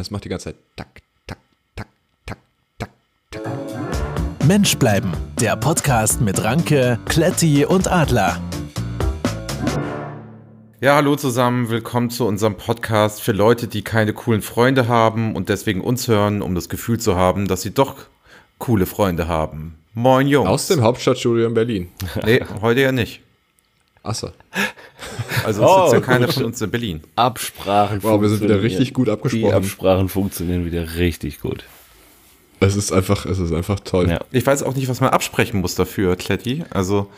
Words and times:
Es 0.00 0.10
macht 0.10 0.24
die 0.24 0.30
ganze 0.30 0.44
Zeit 0.44 0.56
tak, 0.76 1.02
tak, 1.26 1.36
tak, 1.76 1.86
tak, 2.24 2.38
tak, 2.78 2.88
tak. 3.30 4.46
Mensch 4.46 4.78
bleiben, 4.78 5.12
der 5.38 5.56
Podcast 5.56 6.22
mit 6.22 6.42
Ranke, 6.42 6.98
Kletti 7.04 7.66
und 7.66 7.86
Adler. 7.86 8.40
Ja, 10.80 10.94
hallo 10.94 11.16
zusammen, 11.16 11.68
willkommen 11.68 12.08
zu 12.08 12.26
unserem 12.26 12.56
Podcast 12.56 13.20
für 13.20 13.32
Leute, 13.32 13.68
die 13.68 13.82
keine 13.82 14.14
coolen 14.14 14.40
Freunde 14.40 14.88
haben 14.88 15.36
und 15.36 15.50
deswegen 15.50 15.82
uns 15.82 16.08
hören, 16.08 16.40
um 16.40 16.54
das 16.54 16.70
Gefühl 16.70 16.98
zu 16.98 17.16
haben, 17.16 17.46
dass 17.46 17.60
sie 17.60 17.74
doch 17.74 17.96
coole 18.56 18.86
Freunde 18.86 19.28
haben. 19.28 19.76
Moin 19.92 20.26
Jungs. 20.26 20.48
Aus 20.48 20.66
dem 20.68 20.80
Hauptstadtstudio 20.80 21.46
in 21.46 21.52
Berlin. 21.52 21.92
Nee, 22.24 22.42
heute 22.62 22.80
ja 22.80 22.90
nicht. 22.90 23.20
Achso. 24.02 24.30
Also 25.44 25.64
es 25.64 25.82
sitzt 25.82 25.92
ja 25.92 26.00
keiner 26.00 26.28
von 26.28 26.44
uns 26.44 26.60
in 26.60 26.70
Berlin. 26.70 27.00
Absprachen 27.16 28.02
Wow, 28.02 28.20
wir 28.20 28.28
sind 28.28 28.42
wieder 28.42 28.62
richtig 28.62 28.94
gut 28.94 29.08
Die 29.08 29.12
abgesprochen. 29.12 29.54
Absprachen 29.54 30.08
funktionieren 30.08 30.64
wieder 30.64 30.96
richtig 30.96 31.40
gut. 31.40 31.64
Es 32.60 32.76
ist 32.76 32.92
einfach, 32.92 33.24
es 33.26 33.38
ist 33.38 33.52
einfach 33.52 33.80
toll. 33.80 34.08
Ja. 34.10 34.20
Ich 34.32 34.46
weiß 34.46 34.62
auch 34.62 34.74
nicht, 34.74 34.88
was 34.88 35.00
man 35.00 35.10
absprechen 35.10 35.60
muss 35.60 35.74
dafür, 35.74 36.16
Kletti. 36.16 36.64
Also 36.70 37.08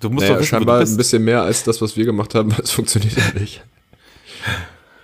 du 0.00 0.08
musst 0.10 0.22
Naja, 0.22 0.34
doch 0.34 0.40
wissen, 0.40 0.50
scheinbar 0.50 0.84
du 0.84 0.90
ein 0.90 0.96
bisschen 0.96 1.24
mehr 1.24 1.42
als 1.42 1.64
das, 1.64 1.82
was 1.82 1.96
wir 1.96 2.04
gemacht 2.04 2.34
haben, 2.34 2.54
es 2.62 2.70
funktioniert 2.70 3.16
ja 3.16 3.40
nicht. 3.40 3.62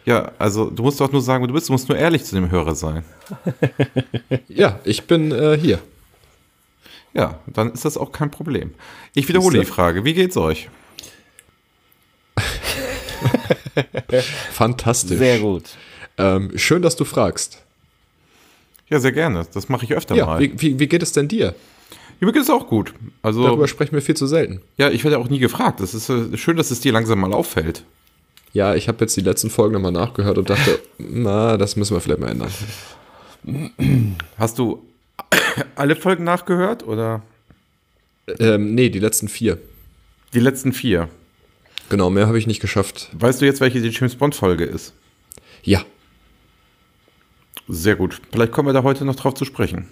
Ja, 0.07 0.33
also 0.39 0.71
du 0.71 0.83
musst 0.83 1.01
doch 1.01 1.13
nur 1.13 1.23
sagen, 1.23 1.43
wo 1.43 1.47
du 1.47 1.53
bist. 1.55 1.69
Du 1.69 1.73
musst 1.73 1.89
nur 1.89 1.99
ehrlich 1.99 2.25
zu 2.25 2.35
dem 2.35 2.51
Hörer 2.51 2.75
sein. 2.75 3.05
Ja, 4.49 4.81
ich 4.85 5.05
bin 5.05 5.31
äh, 5.33 5.59
hier. 5.61 5.79
Ja, 7.13 7.39
dann 7.47 7.73
ist 7.73 7.85
das 7.85 7.97
auch 7.97 8.13
kein 8.13 8.31
Problem. 8.31 8.73
Ich 9.15 9.29
wiederhole 9.29 9.59
die 9.59 9.67
Frage. 9.67 10.05
Wie 10.05 10.15
geht's 10.15 10.37
euch? 10.37 10.69
Fantastisch. 14.53 15.19
Sehr 15.19 15.39
gut. 15.39 15.65
Ähm, 16.19 16.53
schön, 16.57 16.83
dass 16.83 16.97
du 16.97 17.05
fragst. 17.05 17.63
Ja, 18.89 18.99
sehr 19.01 19.13
gerne. 19.13 19.47
Das 19.55 19.69
mache 19.69 19.85
ich 19.85 19.95
öfter 19.95 20.15
Ja, 20.17 20.27
mal. 20.27 20.41
wie, 20.41 20.53
wie, 20.61 20.79
wie 20.79 20.87
geht 20.89 21.03
es 21.03 21.13
denn 21.13 21.29
dir? 21.29 21.55
Ja, 22.21 22.27
mir 22.27 22.33
geht 22.33 22.43
es 22.43 22.51
auch 22.51 22.67
gut. 22.69 22.93
Also 23.23 23.45
Darüber 23.45 23.69
sprechen 23.69 23.93
wir 23.93 24.03
viel 24.03 24.17
zu 24.17 24.27
selten. 24.27 24.61
Ja, 24.77 24.91
ich 24.91 25.05
werde 25.05 25.19
auch 25.19 25.29
nie 25.29 25.39
gefragt. 25.39 25.81
Das 25.81 25.95
ist 25.95 26.09
äh, 26.11 26.37
schön, 26.37 26.57
dass 26.57 26.71
es 26.71 26.81
dir 26.81 26.93
langsam 26.93 27.21
mal 27.21 27.33
auffällt. 27.33 27.85
Ja, 28.53 28.75
ich 28.75 28.89
habe 28.89 28.99
jetzt 29.03 29.17
die 29.17 29.21
letzten 29.21 29.49
Folgen 29.49 29.75
nochmal 29.75 29.93
nachgehört 29.93 30.37
und 30.37 30.51
dachte, 30.51 30.81
na, 30.99 31.57
das 31.57 31.77
müssen 31.77 31.95
wir 31.97 32.01
vielleicht 32.01 32.21
mal 32.21 32.31
ändern. 32.31 32.51
Hast 34.37 34.59
du 34.59 34.83
alle 35.77 35.97
Folgen 35.97 36.25
nachgehört 36.25 36.87
oder 36.87 37.23
Ähm, 38.39 38.75
nee, 38.75 38.91
die 38.91 38.99
letzten 38.99 39.29
vier. 39.29 39.59
die 40.35 40.41
letzten 40.41 40.73
vier? 40.73 41.09
Genau, 41.91 42.09
mehr 42.09 42.27
habe 42.27 42.39
ich 42.39 42.47
nicht 42.47 42.61
geschafft. 42.61 43.11
Weißt 43.13 43.41
du 43.43 43.45
jetzt, 43.47 43.61
welche 43.61 43.83
die 43.83 43.89
James 43.91 44.15
Bond 44.17 44.35
Folge 44.35 44.65
ist? 44.65 44.95
Ja, 45.63 45.83
Sehr 47.69 47.95
gut. 47.97 48.21
Vielleicht 48.33 48.53
kommen 48.53 48.69
wir 48.69 48.73
da 48.73 48.83
heute 48.83 49.05
noch 49.05 49.15
drauf 49.17 49.35
zu 49.35 49.45
sprechen. 49.45 49.87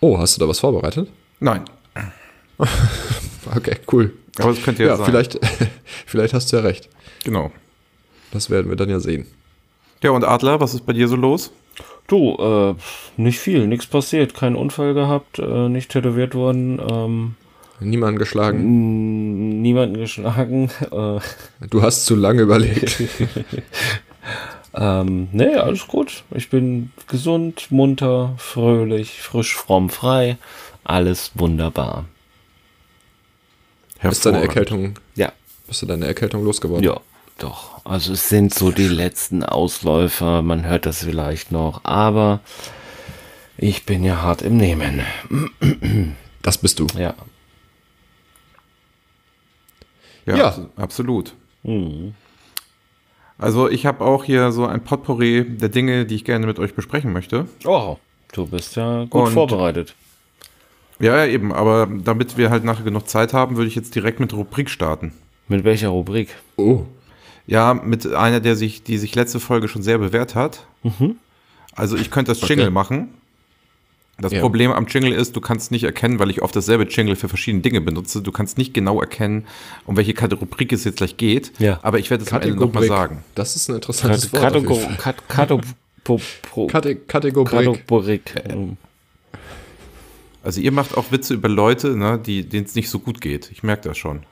Oh, 0.00 0.18
hast 0.18 0.36
du 0.36 0.40
da 0.40 0.48
was 0.48 0.60
vorbereitet? 0.60 1.10
Nein, 1.40 1.64
Okay, 3.54 3.76
cool. 3.92 4.12
aber 4.38 4.50
das 4.52 4.62
könnte 4.62 4.82
ja, 4.82 4.90
Ja, 4.90 4.96
sein. 4.96 5.06
vielleicht, 5.06 5.38
vielleicht 6.06 6.34
hast 6.34 6.52
du 6.52 6.56
ja 6.56 6.62
recht. 6.62 6.88
Genau. 7.24 7.50
Das 8.32 8.50
werden 8.50 8.68
wir 8.68 8.76
dann 8.76 8.90
ja 8.90 9.00
sehen. 9.00 9.26
Ja, 10.02 10.10
und 10.10 10.24
Adler, 10.24 10.60
was 10.60 10.74
ist 10.74 10.86
bei 10.86 10.92
dir 10.92 11.08
so 11.08 11.16
los? 11.16 11.50
Du, 12.08 12.36
äh, 12.36 12.74
nicht 13.20 13.38
viel, 13.38 13.66
nichts 13.66 13.86
passiert, 13.86 14.34
keinen 14.34 14.56
Unfall 14.56 14.94
gehabt, 14.94 15.38
äh, 15.38 15.68
nicht 15.68 15.90
tätowiert 15.90 16.34
worden, 16.34 16.80
ähm, 16.90 17.34
Niemanden 17.80 18.18
geschlagen. 18.18 19.60
niemanden 19.62 19.98
geschlagen. 19.98 20.70
Äh, 20.90 21.20
Du 21.68 21.82
hast 21.82 22.06
zu 22.06 22.16
lange 22.16 22.42
überlegt. 22.42 23.02
ähm, 24.74 25.28
nee, 25.32 25.54
alles 25.54 25.86
gut. 25.86 26.24
Ich 26.34 26.50
bin 26.50 26.92
gesund, 27.08 27.70
munter, 27.70 28.34
fröhlich, 28.38 29.20
frisch, 29.22 29.54
fromm, 29.54 29.90
frei. 29.90 30.36
Alles 30.84 31.32
wunderbar. 31.34 32.04
Ist 34.02 34.24
deine. 34.26 34.40
Erkältung, 34.40 34.94
Ja, 35.16 35.32
bist 35.66 35.82
du 35.82 35.86
deine 35.86 36.06
Erkältung 36.06 36.44
losgeworden? 36.44 36.84
ja, 36.84 37.00
doch. 37.38 37.84
Also 37.84 38.12
es 38.12 38.28
sind 38.28 38.54
so 38.54 38.70
die 38.70 38.88
letzten 38.88 39.42
Ausläufer, 39.42 40.42
man 40.42 40.64
hört 40.66 40.86
das 40.86 41.04
vielleicht 41.04 41.50
noch, 41.52 41.84
aber 41.84 42.40
ich 43.56 43.84
bin 43.86 44.04
ja 44.04 44.22
hart 44.22 44.42
im 44.42 44.56
Nehmen. 44.56 45.00
Das 46.42 46.58
bist 46.58 46.78
du. 46.78 46.86
Ja. 46.96 47.14
Ja, 50.28 50.36
Ja. 50.36 50.46
abs- 50.48 50.60
absolut. 50.76 51.34
Mhm. 51.62 52.14
Also 53.38 53.68
ich 53.68 53.86
habe 53.86 54.04
auch 54.04 54.24
hier 54.24 54.50
so 54.52 54.66
ein 54.66 54.82
Potpourri 54.82 55.44
der 55.48 55.68
Dinge, 55.68 56.06
die 56.06 56.16
ich 56.16 56.24
gerne 56.24 56.46
mit 56.46 56.58
euch 56.58 56.74
besprechen 56.74 57.12
möchte. 57.12 57.46
Oh, 57.64 57.96
du 58.32 58.46
bist 58.46 58.74
ja 58.76 59.04
gut 59.04 59.26
Und- 59.28 59.32
vorbereitet. 59.32 59.94
Ja, 61.00 61.16
ja, 61.24 61.26
eben. 61.26 61.52
Aber 61.52 61.86
damit 62.02 62.36
wir 62.36 62.50
halt 62.50 62.64
nachher 62.64 62.82
genug 62.82 63.08
Zeit 63.08 63.32
haben, 63.32 63.56
würde 63.56 63.68
ich 63.68 63.76
jetzt 63.76 63.94
direkt 63.94 64.18
mit 64.18 64.32
der 64.32 64.38
Rubrik 64.38 64.68
starten. 64.68 65.12
Mit 65.46 65.62
welcher 65.64 65.88
Rubrik? 65.88 66.34
Oh, 66.56 66.82
Ja, 67.46 67.72
mit 67.72 68.12
einer, 68.12 68.40
der 68.40 68.56
sich, 68.56 68.82
die 68.82 68.98
sich 68.98 69.14
letzte 69.14 69.40
Folge 69.40 69.68
schon 69.68 69.82
sehr 69.82 69.96
bewährt 69.96 70.34
hat. 70.34 70.66
Also 71.74 71.96
ich 71.96 72.10
könnte 72.10 72.32
das 72.32 72.46
Jingle 72.46 72.70
machen. 72.70 73.08
Das 74.20 74.32
Ja. 74.32 74.40
Problem 74.40 74.72
am 74.72 74.86
Jingle 74.86 75.12
ist, 75.12 75.36
du 75.36 75.40
kannst 75.40 75.70
nicht 75.70 75.84
erkennen, 75.84 76.18
weil 76.18 76.28
ich 76.30 76.42
oft 76.42 76.54
dasselbe 76.56 76.84
Jingle 76.84 77.14
für 77.14 77.28
verschiedene 77.28 77.62
Dinge 77.62 77.80
benutze. 77.80 78.20
Du 78.20 78.32
kannst 78.32 78.58
nicht 78.58 78.74
genau 78.74 79.00
erkennen, 79.00 79.46
um 79.86 79.96
welche 79.96 80.12
Rubrik 80.34 80.72
es 80.72 80.82
jetzt 80.84 80.96
gleich 80.96 81.16
geht. 81.16 81.52
Ja. 81.60 81.78
Aber 81.82 81.98
ich 82.00 82.10
werde 82.10 82.24
es 82.24 82.32
am 82.32 82.40
Ende 82.42 82.56
nochmal 82.56 82.84
sagen. 82.86 83.22
Das 83.36 83.54
ist 83.54 83.68
ein 83.70 83.76
interessantes 83.76 84.32
Wort. 84.32 84.42
Kat- 84.98 85.28
Kate 85.28 86.96
Kategorik. 86.96 87.48
Also 90.42 90.60
ihr 90.60 90.72
macht 90.72 90.96
auch 90.96 91.10
Witze 91.12 91.34
über 91.34 91.48
Leute, 91.48 91.96
ne, 91.96 92.18
die, 92.24 92.42
denen 92.48 92.64
es 92.64 92.74
nicht 92.74 92.88
so 92.88 92.98
gut 92.98 93.20
geht. 93.20 93.50
Ich 93.52 93.62
merke 93.62 93.88
das 93.88 93.98
schon. 93.98 94.22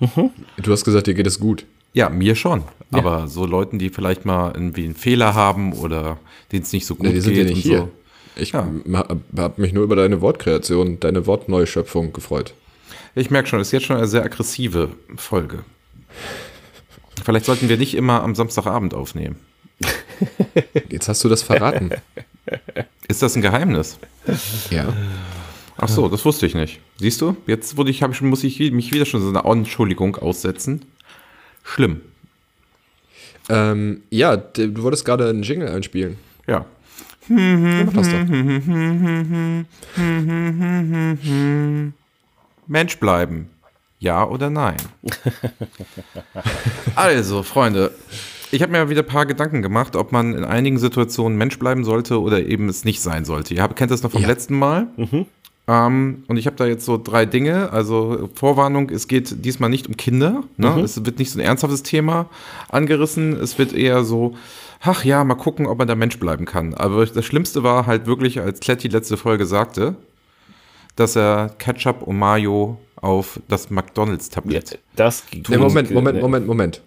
Du 0.57 0.73
hast 0.73 0.85
gesagt, 0.85 1.07
dir 1.07 1.15
geht 1.15 1.27
es 1.27 1.39
gut. 1.39 1.65
Ja, 1.93 2.09
mir 2.09 2.35
schon. 2.35 2.63
Aber 2.93 3.27
so 3.29 3.47
Leuten, 3.47 3.79
die 3.79 3.89
vielleicht 3.91 4.25
mal 4.25 4.53
irgendwie 4.55 4.85
einen 4.85 4.95
Fehler 4.95 5.35
haben 5.35 5.73
oder 5.73 6.19
denen 6.53 6.63
es 6.63 6.73
nicht 6.73 6.87
so 6.87 6.95
gut 6.95 7.07
Nee, 7.07 7.13
die 7.15 7.21
sind 7.21 7.35
geht 7.35 7.49
ja 7.49 7.55
nicht 7.55 7.65
und 7.65 7.71
hier. 7.71 7.79
so. 7.79 7.91
Ich 8.37 8.53
Ja. 8.53 8.69
habe 9.37 9.61
mich 9.61 9.73
nur 9.73 9.85
über 9.85 9.97
deine 9.97 10.21
Wortkreation, 10.21 11.01
deine 11.01 11.27
Wortneuschöpfung 11.27 12.13
gefreut. 12.13 12.55
Ich 13.15 13.31
merke 13.31 13.49
schon, 13.49 13.61
es 13.61 13.69
ist 13.69 13.73
jetzt 13.73 13.87
schon 13.87 13.97
eine 13.97 14.07
sehr 14.07 14.25
aggressive 14.25 14.91
Folge. 15.17 15.65
Vielleicht 17.25 17.47
sollten 17.47 17.69
wir 17.69 17.79
nicht 17.79 17.95
immer 17.95 18.23
am 18.23 18.35
Samstagabend 18.35 18.95
aufnehmen. 18.95 19.37
Jetzt 20.91 21.09
hast 21.09 21.25
du 21.25 21.29
das 21.29 21.43
verraten. 21.43 21.91
Ist 23.09 23.23
das 23.23 23.35
ein 23.37 23.43
Geheimnis? 23.43 23.99
ja. 24.71 24.93
Ach 25.79 25.89
so, 25.89 26.09
das 26.09 26.25
wusste 26.25 26.47
ich 26.47 26.55
nicht. 26.55 26.81
Siehst 26.99 27.21
du? 27.21 27.37
Jetzt 27.47 27.77
wurde 27.77 27.91
ich, 27.91 28.01
ich, 28.03 28.21
muss 28.23 28.45
ich 28.45 28.59
mich 28.73 28.93
wieder 28.93 29.05
schon 29.05 29.21
so 29.21 29.29
eine 29.29 29.45
Entschuldigung 29.45 30.17
aussetzen. 30.17 30.85
Schlimm. 31.65 32.01
Ähm, 33.49 34.03
ja, 34.11 34.37
du 34.37 34.83
wolltest 34.83 35.05
gerade 35.05 35.29
einen 35.29 35.43
Jingle 35.43 35.69
einspielen. 35.69 36.17
Ja. 36.47 36.65
Mach 37.28 37.92
das 37.92 38.09
doch. 38.09 38.26
Mensch 42.66 42.98
bleiben. 42.98 43.50
Ja 43.98 44.28
oder 44.28 44.50
nein? 44.50 44.76
also, 46.94 47.42
Freunde, 47.42 47.92
ich 48.50 48.62
habe 48.62 48.72
mir 48.72 48.91
wieder 48.91 49.03
ein 49.03 49.06
paar 49.06 49.25
Gedanken 49.26 49.62
gemacht, 49.62 49.97
ob 49.97 50.12
man 50.12 50.34
in 50.34 50.44
einigen 50.44 50.78
Situationen 50.78 51.38
Mensch 51.38 51.59
bleiben 51.59 51.84
sollte 51.84 52.20
oder 52.20 52.44
eben 52.44 52.69
es 52.69 52.84
nicht 52.84 53.00
sein 53.00 53.25
sollte. 53.25 53.54
Ihr 53.54 53.66
kennt 53.69 53.91
das 53.91 54.03
noch 54.03 54.10
vom 54.10 54.20
Ja. 54.22 54.28
letzten 54.28 54.58
Mal. 54.58 54.88
Ähm, 55.69 56.25
und 56.28 56.37
ich 56.37 56.47
habe 56.47 56.56
da 56.56 56.66
jetzt 56.66 56.84
so 56.84 57.00
drei 57.03 57.25
Dinge. 57.26 57.72
Also 57.72 58.28
Vorwarnung, 58.34 58.91
es 58.91 59.08
geht 59.08 59.44
diesmal 59.44 59.70
nicht 59.70 59.88
um 59.88 59.97
Kinder. 59.97 60.44
Ne? 60.58 60.81
Es 60.81 61.04
wird 61.04 61.19
nicht 61.19 61.31
so 61.31 61.38
ein 61.41 61.44
ernsthaftes 61.44 61.82
Thema 61.82 62.28
angerissen. 62.69 63.32
Es 63.32 63.58
wird 63.58 63.72
eher 63.72 64.04
so, 64.04 64.37
ach 64.81 65.04
ja, 65.04 65.25
mal 65.25 65.34
gucken, 65.34 65.66
ob 65.66 65.78
man 65.78 65.88
da 65.88 65.94
Mensch 65.94 66.19
bleiben 66.19 66.44
kann. 66.44 66.75
Aber 66.75 67.04
das 67.06 67.25
Schlimmste 67.25 67.62
war 67.62 67.87
halt 67.87 68.06
wirklich, 68.06 68.40
als 68.40 68.61
Kletti 68.61 68.88
letzte 68.88 69.17
Folge 69.17 69.46
sagte, 69.46 69.96
dass 70.96 71.17
er 71.17 71.50
Ketchup 71.58 72.02
und 72.02 72.19
Mayo 72.19 72.78
auf 72.96 73.40
das 73.49 73.70
McDonalds-Tablett, 73.70 74.78
das 74.96 75.26
ging. 75.26 75.44
Nee, 75.49 75.58
Moment, 75.58 75.90
Moment, 75.90 76.20
Moment, 76.20 76.46
Moment. 76.46 76.82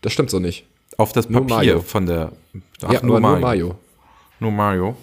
Das 0.00 0.12
stimmt 0.12 0.30
so 0.30 0.38
nicht. 0.38 0.66
auf 0.96 1.12
das 1.12 1.28
Nur 1.28 1.46
Papier 1.46 1.74
Mayo. 1.74 1.80
von 1.82 2.06
der, 2.06 2.32
ach, 2.82 2.92
ja, 2.92 2.98
aber 2.98 3.06
nur 3.06 3.20
Mayo. 3.20 3.74
Nur 4.40 4.50
Mario. 4.50 4.96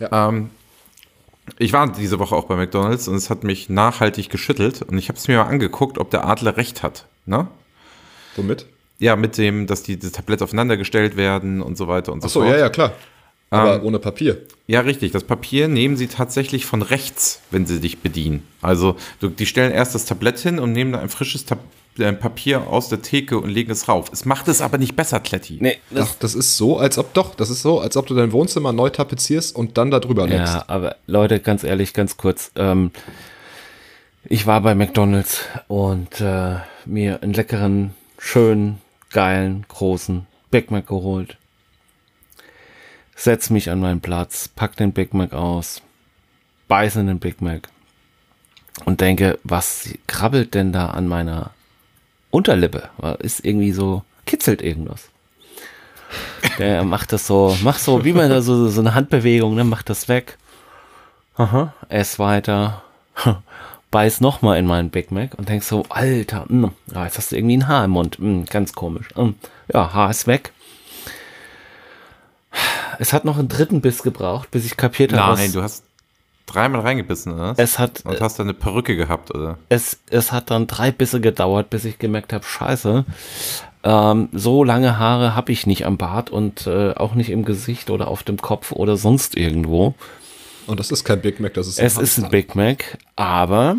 Ähm, 0.00 0.50
ich 1.58 1.72
war 1.72 1.90
diese 1.90 2.18
Woche 2.18 2.36
auch 2.36 2.44
bei 2.44 2.56
McDonalds 2.56 3.08
und 3.08 3.14
es 3.14 3.30
hat 3.30 3.44
mich 3.44 3.68
nachhaltig 3.70 4.28
geschüttelt 4.28 4.82
und 4.82 4.98
ich 4.98 5.08
habe 5.08 5.18
es 5.18 5.28
mir 5.28 5.38
mal 5.38 5.48
angeguckt, 5.48 5.98
ob 5.98 6.10
der 6.10 6.26
Adler 6.26 6.56
recht 6.56 6.82
hat. 6.82 7.06
Ne? 7.24 7.48
Womit? 8.36 8.66
Ja, 9.00 9.16
mit 9.16 9.38
dem, 9.38 9.66
dass 9.66 9.82
die, 9.82 9.96
die 9.96 10.10
Tablette 10.10 10.44
aufeinander 10.44 10.76
gestellt 10.76 11.16
werden 11.16 11.62
und 11.62 11.76
so 11.78 11.86
weiter 11.88 12.12
und 12.12 12.20
so 12.22 12.26
Achso, 12.26 12.40
fort. 12.40 12.52
ja, 12.52 12.58
ja, 12.58 12.68
klar. 12.68 12.92
Aber 13.50 13.76
Ähm, 13.76 13.84
ohne 13.84 13.98
Papier. 13.98 14.42
Ja, 14.66 14.80
richtig. 14.80 15.12
Das 15.12 15.24
Papier 15.24 15.68
nehmen 15.68 15.96
sie 15.96 16.08
tatsächlich 16.08 16.66
von 16.66 16.82
rechts, 16.82 17.40
wenn 17.50 17.64
sie 17.64 17.80
dich 17.80 18.00
bedienen. 18.00 18.42
Also 18.60 18.96
du, 19.20 19.28
die 19.28 19.46
stellen 19.46 19.72
erst 19.72 19.94
das 19.94 20.04
Tablett 20.04 20.38
hin 20.38 20.58
und 20.58 20.72
nehmen 20.72 20.92
da 20.92 20.98
ein 21.00 21.08
frisches 21.08 21.46
Tab 21.46 21.60
äh, 21.98 22.12
Papier 22.12 22.66
aus 22.68 22.90
der 22.90 23.00
Theke 23.00 23.38
und 23.38 23.48
legen 23.48 23.70
es 23.70 23.88
rauf. 23.88 24.10
Es 24.12 24.24
macht 24.26 24.48
es 24.48 24.60
aber 24.60 24.76
nicht 24.76 24.96
besser, 24.96 25.18
Kletti. 25.20 25.58
Nee, 25.60 25.78
Ach, 25.96 26.14
das 26.18 26.34
ist 26.34 26.56
so, 26.58 26.76
als 26.76 26.98
ob 26.98 27.14
doch, 27.14 27.34
das 27.34 27.48
ist 27.48 27.62
so, 27.62 27.80
als 27.80 27.96
ob 27.96 28.06
du 28.06 28.14
dein 28.14 28.32
Wohnzimmer 28.32 28.72
neu 28.72 28.90
tapezierst 28.90 29.56
und 29.56 29.78
dann 29.78 29.90
da 29.90 29.98
drüber 30.00 30.26
legst. 30.26 30.54
Ja, 30.54 30.64
aber 30.66 30.96
Leute, 31.06 31.40
ganz 31.40 31.64
ehrlich, 31.64 31.94
ganz 31.94 32.18
kurz. 32.18 32.50
Ähm, 32.56 32.90
ich 34.24 34.46
war 34.46 34.60
bei 34.60 34.74
McDonald's 34.74 35.44
und 35.68 36.20
äh, 36.20 36.56
mir 36.84 37.22
einen 37.22 37.32
leckeren, 37.32 37.94
schönen, 38.18 38.78
geilen, 39.10 39.64
großen 39.68 40.26
Big 40.50 40.70
Mac 40.70 40.86
geholt. 40.86 41.36
Setz 43.14 43.50
mich 43.50 43.70
an 43.70 43.80
meinen 43.80 44.00
Platz, 44.00 44.48
pack 44.48 44.76
den 44.76 44.92
Big 44.92 45.12
Mac 45.12 45.32
aus, 45.32 45.82
beiß 46.68 46.96
in 46.96 47.08
den 47.08 47.18
Big 47.18 47.40
Mac 47.40 47.68
und 48.84 49.00
denke, 49.00 49.38
was 49.42 49.88
krabbelt 50.06 50.54
denn 50.54 50.72
da 50.72 50.88
an 50.88 51.08
meiner 51.08 51.50
Unterlippe? 52.30 52.90
Ist 53.18 53.44
irgendwie 53.44 53.72
so, 53.72 54.02
kitzelt 54.26 54.62
irgendwas. 54.62 55.08
Der 56.58 56.84
macht 56.84 57.12
das 57.12 57.26
so, 57.26 57.56
macht 57.62 57.80
so, 57.80 58.04
wie 58.04 58.12
man 58.12 58.30
da 58.30 58.40
so, 58.40 58.68
so 58.68 58.80
eine 58.80 58.94
Handbewegung, 58.94 59.54
ne, 59.54 59.64
macht 59.64 59.90
das 59.90 60.08
weg. 60.08 60.38
Aha, 61.36 61.72
ess 61.88 62.18
weiter. 62.18 62.82
Beiß 63.90 64.20
nochmal 64.20 64.58
in 64.58 64.66
meinen 64.66 64.90
Big 64.90 65.10
Mac 65.10 65.34
und 65.38 65.48
denkst 65.48 65.66
so, 65.66 65.84
Alter, 65.88 66.44
mh, 66.48 66.72
ja, 66.94 67.04
jetzt 67.04 67.16
hast 67.18 67.32
du 67.32 67.36
irgendwie 67.36 67.56
ein 67.56 67.68
Haar 67.68 67.84
im 67.86 67.92
Mund. 67.92 68.18
Mh, 68.18 68.44
ganz 68.50 68.72
komisch. 68.74 69.08
Mh, 69.16 69.32
ja, 69.72 69.92
Haar 69.94 70.10
ist 70.10 70.26
weg. 70.26 70.52
Es 72.98 73.12
hat 73.12 73.24
noch 73.24 73.38
einen 73.38 73.48
dritten 73.48 73.80
Biss 73.80 74.02
gebraucht, 74.02 74.50
bis 74.50 74.64
ich 74.64 74.76
kapiert 74.76 75.12
habe. 75.12 75.36
Nein, 75.36 75.46
was- 75.48 75.52
du 75.52 75.62
hast 75.62 75.84
dreimal 76.46 76.80
reingebissen, 76.80 77.32
oder? 77.34 77.54
es 77.58 77.78
hat, 77.78 78.02
und 78.04 78.20
hast 78.20 78.38
dann 78.38 78.46
eine 78.46 78.54
Perücke 78.54 78.96
gehabt, 78.96 79.34
oder? 79.34 79.58
es, 79.68 79.98
es 80.10 80.32
hat 80.32 80.50
dann 80.50 80.66
drei 80.66 80.90
Bisse 80.90 81.20
gedauert, 81.20 81.68
bis 81.70 81.84
ich 81.84 81.98
gemerkt 81.98 82.32
habe, 82.32 82.44
scheiße, 82.44 83.04
ähm, 83.84 84.28
so 84.32 84.64
lange 84.64 84.98
Haare 84.98 85.36
habe 85.36 85.52
ich 85.52 85.66
nicht 85.66 85.84
am 85.86 85.98
Bart 85.98 86.30
und 86.30 86.66
äh, 86.66 86.94
auch 86.94 87.14
nicht 87.14 87.28
im 87.30 87.44
Gesicht 87.44 87.90
oder 87.90 88.08
auf 88.08 88.22
dem 88.22 88.38
Kopf 88.38 88.72
oder 88.72 88.96
sonst 88.96 89.36
irgendwo. 89.36 89.94
Und 90.68 90.78
das 90.78 90.90
ist 90.90 91.02
kein 91.04 91.20
Big 91.20 91.40
Mac, 91.40 91.54
das 91.54 91.66
ist 91.66 91.78
Es 91.78 91.96
ist 91.96 92.18
ein 92.18 92.30
Big 92.30 92.54
Mac, 92.54 92.98
aber 93.16 93.76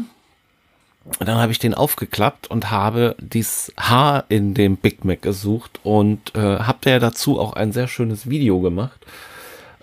dann 1.20 1.38
habe 1.38 1.52
ich 1.52 1.60
den 1.60 1.74
aufgeklappt 1.74 2.50
und 2.50 2.72
habe 2.72 3.16
dieses 3.20 3.72
Haar 3.80 4.26
in 4.30 4.54
dem 4.56 4.76
Big 4.76 5.06
Mac 5.06 5.22
gesucht 5.22 5.80
und 5.84 6.36
äh, 6.36 6.40
habe 6.40 6.80
der 6.84 7.00
dazu 7.00 7.40
auch 7.40 7.54
ein 7.54 7.72
sehr 7.72 7.88
schönes 7.88 8.30
Video 8.30 8.60
gemacht 8.60 9.00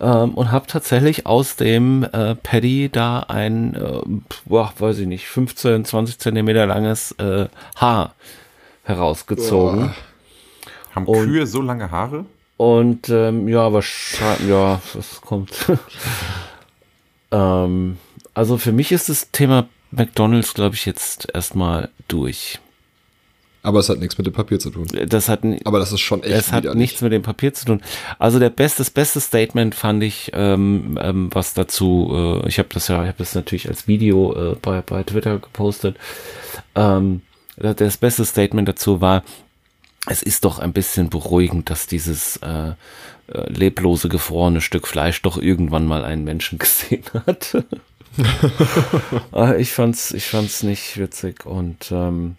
ähm, 0.01 0.35
und 0.35 0.51
habe 0.51 0.67
tatsächlich 0.67 1.27
aus 1.27 1.57
dem 1.57 2.05
äh, 2.13 2.35
Paddy 2.35 2.91
da 2.91 3.21
ein, 3.21 3.75
äh, 3.75 4.01
boah, 4.45 4.73
weiß 4.79 4.99
ich 4.99 5.07
nicht, 5.07 5.27
15, 5.29 5.85
20 5.85 6.19
Zentimeter 6.19 6.67
langes 6.67 7.13
äh, 7.13 7.47
Haar 7.77 8.15
herausgezogen. 8.83 9.95
Haben 10.95 11.07
Und- 11.07 11.25
Kühe 11.25 11.47
so 11.47 11.63
lange 11.63 11.91
Haare? 11.91 12.25
Und 12.57 13.11
ähm, 13.11 13.49
ja, 13.49 13.71
wahrscheinlich, 13.73 14.49
ja, 14.49 14.81
das 14.95 15.21
kommt. 15.21 15.53
ähm, 17.31 17.99
also 18.35 18.59
für 18.59 18.73
mich 18.73 18.93
ist 18.93 19.09
das 19.09 19.31
Thema 19.31 19.69
McDonalds, 19.91 20.55
glaube 20.55 20.75
ich, 20.75 20.87
jetzt 20.87 21.29
erstmal 21.33 21.89
durch. 22.09 22.59
Aber 23.67 23.81
es 23.81 23.89
hat 23.89 23.99
nichts 23.99 24.17
mit 24.17 24.29
dem 24.29 24.33
Papier 24.33 24.61
zu 24.61 24.71
tun. 24.71 24.87
Das 25.09 25.29
hat, 25.29 25.41
Aber 25.65 25.81
das 25.81 25.91
ist 25.91 26.01
schon 26.01 26.23
echt 26.23 26.33
es 26.33 26.53
hat 26.53 26.73
nichts 26.77 27.01
mit 27.01 27.13
dem 27.13 27.23
Papier 27.23 27.53
zu 27.53 27.65
tun. 27.65 27.83
Also 28.17 28.39
der 28.39 28.51
beste, 28.51 28.79
das 28.79 28.91
beste 28.91 29.21
Statement 29.21 29.75
fand 29.75 30.05
ich, 30.05 30.31
ähm, 30.35 30.97
ähm, 31.03 31.31
was 31.33 31.53
dazu, 31.53 32.43
äh, 32.45 32.49
ich 32.49 32.61
habe 32.61 32.69
das 32.73 32.87
ja, 32.87 33.03
ich 33.03 33.09
habe 33.09 33.19
das 33.19 33.35
natürlich 33.35 33.69
als 33.69 33.89
Video 33.89 34.53
äh, 34.53 34.55
bei, 34.63 34.83
bei 34.83 35.03
Twitter 35.03 35.41
gepostet. 35.41 35.97
Ähm, 36.77 37.23
das 37.57 37.97
beste 37.97 38.25
Statement 38.25 38.69
dazu 38.69 39.01
war, 39.01 39.25
es 40.07 40.23
ist 40.23 40.45
doch 40.45 40.61
ein 40.61 40.73
bisschen 40.73 41.11
beruhigend, 41.11 41.69
dass 41.69 41.89
dieses 41.89 42.37
äh, 42.37 42.75
äh, 43.33 43.51
leblose, 43.53 44.09
gefrorene 44.09 44.61
Stück 44.61 44.87
Fleisch 44.87 45.23
doch 45.23 45.37
irgendwann 45.39 45.87
mal 45.87 46.05
einen 46.05 46.25
Menschen 46.25 46.59
gesehen 46.61 47.05
hat. 47.27 47.57
Äh, 49.35 49.61
ich 49.61 49.73
fand's, 49.73 50.13
ich 50.13 50.27
fand's 50.27 50.63
nicht 50.63 50.97
witzig 50.99 51.45
und 51.47 51.91
ähm, 51.93 52.37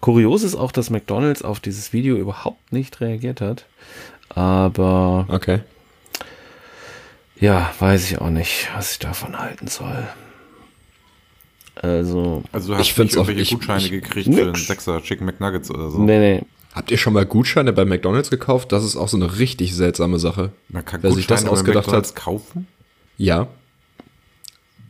kurios 0.00 0.42
ist 0.42 0.54
auch, 0.54 0.72
dass 0.72 0.90
McDonald's 0.90 1.42
auf 1.42 1.60
dieses 1.60 1.92
Video 1.92 2.16
überhaupt 2.16 2.72
nicht 2.72 3.00
reagiert 3.00 3.40
hat. 3.40 3.66
Aber 4.30 5.26
Okay. 5.28 5.60
ja, 7.38 7.72
weiß 7.78 8.10
ich 8.10 8.18
auch 8.20 8.30
nicht, 8.30 8.68
was 8.74 8.92
ich 8.92 8.98
davon 8.98 9.38
halten 9.38 9.66
soll. 9.68 10.06
Also, 11.74 12.42
Also 12.52 12.72
du 12.72 12.78
hast 12.78 12.86
Ich 12.88 12.96
nicht 12.96 13.12
auch- 13.18 13.28
irgendwelche 13.28 13.40
ich- 13.42 13.50
Gutscheine 13.50 13.84
ich- 13.84 13.90
gekriegt 13.90 14.34
für 14.34 14.40
einen 14.40 14.52
nix. 14.52 14.66
Sechser 14.66 15.02
Chicken 15.02 15.26
McNuggets 15.26 15.70
oder 15.70 15.90
so. 15.90 15.98
nee, 15.98 16.18
nee. 16.18 16.42
Habt 16.76 16.90
ihr 16.90 16.98
schon 16.98 17.14
mal 17.14 17.24
Gutscheine 17.24 17.72
bei 17.72 17.86
McDonalds 17.86 18.28
gekauft? 18.28 18.70
Das 18.70 18.84
ist 18.84 18.96
auch 18.96 19.08
so 19.08 19.16
eine 19.16 19.38
richtig 19.38 19.74
seltsame 19.74 20.18
Sache. 20.18 20.52
Man 20.68 20.84
kann 20.84 21.02
Wer 21.02 21.10
sich 21.12 21.26
das 21.26 21.40
Gutscheine 21.40 21.50
bei 21.50 21.56
ausgedacht 21.60 21.86
McDonald's 21.86 22.10
hat. 22.10 22.16
kaufen? 22.16 22.66
Ja. 23.16 23.48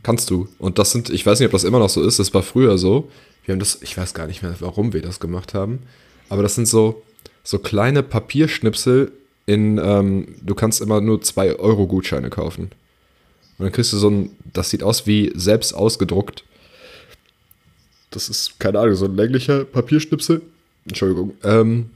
Kannst 0.03 0.29
du. 0.31 0.49
Und 0.59 0.81
das 0.81 0.91
sind, 0.91 1.11
ich 1.11 1.25
weiß 1.25 1.39
nicht, 1.39 1.47
ob 1.47 1.53
das 1.53 1.63
immer 1.63 1.79
noch 1.79 1.89
so 1.89 2.03
ist, 2.03 2.19
das 2.19 2.35
war 2.35 2.43
früher 2.43 2.77
so. 2.77 3.09
Wir 3.45 3.53
haben 3.53 3.61
das, 3.61 3.79
ich 3.83 3.97
weiß 3.97 4.15
gar 4.15 4.27
nicht 4.27 4.43
mehr, 4.43 4.57
warum 4.59 4.93
wir 4.93 5.01
das 5.01 5.21
gemacht 5.21 5.55
haben. 5.55 5.79
Aber 6.29 6.43
das 6.43 6.57
sind 6.57 6.67
so, 6.67 7.05
so 7.45 7.61
kleine 7.61 8.03
Papierschnipsel 8.03 9.13
in, 9.47 9.79
ähm, 9.79 10.35
du 10.43 10.57
kannst 10.57 10.81
immer 10.81 11.01
nur 11.01 11.23
2 11.23 11.55
Euro 11.61 11.87
Gutscheine 11.87 12.31
kaufen. 12.31 12.65
Und 13.59 13.65
dann 13.65 13.71
kriegst 13.71 13.93
du 13.93 13.97
so 13.97 14.11
ein, 14.11 14.31
das 14.53 14.71
sieht 14.71 14.83
aus 14.83 15.07
wie 15.07 15.31
selbst 15.37 15.73
ausgedruckt. 15.73 16.43
Das 18.11 18.29
ist, 18.29 18.59
keine 18.59 18.81
Ahnung, 18.81 18.97
so 18.97 19.05
ein 19.05 19.15
länglicher 19.15 19.65
Papierschnipsel. 19.65 20.43
Entschuldigung. 20.87 21.33
Ähm, 21.45 21.91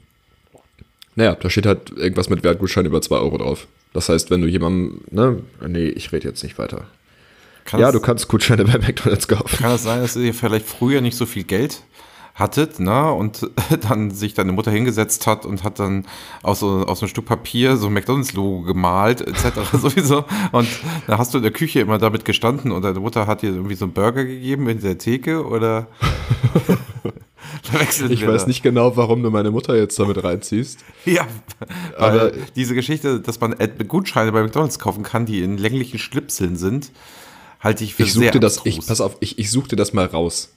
naja, 1.15 1.35
da 1.35 1.49
steht 1.49 1.65
halt 1.65 1.91
irgendwas 1.91 2.29
mit 2.29 2.43
Wertgutschein 2.43 2.85
über 2.85 3.01
2 3.01 3.15
Euro 3.17 3.37
drauf. 3.37 3.67
Das 3.93 4.07
heißt, 4.09 4.29
wenn 4.31 4.41
du 4.41 4.47
jemandem, 4.47 5.01
ne, 5.11 5.41
nee, 5.67 5.87
ich 5.89 6.11
rede 6.13 6.27
jetzt 6.27 6.43
nicht 6.43 6.57
weiter. 6.57 6.85
Kann 7.65 7.79
ja, 7.81 7.87
es- 7.89 7.93
du 7.93 7.99
kannst 7.99 8.27
Gutscheine 8.27 8.63
bei 8.65 8.77
McDonalds 8.77 9.27
kaufen. 9.27 9.57
Kann 9.57 9.71
es 9.73 9.83
sein, 9.83 10.01
dass 10.01 10.15
ihr 10.15 10.33
vielleicht 10.33 10.65
früher 10.65 11.01
nicht 11.01 11.17
so 11.17 11.25
viel 11.25 11.43
Geld 11.43 11.83
hattet, 12.33 12.79
ne? 12.79 13.11
Und 13.11 13.49
dann 13.89 14.09
sich 14.11 14.33
deine 14.33 14.53
Mutter 14.53 14.71
hingesetzt 14.71 15.27
hat 15.27 15.45
und 15.45 15.65
hat 15.65 15.79
dann 15.79 16.05
aus 16.43 16.61
so 16.61 16.85
aus 16.87 17.01
einem 17.01 17.09
Stück 17.09 17.25
Papier 17.25 17.75
so 17.75 17.87
ein 17.87 17.93
McDonalds-Logo 17.93 18.61
gemalt, 18.61 19.19
etc. 19.19 19.59
sowieso. 19.73 20.23
Und 20.53 20.67
dann 21.07 21.17
hast 21.17 21.33
du 21.33 21.37
in 21.39 21.43
der 21.43 21.51
Küche 21.51 21.81
immer 21.81 21.97
damit 21.97 22.23
gestanden 22.23 22.71
und 22.71 22.83
deine 22.83 23.01
Mutter 23.01 23.27
hat 23.27 23.41
dir 23.41 23.49
irgendwie 23.49 23.75
so 23.75 23.83
einen 23.85 23.93
Burger 23.93 24.23
gegeben 24.23 24.69
in 24.69 24.79
der 24.79 24.97
Theke 24.97 25.45
oder 25.45 25.87
verwechseln 27.63 28.11
Ich 28.11 28.25
weiß 28.25 28.41
da? 28.43 28.47
nicht 28.47 28.63
genau, 28.63 28.95
warum 28.97 29.23
du 29.23 29.29
meine 29.29 29.51
Mutter 29.51 29.75
jetzt 29.75 29.97
damit 29.99 30.23
reinziehst. 30.23 30.79
Ja, 31.05 31.27
Aber- 31.97 32.21
aber 32.21 32.31
diese 32.55 32.75
Geschichte, 32.75 33.19
dass 33.19 33.39
man 33.39 33.53
äh, 33.59 33.69
Gutscheine 33.87 34.31
bei 34.31 34.43
McDonalds 34.43 34.79
kaufen 34.79 35.03
kann, 35.03 35.25
die 35.25 35.41
in 35.41 35.57
länglichen 35.57 35.97
Schlipseln 35.99 36.55
sind, 36.57 36.91
halte 37.59 37.83
ich 37.83 37.95
für 37.95 38.03
Ich 38.03 38.13
sehr 38.13 38.31
das, 38.31 38.61
ich, 38.65 38.85
pass 38.85 39.01
auf, 39.01 39.17
ich, 39.19 39.37
ich 39.39 39.49
suchte 39.51 39.75
das 39.75 39.93
mal 39.93 40.05
raus. 40.05 40.49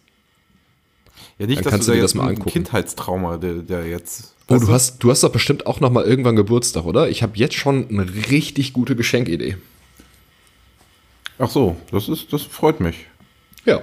Ja, 1.38 1.46
nicht, 1.46 1.58
Dann 1.58 1.64
dass 1.64 1.70
kannst 1.72 1.88
du 1.88 1.92
du 1.92 1.96
da 1.96 2.00
dir 2.00 2.02
das 2.02 2.14
mal 2.14 2.28
angucken. 2.28 2.50
Kindheitstrauma, 2.50 3.38
der, 3.38 3.54
der 3.54 3.86
jetzt. 3.88 4.34
Oh, 4.48 4.54
Weißt 4.54 4.62
du 4.68 4.72
hast, 4.72 4.98
du 5.02 5.10
hast 5.10 5.22
doch 5.24 5.32
bestimmt 5.32 5.66
auch 5.66 5.80
noch 5.80 5.90
mal 5.90 6.04
irgendwann 6.04 6.36
Geburtstag, 6.36 6.84
oder? 6.84 7.08
Ich 7.08 7.22
habe 7.22 7.36
jetzt 7.36 7.54
schon 7.56 7.88
eine 7.88 8.06
richtig 8.30 8.72
gute 8.72 8.94
Geschenkidee. 8.94 9.56
Ach 11.38 11.50
so, 11.50 11.76
das 11.90 12.08
ist, 12.08 12.32
das 12.32 12.42
freut 12.42 12.78
mich. 12.80 13.06
Ja. 13.64 13.82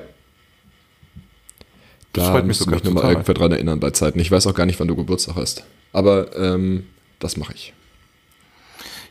Das 2.14 2.26
Da 2.26 2.32
freut 2.32 2.46
mich 2.46 2.58
sogar 2.58 2.76
mich 2.76 2.84
nochmal 2.84 3.12
irgendwer 3.12 3.34
dran 3.34 3.52
erinnern 3.52 3.80
bei 3.80 3.92
Zeiten. 3.92 4.20
Ich 4.20 4.32
weiß 4.32 4.48
auch 4.48 4.54
gar 4.54 4.66
nicht, 4.66 4.80
wann 4.80 4.88
du 4.88 4.96
Geburtstag 4.96 5.36
hast. 5.36 5.64
Aber 5.94 6.36
ähm, 6.38 6.86
das 7.20 7.38
mache 7.38 7.54
ich. 7.54 7.74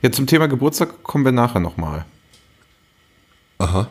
Ja, 0.02 0.11
zum 0.12 0.26
Thema 0.26 0.49
Geburtstag 0.49 1.02
kommen 1.02 1.25
wir 1.25 1.33
nachher 1.33 1.61
nochmal. 1.61 2.04
Aha. 3.59 3.88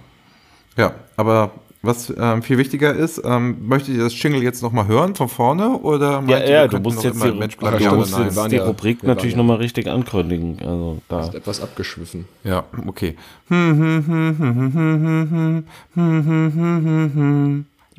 Ja, 0.78 0.94
aber 1.18 1.52
was 1.82 2.12
ähm, 2.18 2.42
viel 2.44 2.58
wichtiger 2.58 2.94
ist, 2.94 3.22
ähm, 3.24 3.66
möchtet 3.68 3.96
ihr 3.96 4.04
das 4.04 4.22
Jingle 4.22 4.44
jetzt 4.44 4.62
nochmal 4.62 4.88
hören 4.88 5.16
von 5.16 5.30
vorne 5.30 5.70
oder 5.78 6.12
Ja, 6.14 6.22
meint 6.22 6.30
ihr, 6.46 6.50
ja, 6.50 6.62
wir 6.64 6.68
du 6.68 6.80
musst 6.80 7.04
jetzt 7.04 7.24
die, 7.24 7.32
Mensch 7.32 7.58
Ach, 7.62 7.80
ja, 7.80 7.94
musst 7.94 8.18
jetzt 8.18 8.52
die 8.52 8.56
ja- 8.58 8.66
Rubrik 8.66 9.04
natürlich 9.04 9.34
ja- 9.34 9.38
nochmal 9.38 9.58
richtig 9.58 9.88
ankündigen. 9.88 10.58
Also 10.60 11.02
da. 11.08 11.22
Ist 11.22 11.36
etwas 11.36 11.62
abgeschwiffen. 11.62 12.26
Ja, 12.44 12.66
okay. 12.86 13.16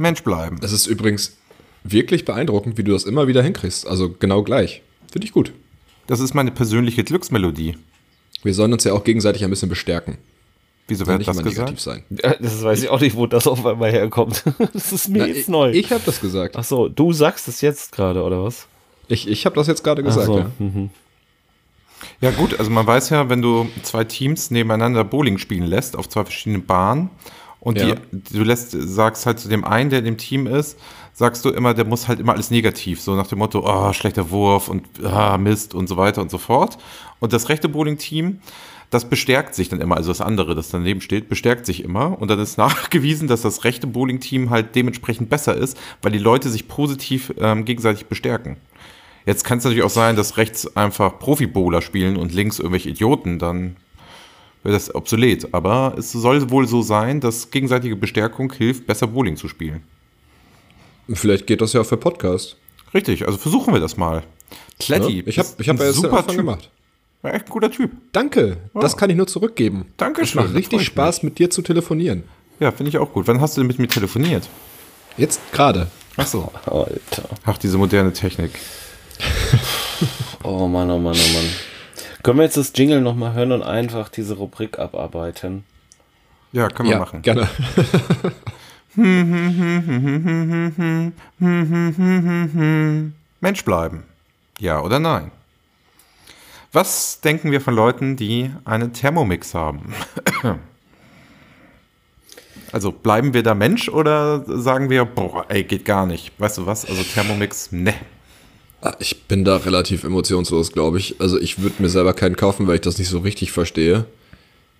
Mensch 0.00 0.22
bleiben. 0.22 0.58
Es 0.62 0.72
ist 0.72 0.86
übrigens 0.86 1.36
wirklich 1.84 2.24
beeindruckend, 2.24 2.76
wie 2.78 2.84
du 2.84 2.92
das 2.92 3.04
immer 3.04 3.26
wieder 3.28 3.42
hinkriegst. 3.42 3.86
Also 3.86 4.10
genau 4.18 4.42
gleich. 4.42 4.82
Finde 5.12 5.26
ich 5.26 5.32
gut. 5.32 5.52
Das 6.06 6.20
ist 6.20 6.34
meine 6.34 6.50
persönliche 6.50 7.04
Glücksmelodie. 7.04 7.76
Wir 8.42 8.54
sollen 8.54 8.72
uns 8.72 8.84
ja 8.84 8.92
auch 8.92 9.04
gegenseitig 9.04 9.44
ein 9.44 9.50
bisschen 9.50 9.68
bestärken. 9.68 10.18
Wieso 10.88 11.06
wird 11.06 11.18
nicht 11.18 11.28
das 11.28 11.36
immer 11.36 11.44
gesagt? 11.48 11.68
negativ 11.70 11.80
sein. 11.80 12.04
Das 12.40 12.62
weiß 12.64 12.82
ich 12.82 12.88
auch 12.88 13.00
nicht, 13.00 13.14
wo 13.16 13.26
das 13.26 13.46
auf 13.46 13.64
einmal 13.64 13.92
herkommt. 13.92 14.42
Das 14.72 14.92
ist 14.92 15.08
mir 15.08 15.20
Na, 15.20 15.26
jetzt 15.26 15.36
ich 15.38 15.48
neu. 15.48 15.70
ich 15.70 15.92
habe 15.92 16.02
das 16.04 16.20
gesagt. 16.20 16.56
Ach 16.56 16.64
so, 16.64 16.88
du 16.88 17.12
sagst 17.12 17.46
es 17.46 17.60
jetzt 17.60 17.92
gerade, 17.92 18.22
oder 18.24 18.42
was? 18.42 18.66
Ich, 19.08 19.28
ich 19.28 19.46
habe 19.46 19.54
das 19.54 19.66
jetzt 19.68 19.84
gerade 19.84 20.02
gesagt. 20.02 20.26
so, 20.26 20.38
Ja. 20.38 20.50
mhm. 20.58 20.90
Ja 22.20 22.30
gut, 22.30 22.58
also 22.58 22.70
man 22.70 22.86
weiß 22.86 23.10
ja, 23.10 23.28
wenn 23.28 23.42
du 23.42 23.68
zwei 23.82 24.04
Teams 24.04 24.50
nebeneinander 24.50 25.04
Bowling 25.04 25.36
spielen 25.38 25.64
lässt 25.66 25.96
auf 25.96 26.08
zwei 26.08 26.24
verschiedenen 26.24 26.64
Bahnen 26.64 27.10
und 27.60 27.78
Ja. 27.78 27.94
die, 27.94 28.36
du 28.38 28.42
lässt, 28.42 28.70
sagst 28.72 29.26
halt 29.26 29.38
zu 29.38 29.48
dem 29.48 29.64
einen, 29.64 29.90
der 29.90 30.00
in 30.00 30.06
dem 30.06 30.16
Team 30.16 30.46
ist, 30.46 30.78
sagst 31.12 31.44
du 31.44 31.50
immer, 31.50 31.74
der 31.74 31.84
muss 31.84 32.08
halt 32.08 32.18
immer 32.18 32.32
alles 32.32 32.50
negativ, 32.50 33.00
so 33.00 33.14
nach 33.14 33.26
dem 33.26 33.38
Motto, 33.38 33.62
oh, 33.64 33.92
schlechter 33.92 34.30
Wurf 34.30 34.68
und 34.68 34.84
ah, 35.04 35.36
Mist 35.38 35.74
und 35.74 35.86
so 35.88 35.96
weiter 35.96 36.22
und 36.22 36.30
so 36.30 36.38
fort. 36.38 36.78
Und 37.18 37.32
das 37.32 37.48
rechte 37.50 37.68
Bowling-Team, 37.68 38.40
das 38.88 39.08
bestärkt 39.08 39.54
sich 39.54 39.68
dann 39.68 39.80
immer, 39.80 39.96
also 39.96 40.10
das 40.10 40.20
andere, 40.20 40.54
das 40.54 40.70
daneben 40.70 41.00
steht, 41.00 41.28
bestärkt 41.28 41.66
sich 41.66 41.84
immer. 41.84 42.20
Und 42.20 42.28
dann 42.28 42.38
ist 42.38 42.56
nachgewiesen, 42.58 43.28
dass 43.28 43.42
das 43.42 43.64
rechte 43.64 43.86
Bowling-Team 43.86 44.48
halt 44.50 44.74
dementsprechend 44.74 45.28
besser 45.28 45.54
ist, 45.54 45.78
weil 46.00 46.12
die 46.12 46.18
Leute 46.18 46.48
sich 46.48 46.66
positiv 46.66 47.32
ähm, 47.38 47.64
gegenseitig 47.66 48.06
bestärken. 48.06 48.56
Jetzt 49.26 49.44
kann 49.44 49.58
es 49.58 49.64
natürlich 49.64 49.84
auch 49.84 49.90
sein, 49.90 50.16
dass 50.16 50.38
rechts 50.38 50.76
einfach 50.76 51.18
Profi-Bowler 51.18 51.82
spielen 51.82 52.16
und 52.16 52.32
links 52.32 52.58
irgendwelche 52.58 52.88
Idioten, 52.88 53.38
dann 53.38 53.76
wird 54.62 54.74
das 54.74 54.94
obsolet. 54.94 55.52
Aber 55.52 55.94
es 55.98 56.12
soll 56.12 56.50
wohl 56.50 56.66
so 56.66 56.82
sein, 56.82 57.20
dass 57.20 57.50
gegenseitige 57.50 57.96
Bestärkung 57.96 58.52
hilft, 58.52 58.86
besser 58.86 59.06
Bowling 59.06 59.36
zu 59.36 59.48
spielen. 59.48 59.82
Vielleicht 61.12 61.46
geht 61.46 61.60
das 61.60 61.72
ja 61.72 61.80
auch 61.80 61.86
für 61.86 61.96
Podcast. 61.96 62.56
Richtig, 62.94 63.26
also 63.26 63.38
versuchen 63.38 63.72
wir 63.72 63.80
das 63.80 63.96
mal. 63.96 64.22
Kletti, 64.78 65.16
Ne? 65.16 65.22
Ich 65.26 65.38
habe 65.38 65.48
ich 65.58 65.68
hab 65.68 65.78
ja 65.78 65.92
super 65.92 66.18
Anfang 66.18 66.28
Typ. 66.28 66.36
gemacht. 66.38 66.70
Ja, 67.22 67.30
echt 67.30 67.46
ein 67.46 67.50
guter 67.50 67.70
Typ. 67.70 67.90
Danke, 68.12 68.56
das 68.74 68.96
kann 68.96 69.10
ich 69.10 69.16
nur 69.16 69.26
zurückgeben. 69.26 69.86
Dankeschön, 69.96 70.40
Es 70.40 70.46
macht 70.46 70.54
richtig 70.56 70.84
Spaß, 70.84 71.22
mit 71.22 71.38
dir 71.38 71.50
zu 71.50 71.62
telefonieren. 71.62 72.24
Ja, 72.60 72.72
finde 72.72 72.90
ich 72.90 72.98
auch 72.98 73.12
gut. 73.12 73.26
Wann 73.26 73.40
hast 73.40 73.56
du 73.56 73.60
denn 73.60 73.68
mit 73.68 73.78
mir 73.78 73.88
telefoniert? 73.88 74.48
Jetzt 75.16 75.40
gerade. 75.52 75.88
Ach 76.16 76.26
so. 76.26 76.50
Alter. 76.66 77.28
Ach, 77.44 77.58
diese 77.58 77.76
moderne 77.78 78.12
Technik. 78.12 78.52
Oh 80.42 80.66
Mann, 80.66 80.90
oh 80.90 80.98
Mann, 80.98 81.14
oh 81.16 81.32
Mann. 81.34 81.44
Können 82.22 82.38
wir 82.38 82.44
jetzt 82.44 82.56
das 82.56 82.72
Jingle 82.74 83.00
nochmal 83.00 83.34
hören 83.34 83.52
und 83.52 83.62
einfach 83.62 84.08
diese 84.08 84.34
Rubrik 84.34 84.78
abarbeiten? 84.78 85.64
Ja, 86.52 86.68
können 86.68 86.88
wir 86.88 86.94
Ja, 86.96 87.00
machen. 87.00 87.22
gerne. 87.22 87.48
Mensch 93.40 93.64
bleiben. 93.64 94.04
Ja 94.58 94.80
oder 94.82 94.98
nein? 94.98 95.30
Was 96.72 97.20
denken 97.20 97.50
wir 97.50 97.60
von 97.60 97.74
Leuten, 97.74 98.16
die 98.16 98.50
einen 98.64 98.92
Thermomix 98.92 99.54
haben? 99.54 99.92
Also 102.72 102.92
bleiben 102.92 103.34
wir 103.34 103.42
da 103.42 103.56
Mensch 103.56 103.88
oder 103.88 104.44
sagen 104.46 104.90
wir, 104.90 105.04
boah, 105.04 105.44
ey, 105.48 105.64
geht 105.64 105.84
gar 105.84 106.06
nicht. 106.06 106.30
Weißt 106.38 106.56
du 106.58 106.66
was? 106.66 106.84
Also 106.88 107.02
Thermomix, 107.02 107.72
ne. 107.72 107.92
Ah, 108.82 108.94
Ich 108.98 109.22
bin 109.24 109.44
da 109.44 109.56
relativ 109.58 110.04
emotionslos, 110.04 110.72
glaube 110.72 110.98
ich. 110.98 111.20
Also 111.20 111.38
ich 111.38 111.60
würde 111.60 111.82
mir 111.82 111.88
selber 111.88 112.12
keinen 112.14 112.36
kaufen, 112.36 112.66
weil 112.66 112.76
ich 112.76 112.80
das 112.80 112.98
nicht 112.98 113.08
so 113.08 113.18
richtig 113.18 113.52
verstehe, 113.52 114.06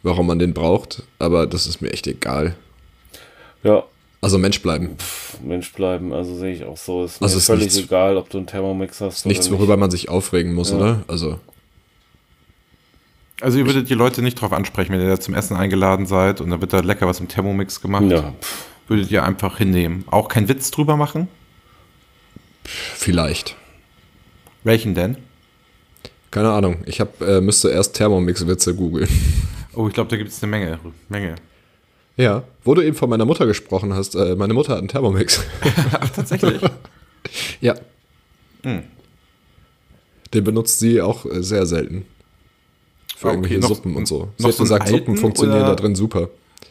warum 0.02 0.26
man 0.26 0.38
den 0.38 0.54
braucht. 0.54 1.02
Aber 1.18 1.46
das 1.46 1.66
ist 1.66 1.80
mir 1.82 1.90
echt 1.92 2.06
egal. 2.06 2.54
Ja, 3.62 3.84
Also 4.22 4.38
Mensch 4.38 4.62
bleiben. 4.62 4.96
Mensch 5.42 5.72
bleiben, 5.72 6.12
also 6.12 6.34
sehe 6.36 6.52
ich 6.54 6.64
auch 6.64 6.76
so. 6.78 7.04
Ist 7.04 7.20
mir 7.20 7.26
Also 7.26 7.38
ist 7.38 7.46
völlig 7.46 7.64
nichts- 7.64 7.78
egal, 7.78 8.16
ob 8.16 8.28
du 8.30 8.38
einen 8.38 8.46
Thermomix 8.46 9.00
hast 9.00 9.26
Nichts, 9.26 9.48
oder 9.48 9.58
worüber 9.58 9.76
man 9.76 9.90
sich 9.90 10.08
aufregen 10.08 10.52
muss, 10.54 10.72
oder? 10.72 11.02
Also 11.08 11.38
Also 13.42 13.58
ihr 13.58 13.64
würdet 13.66 13.88
die 13.88 13.94
Leute 13.94 14.20
nicht 14.22 14.34
drauf 14.40 14.52
ansprechen, 14.52 14.92
wenn 14.92 15.00
ihr 15.00 15.08
da 15.08 15.18
zum 15.20 15.32
Essen 15.34 15.56
eingeladen 15.56 16.04
seid 16.06 16.40
und 16.42 16.50
dann 16.50 16.60
wird 16.60 16.72
da 16.74 16.80
lecker 16.80 17.06
was 17.06 17.20
im 17.20 17.28
Thermomix 17.28 17.80
gemacht. 17.80 18.02
nicht. 18.02 18.12
Ja, 18.12 18.34
pff, 18.40 18.64
Würdet 18.88 19.10
ihr 19.10 19.22
einfach 19.24 19.56
hinnehmen. 19.58 20.04
Auch 20.10 20.28
keinen 20.28 20.48
Witz 20.48 20.70
drüber 20.70 20.96
machen? 20.96 21.28
vielleicht. 22.94 23.56
Welchen 24.64 24.94
denn? 24.94 25.16
Keine 26.30 26.50
Ahnung. 26.50 26.78
Ich 26.86 27.00
hab, 27.00 27.20
äh, 27.22 27.40
müsste 27.40 27.70
erst 27.70 27.94
Thermomix-Witze 27.96 28.74
googeln. 28.74 29.08
Oh, 29.72 29.86
ich 29.86 29.94
glaube, 29.94 30.10
da 30.10 30.16
gibt 30.16 30.30
es 30.30 30.42
eine 30.42 30.50
Menge. 30.50 30.80
Menge. 31.08 31.36
Ja, 32.16 32.42
wo 32.64 32.74
du 32.74 32.82
eben 32.82 32.96
von 32.96 33.08
meiner 33.08 33.24
Mutter 33.24 33.46
gesprochen 33.46 33.94
hast, 33.94 34.16
äh, 34.16 34.34
meine 34.34 34.52
Mutter 34.52 34.72
hat 34.72 34.80
einen 34.80 34.88
Thermomix. 34.88 35.44
Ach, 36.00 36.10
tatsächlich. 36.10 36.60
ja. 37.60 37.76
Hm. 38.64 38.82
Den 40.34 40.42
benutzt 40.44 40.80
sie 40.80 41.00
auch 41.00 41.24
äh, 41.24 41.40
sehr 41.44 41.66
selten. 41.66 42.04
Für 43.16 43.28
okay, 43.28 43.36
irgendwelche 43.36 43.58
noch- 43.60 43.68
Suppen 43.68 43.94
und 43.94 44.08
so. 44.08 44.28
Sie 44.38 44.42
noch 44.42 44.50
hat 44.50 44.56
so 44.56 44.64
gesagt, 44.64 44.88
Suppen 44.88 45.16
funktionieren 45.16 45.60
oder- 45.60 45.68
da 45.68 45.74
drin 45.76 45.94
super. 45.94 46.30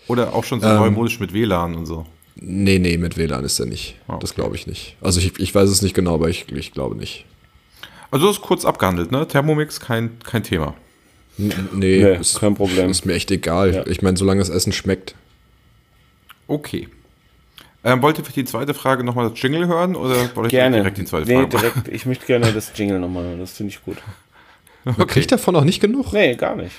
Oder 0.10 0.34
auch 0.34 0.43
schon 0.43 0.60
so 0.60 0.67
Ähm. 0.67 0.75
neumodisch 0.75 1.22
mit 1.22 1.34
WLAN 1.34 1.75
und 1.75 1.86
so. 1.86 2.05
Nee, 2.36 2.79
nee, 2.79 2.98
mit 2.98 3.15
WLAN 3.15 3.46
ist 3.46 3.60
er 3.62 3.65
nicht. 3.65 3.96
Ah, 4.10 4.17
Das 4.19 4.31
okay. 4.31 4.41
glaube 4.41 4.55
ich 4.58 4.67
nicht. 4.67 4.98
Also 5.00 5.22
ich, 5.22 5.39
ich 5.39 5.55
weiß 5.55 5.69
es 5.69 5.81
nicht 5.81 5.96
genau, 5.96 6.15
aber 6.15 6.27
ich, 6.27 6.51
ich 6.51 6.74
glaube 6.74 6.96
nicht. 6.98 7.25
Also 8.11 8.27
das 8.27 8.37
ist 8.37 8.41
kurz 8.41 8.65
abgehandelt, 8.65 9.11
ne? 9.11 9.27
Thermomix, 9.27 9.79
kein, 9.79 10.17
kein 10.23 10.43
Thema. 10.43 10.73
N 11.37 11.53
nee, 11.73 12.03
Nee, 12.03 12.15
ist, 12.17 12.39
kein 12.39 12.55
Problem. 12.55 12.89
ist 12.89 13.05
mir 13.05 13.13
echt 13.13 13.31
egal. 13.31 13.73
Ja. 13.73 13.87
Ich 13.87 14.01
meine, 14.01 14.17
solange 14.17 14.39
das 14.39 14.49
Essen 14.49 14.73
schmeckt. 14.73 15.15
Okay. 16.47 16.89
Ähm, 17.83 18.01
wollt 18.01 18.17
ihr 18.17 18.25
für 18.25 18.33
die 18.33 18.43
zweite 18.43 18.73
Frage 18.73 19.03
nochmal 19.05 19.29
das 19.29 19.41
Jingle 19.41 19.67
hören 19.67 19.95
oder 19.95 20.35
wollt 20.35 20.51
ihr 20.51 20.59
gerne. 20.59 20.77
direkt 20.77 20.97
die 20.97 21.05
zweite 21.05 21.27
nee, 21.27 21.35
Frage 21.35 21.55
machen? 21.55 21.71
direkt, 21.73 21.87
ich 21.87 22.05
möchte 22.05 22.25
gerne 22.25 22.51
das 22.51 22.73
Jingle 22.75 22.99
nochmal 22.99 23.23
hören, 23.23 23.39
das 23.39 23.53
finde 23.53 23.71
ich 23.71 23.81
gut. 23.85 23.97
Man 24.83 25.07
kriegt 25.07 25.31
davon 25.31 25.55
auch 25.55 25.63
nicht 25.63 25.79
genug. 25.81 26.11
Nee, 26.13 26.35
gar 26.35 26.55
nicht. 26.55 26.73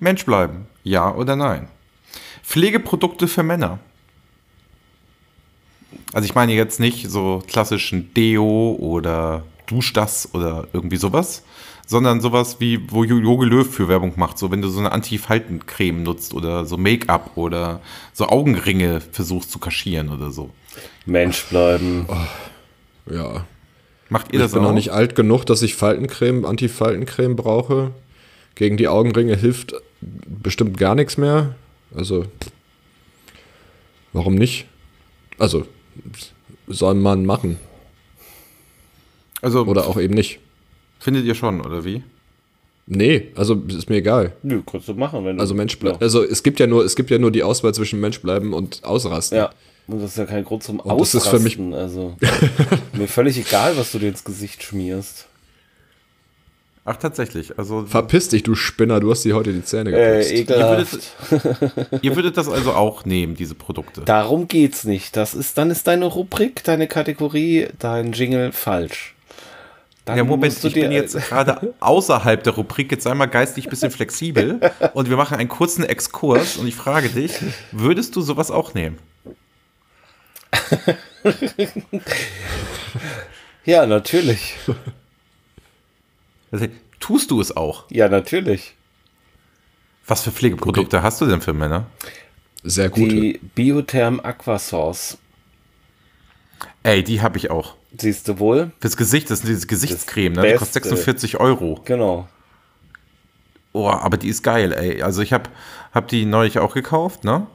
Mensch 0.00 0.24
bleiben. 0.24 0.66
Ja 0.84 1.14
oder 1.14 1.36
nein? 1.36 1.68
Pflegeprodukte 2.42 3.28
für 3.28 3.42
Männer. 3.42 3.78
Also 6.16 6.24
ich 6.24 6.34
meine 6.34 6.54
jetzt 6.54 6.80
nicht 6.80 7.10
so 7.10 7.42
klassischen 7.46 8.14
Deo 8.14 8.74
oder 8.80 9.44
Dusch 9.66 9.92
das 9.92 10.32
oder 10.32 10.66
irgendwie 10.72 10.96
sowas, 10.96 11.42
sondern 11.86 12.22
sowas 12.22 12.56
wie, 12.58 12.90
wo 12.90 13.04
Jo- 13.04 13.18
Jogi 13.18 13.44
Löw 13.44 13.70
für 13.70 13.86
Werbung 13.88 14.14
macht. 14.16 14.38
So 14.38 14.50
wenn 14.50 14.62
du 14.62 14.68
so 14.70 14.78
eine 14.80 14.92
Anti-Faltencreme 14.92 16.02
nutzt 16.02 16.32
oder 16.32 16.64
so 16.64 16.78
Make-up 16.78 17.32
oder 17.36 17.82
so 18.14 18.28
Augenringe 18.28 19.02
versuchst 19.02 19.50
zu 19.50 19.58
kaschieren 19.58 20.08
oder 20.08 20.30
so. 20.30 20.48
Mensch 21.04 21.44
bleiben. 21.50 22.06
Ja. 23.10 23.44
Macht 24.08 24.28
ihr 24.32 24.36
Ich 24.38 24.40
das 24.40 24.52
bin 24.52 24.62
auch? 24.62 24.68
noch 24.68 24.72
nicht 24.72 24.92
alt 24.92 25.16
genug, 25.16 25.44
dass 25.44 25.60
ich 25.60 25.74
Faltencreme, 25.74 26.46
Anti-Faltencreme 26.46 27.36
brauche. 27.36 27.90
Gegen 28.54 28.78
die 28.78 28.88
Augenringe 28.88 29.36
hilft 29.36 29.74
bestimmt 30.00 30.78
gar 30.78 30.94
nichts 30.94 31.18
mehr. 31.18 31.56
Also, 31.94 32.24
warum 34.14 34.34
nicht? 34.34 34.64
Also, 35.38 35.66
soll 36.68 36.94
man 36.94 37.24
machen. 37.26 37.58
Also 39.42 39.64
Oder 39.64 39.86
auch 39.86 39.98
eben 40.00 40.14
nicht. 40.14 40.40
findet 40.98 41.24
ihr 41.24 41.34
schon, 41.34 41.60
oder 41.60 41.84
wie? 41.84 42.02
Nee, 42.86 43.28
also 43.34 43.54
ist 43.68 43.88
mir 43.90 43.96
egal. 43.96 44.32
Nö, 44.42 44.62
kannst 44.64 44.88
du 44.88 44.94
machen, 44.94 45.24
wenn 45.24 45.36
du. 45.36 45.40
Also 45.42 45.54
Mensch 45.54 45.78
bleiben. 45.78 45.96
Ja. 45.96 46.02
Also 46.02 46.22
es 46.22 46.42
gibt 46.42 46.60
ja 46.60 46.66
nur, 46.66 46.84
es 46.84 46.94
gibt 46.96 47.10
ja 47.10 47.18
nur 47.18 47.30
die 47.32 47.42
Auswahl 47.42 47.74
zwischen 47.74 48.00
Mensch 48.00 48.20
bleiben 48.22 48.52
und 48.54 48.84
ausrasten. 48.84 49.38
Ja, 49.38 49.50
und 49.88 50.00
das 50.00 50.12
ist 50.12 50.18
ja 50.18 50.24
kein 50.24 50.44
Grund 50.44 50.62
zum 50.62 50.78
Und 50.80 51.00
das 51.00 51.14
ist 51.14 51.26
Ausrasten. 51.26 51.52
für 51.56 51.62
mich- 51.62 51.74
Also, 51.76 52.16
mir 52.92 53.08
völlig 53.08 53.38
egal, 53.38 53.76
was 53.76 53.90
du 53.92 53.98
dir 53.98 54.08
ins 54.08 54.22
Gesicht 54.24 54.62
schmierst. 54.62 55.26
Ach, 56.88 56.96
tatsächlich. 56.96 57.58
Also 57.58 57.84
Verpiss 57.84 58.28
dich, 58.28 58.44
du 58.44 58.54
Spinner, 58.54 59.00
du 59.00 59.10
hast 59.10 59.24
dir 59.24 59.34
heute 59.34 59.52
die 59.52 59.64
Zähne 59.64 59.90
geputzt. 59.90 60.30
Äh, 60.30 60.38
ekelhaft. 60.38 60.98
ihr 62.02 62.14
würdet 62.14 62.36
das 62.36 62.48
also 62.48 62.74
auch 62.74 63.04
nehmen, 63.04 63.34
diese 63.34 63.56
Produkte. 63.56 64.02
Darum 64.02 64.46
geht's 64.46 64.84
nicht. 64.84 65.16
Das 65.16 65.34
ist, 65.34 65.58
dann 65.58 65.72
ist 65.72 65.88
deine 65.88 66.04
Rubrik, 66.04 66.62
deine 66.62 66.86
Kategorie, 66.86 67.66
dein 67.80 68.12
Jingle 68.12 68.52
falsch. 68.52 69.16
Dann 70.04 70.16
Ja, 70.16 70.22
Moment, 70.22 70.62
ich 70.62 70.74
bin 70.74 70.92
jetzt 70.92 71.16
gerade 71.16 71.74
außerhalb 71.80 72.44
der 72.44 72.52
Rubrik. 72.52 72.92
Jetzt 72.92 73.02
sei 73.02 73.14
mal 73.14 73.26
geistig 73.26 73.66
ein 73.66 73.70
bisschen 73.70 73.90
flexibel 73.90 74.60
und 74.94 75.10
wir 75.10 75.16
machen 75.16 75.36
einen 75.38 75.48
kurzen 75.48 75.82
Exkurs 75.82 76.56
und 76.56 76.68
ich 76.68 76.76
frage 76.76 77.08
dich, 77.08 77.32
würdest 77.72 78.14
du 78.14 78.20
sowas 78.20 78.52
auch 78.52 78.74
nehmen? 78.74 78.98
Ja, 83.66 83.84
natürlich. 83.84 84.54
Also, 86.50 86.66
tust 87.00 87.30
du 87.30 87.40
es 87.40 87.56
auch? 87.56 87.84
Ja, 87.90 88.08
natürlich. 88.08 88.74
Was 90.06 90.22
für 90.22 90.30
Pflegeprodukte 90.30 91.02
hast 91.02 91.20
du 91.20 91.26
denn 91.26 91.40
für 91.40 91.52
Männer? 91.52 91.86
Sehr 92.62 92.88
gute. 92.88 93.14
Die 93.14 93.40
Biotherm 93.54 94.20
Aquasource. 94.20 95.18
Ey, 96.82 97.02
die 97.02 97.20
habe 97.20 97.38
ich 97.38 97.50
auch. 97.50 97.74
Siehst 97.98 98.28
du 98.28 98.38
wohl? 98.38 98.70
Fürs 98.80 98.96
Gesicht, 98.96 99.30
das 99.30 99.40
ist 99.40 99.48
diese 99.48 99.66
Gesichtscreme, 99.66 100.34
ne? 100.34 100.42
Das 100.42 100.52
Die 100.52 100.58
kostet 100.58 100.82
Beste. 100.84 100.96
46 100.96 101.40
Euro. 101.40 101.80
Genau. 101.84 102.28
Oh, 103.72 103.88
aber 103.88 104.16
die 104.16 104.28
ist 104.28 104.42
geil, 104.42 104.72
ey. 104.72 105.02
Also 105.02 105.22
ich 105.22 105.32
habe 105.32 105.50
hab 105.92 106.08
die 106.08 106.24
neulich 106.24 106.58
auch 106.58 106.74
gekauft, 106.74 107.24
ne? 107.24 107.46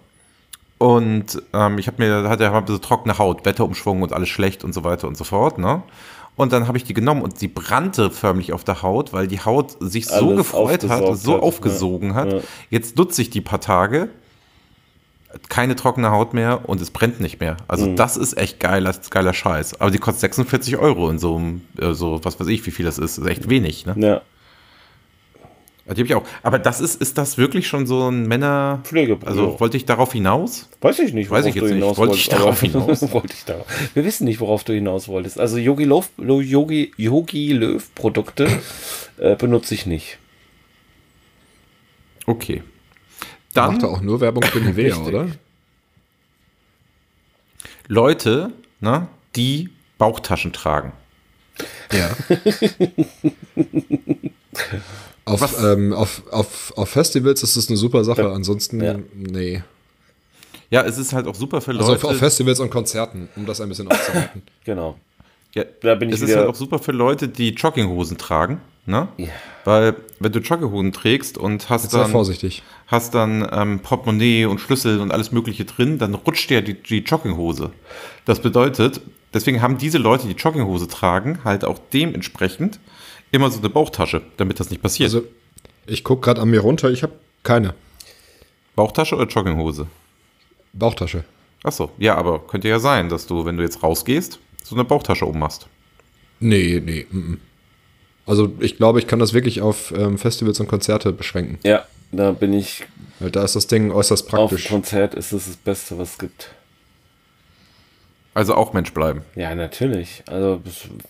Und 0.81 1.41
ähm, 1.53 1.77
ich 1.77 1.85
habe 1.85 2.01
mir, 2.03 2.27
hatte 2.27 2.51
hab 2.51 2.67
so 2.67 2.79
trockene 2.79 3.19
Haut, 3.19 3.45
Wetterumschwung 3.45 4.01
und 4.01 4.13
alles 4.13 4.29
schlecht 4.29 4.63
und 4.63 4.73
so 4.73 4.83
weiter 4.83 5.07
und 5.07 5.15
so 5.15 5.23
fort, 5.23 5.59
ne? 5.59 5.83
Und 6.35 6.53
dann 6.53 6.67
habe 6.67 6.77
ich 6.77 6.83
die 6.85 6.95
genommen 6.95 7.21
und 7.21 7.39
die 7.39 7.47
brannte 7.47 8.09
förmlich 8.09 8.51
auf 8.51 8.63
der 8.63 8.81
Haut, 8.81 9.13
weil 9.13 9.27
die 9.27 9.41
Haut 9.41 9.75
sich 9.79 10.07
so 10.07 10.15
Alles 10.29 10.37
gefreut 10.37 10.89
hat, 10.89 11.17
so 11.17 11.35
hat, 11.35 11.41
aufgesogen 11.41 12.09
ja, 12.09 12.15
hat. 12.15 12.33
ja. 12.33 12.39
Jetzt 12.71 12.97
nutze 12.97 13.21
ich 13.21 13.29
die 13.29 13.41
paar 13.41 13.61
Tage. 13.61 14.09
keine 15.49 15.75
trockene 15.77 16.11
Haut 16.11 16.33
mehr 16.33 16.67
und 16.67 16.81
es 16.81 16.91
brennt 16.91 17.21
nicht 17.21 17.39
mehr. 17.39 17.55
Also 17.67 17.85
Mhm. 17.85 17.95
das 17.95 18.17
ist 18.17 18.37
echt 18.37 18.59
geiler, 18.59 18.93
geiler 19.11 19.33
Scheiß. 19.33 19.79
Aber 19.79 19.89
die 19.91 19.97
kostet 19.97 20.19
46 20.21 20.75
Euro 20.77 21.09
in 21.09 21.19
so 21.19 21.37
einem, 21.37 21.61
äh, 21.79 21.93
so, 21.93 22.19
was 22.23 22.37
weiß 22.39 22.47
ich, 22.47 22.65
wie 22.65 22.71
viel 22.71 22.83
das 22.85 22.97
ist. 22.97 23.17
Das 23.17 23.23
ist 23.25 23.29
echt 23.31 23.49
wenig, 23.49 23.85
ne? 23.85 23.93
Ja. 23.97 24.21
Die 25.93 26.01
habe 26.01 26.07
ich 26.07 26.15
auch. 26.15 26.23
Aber 26.43 26.59
das 26.59 26.81
ist, 26.81 27.01
ist 27.01 27.17
das 27.17 27.37
wirklich 27.37 27.67
schon 27.67 27.85
so 27.85 28.09
ein 28.09 28.27
Männer... 28.27 28.79
Pflegeprodukt. 28.83 29.27
Also 29.27 29.59
wollte 29.59 29.77
ich 29.77 29.85
darauf 29.85 30.13
hinaus? 30.13 30.69
Weiß 30.79 30.99
ich 30.99 31.13
nicht, 31.13 31.29
Weiß 31.29 31.45
ich 31.45 31.55
jetzt 31.55 31.63
du 31.63 31.67
nicht. 31.67 31.75
hinaus 31.75 31.97
Wollte 31.97 32.15
ich 32.15 32.29
darauf 32.29 32.61
hinaus? 32.61 33.01
wollte 33.11 33.33
ich 33.33 33.45
darauf. 33.45 33.65
Wir 33.93 34.05
wissen 34.05 34.25
nicht, 34.25 34.39
worauf 34.39 34.63
du 34.63 34.73
hinaus 34.73 35.07
wolltest. 35.07 35.39
Also 35.39 35.57
Yogi 35.57 35.85
Löw, 35.85 36.09
Yogi, 36.17 36.91
Yogi 36.97 37.53
Löw 37.53 37.93
Produkte 37.95 38.47
äh, 39.17 39.35
benutze 39.35 39.73
ich 39.73 39.85
nicht. 39.85 40.17
Okay. 42.25 42.63
Dann 43.53 43.73
macht 43.73 43.83
er 43.83 43.89
auch 43.89 44.01
nur 44.01 44.21
Werbung 44.21 44.43
für 44.43 44.59
Nivea, 44.59 44.95
oder? 44.97 45.27
Leute, 47.87 48.53
ne, 48.79 49.07
die 49.35 49.69
Bauchtaschen 49.97 50.53
tragen. 50.53 50.93
Ja. 51.91 52.09
auf, 55.25 55.63
ähm, 55.63 55.93
auf, 55.93 56.23
auf, 56.31 56.73
auf 56.75 56.89
Festivals 56.89 57.43
ist 57.43 57.55
das 57.57 57.67
eine 57.67 57.77
super 57.77 58.03
Sache, 58.03 58.21
Ja. 58.23 58.31
ansonsten, 58.33 58.81
Ja. 58.83 58.95
nee. 59.15 59.63
Ja, 60.69 60.83
es 60.83 60.97
ist 60.97 61.11
halt 61.13 61.27
auch 61.27 61.35
super 61.35 61.59
für 61.61 61.71
Also 61.71 61.91
Leute. 61.91 62.05
auf, 62.07 62.11
auf 62.13 62.17
Festivals 62.17 62.59
und 62.59 62.69
Konzerten, 62.69 63.27
um 63.35 63.45
das 63.45 63.59
ein 63.61 63.69
bisschen 63.69 63.89
aufzuhalten. 63.91 64.41
Genau. 64.65 64.97
Ja, 65.53 65.65
Da 65.81 65.95
bin 65.95 66.07
ich 66.09 66.15
es 66.15 66.21
ist 66.21 66.33
halt 66.35 66.47
auch 66.47 66.55
super 66.55 66.79
für 66.79 66.93
Leute, 66.93 67.27
die 67.27 67.49
Jogginghosen 67.49 68.17
tragen, 68.17 68.61
ne? 68.85 69.09
Ja. 69.17 69.27
Weil 69.65 69.95
wenn 70.21 70.31
du 70.31 70.39
Jogginghosen 70.39 70.93
trägst 70.93 71.37
und 71.37 71.69
hast 71.69 71.91
Sei 71.91 71.99
dann, 71.99 72.11
vorsichtig. 72.11 72.63
hast 72.87 73.13
dann 73.15 73.45
ähm, 73.51 73.79
Portemonnaie 73.81 74.45
und 74.45 74.59
Schlüssel 74.61 75.01
und 75.01 75.11
alles 75.11 75.33
Mögliche 75.33 75.65
drin, 75.65 75.97
dann 75.97 76.13
rutscht 76.15 76.49
dir 76.49 76.61
die, 76.61 76.75
die 76.75 76.99
Jogginghose. 76.99 77.71
Das 78.23 78.39
bedeutet, 78.41 79.01
deswegen 79.33 79.61
haben 79.61 79.77
diese 79.77 79.97
Leute, 79.97 80.25
die 80.27 80.35
Jogginghose 80.35 80.87
tragen, 80.87 81.39
halt 81.43 81.65
auch 81.65 81.79
dementsprechend 81.91 82.79
immer 83.31 83.49
so 83.49 83.59
eine 83.59 83.69
Bauchtasche, 83.69 84.21
damit 84.37 84.59
das 84.59 84.69
nicht 84.69 84.81
passiert. 84.81 85.07
Also, 85.07 85.23
ich 85.87 86.03
gucke 86.03 86.21
gerade 86.21 86.41
an 86.41 86.49
mir 86.49 86.61
runter, 86.61 86.89
ich 86.89 87.03
habe 87.03 87.13
keine 87.43 87.73
Bauchtasche 88.75 89.15
oder 89.15 89.27
Jogginghose? 89.27 89.87
Bauchtasche. 90.73 91.23
Achso, 91.63 91.91
ja, 91.97 92.15
aber 92.15 92.39
könnte 92.39 92.67
ja 92.67 92.79
sein, 92.79 93.09
dass 93.09 93.27
du, 93.27 93.45
wenn 93.45 93.57
du 93.57 93.63
jetzt 93.63 93.83
rausgehst, 93.83 94.39
so 94.63 94.75
eine 94.75 94.83
Bauchtasche 94.83 95.25
ummachst. 95.25 95.67
Nee, 96.39 96.81
nee. 96.83 97.05
mm, 97.09 97.17
mm. 97.17 97.39
Also 98.25 98.53
ich 98.59 98.77
glaube, 98.77 98.99
ich 98.99 99.07
kann 99.07 99.19
das 99.19 99.33
wirklich 99.33 99.61
auf 99.61 99.91
ähm, 99.95 100.17
Festivals 100.17 100.59
und 100.59 100.67
Konzerte 100.67 101.11
beschränken. 101.11 101.59
Ja, 101.63 101.85
da 102.11 102.31
bin 102.31 102.53
ich 102.53 102.85
da 103.19 103.43
ist 103.43 103.55
das 103.55 103.67
Ding 103.67 103.91
äußerst 103.91 104.23
auf 104.25 104.29
praktisch. 104.29 104.67
Konzert 104.67 105.13
ist 105.13 105.31
es 105.31 105.45
das 105.45 105.55
Beste, 105.57 105.97
was 105.97 106.11
es 106.11 106.17
gibt. 106.17 106.49
Also 108.33 108.55
auch 108.55 108.71
Mensch 108.71 108.93
bleiben. 108.93 109.23
Ja, 109.35 109.53
natürlich. 109.55 110.23
Also 110.25 110.61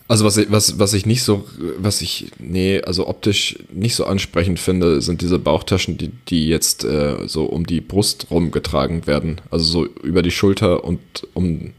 Also 0.08 0.24
was 0.24 0.36
ich, 0.38 0.50
was, 0.50 0.78
was 0.80 0.92
ich 0.92 1.06
nicht 1.06 1.22
so, 1.22 1.44
was 1.78 2.02
ich, 2.02 2.32
nee, 2.38 2.82
also 2.82 3.06
optisch 3.06 3.58
nicht 3.72 3.94
so 3.94 4.06
ansprechend 4.06 4.58
finde, 4.58 5.00
sind 5.00 5.20
diese 5.22 5.38
Bauchtaschen, 5.38 5.96
die, 5.98 6.08
die 6.28 6.48
jetzt 6.48 6.82
äh, 6.84 7.28
so 7.28 7.44
um 7.44 7.64
die 7.64 7.80
Brust 7.80 8.26
rumgetragen 8.32 9.06
werden. 9.06 9.40
Also 9.52 9.64
so 9.64 9.86
über 10.02 10.22
die 10.22 10.32
Schulter 10.32 10.82
und 10.82 10.98
um 11.34 11.72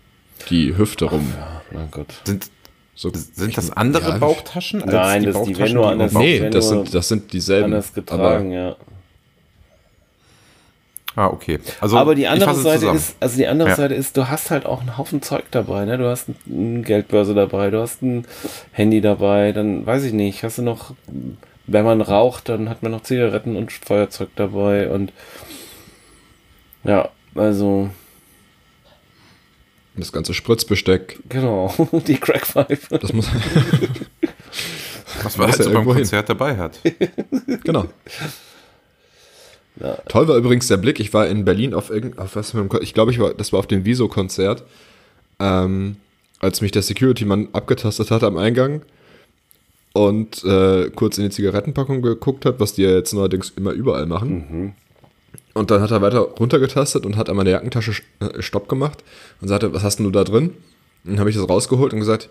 die 0.50 0.78
Hüfte 0.78 1.06
rum. 1.06 1.34
mein 1.74 1.92
Gott. 1.92 2.08
Sind, 2.24 2.46
So, 2.96 3.12
sind 3.14 3.58
das 3.58 3.72
andere 3.72 4.12
ja, 4.12 4.18
Bauchtaschen 4.20 4.82
als 4.84 4.92
Nein, 4.94 5.24
das- 5.26 5.44
die 5.44 5.58
werden 5.58 5.74
nur 5.74 5.90
anders- 5.90 6.14
Bauch- 6.14 6.22
Nee, 6.22 6.42
wenn 6.42 6.52
das 6.52 6.70
nur 6.72 6.84
sind, 6.86 6.94
das 6.96 7.08
sind 7.10 7.34
dieselben. 7.34 7.66
Anders 7.66 7.94
getragen, 7.94 8.52
ja. 8.52 8.76
Ah, 11.16 11.28
okay. 11.28 11.60
Also, 11.80 11.98
Aber 11.98 12.16
die 12.16 12.28
andere 12.28 12.56
Seite 12.56 12.80
zusammen. 12.80 12.98
ist, 12.98 13.16
also 13.20 13.38
die 13.38 13.46
andere 13.48 13.70
Ja. 13.70 13.76
Seite 13.76 13.94
ist, 13.94 14.18
du 14.18 14.30
hast 14.30 14.50
halt 14.50 14.66
auch 14.66 14.82
einen 14.82 14.98
Haufen 14.98 15.22
Zeug 15.22 15.44
dabei, 15.52 15.86
ne? 15.86 15.98
Du 16.00 16.10
hast 16.10 16.28
ein- 16.30 16.36
eine 16.50 16.82
Geldbörse 16.82 17.36
dabei, 17.36 17.70
du 17.70 17.80
hast 17.82 18.02
ein 18.02 18.26
Handy 18.72 19.00
dabei, 19.00 19.52
dann 19.52 19.86
weiß 19.86 20.04
ich 20.06 20.14
nicht, 20.14 20.44
hast 20.44 20.58
du 20.58 20.64
noch, 20.64 20.96
wenn 21.68 21.86
man 21.86 22.02
raucht, 22.02 22.50
dann 22.50 22.68
hat 22.68 22.82
man 22.82 22.92
noch 22.92 23.04
Zigaretten 23.04 23.56
und 23.56 23.72
Feuerzeug 23.72 24.30
dabei 24.36 24.90
und 24.90 25.14
ja, 26.84 27.10
also 27.36 27.90
Das 29.96 30.12
ganze 30.12 30.34
Spritzbesteck. 30.34 31.20
genau, 31.30 31.72
die 32.08 32.18
Crackpfeife. 32.18 32.98
Das 32.98 33.14
muss. 33.14 33.30
was 35.22 35.38
man 35.38 35.48
halt 35.52 35.62
so 35.64 35.72
beim 35.72 35.84
hin. 35.86 35.94
Konzert 35.94 36.28
dabei 36.28 36.58
hat. 36.58 36.80
genau. 37.64 37.86
Ja. 39.84 39.98
Toll 40.08 40.28
war 40.28 40.38
übrigens 40.38 40.68
der 40.68 40.78
Blick. 40.78 41.00
Ich 41.00 41.14
war 41.14 41.28
in 41.28 41.44
Berlin 41.46 41.74
auf 41.74 41.90
irgend, 41.90 42.18
auf 42.18 42.36
was 42.36 42.56
einem 42.56 42.70
Kon- 42.70 42.82
ich 42.82 42.94
glaube, 42.94 43.12
ich 43.12 43.20
war, 43.20 43.34
das 43.34 43.52
war 43.52 43.60
auf 43.60 43.68
dem 43.68 43.84
Wieso-Konzert, 43.86 44.64
ähm, 45.40 45.98
als 46.40 46.62
mich 46.62 46.72
der 46.72 46.82
Security-Mann 46.82 47.50
abgetastet 47.54 48.10
hat 48.10 48.24
am 48.24 48.38
Eingang 48.38 48.82
und 49.94 50.44
äh, 50.46 50.90
kurz 50.96 51.18
in 51.18 51.26
die 51.26 51.30
Zigarettenpackung 51.30 52.02
geguckt 52.02 52.46
hat, 52.46 52.60
was 52.60 52.74
die 52.74 52.84
ja 52.84 52.92
jetzt 52.92 53.14
neuerdings 53.14 53.52
immer 53.56 53.72
überall 53.72 54.06
machen. 54.06 54.74
Und 55.54 55.70
dann 55.70 55.82
hat 55.82 55.92
er 55.92 56.02
weiter 56.02 56.20
runtergetastet 56.22 57.06
und 57.06 57.16
hat 57.18 57.30
an 57.30 57.36
meiner 57.36 57.52
Jackentasche 57.52 58.02
äh, 58.20 58.42
Stopp 58.42 58.68
gemacht 58.70 59.04
und 59.42 59.50
sagte, 59.50 59.74
was 59.74 59.84
hast 59.84 59.98
denn 59.98 60.06
du 60.06 60.12
da 60.12 60.24
drin? 60.24 60.50
Und 61.04 61.12
dann 61.12 61.20
habe 61.20 61.30
ich 61.30 61.36
das 61.36 61.48
rausgeholt 61.48 61.94
und 61.94 62.00
gesagt, 62.00 62.30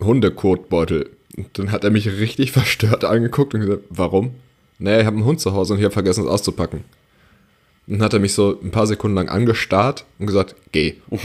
Hundekotbeutel. 0.00 1.10
Und 1.36 1.58
dann 1.58 1.72
hat 1.72 1.84
er 1.84 1.90
mich 1.90 2.06
richtig 2.08 2.52
verstört 2.52 3.04
angeguckt 3.04 3.54
und 3.54 3.60
gesagt, 3.60 3.84
warum? 3.90 4.32
Naja, 4.78 5.00
ich 5.00 5.06
habe 5.06 5.16
einen 5.16 5.24
Hund 5.24 5.40
zu 5.40 5.52
Hause 5.52 5.72
und 5.74 5.78
ich 5.78 5.84
habe 5.84 5.92
vergessen, 5.92 6.24
es 6.24 6.30
auszupacken. 6.30 6.84
Und 7.86 7.94
dann 7.98 8.02
hat 8.02 8.12
er 8.12 8.18
mich 8.18 8.34
so 8.34 8.58
ein 8.62 8.70
paar 8.70 8.86
Sekunden 8.86 9.14
lang 9.16 9.28
angestarrt 9.28 10.04
und 10.18 10.26
gesagt, 10.26 10.54
geh. 10.72 10.94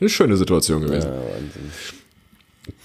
Eine 0.00 0.08
schöne 0.08 0.36
Situation 0.36 0.82
gewesen. 0.82 1.10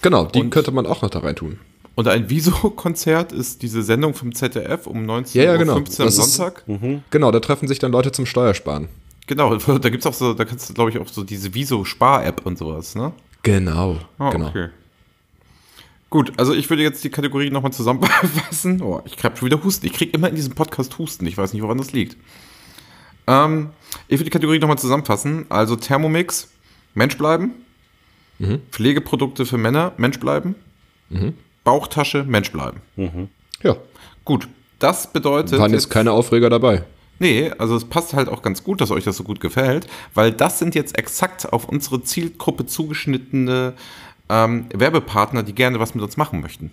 Genau, 0.02 0.26
die 0.26 0.40
Und- 0.40 0.50
könnte 0.50 0.70
man 0.72 0.86
auch 0.86 1.02
noch 1.02 1.10
da 1.10 1.20
rein 1.20 1.36
tun. 1.36 1.58
Und 1.94 2.08
ein 2.08 2.28
Wieso-Konzert 2.28 3.30
ist 3.32 3.62
diese 3.62 3.82
Sendung 3.84 4.14
vom 4.14 4.34
ZDF 4.34 4.86
um 4.88 5.04
19.15 5.08 5.36
Ja, 5.38 5.44
ja, 5.44 5.56
genau. 5.56 5.72
Uhr 5.74 5.78
am 5.78 5.84
Das 5.84 5.98
ist- 6.18 6.34
Sonntag. 6.34 6.64
Genau, 7.10 7.30
da 7.30 7.38
treffen 7.40 7.68
sich 7.68 7.78
dann 7.78 7.92
Leute 7.92 8.10
zum 8.12 8.26
Steuersparen. 8.26 8.88
Genau, 9.26 9.54
da 9.78 9.88
gibt 9.90 10.02
es 10.02 10.06
auch 10.06 10.14
so, 10.14 10.34
da 10.34 10.44
kannst 10.44 10.68
du, 10.68 10.74
glaube 10.74 10.90
ich, 10.90 10.98
auch 10.98 11.06
so 11.08 11.22
diese 11.22 11.54
Wieso-Spar-App 11.54 12.44
und 12.44 12.58
sowas, 12.58 12.94
ne? 12.96 13.12
Genau, 13.42 13.98
Ah, 14.18 14.30
genau. 14.30 14.48
okay. 14.48 14.68
Gut, 16.14 16.32
also 16.36 16.54
ich 16.54 16.70
würde 16.70 16.84
jetzt 16.84 17.02
die 17.02 17.10
Kategorie 17.10 17.50
nochmal 17.50 17.72
zusammenfassen. 17.72 18.80
Oh, 18.80 19.02
ich 19.04 19.24
habe 19.24 19.36
schon 19.36 19.46
wieder 19.46 19.64
Husten. 19.64 19.84
Ich 19.86 19.94
kriege 19.94 20.12
immer 20.12 20.28
in 20.28 20.36
diesem 20.36 20.54
Podcast 20.54 20.96
Husten. 20.96 21.26
Ich 21.26 21.36
weiß 21.36 21.52
nicht, 21.52 21.60
woran 21.62 21.76
das 21.76 21.90
liegt. 21.90 22.16
Ähm, 23.26 23.70
ich 24.06 24.20
würde 24.20 24.26
die 24.26 24.30
Kategorie 24.30 24.60
nochmal 24.60 24.78
zusammenfassen. 24.78 25.46
Also 25.48 25.74
Thermomix, 25.74 26.52
Mensch 26.94 27.18
bleiben. 27.18 27.54
Mhm. 28.38 28.60
Pflegeprodukte 28.70 29.44
für 29.44 29.58
Männer, 29.58 29.90
Mensch 29.96 30.20
bleiben. 30.20 30.54
Bauchtasche, 31.64 32.22
Mensch 32.22 32.52
bleiben. 32.52 32.80
Ja, 33.64 33.76
Gut, 34.24 34.46
das 34.78 35.12
bedeutet. 35.12 35.58
waren 35.58 35.72
jetzt 35.72 35.90
keine 35.90 36.12
Aufreger 36.12 36.48
dabei. 36.48 36.84
Nee, 37.18 37.50
also 37.58 37.74
es 37.74 37.86
passt 37.86 38.14
halt 38.14 38.28
auch 38.28 38.42
ganz 38.42 38.62
gut, 38.62 38.80
dass 38.80 38.92
euch 38.92 39.02
das 39.02 39.16
so 39.16 39.24
gut 39.24 39.40
gefällt, 39.40 39.88
weil 40.14 40.30
das 40.30 40.60
sind 40.60 40.76
jetzt 40.76 40.96
exakt 40.96 41.52
auf 41.52 41.68
unsere 41.68 42.02
Zielgruppe 42.02 42.66
zugeschnittene 42.66 43.74
ähm, 44.28 44.66
Werbepartner, 44.72 45.42
die 45.42 45.54
gerne 45.54 45.78
was 45.80 45.94
mit 45.94 46.02
uns 46.04 46.16
machen 46.16 46.40
möchten. 46.40 46.70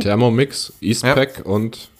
Thermomix, 0.00 0.72
Eastpack 0.80 1.42
und. 1.44 1.90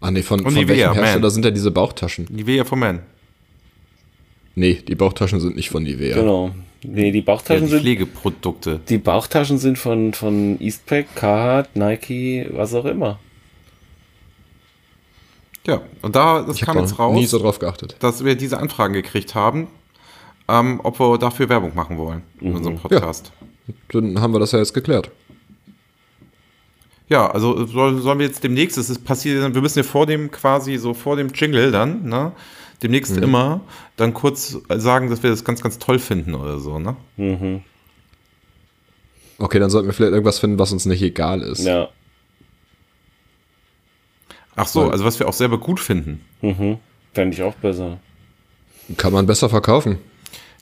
Ah, 0.00 0.10
nee, 0.10 0.22
von, 0.22 0.40
Und 0.40 0.46
von 0.46 0.54
Nivea, 0.54 0.88
welchem 0.88 0.94
Hersteller 0.94 1.20
Man. 1.20 1.30
sind 1.30 1.44
denn 1.44 1.54
diese 1.54 1.70
Bauchtaschen? 1.70 2.26
Nivea 2.30 2.64
for 2.64 2.78
Men. 2.78 3.00
Nee, 4.54 4.74
die 4.86 4.94
Bauchtaschen 4.94 5.40
sind 5.40 5.56
nicht 5.56 5.70
von 5.70 5.82
Nivea. 5.82 6.16
Genau. 6.16 6.50
Nee, 6.82 7.10
die 7.12 7.18
Ja, 7.18 7.24
Bauchtaschen 7.24 7.64
die 7.64 7.70
sind 7.70 7.80
Pflegeprodukte. 7.80 8.80
die 8.88 8.98
Bauchtaschen 8.98 9.58
sind 9.58 9.78
von 9.78 10.14
von 10.14 10.60
Eastpack, 10.60 11.06
Carhartt, 11.16 11.74
Nike, 11.76 12.46
was 12.52 12.74
auch 12.74 12.84
immer. 12.84 13.18
Ja, 15.66 15.82
und 16.02 16.16
da, 16.16 16.42
das 16.42 16.56
Ich 16.56 16.62
kam 16.62 16.78
jetzt 16.78 16.96
noch 16.98 17.12
nie 17.12 17.22
raus, 17.22 17.30
so 17.30 17.38
drauf 17.38 17.58
geachtet. 17.58 17.96
dass 18.00 18.24
wir 18.24 18.36
diese 18.36 18.58
Anfragen 18.58 18.94
gekriegt 18.94 19.34
haben, 19.34 19.66
ähm, 20.48 20.80
ob 20.82 20.98
wir 20.98 21.18
dafür 21.18 21.48
Werbung 21.48 21.74
machen 21.74 21.98
wollen 21.98 22.22
in 22.40 22.54
unserem 22.54 22.76
Podcast. 22.78 23.32
Dann 23.92 24.20
haben 24.20 24.32
wir 24.32 24.38
das 24.40 24.52
ja 24.52 24.58
jetzt 24.58 24.72
geklärt. 24.74 25.10
Ja, 27.08 27.30
also 27.30 27.64
soll, 27.66 28.00
sollen 28.00 28.18
wir 28.18 28.26
jetzt 28.26 28.44
demnächst, 28.44 28.76
es 28.76 28.90
ist 28.90 29.04
passiert, 29.04 29.54
wir 29.54 29.62
müssen 29.62 29.78
ja 29.78 29.82
vor 29.82 30.06
dem 30.06 30.30
quasi, 30.30 30.76
so 30.76 30.92
vor 30.92 31.16
dem 31.16 31.28
Jingle 31.28 31.70
dann, 31.72 32.04
ne, 32.04 32.32
demnächst 32.82 33.16
immer, 33.16 33.60
dann 33.96 34.12
kurz 34.12 34.58
sagen, 34.68 35.08
dass 35.08 35.22
wir 35.22 35.30
das 35.30 35.42
ganz, 35.44 35.62
ganz 35.62 35.78
toll 35.78 35.98
finden 35.98 36.34
oder 36.34 36.58
so, 36.58 36.78
ne? 36.78 36.96
Okay, 39.38 39.58
dann 39.58 39.70
sollten 39.70 39.88
wir 39.88 39.94
vielleicht 39.94 40.12
irgendwas 40.12 40.38
finden, 40.38 40.58
was 40.58 40.72
uns 40.72 40.84
nicht 40.84 41.00
egal 41.02 41.40
ist. 41.42 41.64
Ja. 41.64 41.88
Ach 44.56 44.66
so, 44.66 44.82
Weil- 44.82 44.90
also 44.92 45.04
was 45.04 45.18
wir 45.18 45.28
auch 45.28 45.32
selber 45.32 45.58
gut 45.58 45.80
finden. 45.80 46.24
Mhm. 46.42 46.78
Fände 47.14 47.34
ich 47.34 47.42
auch 47.42 47.54
besser. 47.54 47.98
Kann 48.96 49.12
man 49.12 49.26
besser 49.26 49.48
verkaufen. 49.48 49.98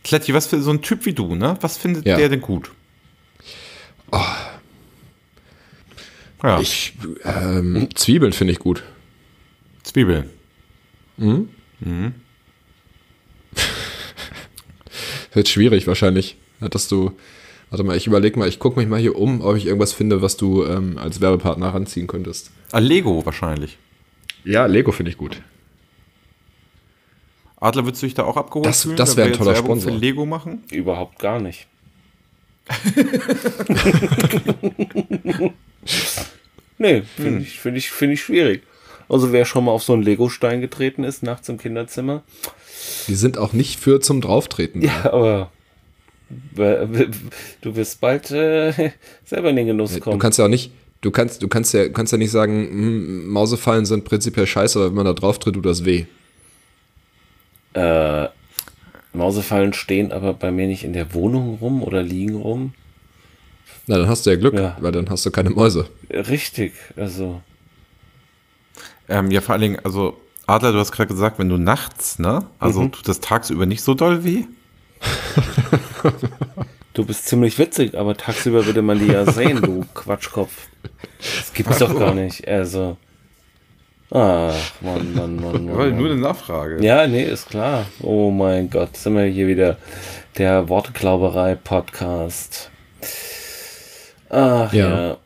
Kletti, 0.04 0.32
was 0.35 0.46
für 0.46 0.61
so 0.62 0.70
ein 0.70 0.82
Typ 0.82 1.04
wie 1.06 1.12
du, 1.12 1.35
ne? 1.35 1.56
Was 1.61 1.76
findet 1.76 2.06
Ja. 2.06 2.16
der 2.16 2.28
denn 2.28 2.40
gut? 2.40 2.70
Ja, 6.42 6.61
Ich, 6.61 6.94
ähm, 7.24 7.88
Zwiebeln 7.94 8.32
finde 8.32 8.52
ich 8.52 8.59
gut. 8.61 8.82
Zwiebeln. 9.82 10.30
Wird 15.32 15.48
schwierig 15.48 15.87
wahrscheinlich. 15.87 16.37
Hattest 16.61 16.90
du. 16.92 17.12
Warte 17.70 17.82
mal, 17.85 17.96
ich 17.96 18.06
überlege 18.06 18.38
mal, 18.38 18.48
ich 18.48 18.59
gucke 18.61 18.78
mich 18.78 18.88
mal 18.88 19.00
hier 19.00 19.16
um, 19.16 19.40
ob 19.40 19.56
ich 19.56 19.66
irgendwas 19.66 19.92
finde, 19.92 20.22
was 20.22 20.37
du 20.37 20.64
ähm, 20.64 20.98
als 20.98 21.20
Werbepartner 21.20 21.68
ranziehen 21.74 22.06
könntest. 22.06 22.52
Ah, 22.70 22.78
Lego 22.78 23.26
wahrscheinlich. 23.26 23.76
Ja, 24.44 24.66
Lego 24.66 24.92
finde 24.92 25.11
ich 25.11 25.18
gut. 25.18 25.42
Adler, 27.58 27.84
würdest 27.86 28.02
du 28.02 28.06
dich 28.06 28.14
da 28.14 28.24
auch 28.24 28.36
abgeholt 28.36 28.66
Das- 28.66 28.82
fühlen, 28.82 28.96
das 28.96 29.16
wenn 29.16 29.18
wär 29.18 29.24
wir 29.26 29.32
ein 29.32 29.38
toller 29.38 29.54
Werbung 29.54 29.80
Sponsor. 29.80 29.92
für 29.92 29.98
Lego 29.98 30.26
machen? 30.26 30.62
Überhaupt 30.70 31.18
gar 31.18 31.40
nicht. 31.40 31.66
nee, 36.78 37.02
finde 37.16 37.42
ich, 37.42 37.58
finde 37.60 37.78
ich, 37.78 37.90
finde 37.90 38.14
ich 38.14 38.22
schwierig. 38.22 38.62
Also 39.08 39.32
wer 39.32 39.44
schon 39.44 39.64
mal 39.64 39.70
auf 39.72 39.82
so 39.84 39.92
einen 39.92 40.02
Lego-Stein 40.02 40.60
getreten 40.60 41.04
ist, 41.04 41.22
nachts 41.22 41.48
im 41.48 41.58
Kinderzimmer, 41.58 42.22
Die 43.06 43.14
sind 43.14 43.38
auch 43.38 43.52
nicht 43.52 43.78
für 43.78 44.00
zum 44.00 44.20
Drauftreten. 44.20 44.80
da. 44.80 44.86
ja, 44.88 45.12
aber 45.12 45.50
w- 46.28 46.86
w- 46.90 47.08
du 47.60 47.76
wirst 47.76 48.00
bald 48.00 48.30
äh, 48.32 48.72
selber 49.24 49.50
in 49.50 49.56
den 49.56 49.66
Genuss 49.68 49.94
Du 49.94 50.00
kommen. 50.00 50.18
kannst 50.18 50.38
ja 50.40 50.46
auch 50.46 50.50
nicht, 50.50 50.72
du 51.02 51.12
kannst, 51.12 51.40
du 51.42 51.46
kannst 51.48 51.72
ja, 51.72 51.88
kannst 51.88 52.10
ja 52.12 52.18
nicht 52.18 52.32
sagen, 52.32 52.66
hm, 52.68 53.28
Mausefallen 53.28 53.86
sind 53.86 54.04
prinzipiell 54.04 54.46
scheiße, 54.48 54.76
aber 54.78 54.88
wenn 54.88 54.94
man 54.96 55.04
da 55.06 55.12
drauf 55.12 55.38
tritt, 55.38 55.54
tut 55.54 55.66
das 55.66 55.84
weh. 55.84 56.06
Äh, 57.76 58.28
Mausefallen 59.12 59.72
stehen 59.72 60.12
aber 60.12 60.34
bei 60.34 60.50
mir 60.50 60.66
nicht 60.66 60.84
in 60.84 60.92
der 60.92 61.14
Wohnung 61.14 61.58
rum 61.60 61.82
oder 61.82 62.02
liegen 62.02 62.36
rum. 62.36 62.74
Na, 63.86 63.96
dann 63.98 64.08
hast 64.08 64.26
du 64.26 64.30
ja 64.30 64.36
Glück, 64.36 64.54
Ja. 64.54 64.76
weil 64.80 64.92
dann 64.92 65.08
hast 65.10 65.24
du 65.24 65.30
keine 65.30 65.50
Mäuse. 65.50 65.88
Richtig, 66.10 66.72
also 66.96 67.40
Ähm, 69.08 69.30
ja, 69.30 69.40
vor 69.40 69.52
allen 69.52 69.62
Dingen, 69.62 69.78
also 69.84 70.20
Adler, 70.48 70.72
du 70.72 70.78
hast 70.78 70.90
gerade 70.92 71.08
gesagt, 71.08 71.38
wenn 71.38 71.48
du 71.48 71.56
nachts, 71.58 72.18
ne? 72.18 72.44
Also 72.58 72.82
Mhm. 72.82 72.92
tut 72.92 73.06
das 73.08 73.20
tagsüber 73.20 73.64
nicht 73.66 73.82
so 73.82 73.94
doll 73.94 74.24
weh? 74.24 74.44
Du 76.94 77.04
bist 77.04 77.26
ziemlich 77.26 77.58
witzig, 77.58 77.94
aber 77.94 78.16
tagsüber 78.16 78.64
würde 78.64 78.80
man 78.80 78.98
die 78.98 79.08
ja 79.08 79.30
sehen, 79.30 79.60
du 79.60 79.84
Quatschkopf. 79.94 80.68
Das 81.18 81.52
gibt's 81.52 81.78
doch 81.78 81.98
gar 81.98 82.14
nicht. 82.14 82.48
Also. 82.48 82.96
Ach, 84.10 84.54
Mann, 84.80 85.14
Mann, 85.14 85.36
Mann, 85.36 85.64
Mann. 85.66 85.76
Weil 85.76 85.90
Mann. 85.90 85.98
nur 85.98 86.10
eine 86.10 86.20
Nachfrage. 86.20 86.82
Ja, 86.84 87.06
nee, 87.06 87.24
ist 87.24 87.48
klar. 87.50 87.86
Oh 88.00 88.30
mein 88.30 88.70
Gott, 88.70 88.96
sind 88.96 89.14
wir 89.16 89.24
hier 89.24 89.46
wieder 89.48 89.76
der 90.38 90.68
Wortklauberei-Podcast. 90.68 92.70
Ach 94.30 94.72
Ja. 94.72 95.08
ja. 95.08 95.16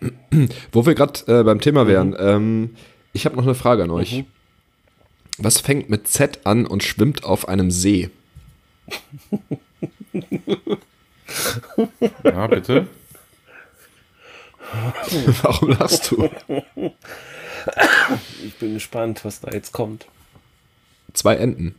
Wo 0.72 0.86
wir 0.86 0.94
gerade 0.94 1.40
äh, 1.40 1.44
beim 1.44 1.60
Thema 1.60 1.86
wären, 1.86 2.16
ähm, 2.18 2.74
ich 3.12 3.26
habe 3.26 3.36
noch 3.36 3.42
eine 3.44 3.54
Frage 3.54 3.82
an 3.84 3.90
euch. 3.90 4.24
Was 5.38 5.60
fängt 5.60 5.88
mit 5.90 6.08
Z 6.08 6.40
an 6.44 6.66
und 6.66 6.82
schwimmt 6.82 7.24
auf 7.24 7.48
einem 7.48 7.70
See? 7.70 8.10
Ja, 12.24 12.48
bitte. 12.48 12.88
Warum 15.42 15.70
lachst 15.70 16.10
du? 16.10 16.28
Ich 18.44 18.54
bin 18.56 18.74
gespannt, 18.74 19.24
was 19.24 19.40
da 19.40 19.50
jetzt 19.50 19.72
kommt. 19.72 20.06
Zwei 21.12 21.36
Enten. 21.36 21.74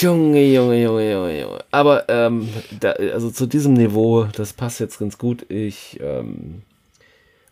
Junge, 0.00 0.44
Junge, 0.44 0.82
Junge, 0.82 1.10
Junge, 1.12 1.40
Junge. 1.40 1.64
Aber 1.70 2.08
ähm, 2.08 2.48
da, 2.80 2.92
also 2.92 3.30
zu 3.30 3.46
diesem 3.46 3.74
Niveau, 3.74 4.24
das 4.24 4.52
passt 4.52 4.80
jetzt 4.80 4.98
ganz 4.98 5.16
gut. 5.16 5.50
Ich, 5.50 5.98
ähm, 6.00 6.62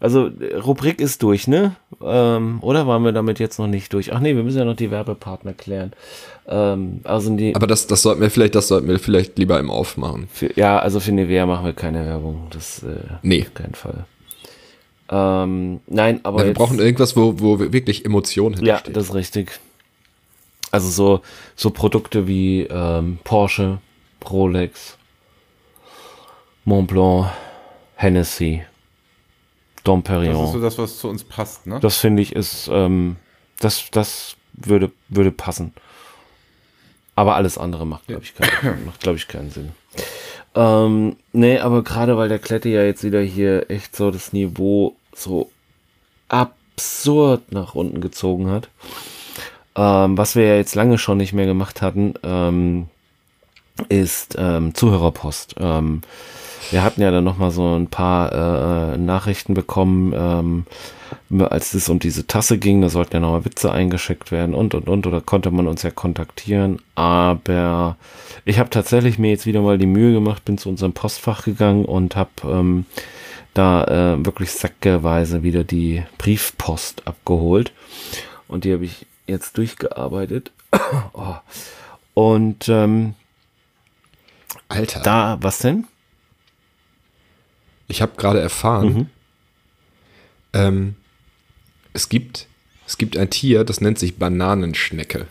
also 0.05 0.31
Rubrik 0.65 1.01
ist 1.01 1.23
durch, 1.23 1.49
ne? 1.49 1.77
Ähm, 2.03 2.59
oder 2.61 2.87
waren 2.87 3.03
wir 3.05 3.13
damit 3.13 3.39
jetzt 3.39 3.59
noch 3.59 3.67
nicht 3.67 3.91
durch? 3.95 4.13
Ach 4.13 4.21
nee, 4.21 4.37
wir 4.37 4.43
müssen 4.43 4.59
ja 4.59 4.67
noch 4.67 4.77
die 4.77 4.91
Werbepartner 4.91 5.55
klären. 5.55 5.93
Ähm, 6.47 7.01
also 7.05 7.35
die, 7.35 7.55
Aber 7.55 7.67
das, 7.67 7.87
das 7.87 8.03
sollten 8.03 8.21
wir 8.21 8.29
vielleicht, 8.31 8.55
das 8.55 8.69
sollten 8.69 8.87
wir 8.87 8.99
vielleicht 8.99 9.39
lieber 9.39 9.59
im 9.59 9.71
Aufmachen. 9.71 10.29
für, 10.31 10.53
ja, 10.59 10.79
also 10.79 11.01
für 11.01 11.13
Nivea 11.13 11.47
machen 11.47 11.65
wir 11.65 11.73
keine 11.73 12.05
Werbung. 12.05 12.49
Das 12.51 12.83
äh, 12.83 12.97
Nee. 13.23 13.43
auf 13.47 13.55
keinen 13.55 13.75
Fall. 13.75 14.05
Ähm, 15.09 15.81
nein, 15.87 16.21
aber 16.23 16.39
Ja, 16.41 16.45
wir 16.45 16.49
jetzt, 16.51 16.59
brauchen 16.59 16.79
irgendwas, 16.81 17.17
wo, 17.17 17.41
wo 17.41 17.59
wirklich 17.59 18.05
Emotion 18.05 18.53
ja, 18.53 18.59
hintersteht. 18.59 18.97
das 18.97 19.05
ist 19.07 19.15
richtig. 19.15 19.59
Also 20.71 20.91
so, 20.91 21.21
so 21.57 21.71
Produkte 21.71 22.27
wie 22.27 22.63
ähm, 22.71 23.19
Porsche, 23.25 23.79
Rolex, 24.31 24.99
Montblanc, 26.65 27.29
Hennessy, 27.97 28.63
Dom 29.85 30.03
Das 30.03 30.23
ist 30.23 30.53
so 30.53 30.61
das, 30.61 30.79
was 30.79 30.99
zu 30.99 31.09
uns 31.09 31.25
passt, 31.25 31.67
ne? 31.67 31.79
Das 31.81 31.99
finde 31.99 32.23
ich 32.23 32.35
ist, 32.35 32.69
ähm, 32.73 33.17
das, 33.61 33.85
das 33.91 34.37
würde, 34.55 34.91
würde 35.09 35.31
passen. 35.31 35.75
Aber 37.15 37.37
alles 37.37 37.59
andere 37.59 37.87
macht, 37.87 38.07
glaube 38.07 38.23
ich, 38.23 38.35
keinen, 38.35 38.85
macht, 38.87 39.01
glaube 39.01 39.19
ich, 39.19 39.29
keinen 39.29 39.51
Sinn. 39.51 39.73
Ähm, 40.55 41.17
nee, 41.33 41.59
aber 41.59 41.83
gerade 41.83 42.17
weil 42.17 42.29
der 42.29 42.39
Klette 42.39 42.69
ja 42.69 42.83
jetzt 42.83 43.05
wieder 43.05 43.21
hier 43.21 43.71
echt 43.71 43.95
so 43.95 44.11
das 44.11 44.33
Niveau 44.33 44.97
so 45.15 45.51
absurd 46.29 47.53
nach 47.53 47.75
unten 47.75 48.01
gezogen 48.01 48.51
hat, 48.51 48.69
ähm, 49.77 50.17
was 50.17 50.35
wir 50.35 50.45
ja 50.45 50.57
jetzt 50.57 50.75
lange 50.75 50.99
schon 50.99 51.19
nicht 51.19 51.33
mehr 51.33 51.47
gemacht 51.47 51.83
hatten, 51.83 52.15
ähm, 52.23 52.89
ist 53.89 54.37
ähm, 54.39 54.75
Zuhörerpost. 54.75 55.57
Ähm, 55.59 56.03
wir 56.71 56.83
hatten 56.83 57.01
ja 57.01 57.11
dann 57.11 57.25
noch 57.25 57.39
mal 57.39 57.51
so 57.51 57.75
ein 57.75 57.89
paar 57.89 58.95
äh, 58.95 58.99
Nachrichten 58.99 59.55
bekommen, 59.55 60.13
ähm, 60.17 60.67
als 61.49 61.75
es 61.75 61.89
um 61.89 61.99
diese 61.99 62.27
Tasse 62.27 62.59
ging. 62.59 62.81
Da 62.81 62.89
sollten 62.89 63.15
ja 63.15 63.21
noch 63.21 63.33
mal 63.33 63.45
Witze 63.45 63.73
eingeschickt 63.73 64.33
werden 64.33 64.55
und 64.55 64.75
und 64.75 64.89
und. 64.89 65.07
Oder 65.07 65.21
konnte 65.21 65.51
man 65.51 65.67
uns 65.67 65.83
ja 65.83 65.91
kontaktieren. 65.91 66.81
Aber 66.95 67.97
ich 68.45 68.59
habe 68.59 68.71
tatsächlich 68.71 69.19
mir 69.19 69.31
jetzt 69.31 69.47
wieder 69.47 69.61
mal 69.61 69.79
die 69.79 69.87
Mühe 69.87 70.13
gemacht, 70.13 70.45
bin 70.45 70.59
zu 70.59 70.69
unserem 70.69 70.93
Postfach 70.93 71.45
gegangen 71.45 71.85
und 71.85 72.17
habe 72.17 72.31
ähm, 72.45 72.87
da 73.55 73.85
äh, 73.85 74.25
wirklich 74.25 74.51
säckeweise 74.51 75.43
wieder 75.43 75.65
die 75.65 76.03
Briefpost 76.19 77.07
abgeholt. 77.07 77.73
Und 78.49 78.65
die 78.65 78.73
habe 78.73 78.85
ich 78.85 79.07
jetzt 79.27 79.57
durchgearbeitet. 79.57 80.53
oh. 81.13 81.37
Und 82.15 82.69
ähm, 82.69 83.15
Alter, 84.69 85.01
da, 85.01 85.39
was 85.41 85.59
denn? 85.59 85.87
Ich 87.89 88.03
habe 88.03 88.13
gerade 88.17 88.41
erfahren, 88.41 89.11
ähm, 90.53 90.95
es, 91.93 92.09
gibt, 92.09 92.47
es 92.87 92.99
gibt 92.99 93.17
ein 93.17 93.31
Tier, 93.31 93.65
das 93.65 93.81
nennt 93.81 93.99
sich 93.99 94.17
Bananenschnecke. 94.17 95.27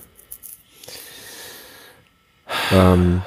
Ähm, 2.71 3.21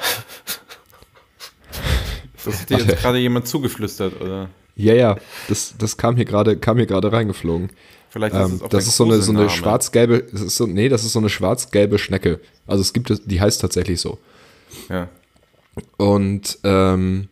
Das 2.44 2.60
hat 2.60 2.70
dir 2.70 2.78
jetzt 2.78 3.00
gerade 3.02 3.18
jemand 3.18 3.48
zugeflüstert, 3.48 4.20
oder? 4.20 4.48
ja, 4.76 4.94
ja, 4.94 5.16
das, 5.48 5.74
das 5.78 5.96
kam 5.96 6.14
hier 6.16 6.24
gerade 6.26 6.56
kam 6.58 6.76
hier 6.76 6.86
gerade 6.86 7.10
reingeflogen. 7.10 7.70
Vielleicht 8.10 8.34
Ähm, 8.36 8.60
auch 8.62 8.68
das 8.68 8.84
ein 8.84 8.88
ist 8.88 8.96
so 8.96 9.04
eine, 9.04 9.20
so 9.20 9.32
eine 9.32 9.50
schwarz-gelbe, 9.50 10.22
das 10.30 10.40
ist 10.42 10.56
so, 10.56 10.66
nee, 10.66 10.88
das 10.88 11.04
ist 11.04 11.12
so 11.12 11.18
eine 11.18 11.28
schwarz-gelbe 11.28 11.98
Schnecke. 11.98 12.40
Also 12.66 12.82
es 12.82 12.92
gibt, 12.92 13.10
es- 13.10 13.24
die 13.24 13.40
heißt 13.40 13.60
tatsächlich 13.60 14.00
so. 14.00 14.18
Ja. 14.88 15.08
Und 15.96 16.58
ähm, 16.62 17.28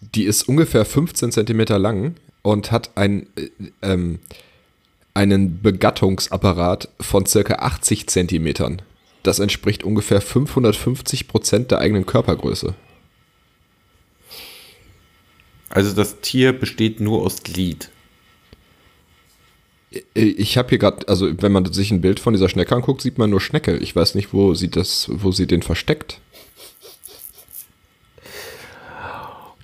die 0.00 0.24
ist 0.24 0.48
ungefähr 0.48 0.84
15 0.84 1.32
Zentimeter 1.32 1.78
lang 1.78 2.14
und 2.42 2.70
hat 2.70 2.96
ein, 2.96 3.26
äh, 3.36 3.48
ähm, 3.82 4.18
einen 5.14 5.62
Begattungsapparat 5.62 6.88
von 7.00 7.26
circa 7.26 7.54
80 7.54 8.06
Zentimetern. 8.08 8.82
Das 9.22 9.38
entspricht 9.38 9.82
ungefähr 9.82 10.20
550 10.20 11.26
Prozent 11.26 11.70
der 11.70 11.78
eigenen 11.78 12.06
Körpergröße. 12.06 12.74
Also 15.68 15.92
das 15.92 16.20
Tier 16.20 16.52
besteht 16.52 17.00
nur 17.00 17.22
aus 17.22 17.42
Glied. 17.42 17.90
Äh, 19.92 20.00
Ich 20.14 20.56
habe 20.58 20.68
hier 20.68 20.78
gerade, 20.78 21.08
also 21.08 21.30
wenn 21.42 21.52
man 21.52 21.72
sich 21.72 21.90
ein 21.90 22.00
Bild 22.00 22.20
von 22.20 22.34
dieser 22.34 22.48
Schnecke 22.48 22.74
anguckt, 22.74 23.02
sieht 23.02 23.18
man 23.18 23.30
nur 23.30 23.40
Schnecke. 23.40 23.76
Ich 23.78 23.96
weiß 23.96 24.14
nicht, 24.14 24.32
wo 24.32 24.54
sie 24.54 24.70
das, 24.70 25.08
wo 25.10 25.32
sie 25.32 25.46
den 25.46 25.62
versteckt. 25.62 26.20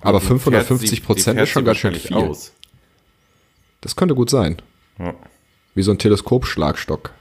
Aber 0.03 0.19
Die 0.19 0.25
fährt 0.25 0.41
550 0.41 0.89
sie- 0.89 0.95
die 0.97 1.01
Prozent 1.01 1.39
ist 1.39 1.49
schon 1.49 1.65
ganz 1.65 1.77
schön 1.77 1.91
wahrscheinlich 1.93 2.07
viel. 2.07 2.17
Aus. 2.29 2.51
Das 3.81 3.95
könnte 3.95 4.15
gut 4.15 4.29
sein. 4.29 4.57
Ja. 4.99 5.13
Wie 5.75 5.81
so 5.83 5.91
ein 5.91 5.97
Teleskopschlagstock. 5.97 7.11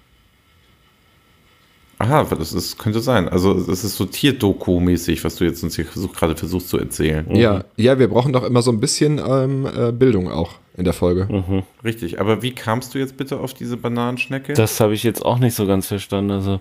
Aha, 1.98 2.24
das 2.24 2.52
ist, 2.52 2.78
könnte 2.78 3.00
sein. 3.00 3.28
Also 3.28 3.52
es 3.54 3.84
ist 3.84 3.96
so 3.96 4.04
Tierdoku-mäßig, 4.06 5.22
was 5.22 5.36
du 5.36 5.44
jetzt 5.44 5.62
uns 5.62 5.76
hier 5.76 5.84
versuch, 5.86 6.12
gerade 6.12 6.34
versuchst 6.34 6.68
zu 6.68 6.76
erzählen. 6.78 7.32
Ja, 7.34 7.62
ja, 7.76 7.96
wir 8.00 8.08
brauchen 8.08 8.32
doch 8.32 8.42
immer 8.42 8.60
so 8.60 8.72
ein 8.72 8.80
bisschen 8.80 9.20
ähm, 9.24 9.66
äh, 9.72 9.92
Bildung 9.92 10.28
auch 10.28 10.54
in 10.76 10.82
der 10.84 10.94
Folge. 10.94 11.62
Richtig, 11.84 12.20
aber 12.20 12.42
wie 12.42 12.52
kamst 12.56 12.94
du 12.94 12.98
jetzt 12.98 13.16
bitte 13.16 13.38
auf 13.38 13.54
diese 13.54 13.76
Bananenschnecke? 13.76 14.54
Das 14.54 14.80
habe 14.80 14.94
ich 14.94 15.04
jetzt 15.04 15.24
auch 15.24 15.38
nicht 15.38 15.54
so 15.54 15.64
ganz 15.66 15.86
verstanden. 15.86 16.32
Also, 16.32 16.60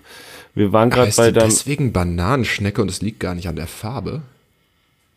wir 0.54 0.72
waren 0.72 0.90
gerade 0.90 1.10
bei 1.16 1.32
deinem. 1.32 1.48
deswegen 1.48 1.92
Bananenschnecke 1.92 2.80
und 2.80 2.88
es 2.88 3.02
liegt 3.02 3.18
gar 3.18 3.34
nicht 3.34 3.48
an 3.48 3.56
der 3.56 3.66
Farbe? 3.66 4.22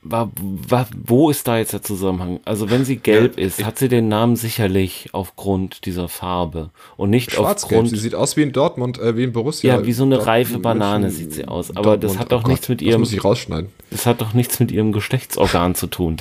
Wa, 0.08 0.32
wa, 0.70 0.88
wo 1.06 1.30
ist 1.30 1.48
da 1.48 1.58
jetzt 1.58 1.74
der 1.74 1.82
Zusammenhang? 1.82 2.40
Also 2.46 2.70
wenn 2.70 2.86
sie 2.86 2.98
gelb 2.98 3.38
Ja, 3.40 3.46
ist, 3.46 3.64
hat 3.66 3.80
sie 3.80 3.88
den 3.90 4.08
Namen 4.08 4.36
sicherlich 4.36 5.10
aufgrund 5.12 5.86
dieser 5.86 6.08
Farbe 6.08 6.70
und 6.96 7.10
nicht 7.10 7.38
aufgrund 7.38 7.90
Sie 7.90 7.98
sieht 7.98 8.14
aus 8.16 8.38
wie 8.38 8.44
in 8.44 8.52
Dortmund, 8.52 9.00
äh, 9.00 9.18
wie 9.18 9.24
in 9.24 9.34
Borussia. 9.34 9.76
Ja, 9.80 9.86
wie 9.86 9.94
so 9.94 10.04
eine 10.04 10.16
Dort- 10.16 10.28
reife 10.28 10.60
Banane 10.60 11.10
sieht 11.12 11.34
sie 11.34 11.48
aus. 11.48 11.76
Aber 11.76 11.98
das 11.98 12.18
hat 12.20 12.32
doch 12.32 12.46
Oh 12.46 12.48
nichts 12.48 12.68
Gott, 12.68 12.70
mit 12.70 12.82
Das 12.82 12.88
ihrem- 12.88 13.00
muss 13.02 13.12
ich 13.14 13.24
rausschneiden. 13.24 13.70
das 13.90 14.06
hat 14.06 14.22
doch 14.22 14.34
nichts 14.34 14.60
mit 14.60 14.72
ihrem 14.72 14.92
Geschlechtsorgan 14.92 15.74
zu 15.76 15.88
tun. 15.88 16.18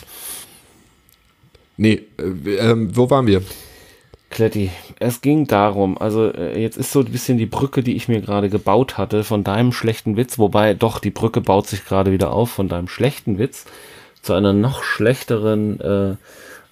Nee, 1.76 2.02
äh, 2.18 2.50
ähm, 2.56 2.96
wo 2.96 3.10
waren 3.10 3.26
wir? 3.26 3.42
Kletti, 4.34 4.70
es 4.98 5.20
ging 5.20 5.46
darum, 5.46 5.96
also 5.96 6.30
äh, 6.30 6.60
jetzt 6.60 6.76
ist 6.76 6.92
so 6.92 7.00
ein 7.00 7.06
bisschen 7.06 7.38
die 7.38 7.46
Brücke, 7.46 7.82
die 7.82 7.94
ich 7.94 8.08
mir 8.08 8.20
gerade 8.20 8.50
gebaut 8.50 8.98
hatte 8.98 9.24
von 9.24 9.44
deinem 9.44 9.72
schlechten 9.72 10.16
Witz, 10.16 10.38
wobei 10.38 10.74
doch, 10.74 10.98
die 10.98 11.10
Brücke 11.10 11.40
baut 11.40 11.68
sich 11.68 11.84
gerade 11.84 12.12
wieder 12.12 12.32
auf 12.32 12.50
von 12.50 12.68
deinem 12.68 12.88
schlechten 12.88 13.38
Witz 13.38 13.64
zu 14.22 14.32
einer 14.32 14.52
noch 14.52 14.82
schlechteren 14.82 15.80
äh, 15.80 16.16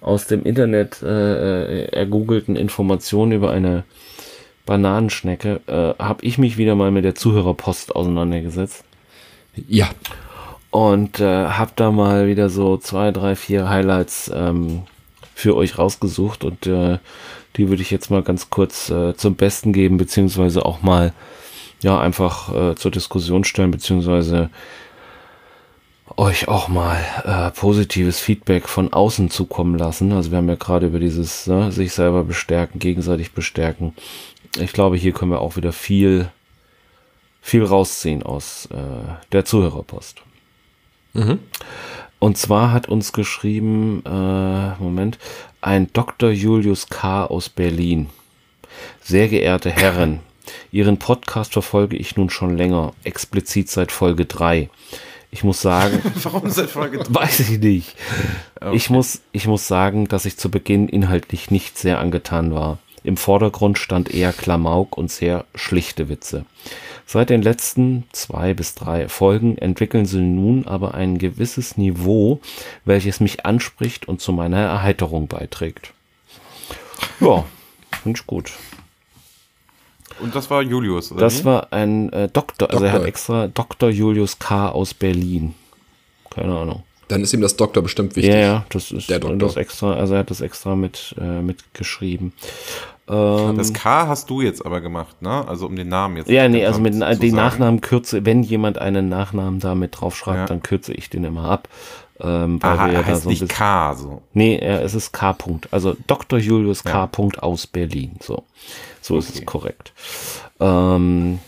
aus 0.01 0.27
dem 0.27 0.43
Internet 0.43 1.01
äh, 1.01 1.05
äh, 1.07 1.85
ergoogelten 1.93 2.57
Information 2.57 3.31
über 3.31 3.51
eine 3.51 3.85
Bananenschnecke, 4.65 5.61
äh, 5.67 6.03
habe 6.03 6.23
ich 6.25 6.37
mich 6.37 6.57
wieder 6.57 6.75
mal 6.75 6.91
mit 6.91 7.05
der 7.05 7.15
Zuhörerpost 7.15 7.95
auseinandergesetzt. 7.95 8.83
Ja, 9.67 9.89
und 10.69 11.19
äh, 11.19 11.45
hab 11.45 11.75
da 11.77 11.91
mal 11.91 12.27
wieder 12.27 12.49
so 12.49 12.77
zwei, 12.77 13.11
drei, 13.11 13.35
vier 13.35 13.69
Highlights 13.69 14.31
ähm, 14.33 14.83
für 15.33 15.55
euch 15.55 15.77
rausgesucht 15.77 16.43
und 16.43 16.67
äh, 16.67 16.97
die 17.55 17.69
würde 17.69 17.81
ich 17.81 17.91
jetzt 17.91 18.09
mal 18.09 18.23
ganz 18.23 18.49
kurz 18.49 18.89
äh, 18.89 19.15
zum 19.15 19.35
Besten 19.35 19.73
geben, 19.73 19.97
beziehungsweise 19.97 20.65
auch 20.65 20.81
mal 20.81 21.13
ja 21.81 21.99
einfach 21.99 22.53
äh, 22.53 22.75
zur 22.75 22.91
Diskussion 22.91 23.43
stellen, 23.43 23.71
beziehungsweise 23.71 24.49
euch 26.17 26.47
auch 26.47 26.67
mal 26.67 26.97
äh, 27.25 27.51
positives 27.51 28.19
Feedback 28.19 28.67
von 28.67 28.93
außen 28.93 29.29
zukommen 29.29 29.77
lassen. 29.77 30.11
Also 30.11 30.31
wir 30.31 30.37
haben 30.37 30.49
ja 30.49 30.55
gerade 30.55 30.87
über 30.87 30.99
dieses 30.99 31.47
ne, 31.47 31.71
sich 31.71 31.93
selber 31.93 32.23
bestärken, 32.23 32.79
gegenseitig 32.79 33.33
bestärken. 33.33 33.93
Ich 34.59 34.73
glaube, 34.73 34.97
hier 34.97 35.13
können 35.13 35.31
wir 35.31 35.41
auch 35.41 35.55
wieder 35.55 35.71
viel, 35.71 36.29
viel 37.41 37.63
rausziehen 37.63 38.23
aus 38.23 38.67
äh, 38.71 38.77
der 39.31 39.45
Zuhörerpost. 39.45 40.21
Und 42.19 42.37
zwar 42.37 42.71
hat 42.71 42.87
uns 42.87 43.13
geschrieben, 43.13 44.03
äh, 44.05 44.81
Moment, 44.81 45.17
ein 45.63 45.91
Dr. 45.93 46.31
Julius 46.31 46.87
K. 46.87 47.25
aus 47.25 47.49
Berlin. 47.49 48.09
Sehr 49.01 49.27
geehrte 49.27 49.69
Herren, 49.69 50.19
Ihren 50.71 50.97
Podcast 50.97 51.53
verfolge 51.53 51.95
ich 51.95 52.17
nun 52.17 52.29
schon 52.29 52.57
länger, 52.57 52.93
explizit 53.03 53.69
seit 53.69 53.91
Folge 53.91 54.25
3. 54.25 54.69
Ich 55.31 55.43
muss 55.43 55.61
sagen, 55.61 56.01
Warum 56.23 56.49
seit 56.49 56.69
Folge 56.69 57.03
weiß 57.07 57.39
ich 57.41 57.59
nicht. 57.59 57.95
Ich, 58.71 58.89
muss, 58.89 59.21
ich 59.31 59.47
muss 59.47 59.67
sagen, 59.67 60.07
dass 60.07 60.25
ich 60.25 60.37
zu 60.37 60.51
Beginn 60.51 60.87
inhaltlich 60.87 61.49
nicht 61.49 61.77
sehr 61.77 61.99
angetan 61.99 62.53
war. 62.53 62.77
Im 63.03 63.17
Vordergrund 63.17 63.77
stand 63.77 64.13
eher 64.13 64.31
Klamauk 64.31 64.97
und 64.97 65.11
sehr 65.11 65.45
schlichte 65.55 66.07
Witze. 66.07 66.45
Seit 67.05 67.29
den 67.29 67.41
letzten 67.41 68.05
zwei 68.11 68.53
bis 68.53 68.75
drei 68.75 69.07
Folgen 69.07 69.57
entwickeln 69.57 70.05
sie 70.05 70.21
nun 70.21 70.65
aber 70.67 70.93
ein 70.93 71.17
gewisses 71.17 71.77
Niveau, 71.77 72.39
welches 72.85 73.19
mich 73.19 73.45
anspricht 73.45 74.07
und 74.07 74.21
zu 74.21 74.31
meiner 74.33 74.57
Erheiterung 74.59 75.27
beiträgt. 75.27 75.93
Ja, 77.19 77.45
finde 78.01 78.19
ich 78.19 78.25
gut. 78.25 78.51
Und 80.19 80.33
das 80.35 80.49
war 80.49 80.61
Julius, 80.61 81.11
oder? 81.11 81.21
Das 81.21 81.41
wie? 81.41 81.45
war 81.45 81.73
ein 81.73 82.11
äh, 82.13 82.29
Doktor, 82.29 82.71
also 82.71 82.85
er 82.85 82.93
hat 82.93 83.03
extra 83.05 83.47
Dr. 83.47 83.89
Julius 83.89 84.39
K. 84.39 84.69
aus 84.69 84.93
Berlin. 84.93 85.53
Keine 86.29 86.57
Ahnung. 86.57 86.83
dann 87.09 87.21
ist 87.21 87.33
ihm 87.33 87.41
das 87.41 87.57
Doktor 87.57 87.83
bestimmt 87.83 88.15
wichtig. 88.15 88.33
Ja, 88.33 88.39
ja, 88.39 88.65
das 88.69 88.91
ist 88.91 89.09
Der 89.09 89.19
Doktor. 89.19 89.37
das 89.37 89.55
extra, 89.57 89.93
also 89.93 90.13
er 90.13 90.21
hat 90.21 90.29
das 90.31 90.41
extra 90.41 90.75
mit 90.75 91.13
äh, 91.19 91.41
mitgeschrieben. 91.41 92.33
Ähm, 93.07 93.57
Das 93.57 93.73
K 93.73 94.07
hast 94.07 94.29
du 94.29 94.41
jetzt 94.41 94.65
aber 94.65 94.79
gemacht, 94.81 95.21
ne? 95.21 95.45
Also 95.47 95.65
um 95.65 95.75
den 95.75 95.89
Namen 95.89 96.17
jetzt. 96.17 96.29
ja, 96.29 96.47
nee, 96.47 96.65
also 96.65 96.79
mit 96.79 96.93
den, 96.93 97.01
sagen. 97.01 97.31
Nachnamen 97.35 97.81
kürze, 97.81 98.25
wenn 98.25 98.43
jemand 98.43 98.77
einen 98.77 99.09
Nachnamen 99.09 99.59
da 99.59 99.75
mit 99.75 99.99
draufschreibt, 99.99 100.37
Ja. 100.37 100.45
dann 100.45 100.63
kürze 100.63 100.93
ich 100.93 101.09
den 101.09 101.23
immer 101.25 101.45
ab. 101.45 101.67
Ähm, 102.21 102.59
Aha, 102.61 102.87
er 102.89 103.05
heißt 103.05 103.23
so 103.23 103.29
nicht 103.29 103.41
bisschen- 103.41 103.57
K, 103.57 103.95
so. 103.95 104.21
Nee, 104.33 104.55
er, 104.57 104.83
es 104.83 104.93
ist 104.93 105.11
K. 105.11 105.31
-Punkt. 105.31 105.65
Also 105.71 105.95
Dr. 106.07 106.39
Julius 106.39 106.83
K. 106.83 106.91
Ja. 106.91 107.05
-Punkt 107.05 107.39
aus 107.39 107.67
Berlin. 107.67 108.15
So, 108.21 108.43
so 109.01 109.17
ist 109.17 109.33
es 109.35 109.45
korrekt. 109.45 109.91
Ähm, 110.61 111.39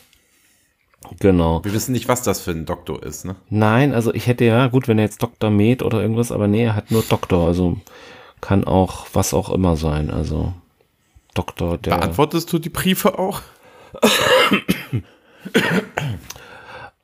genau. 1.20 1.64
Wir 1.64 1.72
wissen 1.74 1.92
nicht, 1.94 2.08
was 2.10 2.24
das 2.24 2.42
für 2.42 2.52
ein 2.52 2.66
Doktor 2.66 3.02
ist, 3.04 3.26
ne? 3.26 3.36
Nein, 3.50 3.94
also 3.94 4.14
ich 4.14 4.28
hätte 4.28 4.44
ja, 4.44 4.68
gut, 4.68 4.88
wenn 4.88 4.98
er 4.98 5.06
jetzt 5.06 5.22
Dr. 5.24 5.50
Med 5.52 5.84
oder 5.84 6.02
irgendwas, 6.02 6.32
aber 6.32 6.48
nee, 6.48 6.66
er 6.66 6.76
hat 6.76 6.92
nur 6.92 7.04
Doktor, 7.04 7.48
also 7.48 7.78
kann 8.42 8.66
auch 8.66 9.06
was 9.14 9.34
auch 9.34 9.50
immer 9.52 9.78
sein, 9.78 10.10
also 10.12 10.52
Doktor 11.36 11.78
der. 11.78 11.98
Beantwortest 11.98 12.52
du 12.52 12.58
die 12.58 12.70
Briefe 12.70 13.20
auch? 13.20 13.42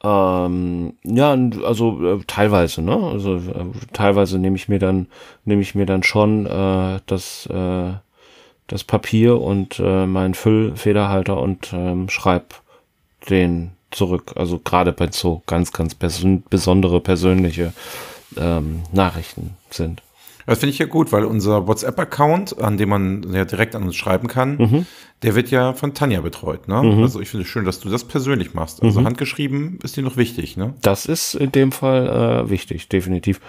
Ähm, 0.03 0.93
ja, 1.03 1.37
also 1.63 2.15
äh, 2.15 2.19
teilweise, 2.25 2.81
ne? 2.81 2.95
Also 2.95 3.35
äh, 3.35 3.65
teilweise 3.93 4.39
nehme 4.39 4.55
ich 4.55 4.67
mir 4.67 4.79
dann 4.79 5.07
nehme 5.45 5.61
ich 5.61 5.75
mir 5.75 5.85
dann 5.85 6.01
schon 6.01 6.47
äh, 6.47 6.99
das 7.05 7.45
äh, 7.45 7.93
das 8.65 8.83
Papier 8.83 9.39
und 9.39 9.79
äh, 9.79 10.07
meinen 10.07 10.33
Füllfederhalter 10.33 11.37
und 11.37 11.71
ähm, 11.73 12.09
schreib 12.09 12.55
den 13.29 13.71
zurück. 13.91 14.33
Also 14.35 14.57
gerade 14.57 14.91
bei 14.91 15.11
so 15.11 15.43
ganz 15.45 15.71
ganz 15.71 15.93
person 15.93 16.43
besondere 16.49 16.99
persönliche 16.99 17.73
ähm, 18.37 18.81
Nachrichten 18.91 19.55
sind. 19.69 20.01
Das 20.45 20.59
finde 20.59 20.71
ich 20.73 20.79
ja 20.79 20.85
gut, 20.85 21.11
weil 21.11 21.25
unser 21.25 21.67
WhatsApp-Account, 21.67 22.59
an 22.61 22.77
dem 22.77 22.89
man 22.89 23.25
ja 23.33 23.45
direkt 23.45 23.75
an 23.75 23.83
uns 23.83 23.95
schreiben 23.95 24.27
kann, 24.27 24.85
der 25.23 25.35
wird 25.35 25.51
ja 25.51 25.73
von 25.73 25.93
Tanja 25.93 26.21
betreut. 26.21 26.67
Ne? 26.67 26.75
Also 27.01 27.19
ich 27.19 27.29
finde 27.29 27.43
es 27.45 27.49
schön, 27.49 27.65
dass 27.65 27.79
du 27.79 27.89
das 27.89 28.03
persönlich 28.03 28.53
machst. 28.53 28.81
Also 28.81 29.03
handgeschrieben 29.03 29.79
ist 29.83 29.97
dir 29.97 30.03
noch 30.03 30.17
wichtig. 30.17 30.57
Ne? 30.57 30.73
Das 30.81 31.05
ist 31.05 31.35
in 31.35 31.51
dem 31.51 31.71
Fall 31.71 32.45
äh, 32.45 32.49
wichtig, 32.49 32.89
definitiv. 32.89 33.39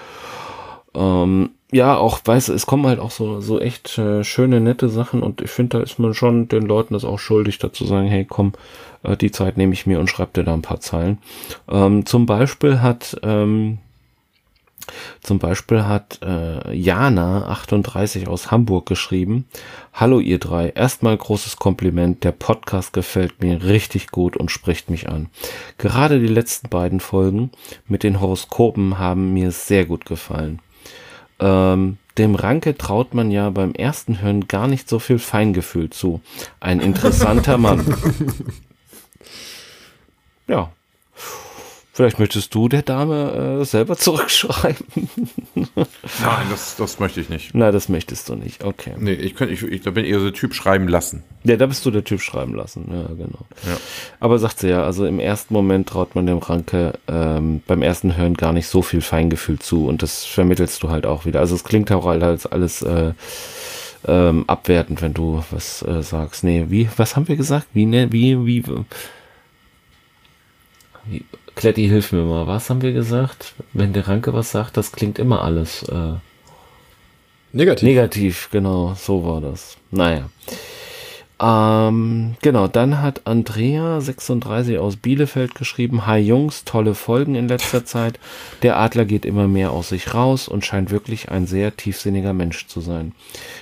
Ähm, 0.95 1.51
ja, 1.73 1.97
auch, 1.97 2.21
weißt 2.23 2.51
du, 2.51 2.53
es 2.53 2.67
kommen 2.67 2.87
halt 2.87 3.01
auch 3.01 3.11
so, 3.11 3.41
so 3.41 3.59
echt 3.59 3.97
äh, 3.97 4.25
schöne, 4.25 4.61
nette 4.61 4.91
Sachen 4.91 5.23
und 5.23 5.41
ich 5.41 5.51
finde, 5.51 5.79
da 5.79 5.83
ist 5.83 5.99
man 5.99 6.13
schon 6.13 6.47
den 6.49 6.67
Leuten 6.67 6.93
das 6.93 7.05
auch 7.07 7.19
schuldig, 7.19 7.59
dazu 7.59 7.87
sagen, 7.87 8.09
hey, 8.09 8.27
komm, 8.29 8.53
äh, 9.03 9.17
die 9.17 9.31
Zeit 9.31 9.57
nehme 9.57 9.73
ich 9.73 9.87
mir 9.87 9.99
und 9.99 10.11
schreib 10.11 10.35
dir 10.35 10.45
da 10.45 10.53
ein 10.53 10.61
paar 10.61 10.81
Zeilen. 10.81 11.17
Ähm, 11.71 12.05
zum 12.05 12.27
Beispiel 12.27 12.83
hat, 12.83 13.19
ähm, 13.23 13.79
zum 15.21 15.39
Beispiel 15.39 15.85
hat 15.85 16.21
äh, 16.23 16.75
Jana 16.75 17.47
38 17.49 18.29
aus 18.29 18.51
Hamburg 18.51 18.87
geschrieben. 18.87 19.47
Hallo 19.93 20.21
ihr 20.21 20.39
drei, 20.39 20.69
erstmal 20.71 21.17
großes 21.17 21.57
Kompliment. 21.57 22.25
Der 22.25 22.33
Podcast 22.33 22.93
gefällt 22.93 23.41
mir 23.41 23.63
richtig 23.65 24.09
gut 24.09 24.37
und 24.37 24.51
spricht 24.51 24.91
mich 24.91 25.09
an. 25.09 25.29
Gerade 25.79 26.21
die 26.21 26.27
letzten 26.27 26.69
beiden 26.69 27.01
Folgen 27.01 27.51
mit 27.87 28.03
den 28.03 28.21
Horoskopen 28.21 28.99
haben 28.99 29.33
mir 29.33 29.51
sehr 29.51 29.85
gut 29.85 30.05
gefallen. 30.05 30.61
Ähm, 31.41 31.99
dem 32.19 32.35
Ranke 32.35 32.77
traut 32.77 33.15
man 33.15 33.31
ja 33.31 33.51
beim 33.51 33.73
ersten 33.73 34.21
Hören 34.21 34.47
gar 34.47 34.69
nicht 34.69 34.89
so 34.89 34.99
viel 34.99 35.19
Feingefühl 35.19 35.91
zu. 35.91 36.21
Ein 36.61 36.81
interessanter 36.81 37.59
Mann. 37.59 37.85
Ja. 40.49 40.73
Vielleicht 41.95 42.19
möchtest 42.19 42.55
du 42.55 42.71
der 42.71 42.81
Dame 42.81 43.61
äh, 43.61 43.65
selber 43.67 43.97
zurückschreiben. 43.99 44.87
Nein, 45.55 46.47
das, 46.51 46.77
das 46.77 46.99
möchte 46.99 47.21
ich 47.21 47.29
nicht. 47.29 47.51
Na, 47.53 47.71
das 47.71 47.91
möchtest 47.91 48.31
du 48.31 48.35
nicht. 48.35 48.65
Okay. 48.65 48.95
Nee, 48.99 49.13
ich, 49.13 49.35
könnte, 49.35 49.53
ich, 49.53 49.63
ich 49.63 49.83
da 49.83 49.91
bin 49.91 50.07
eher 50.07 50.19
so 50.19 50.25
der 50.25 50.33
Typ 50.33 50.55
schreiben 50.55 50.89
lassen. 50.89 51.23
Ja, 51.45 51.57
da 51.57 51.67
bist 51.67 51.85
du 51.85 51.91
der 51.91 52.03
Typ 52.03 52.23
schreiben 52.23 52.55
lassen. 52.55 52.87
Ja, 52.91 53.09
genau. 53.09 53.47
Ja. 53.67 53.77
Aber 54.21 54.39
sagt 54.39 54.61
sie 54.61 54.71
ja, 54.71 54.85
also 54.85 55.05
im 55.05 55.21
ersten 55.21 55.53
Moment 55.53 55.91
traut 55.91 56.15
man 56.15 56.25
dem 56.25 56.39
Ranke 56.39 56.95
ähm, 57.09 57.61
beim 57.67 57.83
ersten 57.83 58.17
Hören 58.17 58.35
gar 58.35 58.55
nicht 58.55 58.69
so 58.69 58.81
viel 58.81 59.03
Feingefühl 59.03 59.59
zu 59.59 59.87
und 59.87 60.03
das 60.03 60.25
vermittelst 60.25 60.83
du 60.83 60.89
halt 60.89 61.05
auch 61.05 61.27
wieder. 61.27 61.41
Also 61.41 61.55
es 61.55 61.65
klingt 61.65 61.93
auch 61.93 62.07
halt 62.07 62.23
als 62.23 62.47
alles 62.47 62.81
äh, 62.81 63.13
ähm, 64.07 64.45
abwertend, 64.47 65.03
wenn 65.03 65.13
du 65.13 65.45
was 65.51 65.83
äh, 65.83 66.03
sagst. 66.03 66.43
Nee, 66.43 66.67
wie, 66.69 66.89
was 66.97 67.17
haben 67.17 67.29
wir 67.29 67.37
gesagt? 67.37 67.67
Wie, 67.75 67.85
ne, 67.85 68.11
wie, 68.11 68.47
wie, 68.47 68.65
wie 71.05 71.25
Kletti, 71.63 71.87
hilf 71.87 72.11
mir 72.11 72.25
mal. 72.25 72.49
Was 72.49 72.71
haben 72.71 72.83
wir 72.83 72.93
gesagt? 72.93 73.55
Wenn 73.73 73.93
der 73.93 74.09
Ranke 74.09 74.35
was 74.35 74.51
sagt, 74.51 74.77
das 74.77 74.91
klingt 74.91 75.21
immer 75.21 75.45
alles 75.45 75.85
äh, 75.85 76.15
Negativ. 77.53 77.87
Negativ, 77.87 78.49
genau, 78.51 78.97
so 78.99 79.25
war 79.25 79.41
das. 79.41 79.77
Naja. 79.93 80.29
Ähm, 81.39 82.35
genau, 82.43 82.67
dann 82.67 83.01
hat 83.01 83.21
Andrea 83.27 84.01
36 84.01 84.79
aus 84.79 84.97
Bielefeld 84.97 85.55
geschrieben, 85.55 86.05
Hi 86.05 86.19
Jungs, 86.19 86.65
tolle 86.65 86.97
Folgen 86.97 87.37
in 87.37 87.47
letzter 87.47 87.85
Zeit. 87.85 88.19
Der 88.63 88.77
Adler 88.77 89.05
geht 89.05 89.25
immer 89.25 89.47
mehr 89.47 89.71
aus 89.71 89.91
sich 89.91 90.15
raus 90.15 90.49
und 90.49 90.67
scheint 90.67 90.91
wirklich 90.91 91.31
ein 91.31 91.47
sehr 91.47 91.77
tiefsinniger 91.77 92.33
Mensch 92.33 92.67
zu 92.67 92.81
sein. 92.81 93.13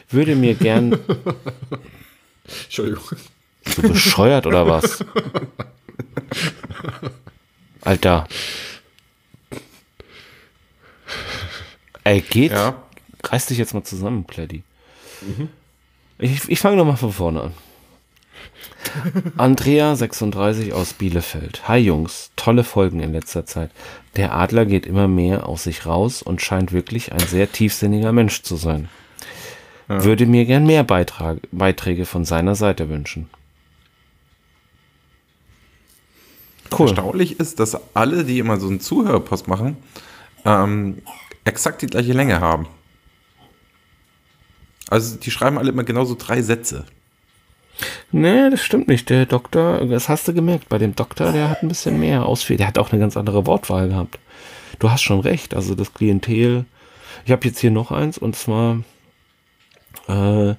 Würde 0.08 0.36
mir 0.36 0.54
gern, 0.54 0.98
Entschuldigung. 2.64 3.04
du 3.76 3.82
bescheuert 3.82 4.46
oder 4.46 4.66
was? 4.66 5.04
Alter. 7.82 8.26
Ey, 12.04 12.20
geht. 12.20 12.52
Ja. 12.52 12.82
Reiß 13.22 13.46
dich 13.46 13.58
jetzt 13.58 13.74
mal 13.74 13.84
zusammen, 13.84 14.26
Kletti. 14.26 14.62
Ich, 16.18 16.48
ich 16.48 16.60
fange 16.60 16.76
nochmal 16.76 16.96
von 16.96 17.12
vorne 17.12 17.42
an. 17.42 17.54
Andrea, 19.36 19.94
36 19.94 20.72
aus 20.72 20.94
Bielefeld. 20.94 21.68
Hi 21.68 21.78
Jungs, 21.78 22.30
tolle 22.36 22.64
Folgen 22.64 23.00
in 23.00 23.12
letzter 23.12 23.46
Zeit. 23.46 23.70
Der 24.16 24.34
Adler 24.34 24.66
geht 24.66 24.86
immer 24.86 25.08
mehr 25.08 25.46
aus 25.46 25.64
sich 25.64 25.86
raus 25.86 26.22
und 26.22 26.40
scheint 26.40 26.72
wirklich 26.72 27.12
ein 27.12 27.20
sehr 27.20 27.52
tiefsinniger 27.52 28.12
Mensch 28.12 28.42
zu 28.42 28.56
sein. 28.56 28.88
Würde 29.86 30.26
mir 30.26 30.44
gern 30.44 30.66
mehr 30.66 30.84
Beitrag, 30.84 31.38
Beiträge 31.52 32.06
von 32.06 32.24
seiner 32.24 32.54
Seite 32.54 32.88
wünschen. 32.88 33.28
Cool. 36.76 36.88
Erstaunlich 36.88 37.40
ist, 37.40 37.60
dass 37.60 37.76
alle, 37.94 38.24
die 38.24 38.38
immer 38.38 38.58
so 38.58 38.68
einen 38.68 38.80
Zuhörerpost 38.80 39.48
machen, 39.48 39.76
ähm, 40.44 41.02
exakt 41.44 41.82
die 41.82 41.86
gleiche 41.86 42.12
Länge 42.12 42.40
haben. 42.40 42.66
Also 44.88 45.16
die 45.16 45.30
schreiben 45.30 45.58
alle 45.58 45.70
immer 45.70 45.84
genauso 45.84 46.16
drei 46.18 46.42
Sätze. 46.42 46.84
Nee, 48.12 48.50
das 48.50 48.60
stimmt 48.60 48.88
nicht. 48.88 49.08
Der 49.08 49.26
Doktor, 49.26 49.86
das 49.86 50.08
hast 50.08 50.28
du 50.28 50.34
gemerkt, 50.34 50.68
bei 50.68 50.78
dem 50.78 50.94
Doktor, 50.94 51.32
der 51.32 51.48
hat 51.48 51.62
ein 51.62 51.68
bisschen 51.68 51.98
mehr 51.98 52.26
Ausführ. 52.26 52.56
Der 52.56 52.66
hat 52.66 52.78
auch 52.78 52.90
eine 52.90 53.00
ganz 53.00 53.16
andere 53.16 53.46
Wortwahl 53.46 53.88
gehabt. 53.88 54.18
Du 54.78 54.90
hast 54.90 55.02
schon 55.02 55.20
recht. 55.20 55.54
Also 55.54 55.74
das 55.74 55.94
Klientel. 55.94 56.64
Ich 57.24 57.32
habe 57.32 57.46
jetzt 57.46 57.60
hier 57.60 57.70
noch 57.70 57.90
eins 57.90 58.18
und 58.18 58.36
zwar 58.36 58.82
äh, 60.08 60.54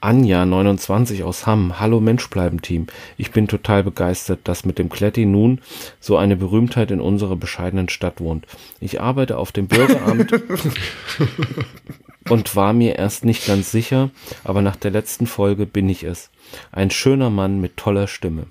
Anja 0.00 0.46
29 0.46 1.24
aus 1.24 1.46
Hamm. 1.46 1.78
Hallo 1.78 2.00
Menschbleiben 2.00 2.62
Team. 2.62 2.86
Ich 3.18 3.32
bin 3.32 3.48
total 3.48 3.82
begeistert, 3.84 4.40
dass 4.44 4.64
mit 4.64 4.78
dem 4.78 4.88
Kletti 4.88 5.26
nun 5.26 5.60
so 6.00 6.16
eine 6.16 6.36
Berühmtheit 6.36 6.90
in 6.90 7.00
unserer 7.02 7.36
bescheidenen 7.36 7.90
Stadt 7.90 8.18
wohnt. 8.20 8.46
Ich 8.80 9.00
arbeite 9.00 9.36
auf 9.36 9.52
dem 9.52 9.68
Bürgeramt 9.68 10.32
und 12.30 12.56
war 12.56 12.72
mir 12.72 12.96
erst 12.96 13.26
nicht 13.26 13.46
ganz 13.46 13.70
sicher, 13.70 14.10
aber 14.42 14.62
nach 14.62 14.76
der 14.76 14.90
letzten 14.90 15.26
Folge 15.26 15.66
bin 15.66 15.88
ich 15.90 16.02
es. 16.04 16.30
Ein 16.72 16.90
schöner 16.90 17.28
Mann 17.28 17.60
mit 17.60 17.76
toller 17.76 18.06
Stimme. 18.06 18.46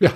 Ja, 0.00 0.12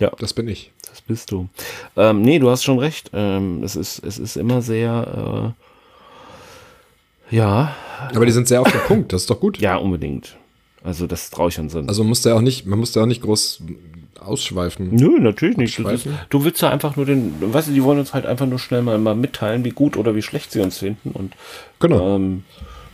Ja, 0.00 0.10
das 0.18 0.32
bin 0.34 0.48
ich. 0.48 0.72
das 0.88 1.00
bist 1.00 1.30
du. 1.30 1.48
Ähm, 1.96 2.22
nee, 2.22 2.40
du 2.40 2.50
hast 2.50 2.64
schon 2.64 2.80
recht. 2.80 3.10
Ähm, 3.14 3.62
es, 3.62 3.76
ist, 3.76 4.00
es 4.04 4.18
ist 4.18 4.36
immer 4.36 4.62
sehr, 4.62 5.54
äh, 5.56 5.67
ja, 7.30 7.74
Aber 8.14 8.26
die 8.26 8.32
sind 8.32 8.48
sehr 8.48 8.60
auf 8.60 8.70
den 8.70 8.80
Punkt, 8.82 9.12
das 9.12 9.22
ist 9.22 9.30
doch 9.30 9.40
gut. 9.40 9.58
ja, 9.58 9.76
unbedingt. 9.76 10.36
Also 10.84 11.06
das 11.06 11.30
traue 11.30 11.48
ich 11.48 11.58
uns 11.58 11.74
an. 11.74 11.88
Also 11.88 12.04
muss 12.04 12.22
der 12.22 12.36
auch 12.36 12.40
nicht, 12.40 12.66
man 12.66 12.78
muss 12.78 12.92
da 12.92 13.02
auch 13.02 13.06
nicht 13.06 13.22
groß 13.22 13.62
ausschweifen. 14.20 14.94
Nö, 14.94 15.18
natürlich 15.20 15.56
nicht. 15.56 15.78
Abschweifen? 15.78 16.18
du 16.30 16.44
willst 16.44 16.60
ja 16.62 16.70
einfach 16.70 16.96
nur 16.96 17.06
den, 17.06 17.34
weißt 17.40 17.68
du, 17.68 17.72
die 17.72 17.82
wollen 17.82 17.98
uns 17.98 18.14
halt 18.14 18.26
einfach 18.26 18.46
nur 18.46 18.58
schnell 18.58 18.82
mal, 18.82 18.98
mal 18.98 19.14
mitteilen, 19.14 19.64
wie 19.64 19.70
gut 19.70 19.96
oder 19.96 20.14
wie 20.14 20.22
schlecht 20.22 20.52
sie 20.52 20.60
uns 20.60 20.78
finden. 20.78 21.10
Und 21.12 21.34
Genau. 21.80 22.16
ähm, 22.16 22.44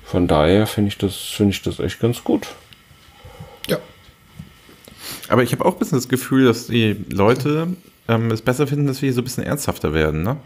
von 0.05 0.27
daher 0.29 0.67
finde 0.67 0.89
ich 0.89 0.99
das, 0.99 1.15
finde 1.17 1.53
ich 1.53 1.63
das 1.63 1.79
echt 1.79 2.01
ganz 2.01 2.25
gut. 2.25 2.49
Ja. 3.69 3.79
Aber 5.29 5.43
ich 5.43 5.53
habe 5.53 5.65
auch 5.65 5.73
ein 5.75 5.79
bisschen 5.79 5.99
das 5.99 6.09
Gefühl, 6.09 6.45
dass 6.47 6.67
die 6.67 6.97
Leute 7.11 7.69
ähm, 8.09 8.31
es 8.31 8.43
besser 8.43 8.67
finden, 8.67 8.87
dass 8.87 9.01
wir 9.03 9.07
hier 9.09 9.15
so 9.15 9.21
ein 9.21 9.25
bisschen 9.25 9.45
ernsthafter 9.45 9.95
werden. 9.95 10.23
Ne? 10.23 10.37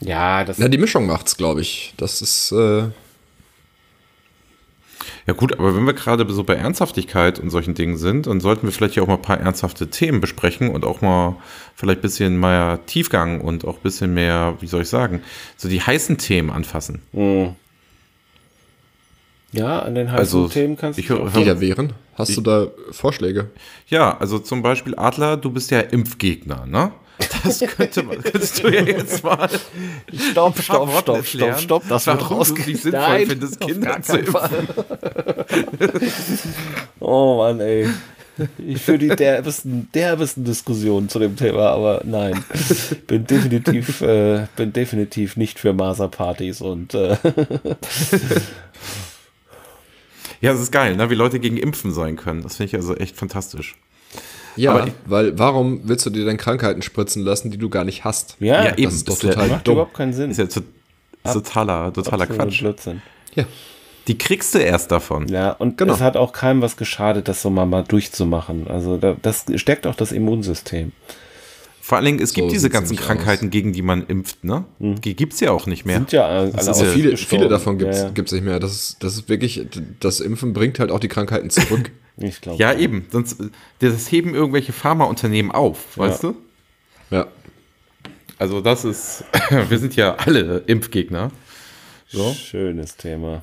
Ja, 0.00 0.44
das 0.44 0.58
Ja, 0.58 0.68
die 0.68 0.78
Mischung 0.78 1.06
macht's, 1.06 1.36
glaube 1.36 1.60
ich. 1.60 1.94
Das 1.96 2.22
ist, 2.22 2.52
äh, 2.52 2.88
Ja 5.26 5.34
gut, 5.34 5.52
aber 5.58 5.74
wenn 5.76 5.84
wir 5.84 5.92
gerade 5.92 6.26
so 6.32 6.42
bei 6.44 6.54
Ernsthaftigkeit 6.54 7.38
und 7.38 7.50
solchen 7.50 7.74
Dingen 7.74 7.96
sind, 7.96 8.26
dann 8.26 8.40
sollten 8.40 8.66
wir 8.66 8.72
vielleicht 8.72 8.94
hier 8.94 9.02
auch 9.02 9.06
mal 9.08 9.14
ein 9.16 9.22
paar 9.22 9.40
ernsthafte 9.40 9.88
Themen 9.90 10.20
besprechen 10.20 10.70
und 10.70 10.84
auch 10.84 11.00
mal 11.02 11.36
vielleicht 11.74 11.98
ein 11.98 12.02
bisschen 12.02 12.40
mehr 12.40 12.80
Tiefgang 12.86 13.40
und 13.40 13.64
auch 13.66 13.76
ein 13.76 13.82
bisschen 13.82 14.14
mehr, 14.14 14.56
wie 14.60 14.66
soll 14.66 14.82
ich 14.82 14.88
sagen, 14.88 15.22
so 15.56 15.68
die 15.68 15.80
heißen 15.80 16.16
Themen 16.18 16.50
anfassen. 16.50 17.02
ja, 19.52 19.78
an 19.80 19.94
den 19.94 20.08
heißen 20.08 20.18
Also, 20.18 20.48
Themen 20.48 20.76
kannst 20.76 20.98
ich 20.98 21.06
du. 21.08 21.16
da 21.16 21.60
wären. 21.60 21.92
Hast 22.14 22.36
du 22.36 22.40
da 22.40 22.66
Vorschläge? 22.90 23.50
Ja, 23.88 24.16
also 24.18 24.38
zum 24.38 24.62
Beispiel 24.62 24.94
Adler, 24.96 25.36
du 25.36 25.50
bist 25.50 25.70
ja 25.70 25.80
Impfgegner, 25.80 26.66
ne? 26.66 26.90
Das 27.44 27.60
könnte 27.76 28.02
man, 28.02 28.22
könntest 28.22 28.62
du 28.62 28.68
ja 28.68 28.82
jetzt 28.82 29.22
mal 29.22 29.48
Stopp, 30.30 30.58
stopp, 30.60 30.90
stopp, 30.98 31.24
stopp, 31.26 31.58
stopp. 31.60 31.82
Das 31.88 32.06
wird 32.06 32.20
warum 32.20 32.38
du 32.38 32.42
rausge- 32.44 32.60
es 32.60 32.66
nicht 32.66 32.82
sinnvoll 32.82 33.00
Nein, 33.00 33.26
findest, 33.26 33.60
Kinder 33.60 34.02
zu 34.02 34.18
oh 37.00 37.38
Mann, 37.38 37.60
ey. 37.60 37.88
Ich 38.64 38.82
führe 38.82 38.98
die 38.98 39.08
derbesten, 39.08 39.88
derbesten 39.94 40.44
Diskussionen 40.44 41.08
zu 41.08 41.18
dem 41.18 41.34
Thema, 41.36 41.70
aber 41.70 42.02
nein. 42.04 42.44
Bin 43.08 43.26
definitiv, 43.26 44.00
äh, 44.00 44.46
bin 44.54 44.72
definitiv 44.72 45.36
nicht 45.36 45.58
für 45.58 45.72
Maserpartys 45.72 46.60
und 46.60 46.94
äh, 46.94 47.16
Ja, 50.40 50.52
das 50.52 50.60
ist 50.60 50.70
geil, 50.70 50.94
ne? 50.94 51.10
wie 51.10 51.16
Leute 51.16 51.40
gegen 51.40 51.56
Impfen 51.56 51.92
sein 51.92 52.14
können. 52.14 52.42
Das 52.42 52.58
finde 52.58 52.68
ich 52.68 52.74
also 52.76 52.94
echt 52.94 53.16
fantastisch. 53.16 53.74
Ja, 54.58 54.72
Aber 54.72 54.86
ich- 54.86 54.92
weil 55.06 55.38
warum 55.38 55.80
willst 55.84 56.04
du 56.06 56.10
dir 56.10 56.24
denn 56.24 56.36
Krankheiten 56.36 56.82
spritzen 56.82 57.22
lassen, 57.24 57.50
die 57.50 57.58
du 57.58 57.68
gar 57.70 57.84
nicht 57.84 58.04
hast? 58.04 58.36
ja, 58.40 58.64
Ja, 58.64 58.72
eben. 58.72 58.84
Das 58.84 58.94
ist 58.94 59.08
doch 59.08 59.14
ist 59.14 59.22
ja- 59.22 59.30
total 59.32 59.48
macht 59.48 59.66
dumm. 59.66 59.72
überhaupt 59.74 59.94
keinen 59.94 60.12
Sinn. 60.12 60.30
Ist 60.30 60.38
ja 60.38 60.46
to 60.46 60.60
totaler, 61.24 61.92
totaler 61.92 62.22
Absoluter 62.22 62.44
Quatsch. 62.44 62.60
Blödsinn. 62.60 63.02
Ja. 63.34 63.44
Die 64.06 64.16
kriegst 64.16 64.54
du 64.54 64.58
erst 64.58 64.90
davon. 64.90 65.28
Ja, 65.28 65.50
und 65.52 65.76
Genau. 65.76 65.92
es 65.94 66.00
hat 66.00 66.16
auch 66.16 66.32
keinem 66.32 66.62
was 66.62 66.76
geschadet, 66.78 67.28
das 67.28 67.42
so 67.42 67.50
mal, 67.50 67.66
mal 67.66 67.82
durchzumachen. 67.84 68.66
Also 68.68 68.96
da, 68.96 69.16
das 69.20 69.44
stärkt 69.56 69.86
auch 69.86 69.94
das 69.94 70.12
Immunsystem. 70.12 70.92
Vor 71.80 71.96
allen 71.96 72.04
Dingen, 72.06 72.20
es 72.20 72.32
gibt 72.34 72.48
So 72.48 72.52
diese 72.52 72.68
ganzen 72.70 72.96
Krankheiten, 72.96 73.48
gegen 73.50 73.72
die 73.72 73.80
man 73.82 74.06
impft, 74.06 74.44
ne? 74.44 74.64
Die 74.78 75.16
gibt's 75.16 75.40
ja 75.40 75.52
auch 75.52 75.66
nicht 75.66 75.86
mehr. 75.86 75.96
Sind 75.96 76.12
ja 76.12 76.26
alle 76.26 76.50
ja 76.50 76.62
viele, 76.62 76.84
ausgestorben. 76.84 77.16
viele 77.16 77.48
davon 77.48 77.78
gibt 77.78 77.92
es 77.94 78.00
Ja, 78.00 78.06
ja. 78.14 78.22
nicht 78.34 78.44
mehr. 78.44 78.60
Das 78.60 78.72
ist, 78.72 78.96
das 79.02 79.14
ist 79.14 79.28
wirklich, 79.30 79.66
das 80.00 80.20
Impfen 80.20 80.52
bringt 80.52 80.78
halt 80.80 80.90
auch 80.90 81.00
die 81.00 81.08
Krankheiten 81.08 81.50
zurück. 81.50 81.90
Ich 82.20 82.40
glaube. 82.40 82.58
Ja, 82.62 82.72
eben. 82.74 83.06
Sonst, 83.10 83.36
das 83.78 84.10
heben 84.10 84.34
irgendwelche 84.34 84.72
Pharmaunternehmen 84.72 85.52
auf, 85.52 85.96
weißt 85.96 86.24
du? 86.24 86.36
ja. 87.10 87.26
Also 88.40 88.60
das 88.60 88.84
ist, 88.84 89.24
wir 89.68 89.78
sind 89.78 89.96
ja 89.96 90.14
alle 90.14 90.58
Impfgegner. 90.66 91.32
So. 92.08 92.32
Schönes 92.34 92.96
Thema. 92.96 93.42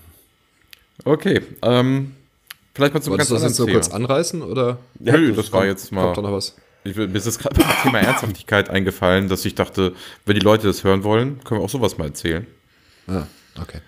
Okay, 1.03 1.41
ähm, 1.61 2.15
vielleicht 2.73 2.93
mal 2.93 3.01
zum 3.01 3.11
Wolltest 3.11 3.29
ganz 3.29 3.41
du 3.41 3.43
das 3.45 3.51
jetzt 3.51 3.57
so 3.57 3.67
kurz 3.67 3.89
anreißen 3.89 4.41
oder 4.41 4.79
Nö, 4.99 5.33
das 5.33 5.51
war 5.51 5.65
jetzt 5.65 5.91
mal, 5.91 6.03
kommt 6.05 6.17
da 6.17 6.21
noch 6.21 6.31
was? 6.31 6.55
ich, 6.85 6.95
will- 6.95 7.09
mir 7.09 7.17
ist 7.17 7.27
das 7.27 7.37
gerade 7.39 7.59
beim 7.59 7.69
Thema 7.83 7.99
Ernsthaftigkeit 7.99 8.69
eingefallen, 8.69 9.27
dass 9.27 9.43
ich 9.43 9.55
dachte, 9.55 9.93
wenn 10.25 10.35
die 10.35 10.41
Leute 10.41 10.67
das 10.67 10.85
hören 10.85 11.03
wollen, 11.03 11.43
können 11.43 11.59
wir 11.59 11.65
auch 11.65 11.69
sowas 11.69 11.97
mal 11.97 12.05
erzählen. 12.05 12.47
Ah, 13.07 13.23
okay. 13.61 13.79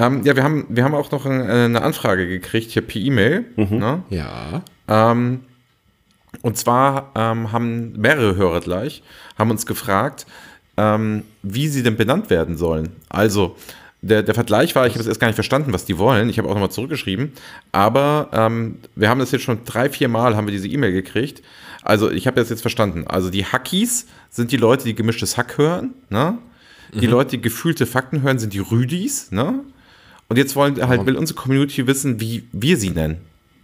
Ähm, 0.00 0.22
ja, 0.24 0.34
wir 0.34 0.42
haben, 0.42 0.64
wir 0.70 0.82
haben 0.82 0.94
auch 0.94 1.10
noch 1.10 1.26
ein, 1.26 1.40
äh, 1.40 1.64
eine 1.64 1.82
Anfrage 1.82 2.26
gekriegt 2.26 2.70
hier 2.70 2.82
per 2.82 3.00
E-Mail. 3.00 3.44
Ne? 3.78 4.02
Ja. 4.08 4.62
Ähm, 4.88 5.40
und 6.40 6.56
zwar 6.56 7.12
ähm, 7.14 7.52
haben 7.52 7.92
mehrere 8.00 8.34
Hörer 8.34 8.60
gleich, 8.60 9.02
haben 9.38 9.50
uns 9.50 9.66
gefragt, 9.66 10.26
ähm, 10.78 11.24
wie 11.42 11.68
sie 11.68 11.82
denn 11.82 11.96
benannt 11.96 12.30
werden 12.30 12.56
sollen. 12.56 12.90
Also, 13.10 13.56
der, 14.00 14.22
der 14.22 14.34
Vergleich 14.34 14.74
war, 14.74 14.86
ich 14.86 14.94
habe 14.94 15.02
es 15.02 15.06
erst 15.06 15.20
gar 15.20 15.26
nicht 15.26 15.34
verstanden, 15.34 15.74
was 15.74 15.84
die 15.84 15.98
wollen. 15.98 16.30
Ich 16.30 16.38
habe 16.38 16.48
auch 16.48 16.54
nochmal 16.54 16.70
zurückgeschrieben. 16.70 17.32
Aber 17.70 18.30
ähm, 18.32 18.78
wir 18.96 19.10
haben 19.10 19.20
das 19.20 19.32
jetzt 19.32 19.42
schon 19.42 19.64
drei, 19.66 19.90
vier 19.90 20.08
Mal, 20.08 20.34
haben 20.34 20.46
wir 20.46 20.52
diese 20.52 20.68
E-Mail 20.68 20.92
gekriegt. 20.92 21.42
Also, 21.82 22.10
ich 22.10 22.26
habe 22.26 22.36
das 22.40 22.48
jetzt 22.48 22.62
verstanden. 22.62 23.04
Also, 23.06 23.28
die 23.28 23.44
Hackies 23.44 24.06
sind 24.30 24.50
die 24.50 24.56
Leute, 24.56 24.84
die 24.84 24.94
gemischtes 24.94 25.36
Hack 25.36 25.58
hören. 25.58 25.92
Ne? 26.08 26.38
Die 26.94 27.06
Leute, 27.06 27.32
die 27.32 27.42
gefühlte 27.42 27.84
Fakten 27.84 28.22
hören, 28.22 28.38
sind 28.38 28.54
die 28.54 28.58
Rüdis. 28.60 29.30
Ne? 29.30 29.60
Und 30.30 30.36
jetzt 30.36 30.56
wollen 30.56 30.80
halt, 30.88 31.04
will 31.06 31.16
unsere 31.16 31.38
Community 31.38 31.86
wissen, 31.86 32.20
wie 32.20 32.44
wir 32.52 32.76
sie 32.78 32.90
nennen. 32.90 33.18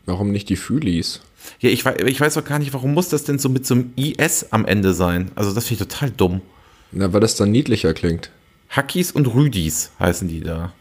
Warum 0.05 0.31
nicht 0.33 0.49
die 0.51 0.57
Fühlis? 0.57 1.23
Ja, 1.61 1.71
ich 1.71 1.85
weiß, 1.85 1.97
ich 2.07 2.21
weiß 2.21 2.37
auch 2.37 2.45
gar 2.45 2.59
nicht, 2.59 2.75
warum 2.75 2.93
muss 2.93 3.09
das 3.09 3.25
denn 3.25 3.39
so 3.39 3.49
mit 3.49 3.65
so 3.65 3.75
einem 3.75 3.93
IS 3.97 4.49
am 4.51 4.67
Ende 4.67 4.93
sein? 4.93 5.31
Also 5.37 5.55
das 5.55 5.67
finde 5.67 5.83
ich 5.85 5.89
total 5.89 6.11
dumm. 6.11 6.43
Na, 6.93 7.13
weil 7.13 7.21
das 7.21 7.37
dann 7.37 7.51
niedlicher 7.53 7.95
klingt. 7.95 8.31
Hackis 8.69 9.13
und 9.13 9.27
Rüdis 9.33 9.93
heißen 10.01 10.27
die 10.29 10.41
da. 10.41 10.73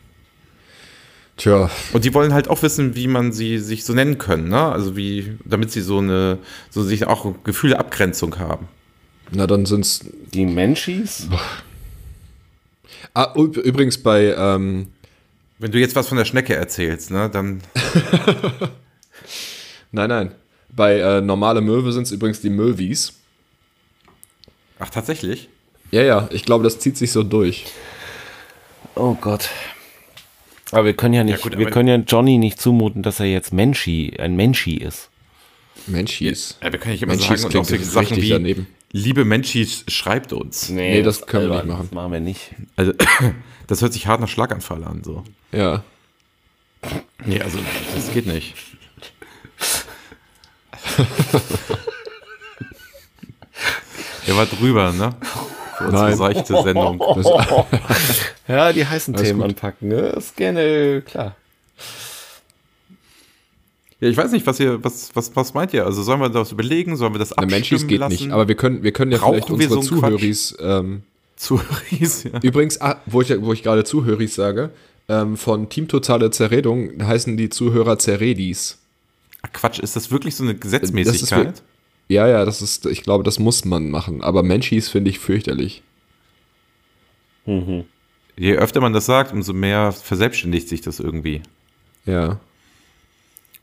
Tja, 1.37 1.69
Und 1.93 2.05
die 2.05 2.13
wollen 2.13 2.33
halt 2.33 2.47
auch 2.47 2.63
wissen, 2.63 2.95
wie 2.95 3.07
man 3.07 3.31
sie 3.33 3.59
sich 3.59 3.83
so 3.83 3.93
nennen 3.93 4.17
können, 4.17 4.47
ne? 4.49 4.71
Also 4.71 4.95
wie, 4.97 5.37
damit 5.45 5.69
sie 5.71 5.81
so 5.81 5.97
eine, 5.99 6.39
so 6.71 6.81
sich 6.81 7.05
auch 7.07 7.25
ein 7.25 7.35
Gefühl 7.43 7.71
der 7.71 7.79
Abgrenzung 7.79 8.39
haben. 8.39 8.67
na 9.31 9.45
dann 9.45 9.65
sind's. 9.65 9.99
Die 10.33 10.45
Menschis? 10.45 11.27
Ah, 13.13 13.33
üb- 13.35 13.59
übrigens 13.59 13.97
bei, 13.97 14.33
ähm, 14.37 14.87
Wenn 15.57 15.71
du 15.71 15.79
jetzt 15.79 15.95
was 15.95 16.07
von 16.07 16.17
der 16.17 16.25
Schnecke 16.25 16.55
erzählst, 16.55 17.11
ne, 17.11 17.29
dann. 17.29 17.61
nein, 19.91 20.09
nein. 20.09 20.31
Bei 20.69 20.99
äh, 20.99 21.21
normale 21.21 21.61
Möwe 21.61 21.93
sind's 21.93 22.11
übrigens 22.11 22.41
die 22.41 22.49
Möwis. 22.49 23.13
Ach, 24.79 24.89
tatsächlich? 24.89 25.47
Ja, 25.91 26.01
ja, 26.01 26.27
ich 26.31 26.43
glaube, 26.43 26.65
das 26.65 26.79
zieht 26.79 26.97
sich 26.97 27.11
so 27.11 27.23
durch. 27.23 27.65
Oh 28.95 29.15
Gott. 29.19 29.49
Aber 30.71 30.85
wir 30.85 30.93
können 30.93 31.13
ja 31.13 31.23
nicht, 31.23 31.41
gut, 31.41 31.57
wir 31.57 31.69
können 31.69 31.87
ja 31.87 31.95
Johnny 31.95 32.37
nicht 32.37 32.59
zumuten, 32.59 33.03
dass 33.03 33.19
er 33.19 33.27
jetzt 33.27 33.53
Menschi, 33.53 34.13
ein 34.19 34.35
Menschi 34.35 34.75
ist. 34.75 35.09
Menschis. 35.87 36.57
Ja, 36.61 36.71
wir 36.71 36.79
können 36.79 36.93
nicht 36.93 37.03
immer 37.03 37.13
Menschis 37.13 37.41
sagen 37.41 37.55
und 37.55 37.61
auch 37.61 37.67
klingt 37.67 37.69
solche 37.85 37.85
Sachen 37.85 38.15
richtig 38.15 38.23
wie 38.23 38.29
daneben. 38.29 38.67
Liebe 38.97 39.25
Menschis, 39.25 39.83
schreibt 39.89 40.31
uns. 40.31 40.69
Nee, 40.69 41.01
das 41.03 41.17
ist 41.17 41.27
können 41.27 41.49
wir 41.49 41.59
albern. 41.59 41.67
nicht 41.67 41.75
machen. 41.75 41.87
Das 41.89 41.95
machen 41.95 42.11
wir 42.13 42.19
nicht. 42.21 42.55
Also, 42.77 42.93
das 43.67 43.81
hört 43.81 43.91
sich 43.91 44.07
hart 44.07 44.21
nach 44.21 44.29
Schlaganfall 44.29 44.85
an, 44.85 45.03
so. 45.03 45.25
Ja. 45.51 45.83
Nee, 47.25 47.41
also, 47.41 47.59
das 47.93 48.13
geht 48.13 48.25
nicht. 48.25 48.53
Er 54.27 54.35
war 54.37 54.45
drüber, 54.47 54.91
ne? 54.91 55.15
Für 55.77 55.83
unsere 55.83 56.03
Nein. 56.05 56.17
seichte 56.17 56.63
Sendung. 56.63 56.97
Das, 56.97 57.27
Ja, 58.47 58.73
die 58.73 58.87
heißen 58.87 59.13
Alles 59.13 59.27
Themen 59.27 59.41
gut. 59.41 59.49
anpacken, 59.49 59.89
ne? 59.89 60.11
Das 60.15 60.25
ist 60.27 60.35
gerne, 60.37 61.03
klar. 61.05 61.35
Ja, 64.05 64.11
ich 64.11 64.17
weiß 64.17 64.31
nicht, 64.33 64.45
was 64.45 64.59
ihr, 64.59 64.83
was, 64.83 65.09
was, 65.15 65.35
was 65.35 65.53
meint 65.55 65.73
ihr? 65.73 65.83
Also 65.85 66.03
sollen 66.03 66.19
wir 66.19 66.29
das 66.29 66.51
überlegen? 66.51 66.95
Sollen 66.95 67.13
wir 67.13 67.17
das 67.19 67.33
eine 67.33 67.45
abstimmen 67.45 67.59
Menschis 67.59 67.87
geht 67.87 67.99
lassen? 67.99 68.13
nicht, 68.13 68.31
aber 68.31 68.47
wir 68.47 68.53
können, 68.55 68.83
wir 68.83 68.91
können 68.91 69.11
ja 69.11 69.17
Brauchen 69.17 69.33
vielleicht 69.33 69.49
unsere 69.49 69.81
so 69.81 69.81
Zuhöris, 69.81 70.55
ähm, 70.61 71.01
zu 71.35 71.59
Ries, 71.91 72.23
ja. 72.25 72.39
übrigens, 72.43 72.79
ah, 72.81 73.01
wo 73.07 73.21
ich, 73.21 73.33
wo 73.41 73.51
ich 73.51 73.63
gerade 73.63 73.83
Zuhöris 73.83 74.35
sage, 74.35 74.69
ähm, 75.09 75.37
von 75.37 75.69
Team 75.69 75.87
Totale 75.87 76.29
Zerredung 76.29 77.03
heißen 77.05 77.35
die 77.35 77.49
Zuhörer 77.49 77.97
Zerredis. 77.97 78.77
Ach, 79.41 79.51
Quatsch, 79.53 79.79
ist 79.79 79.95
das 79.95 80.11
wirklich 80.11 80.35
so 80.35 80.43
eine 80.43 80.53
Das 80.53 80.57
ist 80.57 80.61
Gesetzmäßigkeit? 80.71 81.63
wir- 82.07 82.15
Ja, 82.15 82.27
ja, 82.27 82.45
das 82.45 82.61
ist, 82.61 82.85
ich 82.85 83.01
glaube, 83.01 83.23
das 83.23 83.39
muss 83.39 83.65
man 83.65 83.89
machen, 83.89 84.21
aber 84.21 84.43
Menschis 84.43 84.87
finde 84.87 85.09
ich 85.09 85.17
fürchterlich. 85.17 85.81
Je 88.37 88.55
öfter 88.55 88.81
man 88.81 88.93
das 88.93 89.05
sagt, 89.05 89.31
umso 89.33 89.53
mehr 89.53 89.91
verselbstständigt 89.91 90.67
sich 90.67 90.81
das 90.81 90.99
irgendwie. 90.99 91.41
Ja. 92.05 92.39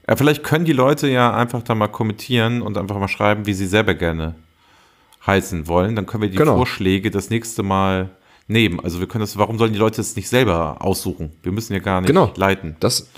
Ja, 0.08 0.16
vielleicht 0.16 0.42
können 0.42 0.64
die 0.64 0.72
Leute 0.72 1.08
ja 1.08 1.32
einfach 1.34 1.62
da 1.62 1.74
mal 1.74 1.88
kommentieren 1.88 2.60
und 2.62 2.76
einfach 2.76 2.98
mal 2.98 3.08
schreiben, 3.08 3.46
wie 3.46 3.54
sie 3.54 3.66
selber 3.66 3.94
gerne 3.94 4.34
heißen 5.26 5.68
wollen. 5.68 5.94
Dann 5.94 6.06
können 6.06 6.22
wir 6.22 6.30
die 6.30 6.36
Genau. 6.36 6.56
Vorschläge 6.56 7.10
das 7.10 7.30
nächste 7.30 7.62
Mal 7.62 8.10
nehmen. 8.48 8.80
Also 8.80 8.98
wir 8.98 9.06
können 9.06 9.20
das, 9.22 9.36
warum 9.38 9.58
sollen 9.58 9.72
die 9.72 9.78
Leute 9.78 10.00
es 10.00 10.16
nicht 10.16 10.28
selber 10.28 10.78
aussuchen? 10.80 11.30
Wir 11.42 11.52
müssen 11.52 11.72
ja 11.72 11.78
gar 11.78 12.00
nicht 12.00 12.08
Genau. 12.08 12.32
leiten. 12.36 12.76
Das 12.80 13.08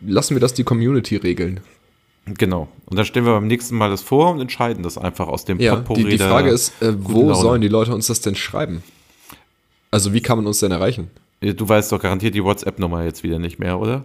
lassen 0.00 0.34
wir 0.36 0.40
das 0.40 0.54
die 0.54 0.64
Community 0.64 1.16
regeln. 1.16 1.60
Genau. 2.26 2.68
Und 2.86 2.96
dann 2.96 3.04
stellen 3.04 3.26
wir 3.26 3.32
beim 3.34 3.46
nächsten 3.48 3.76
Mal 3.76 3.90
das 3.90 4.02
vor 4.02 4.30
und 4.30 4.40
entscheiden 4.40 4.82
das 4.82 4.96
einfach 4.96 5.28
aus 5.28 5.44
dem 5.44 5.58
Ja, 5.60 5.74
Potpourri 5.76 6.04
die, 6.04 6.10
die 6.10 6.18
Frage 6.18 6.50
ist, 6.50 6.80
äh, 6.80 6.94
wo 6.96 7.34
sollen 7.34 7.60
die 7.60 7.68
Leute 7.68 7.92
uns 7.94 8.06
das 8.06 8.20
denn 8.20 8.34
schreiben? 8.34 8.82
Also 9.90 10.12
wie 10.14 10.20
kann 10.22 10.38
man 10.38 10.46
uns 10.46 10.60
denn 10.60 10.70
erreichen? 10.72 11.10
Du 11.40 11.68
weißt 11.68 11.92
doch 11.92 12.00
garantiert 12.00 12.34
die 12.34 12.42
WhatsApp-Nummer 12.42 13.04
jetzt 13.04 13.22
wieder 13.22 13.38
nicht 13.38 13.58
mehr, 13.58 13.78
oder? 13.78 14.04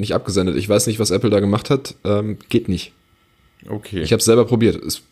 nicht 0.00 0.14
abgesendet. 0.14 0.56
Ich 0.56 0.68
weiß 0.68 0.86
nicht, 0.86 0.98
was 0.98 1.10
Apple 1.10 1.30
da 1.30 1.40
gemacht 1.40 1.70
hat. 1.70 1.94
Ähm, 2.04 2.38
geht 2.48 2.68
nicht. 2.68 2.92
Okay. 3.68 4.00
Ich 4.00 4.12
habe 4.12 4.18
es 4.18 4.24
selber 4.24 4.44
probiert. 4.46 4.76
Es 4.76 5.02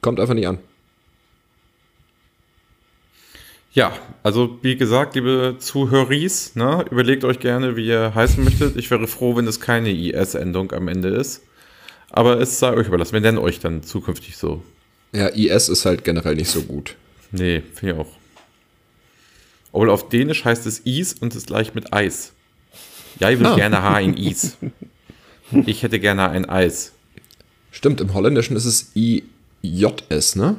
kommt 0.00 0.20
einfach 0.20 0.34
nicht 0.34 0.46
an. 0.46 0.58
ja, 3.76 3.92
also 4.22 4.58
wie 4.62 4.74
gesagt, 4.74 5.16
liebe 5.16 5.56
Zuhöris, 5.58 6.56
ne, 6.56 6.82
überlegt 6.90 7.24
euch 7.24 7.38
gerne, 7.40 7.76
wie 7.76 7.86
ihr 7.86 8.14
heißen 8.14 8.42
möchtet. 8.42 8.74
Ich 8.76 8.90
wäre 8.90 9.06
froh, 9.06 9.36
wenn 9.36 9.46
es 9.46 9.60
keine 9.60 9.90
IS-Endung 9.90 10.72
am 10.72 10.88
Ende 10.88 11.10
ist. 11.10 11.42
Aber 12.08 12.40
es 12.40 12.58
sei 12.58 12.72
euch 12.72 12.88
überlassen. 12.88 13.12
Wir 13.12 13.20
nennen 13.20 13.36
euch 13.36 13.60
dann 13.60 13.82
zukünftig 13.82 14.38
so. 14.38 14.62
Ja, 15.12 15.28
IS 15.28 15.68
ist 15.68 15.84
halt 15.84 16.04
generell 16.04 16.36
nicht 16.36 16.50
so 16.50 16.62
gut. 16.62 16.96
Nee, 17.32 17.62
finde 17.74 17.94
ich 17.94 18.00
auch. 18.00 18.08
Obwohl 19.72 19.90
auf 19.90 20.08
Dänisch 20.08 20.46
heißt 20.46 20.64
es 20.66 20.78
Is 20.78 21.12
und 21.12 21.34
ist 21.34 21.48
gleich 21.48 21.74
mit 21.74 21.92
Eis. 21.92 22.32
Ja, 23.18 23.30
ich 23.30 23.38
will 23.38 23.46
Ah. 23.46 23.56
gerne 23.56 23.82
ha 23.82 23.94
ein 23.94 24.14
Is. 24.16 24.56
Ich 25.64 25.84
hätte 25.84 26.00
gerne 26.00 26.28
ein 26.30 26.44
Eis. 26.48 26.90
Stimmt, 27.70 28.00
im 28.00 28.14
Holländischen 28.14 28.56
ist 28.56 28.64
es 28.64 28.90
IJS, 28.96 30.34
ne? 30.34 30.56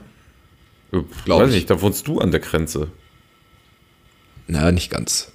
Äh, 0.94 1.02
Glaub 1.26 1.42
weiß 1.42 1.50
ich. 1.50 1.56
nicht, 1.56 1.70
da 1.70 1.82
wohnst 1.82 2.08
du 2.08 2.20
an 2.20 2.32
der 2.32 2.40
Grenze. 2.40 2.88
Na, 4.48 4.72
nicht 4.72 4.90
ganz. 4.90 5.34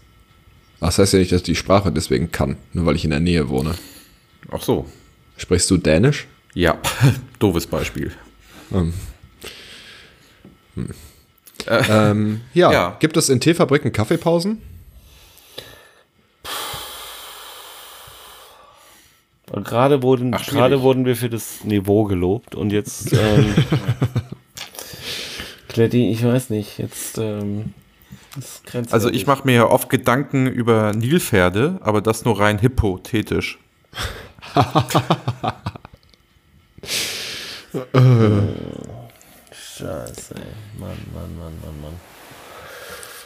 Das 0.80 0.98
heißt 0.98 1.12
ja 1.12 1.18
nicht, 1.18 1.32
dass 1.32 1.40
ich 1.42 1.46
die 1.46 1.54
Sprache 1.54 1.92
deswegen 1.92 2.32
kann, 2.32 2.56
nur 2.72 2.86
weil 2.86 2.96
ich 2.96 3.04
in 3.04 3.10
der 3.10 3.20
Nähe 3.20 3.50
wohne. 3.50 3.74
Ach 4.50 4.62
so. 4.62 4.86
Sprichst 5.36 5.70
du 5.70 5.76
Dänisch? 5.76 6.26
Ja, 6.54 6.78
doofes 7.38 7.66
Beispiel. 7.66 8.10
Ähm, 8.72 8.94
ja. 11.66 11.66
Ja. 12.72 12.96
Gibt 13.00 13.18
es 13.18 13.28
in 13.28 13.38
Teefabriken 13.40 13.92
Kaffeepausen? 13.92 14.62
Und 19.53 19.64
gerade 19.66 20.03
wurden, 20.03 20.32
Ach, 20.34 20.46
gerade 20.46 20.80
wurden 20.80 21.05
wir 21.05 21.14
für 21.14 21.28
das 21.28 21.62
Niveau 21.62 22.05
gelobt 22.05 22.55
und 22.55 22.72
jetzt, 22.72 23.12
ähm, 23.12 23.55
Kletti, 25.68 26.11
ich 26.11 26.24
weiß 26.24 26.48
nicht, 26.48 26.78
jetzt, 26.78 27.18
ähm, 27.18 27.74
Also 28.90 29.11
ich 29.11 29.26
mache 29.26 29.44
mir 29.44 29.55
ja 29.55 29.66
oft 29.66 29.90
Gedanken 29.90 30.46
über 30.46 30.94
Nilpferde, 30.94 31.78
aber 31.82 32.00
das 32.00 32.24
nur 32.24 32.40
rein 32.40 32.62
hypothetisch. 32.62 33.59
Scheiße, 39.53 40.34
ey. 40.34 40.40
Mann, 40.78 40.96
Mann, 41.12 41.36
Mann, 41.38 41.53
Mann, 41.62 41.80
Mann. 41.82 42.11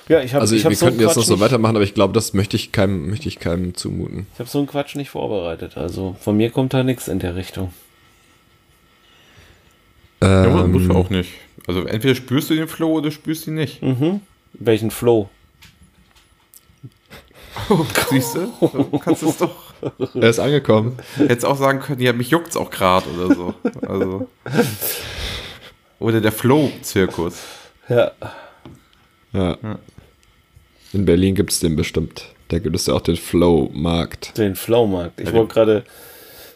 Ja, 0.09 0.21
ich 0.21 0.35
habe 0.35 0.43
Also 0.43 0.55
ich 0.55 0.65
hab 0.65 0.71
wir 0.71 0.77
so 0.77 0.87
könnten 0.87 1.01
jetzt 1.01 1.17
noch 1.17 1.25
so 1.25 1.41
weitermachen, 1.41 1.77
aber 1.77 1.85
ich 1.85 1.95
glaube, 1.95 2.13
das 2.15 2.33
möchte 2.33 2.57
ich 2.57 2.71
keinem, 2.71 3.11
möchte 3.11 3.29
ich 3.29 3.39
keinem 3.41 3.75
zumuten. 3.75 4.27
ich 4.35 4.39
habe 4.39 4.49
so 4.49 4.59
einen 4.59 4.69
Quatsch 4.69 4.95
nicht 4.95 5.11
vorbereitet. 5.11 5.77
Also 5.77 6.17
von 6.21 6.37
mir 6.37 6.51
kommt 6.51 6.75
da 6.75 6.85
nichts 6.85 7.09
in 7.09 7.19
der 7.19 7.35
Richtung. 7.35 7.73
Ja, 10.23 10.63
Ähm, 10.63 10.73
muss 10.73 10.83
man 10.83 10.97
auch 10.97 11.11
nicht. 11.11 11.33
Also 11.67 11.85
entweder 11.85 12.15
spürst 12.15 12.51
du 12.51 12.55
den 12.55 12.69
Flow 12.69 12.93
oder 12.93 13.11
spürst 13.11 13.47
du 13.47 13.51
ihn 13.51 13.57
nicht. 13.57 13.83
Mhm. 13.83 14.21
Welchen 14.53 14.91
Flow? 14.91 15.29
Siehst 18.11 18.37
du? 18.37 18.53
Du 18.61 18.99
kannst 18.99 19.23
es 19.23 19.39
doch. 19.39 19.73
er 20.15 20.29
ist 20.29 20.39
angekommen. 20.39 20.99
Hättest 21.17 21.45
auch 21.45 21.57
sagen 21.57 21.81
können, 21.81 22.01
ja, 22.01 22.13
mich 22.13 22.31
juckt's 22.31 22.57
auch 22.57 22.71
gerade 22.71 23.07
oder 23.11 23.35
so. 23.35 23.55
Also. 23.87 24.29
Oder 25.99 26.21
der 26.21 26.33
Flow-Zirkus. 26.33 27.43
Ja. 27.89 28.13
Ja. 29.33 29.59
In 30.93 31.05
Berlin 31.05 31.34
gibt 31.34 31.53
es 31.53 31.61
den 31.61 31.76
bestimmt. 31.76 32.26
Da 32.49 32.59
gibt 32.59 32.76
es 32.76 32.87
ja 32.87 32.95
auch 32.95 33.01
den 33.01 33.16
Flow-Markt. 33.16 34.37
Den 34.39 34.55
Flowmarkt. 34.55 35.20
Ich 35.20 35.32
wollte 35.32 35.53
gerade 35.55 35.84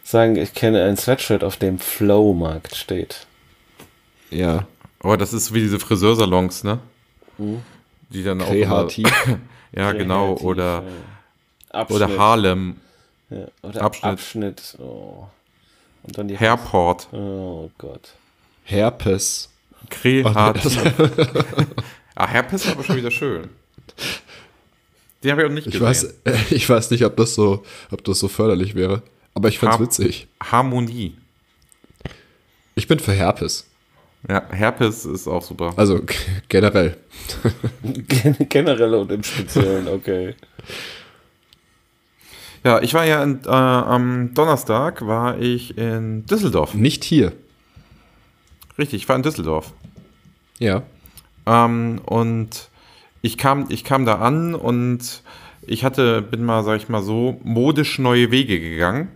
sagen, 0.04 0.36
ich 0.36 0.54
kenne 0.54 0.84
ein 0.84 0.96
Sweatshirt, 0.96 1.42
auf 1.44 1.56
dem 1.56 1.78
Flowmarkt 1.78 2.76
steht. 2.76 3.26
Ja. 4.30 4.66
Aber 5.00 5.16
das 5.16 5.32
ist 5.32 5.52
wie 5.54 5.60
diese 5.60 5.80
Friseursalons, 5.80 6.62
ne? 6.64 6.78
Die 8.10 8.22
dann 8.22 8.40
auch. 8.40 8.50
immer- 8.52 8.66
Kreativ. 8.86 9.08
Ja, 9.72 9.92
genau. 9.92 10.30
Kreativ, 10.34 10.44
Oder, 10.46 10.64
ja. 10.64 11.78
Abschnitt. 11.78 11.96
oder 12.02 12.18
Harlem. 12.18 12.76
Ja, 13.30 13.36
oder 13.62 13.82
Abschnitt. 13.82 14.04
Abschnitt. 14.12 14.76
Oh. 14.80 15.26
Und 16.02 16.18
dann 16.18 16.26
die 16.26 16.36
Hairport. 16.36 17.06
Oh 17.12 17.70
Gott. 17.78 18.10
Herpes. 18.64 19.48
Kreativ. 19.88 20.76
ah, 22.16 22.26
Herpes 22.26 22.64
ist 22.64 22.72
aber 22.72 22.82
schon 22.82 22.96
wieder 22.96 23.12
schön. 23.12 23.48
Den 25.22 25.32
habe 25.32 25.42
ich 25.42 25.48
auch 25.48 25.52
nicht 25.52 25.66
Ich 25.66 25.72
gesehen. 25.74 25.86
weiß, 25.86 26.14
ich 26.50 26.68
weiß 26.68 26.90
nicht, 26.90 27.04
ob 27.04 27.16
das 27.16 27.34
so, 27.34 27.62
ob 27.90 28.04
das 28.04 28.18
so 28.18 28.28
förderlich 28.28 28.74
wäre. 28.74 29.02
Aber 29.34 29.48
ich 29.48 29.58
find's 29.58 29.74
Har- 29.76 29.80
witzig. 29.84 30.28
Harmonie. 30.42 31.16
Ich 32.74 32.88
bin 32.88 32.98
für 32.98 33.12
Herpes. 33.12 33.66
Ja, 34.28 34.42
Herpes 34.50 35.04
ist 35.06 35.26
auch 35.28 35.42
super. 35.42 35.72
Also 35.76 36.00
generell. 36.48 36.96
Generell 38.48 38.94
und 38.94 39.10
im 39.12 39.22
Speziellen, 39.22 39.88
okay. 39.88 40.34
Ja, 42.62 42.82
ich 42.82 42.92
war 42.92 43.06
ja 43.06 43.22
in, 43.22 43.40
äh, 43.46 43.48
am 43.48 44.34
Donnerstag 44.34 45.06
war 45.06 45.38
ich 45.38 45.78
in 45.78 46.26
Düsseldorf. 46.26 46.74
Nicht 46.74 47.04
hier. 47.04 47.32
Richtig, 48.76 49.02
ich 49.02 49.08
war 49.08 49.16
in 49.16 49.22
Düsseldorf. 49.22 49.72
Ja. 50.58 50.82
Ähm, 51.46 52.02
und 52.04 52.68
ich 53.22 53.36
kam, 53.38 53.66
ich 53.68 53.84
kam 53.84 54.04
da 54.06 54.16
an 54.16 54.54
und 54.54 55.22
ich 55.62 55.84
hatte, 55.84 56.22
bin 56.22 56.44
mal, 56.44 56.64
sag 56.64 56.76
ich 56.78 56.88
mal 56.88 57.02
so, 57.02 57.38
modisch 57.44 57.98
neue 57.98 58.30
Wege 58.30 58.58
gegangen. 58.60 59.08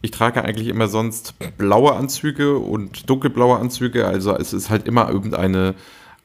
Ich 0.00 0.10
trage 0.10 0.44
eigentlich 0.44 0.68
immer 0.68 0.88
sonst 0.88 1.34
blaue 1.58 1.94
Anzüge 1.94 2.58
und 2.58 3.08
dunkelblaue 3.10 3.58
Anzüge, 3.58 4.06
also 4.06 4.34
es 4.36 4.52
ist 4.52 4.70
halt 4.70 4.86
immer 4.86 5.08
irgendeine, 5.10 5.74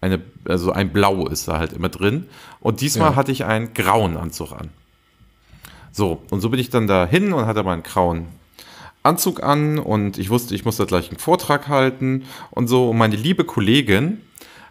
eine, 0.01 0.21
also 0.45 0.71
ein 0.71 0.91
Blau 0.93 1.27
ist 1.27 1.47
da 1.47 1.59
halt 1.59 1.73
immer 1.73 1.89
drin. 1.89 2.27
Und 2.59 2.81
diesmal 2.81 3.11
Ja. 3.11 3.15
hatte 3.15 3.31
ich 3.31 3.45
einen 3.45 3.73
grauen 3.73 4.17
Anzug 4.17 4.51
an. 4.53 4.69
So, 5.91 6.21
und 6.31 6.41
so 6.41 6.49
bin 6.49 6.59
ich 6.59 6.69
dann 6.69 6.87
da 6.87 7.05
hin 7.05 7.33
und 7.33 7.45
hatte 7.45 7.63
meinen 7.63 7.83
grauen 7.83 8.27
Anzug 9.03 9.43
an 9.43 9.77
und 9.79 10.17
ich 10.17 10.29
wusste, 10.29 10.55
ich 10.55 10.65
muss 10.65 10.77
da 10.77 10.85
gleich 10.85 11.09
einen 11.09 11.19
Vortrag 11.19 11.67
halten 11.67 12.23
und 12.51 12.67
so. 12.67 12.89
Und 12.91 12.97
meine 12.97 13.15
liebe 13.15 13.43
Kollegin, 13.43 14.21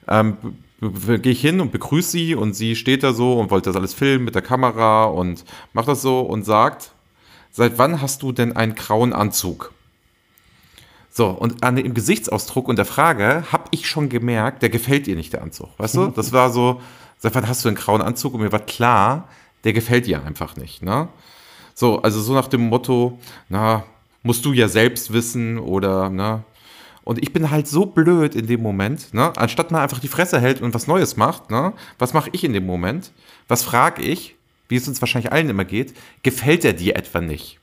ähm, 0.09 0.36
gehe 0.83 1.33
ich 1.33 1.41
hin 1.41 1.61
und 1.61 1.70
begrüße 1.70 2.11
sie 2.11 2.35
und 2.35 2.55
sie 2.55 2.74
steht 2.74 3.03
da 3.03 3.12
so 3.12 3.39
und 3.39 3.51
wollte 3.51 3.70
das 3.70 3.76
alles 3.76 3.95
filmen 3.95 4.24
mit 4.24 4.35
der 4.35 4.43
Kamera 4.43 5.05
und 5.05 5.45
macht 5.72 5.89
das 5.89 6.03
so 6.03 6.20
und 6.20 6.45
sagt, 6.45 6.93
seit 7.53 7.78
wann 7.78 8.01
hast 8.03 8.22
du 8.22 8.33
denn 8.33 8.57
einen 8.57 8.74
grauen 8.74 9.12
Anzug? 9.12 9.72
So, 11.11 11.28
und 11.28 11.62
an 11.62 11.76
dem 11.76 11.95
Gesichtsausdruck 11.95 12.68
und 12.68 12.76
der 12.76 12.87
Frage 12.87 13.45
habe 13.53 13.64
ich 13.70 13.87
schon 13.87 14.09
gemerkt, 14.09 14.62
der 14.62 14.70
gefällt 14.70 15.07
ihr 15.07 15.14
nicht, 15.14 15.33
der 15.35 15.43
Anzug. 15.43 15.68
Weißt 15.78 15.95
du? 15.95 16.07
Das 16.07 16.33
war 16.33 16.51
so, 16.51 16.80
seit 17.18 17.35
wann 17.35 17.47
hast 17.47 17.64
du 17.64 17.68
einen 17.68 17.76
grauen 17.76 18.01
Anzug? 18.01 18.35
Und 18.35 18.41
mir 18.41 18.51
war 18.51 18.61
klar, 18.61 19.28
der 19.64 19.74
gefällt 19.74 20.09
ihr 20.09 20.24
einfach 20.24 20.57
nicht. 20.57 20.83
Ne? 20.83 21.09
So, 21.74 22.01
also 22.01 22.20
so 22.20 22.33
nach 22.33 22.49
dem 22.49 22.62
Motto, 22.68 23.18
na, 23.51 23.85
musst 24.22 24.45
du 24.45 24.53
ja 24.53 24.68
selbst 24.68 25.12
wissen 25.12 25.59
oder, 25.59 26.09
ne? 26.09 26.45
Und 27.05 27.20
ich 27.22 27.32
bin 27.32 27.50
halt 27.50 27.66
so 27.66 27.86
blöd 27.86 28.34
in 28.34 28.46
dem 28.46 28.62
Moment, 28.62 29.12
ne? 29.12 29.32
Anstatt 29.36 29.70
man 29.70 29.82
einfach 29.82 29.98
die 29.98 30.09
Fresse 30.09 30.40
hält 30.40 30.61
und 30.62 30.72
was 30.72 30.86
Neues 30.86 31.16
macht, 31.16 31.50
ne? 31.50 31.72
Was 31.98 32.12
mache 32.12 32.30
ich 32.32 32.44
in 32.44 32.53
dem 32.53 32.66
Moment? 32.66 33.12
Was 33.48 33.64
frage 33.64 34.03
ich, 34.03 34.36
wie 34.68 34.76
es 34.76 34.86
uns 34.86 35.00
wahrscheinlich 35.03 35.32
allen 35.32 35.48
immer 35.48 35.64
geht, 35.64 35.94
gefällt 36.22 36.64
er 36.64 36.72
dir 36.72 36.96
etwa 36.96 37.20
nicht? 37.20 37.59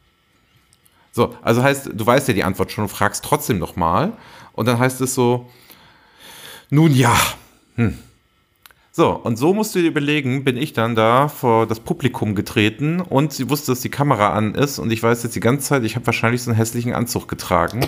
So, 1.12 1.36
also 1.42 1.64
heißt, 1.64 1.92
du 1.94 2.06
weißt 2.06 2.28
ja 2.28 2.34
die 2.34 2.44
Antwort 2.44 2.72
schon 2.72 2.84
und 2.84 2.90
fragst 2.90 3.24
trotzdem 3.24 3.60
nochmal. 3.60 4.14
Und 4.54 4.68
dann 4.68 4.78
heißt 4.78 5.02
es 5.02 5.16
so, 5.16 5.50
nun 6.70 6.94
ja. 6.94 7.16
Hm. 7.76 7.98
So, 8.92 9.12
und 9.12 9.38
so 9.38 9.54
musst 9.54 9.74
du 9.74 9.80
dir 9.80 9.88
überlegen, 9.88 10.44
bin 10.44 10.58
ich 10.58 10.74
dann 10.74 10.96
da 10.96 11.30
vor 11.30 11.66
das 11.68 11.80
Publikum 11.80 12.36
getreten 12.36 13.00
und 13.00 13.32
sie 13.32 13.50
wusste, 13.50 13.72
dass 13.72 13.80
die 13.80 13.90
Kamera 13.90 14.34
an 14.34 14.56
ist 14.56 14.80
und 14.80 14.92
ich 14.92 15.02
weiß 15.02 15.24
jetzt 15.24 15.36
die 15.36 15.40
ganze 15.40 15.68
Zeit, 15.68 15.84
ich 15.84 15.96
habe 15.96 16.06
wahrscheinlich 16.06 16.44
so 16.44 16.52
einen 16.52 16.58
hässlichen 16.58 16.94
Anzug 16.94 17.28
getragen. 17.28 17.88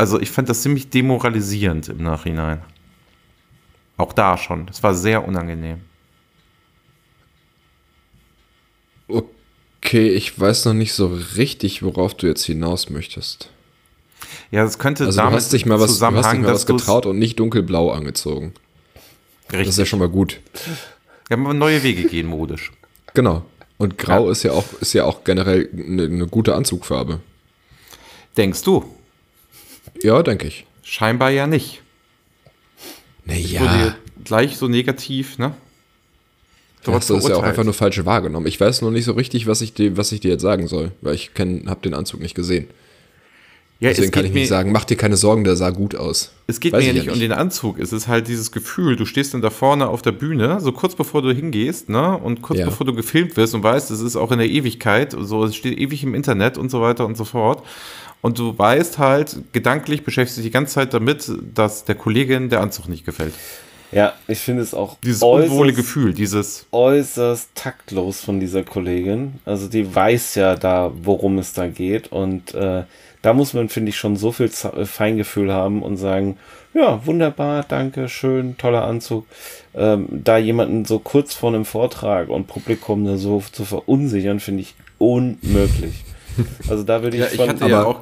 Also 0.00 0.18
ich 0.18 0.30
fand 0.30 0.48
das 0.48 0.62
ziemlich 0.62 0.88
demoralisierend 0.88 1.90
im 1.90 1.98
Nachhinein. 2.02 2.62
Auch 3.98 4.14
da 4.14 4.38
schon. 4.38 4.64
Das 4.64 4.82
war 4.82 4.94
sehr 4.94 5.28
unangenehm. 5.28 5.82
Okay, 9.08 10.08
ich 10.08 10.40
weiß 10.40 10.64
noch 10.64 10.72
nicht 10.72 10.94
so 10.94 11.08
richtig, 11.36 11.82
worauf 11.82 12.14
du 12.14 12.26
jetzt 12.28 12.46
hinaus 12.46 12.88
möchtest. 12.88 13.50
Ja, 14.50 14.64
das 14.64 14.78
könnte 14.78 15.04
Also 15.04 15.18
du 15.18 15.22
damit 15.24 15.36
hast 15.36 15.52
dich 15.52 15.66
mal 15.66 15.78
was, 15.78 15.98
du 15.98 16.06
hast 16.06 16.32
dich 16.32 16.40
mal 16.40 16.54
was 16.54 16.64
getraut 16.64 17.04
und 17.04 17.18
nicht 17.18 17.38
dunkelblau 17.38 17.90
angezogen. 17.90 18.54
Das 19.48 19.52
Richtig. 19.52 19.68
ist 19.68 19.78
ja 19.80 19.84
schon 19.84 19.98
mal 19.98 20.08
gut. 20.08 20.40
Wir 21.28 21.36
haben 21.36 21.58
neue 21.58 21.82
Wege 21.82 22.04
gehen 22.04 22.26
modisch. 22.26 22.72
Genau. 23.12 23.44
Und 23.76 23.98
grau 23.98 24.24
Ja. 24.24 24.32
ist 24.32 24.44
ja 24.44 24.52
auch 24.52 24.64
ist 24.80 24.94
ja 24.94 25.04
auch 25.04 25.24
generell 25.24 25.68
eine, 25.74 26.04
eine 26.04 26.26
gute 26.26 26.54
Anzugfarbe. 26.54 27.20
Denkst 28.38 28.62
du? 28.62 28.96
Ja, 30.02 30.22
denke 30.22 30.46
ich. 30.46 30.66
Scheinbar 30.82 31.30
ja 31.30 31.46
nicht. 31.46 31.82
Wurde 33.24 33.40
Naja, 33.40 33.96
gleich 34.24 34.56
so 34.56 34.68
negativ, 34.68 35.38
ne? 35.38 35.54
du 36.82 36.92
hast 36.94 37.10
das 37.10 37.28
ja 37.28 37.36
auch 37.36 37.42
einfach 37.42 37.64
nur 37.64 37.74
falsch 37.74 38.02
wahrgenommen. 38.06 38.46
Ich 38.46 38.58
weiß 38.58 38.80
noch 38.82 38.90
nicht 38.90 39.04
so 39.04 39.12
richtig, 39.12 39.46
was 39.46 39.60
ich 39.60 39.74
dir, 39.74 39.96
was 39.98 40.12
ich 40.12 40.20
dir 40.20 40.30
jetzt 40.30 40.42
sagen 40.42 40.66
soll, 40.66 40.92
weil 41.02 41.14
ich 41.14 41.30
habe 41.38 41.80
den 41.82 41.94
Anzug 41.94 42.20
nicht 42.20 42.34
gesehen. 42.34 42.68
Ja, 43.80 43.88
Deswegen 43.88 44.06
es 44.08 44.12
kann 44.12 44.26
ich 44.26 44.32
nicht 44.32 44.48
sagen, 44.48 44.72
mach 44.72 44.84
dir 44.84 44.96
keine 44.96 45.16
Sorgen, 45.16 45.42
der 45.42 45.56
sah 45.56 45.70
gut 45.70 45.94
aus. 45.94 46.32
Es 46.46 46.60
geht 46.60 46.74
Weiß 46.74 46.80
mir 46.84 46.88
ja 46.88 46.92
ich 46.92 47.06
nicht 47.06 47.14
um 47.14 47.18
den 47.18 47.32
Anzug. 47.32 47.78
Es 47.78 47.94
ist 47.94 48.08
halt 48.08 48.28
dieses 48.28 48.52
Gefühl, 48.52 48.94
du 48.96 49.06
stehst 49.06 49.32
dann 49.32 49.40
da 49.40 49.48
vorne 49.48 49.88
auf 49.88 50.02
der 50.02 50.12
Bühne, 50.12 50.60
so 50.60 50.72
kurz 50.72 50.94
bevor 50.94 51.22
du 51.22 51.32
hingehst, 51.32 51.88
ne? 51.88 52.14
Und 52.18 52.42
kurz 52.42 52.58
Ja. 52.58 52.66
bevor 52.66 52.86
du 52.86 52.92
gefilmt 52.94 53.38
wirst 53.38 53.54
und 53.54 53.62
weißt, 53.62 53.90
es 53.90 54.00
ist 54.00 54.16
auch 54.16 54.32
in 54.32 54.38
der 54.38 54.50
Ewigkeit, 54.50 55.16
so, 55.18 55.44
es 55.44 55.56
steht 55.56 55.78
ewig 55.78 56.02
im 56.02 56.14
Internet 56.14 56.58
und 56.58 56.70
so 56.70 56.82
weiter 56.82 57.06
und 57.06 57.16
so 57.16 57.24
fort. 57.24 57.66
Und 58.22 58.38
du 58.38 58.58
weißt 58.58 58.98
halt, 58.98 59.36
gedanklich 59.52 60.04
beschäftigst 60.04 60.38
du 60.38 60.42
dich 60.42 60.50
die 60.50 60.52
ganze 60.52 60.74
Zeit 60.74 60.92
damit, 60.94 61.30
dass 61.54 61.84
der 61.84 61.94
Kollegin 61.94 62.48
der 62.50 62.60
Anzug 62.60 62.88
nicht 62.88 63.04
gefällt. 63.06 63.32
Ja, 63.92 64.12
ich 64.28 64.38
finde 64.38 64.62
es 64.62 64.72
auch 64.72 64.98
Dieses 65.02 65.22
äußerst, 65.22 65.50
unwohle 65.50 65.72
Gefühl, 65.72 66.14
dieses, 66.14 66.66
äußerst 66.70 67.48
taktlos 67.56 68.20
von 68.20 68.38
dieser 68.38 68.62
Kollegin. 68.62 69.40
Also 69.44 69.66
die 69.68 69.92
weiß 69.92 70.36
ja 70.36 70.54
da, 70.54 70.92
worum 71.02 71.38
es 71.38 71.54
da 71.54 71.66
geht. 71.66 72.12
Und 72.12 72.54
äh, 72.54 72.84
da 73.22 73.32
muss 73.32 73.52
man, 73.52 73.68
finde 73.68 73.88
ich, 73.90 73.96
schon 73.98 74.16
so 74.16 74.30
viel 74.30 74.50
Z 74.50 74.74
äh, 74.74 74.86
Feingefühl 74.86 75.52
haben 75.52 75.82
und 75.82 75.96
sagen, 75.96 76.36
ja, 76.72 77.04
wunderbar, 77.04 77.64
danke, 77.66 78.08
schön, 78.08 78.56
toller 78.58 78.84
Anzug. 78.84 79.26
Ähm, 79.74 80.06
da 80.10 80.38
jemanden 80.38 80.84
so 80.84 81.00
kurz 81.00 81.34
vor 81.34 81.48
einem 81.48 81.64
Vortrag 81.64 82.28
und 82.28 82.46
Publikum 82.46 83.04
da 83.04 83.16
so 83.16 83.42
zu 83.50 83.64
verunsichern, 83.64 84.38
finde 84.40 84.62
ich 84.62 84.74
unmöglich. 84.98 86.04
Also 86.68 86.84
da 86.84 87.02
würde 87.02 87.16
ich, 87.16 87.22
ja, 87.24 87.28
ich 87.28 87.36
von, 87.36 87.48
hatte 87.48 87.66
ja 87.68 87.80
aber- 87.80 87.88
auch 87.88 88.00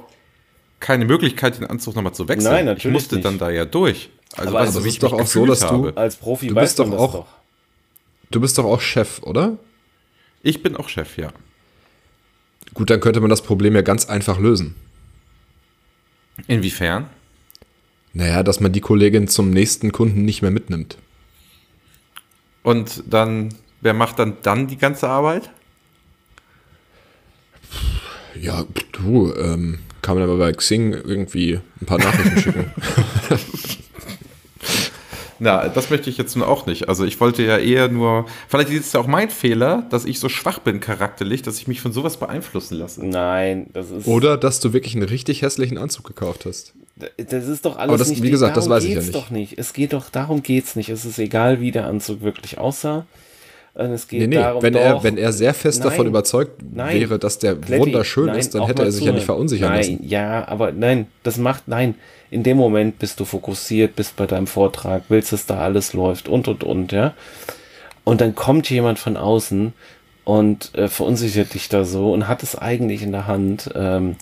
keine 0.81 1.05
Möglichkeit, 1.05 1.59
den 1.59 1.67
Anzug 1.67 1.95
nochmal 1.97 2.15
zu 2.15 2.29
wechseln. 2.29 2.53
Nein, 2.53 2.65
natürlich 2.67 2.87
Ich 2.87 2.93
musste 2.93 3.15
nicht. 3.17 3.25
dann 3.25 3.39
da 3.39 3.51
ja 3.51 3.65
durch. 3.65 4.11
Also, 4.37 4.51
Aber 4.51 4.61
weißt 4.61 4.77
es 4.77 4.83
du, 4.83 4.89
ist 4.89 5.03
doch 5.03 5.13
auch 5.13 5.27
so, 5.27 5.47
dass 5.47 5.61
du- 5.61 5.89
als 5.91 6.17
Profi 6.17 6.49
Du 6.49 6.55
bist 6.55 6.79
doch 6.79 6.91
auch- 6.93 7.13
doch. 7.13 7.27
Du 8.31 8.41
bist 8.41 8.59
doch 8.59 8.65
auch 8.65 8.81
Chef, 8.81 9.21
oder? 9.23 9.57
Ich 10.43 10.63
bin 10.63 10.77
auch 10.77 10.89
Chef, 10.89 11.17
ja. 11.17 11.31
Gut, 12.75 12.91
dann 12.91 13.01
könnte 13.01 13.21
man 13.21 13.31
das 13.31 13.43
Problem 13.43 13.75
ja 13.75 13.83
ganz 13.83 14.07
einfach 14.07 14.39
lösen. 14.39 14.75
Inwiefern? 16.47 17.09
Naja, 18.13 18.43
dass 18.43 18.61
man 18.61 18.73
die 18.73 18.81
Kollegin 18.81 19.27
zum 19.29 19.51
nächsten 19.51 19.91
Kunden 19.93 20.25
nicht 20.25 20.43
mehr 20.43 20.51
mitnimmt. 20.51 20.99
Und 22.63 23.03
dann, 23.07 23.55
wer 23.81 23.95
macht 23.95 24.19
dann 24.19 24.37
dann 24.43 24.67
die 24.67 24.77
ganze 24.77 25.09
Arbeit? 25.09 25.51
Ja, 28.41 28.65
du, 28.93 29.33
ähm, 29.35 29.79
kann 30.03 30.15
man 30.17 30.25
aber 30.25 30.37
bei 30.39 30.53
Xing 30.53 30.93
irgendwie 30.93 31.61
ein 31.81 31.87
paar 31.87 31.99
Nachrichten 31.99 32.39
schicken. 32.41 32.73
Na, 35.41 35.69
das 35.69 35.89
möchte 35.89 36.11
ich 36.11 36.19
jetzt 36.19 36.35
nun 36.37 36.45
auch 36.45 36.67
nicht. 36.67 36.89
Also 36.89 37.05
ich 37.05 37.21
wollte 37.21 37.45
ja 37.45 37.59
eher 37.59 37.89
nur, 37.89 38.27
vielleicht 38.49 38.71
ist 38.71 38.87
es 38.89 38.93
ja 38.95 39.01
auch 39.01 39.07
mein 39.07 39.31
Fehler, 39.31 39.87
dass 39.89 40.05
ich 40.05 40.19
so 40.19 40.29
schwach 40.29 40.59
bin 40.59 40.81
charakterlich, 40.81 41.43
dass 41.43 41.59
ich 41.61 41.69
mich 41.69 41.81
von 41.81 41.93
sowas 41.93 42.17
beeinflussen 42.17 42.77
lasse. 42.77 43.07
Nein, 43.07 43.69
das 43.73 43.91
ist. 43.93 44.09
Oder 44.09 44.37
dass 44.37 44.59
du 44.59 44.73
wirklich 44.73 44.97
einen 44.97 45.05
richtig 45.09 45.43
hässlichen 45.43 45.79
Anzug 45.79 46.05
gekauft 46.09 46.45
hast. 46.45 46.75
Das 47.17 47.47
ist 47.47 47.65
doch 47.65 47.77
alles 47.77 47.89
Aber 47.91 47.99
das- 47.99 48.09
nicht. 48.09 48.23
wie 48.25 48.31
gesagt, 48.33 48.57
das 48.57 48.69
weiß 48.69 48.83
ich 48.83 48.95
ja 48.95 49.01
nicht. 49.01 49.15
doch 49.15 49.31
nicht. 49.31 49.57
Es 49.57 49.73
geht 49.73 49.93
doch 49.93 50.11
darum 50.11 50.43
geht's 50.43 50.75
nicht. 50.75 50.89
Es 50.89 51.05
ist 51.05 51.21
egal, 51.21 51.61
wie 51.61 51.71
der 51.71 51.87
Anzug 51.87 52.23
wirklich 52.23 52.59
aussah. 52.59 53.07
Und 53.79 53.93
es 53.93 54.09
geht 54.09 54.21
Nee, 54.21 54.27
nee, 54.27 54.35
darum, 54.35 54.61
wenn, 54.61 54.75
er, 54.75 54.95
doch, 54.95 55.05
wenn 55.05 55.17
er 55.17 55.33
sehr 55.33 55.55
fest 55.55 55.85
davon 55.85 55.99
Nein. 55.99 56.07
überurzeugt 56.09 56.61
Nein. 56.75 56.99
wäre, 57.01 57.19
dass 57.21 57.39
der 57.39 57.55
Kletti, 57.55 57.81
wunderschön 57.81 58.27
nein, 58.27 58.39
ist, 58.39 58.53
dann 58.55 58.67
hätte 58.67 58.83
er 58.83 58.91
sich 58.91 59.05
ja 59.05 59.13
nicht 59.13 59.25
verunsichern 59.25 59.71
nein, 59.71 59.79
lassen. 59.79 60.01
Ja, 60.03 60.49
aber 60.49 60.73
nein, 60.73 61.07
das 61.23 61.37
macht, 61.39 61.69
nein. 61.69 61.95
In 62.31 62.43
dem 62.43 62.57
Moment 62.57 62.99
bist 62.99 63.21
du 63.21 63.25
fokussiert, 63.25 63.95
bist 63.95 64.17
bei 64.17 64.27
deinem 64.27 64.49
Vortrag, 64.49 65.05
willst, 65.09 65.33
dass 65.33 65.47
da 65.47 65.61
alles 65.61 65.93
läuft 65.93 66.29
und, 66.29 66.49
und, 66.49 66.65
und, 66.65 66.91
ja. 66.93 67.15
Und 68.03 68.21
dann 68.21 68.35
kommt 68.35 68.69
jemand 68.69 68.99
von 68.99 69.17
außen 69.17 69.73
und 70.25 70.75
äh, 70.75 70.89
verunsichert 70.89 71.55
dich 71.55 71.69
da 71.69 71.85
so 71.85 72.13
und 72.13 72.27
hat 72.27 72.43
es 72.43 72.57
eigentlich 72.59 73.03
in 73.03 73.13
der 73.13 73.29
Hand. 73.29 73.71
Ähm, 73.77 74.17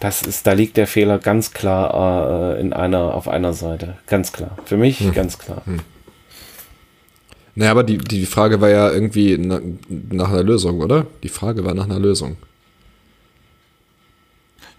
das 0.00 0.22
ist, 0.22 0.46
da 0.46 0.52
liegt 0.52 0.76
der 0.78 0.86
Fehler 0.86 1.18
ganz 1.18 1.52
klar 1.52 2.56
äh, 2.56 2.60
in 2.60 2.72
einer, 2.72 3.14
auf 3.14 3.28
einer 3.28 3.52
Seite. 3.52 3.98
Ganz 4.06 4.32
klar. 4.32 4.56
Für 4.64 4.76
mich 4.78 5.00
Hm. 5.00 5.12
ganz 5.12 5.38
klar. 5.38 5.62
Naja, 7.56 7.70
aber 7.70 7.84
die, 7.84 7.98
die 7.98 8.26
Frage 8.26 8.60
war 8.60 8.68
ja 8.68 8.90
irgendwie 8.90 9.38
na, 9.38 9.60
nach 9.88 10.30
einer 10.30 10.42
Lösung, 10.42 10.80
oder? 10.80 11.06
Die 11.22 11.28
Frage 11.28 11.64
war 11.64 11.74
nach 11.74 11.84
einer 11.84 12.00
Lösung. 12.00 12.36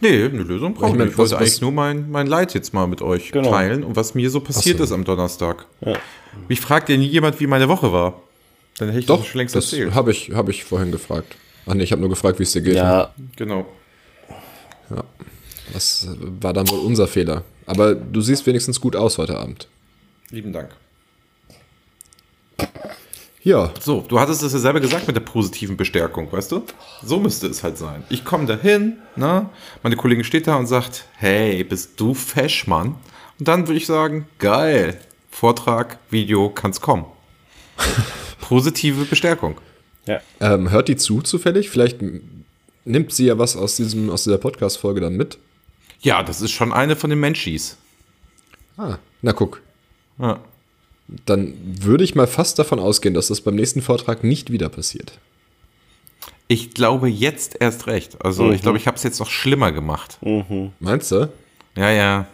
Nee, 0.02 0.26
eine 0.26 0.44
Lösung 0.44 0.74
brauche 0.74 0.88
Ich 0.88 0.92
ich. 0.94 0.98
mein, 1.00 1.08
Ich 1.10 1.18
wollte 1.18 1.32
was- 1.32 1.40
eigentlich 1.40 1.54
was- 1.54 1.62
nur 1.62 1.72
mein, 1.72 2.12
mein 2.12 2.28
Leid 2.28 2.54
jetzt 2.54 2.74
mal 2.74 2.86
mit 2.88 3.02
euch 3.02 3.32
Genau. 3.32 3.50
teilen 3.50 3.84
und 3.84 3.96
was 3.96 4.14
mir 4.14 4.30
so 4.30 4.42
passiert 4.42 4.80
so. 4.80 4.84
ist 4.84 4.92
am 4.92 5.06
Donnerstag. 5.06 5.66
Ja. 5.82 5.94
Mich 6.50 6.60
fragt 6.60 6.90
ja 6.90 6.98
nie 6.98 7.08
jemand, 7.08 7.40
wie 7.40 7.48
meine 7.48 7.70
Woche 7.70 7.94
war. 7.94 8.22
Dann 8.78 8.90
hätte 8.90 9.00
ich 9.00 9.06
Doch, 9.06 9.20
das 9.20 9.28
schon 9.28 9.38
längst 9.40 9.56
das 9.56 9.72
erzählt. 9.72 9.94
habe 9.96 10.12
ich, 10.12 10.32
hab 10.34 10.50
ich 10.50 10.66
vorhin 10.66 10.92
gefragt. 10.92 11.38
Ach 11.66 11.74
nee, 11.76 11.84
ich 11.84 11.92
habe 11.94 12.02
nur 12.02 12.10
gefragt, 12.10 12.40
wie 12.40 12.44
es 12.44 12.52
dir 12.52 12.62
geht. 12.62 12.76
Genau. 13.38 13.66
Ja. 14.90 15.04
Das 15.74 16.08
war 16.42 16.52
dann 16.54 16.70
wohl 16.70 16.80
unser 16.80 17.08
Fehler. 17.08 17.44
Aber 17.66 17.96
du 17.96 18.20
siehst 18.22 18.46
wenigstens 18.46 18.80
gut 18.82 18.96
aus 18.98 19.18
heute 19.18 19.38
Abend. 19.38 19.68
Lieben 20.30 20.52
Dank. 20.52 20.70
Ja, 23.44 23.72
So, 23.80 24.04
du 24.08 24.20
hattest 24.20 24.42
es 24.42 24.54
ja 24.54 24.60
selber 24.60 24.80
gesagt 24.80 25.06
mit 25.06 25.16
der 25.16 25.22
positiven 25.22 25.78
Bestärkung, 25.78 26.32
weißt 26.32 26.52
du? 26.52 26.64
So 27.04 27.20
müsste 27.20 27.46
es 27.46 27.64
halt 27.64 27.78
sein. 27.78 28.04
Ich 28.10 28.26
komme 28.26 28.48
dahin, 28.48 28.98
ne? 29.16 29.50
Meine 29.84 29.96
Kollegin 29.96 30.24
steht 30.24 30.48
da 30.48 30.56
und 30.56 30.66
sagt, 30.66 31.06
hey, 31.18 31.64
bist 31.64 32.00
du 32.00 32.16
fesch, 32.16 32.66
Mann? 32.66 32.96
Und 33.38 33.48
dann 33.48 33.68
würde 33.68 33.78
ich 33.78 33.86
sagen, 33.86 34.28
geil. 34.40 35.00
Vortrag, 35.30 36.00
Video, 36.10 36.50
kann's 36.50 36.82
kommen. 36.82 37.06
Positive 38.42 39.06
Bestärkung. 39.06 39.60
Ja. 40.08 40.22
ähm, 40.40 40.72
hört 40.72 40.88
die 40.88 40.96
zu 40.96 41.22
zufällig? 41.22 41.70
Vielleicht 41.70 42.00
nimmt 42.84 43.12
sie 43.14 43.26
ja 43.26 43.38
was 43.38 43.56
aus, 43.56 43.76
diesem, 43.76 44.10
aus 44.10 44.24
dieser 44.24 44.38
Podcast-Folge 44.38 45.02
dann 45.02 45.18
mit. 45.18 45.38
Ja, 46.02 46.24
das 46.24 46.42
ist 46.42 46.52
schon 46.52 46.74
eine 46.74 46.96
von 46.96 47.10
den 47.12 47.20
Menschis. 47.20 47.78
Ah, 48.78 48.98
na 49.22 49.34
guck. 49.34 49.62
Ja. 50.20 50.40
Dann 51.08 51.54
würde 51.64 52.04
ich 52.04 52.16
mal 52.16 52.28
fast 52.28 52.58
davon 52.58 52.80
ausgehen, 52.80 53.14
dass 53.14 53.28
das 53.28 53.42
beim 53.42 53.56
nächsten 53.56 53.82
Vortrag 53.82 54.24
nicht 54.24 54.52
wieder 54.52 54.70
passiert. 54.70 55.20
Ich 56.48 56.74
glaube 56.74 57.10
jetzt 57.10 57.58
erst 57.60 57.88
recht. 57.88 58.24
Also 58.24 58.52
ich 58.52 58.62
glaube, 58.62 58.78
ich 58.78 58.88
habe 58.88 58.98
es 58.98 59.04
jetzt 59.04 59.20
noch 59.20 59.30
schlimmer 59.30 59.72
gemacht. 59.72 60.20
Meinst 60.80 61.12
du? 61.12 61.30
Ja, 61.76 61.92
ja. 61.92 62.28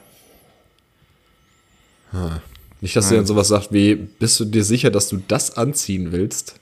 Nicht, 2.82 2.95
dass 2.95 3.09
sie 3.09 3.15
dann 3.15 3.26
sowas 3.26 3.47
sagt 3.47 3.72
wie, 3.72 3.95
bist 3.95 4.39
du 4.39 4.45
dir 4.45 4.63
sicher, 4.63 4.89
dass 4.89 5.07
du 5.07 5.22
das 5.28 5.55
anziehen 5.55 6.11
willst? 6.11 6.55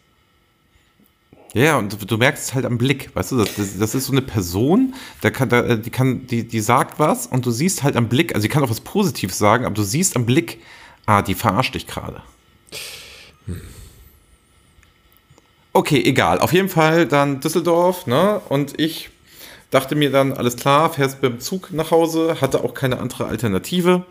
Ja, 1.53 1.77
und 1.79 2.11
du, 2.11 2.17
merkst 2.17 2.49
es 2.49 2.53
halt 2.53 2.65
am 2.65 2.77
Blick, 2.77 3.09
weißt 3.15 3.31
du, 3.31 3.37
das, 3.37 3.55
das, 3.55 3.79
das 3.79 3.95
ist 3.95 4.05
so 4.05 4.11
eine 4.11 4.21
Person, 4.21 4.93
da 5.21 5.31
kann, 5.31 5.49
da, 5.49 5.77
die 5.77 5.89
kann, 5.89 6.27
die, 6.27 6.47
die 6.47 6.59
sagt 6.59 6.99
was 6.99 7.25
und 7.25 7.43
du 7.43 7.49
siehst 7.49 7.81
halt 7.81 7.95
am 7.95 8.07
Blick, 8.07 8.35
also 8.35 8.43
sie 8.43 8.49
kann 8.49 8.63
auch 8.63 8.69
was 8.69 8.81
Positives 8.81 9.39
sagen, 9.39 9.65
aber 9.65 9.73
du 9.73 9.81
siehst 9.81 10.15
am 10.15 10.27
Blick, 10.27 10.59
ah, 11.09 11.21
die 11.23 11.33
verarscht 11.33 11.73
dich 11.73 11.87
gerade. 11.87 12.21
Okay, 15.73 16.03
egal. 16.05 16.39
Auf 16.39 16.53
jeden 16.53 16.69
Fall 16.69 17.07
dann 17.07 17.39
Düsseldorf, 17.39 18.05
ne? 18.05 18.41
Und 18.47 18.79
ich 18.79 19.09
dachte 19.71 19.95
mir 19.95 20.11
dann, 20.11 20.33
alles 20.33 20.55
klar, 20.55 20.91
fährst 20.91 21.21
mit 21.23 21.31
dem 21.31 21.39
Zug 21.39 21.71
nach 21.71 21.89
Hause, 21.89 22.37
hatte 22.41 22.63
auch 22.63 22.75
keine 22.75 22.99
andere 22.99 23.25
Alternative. 23.25 24.05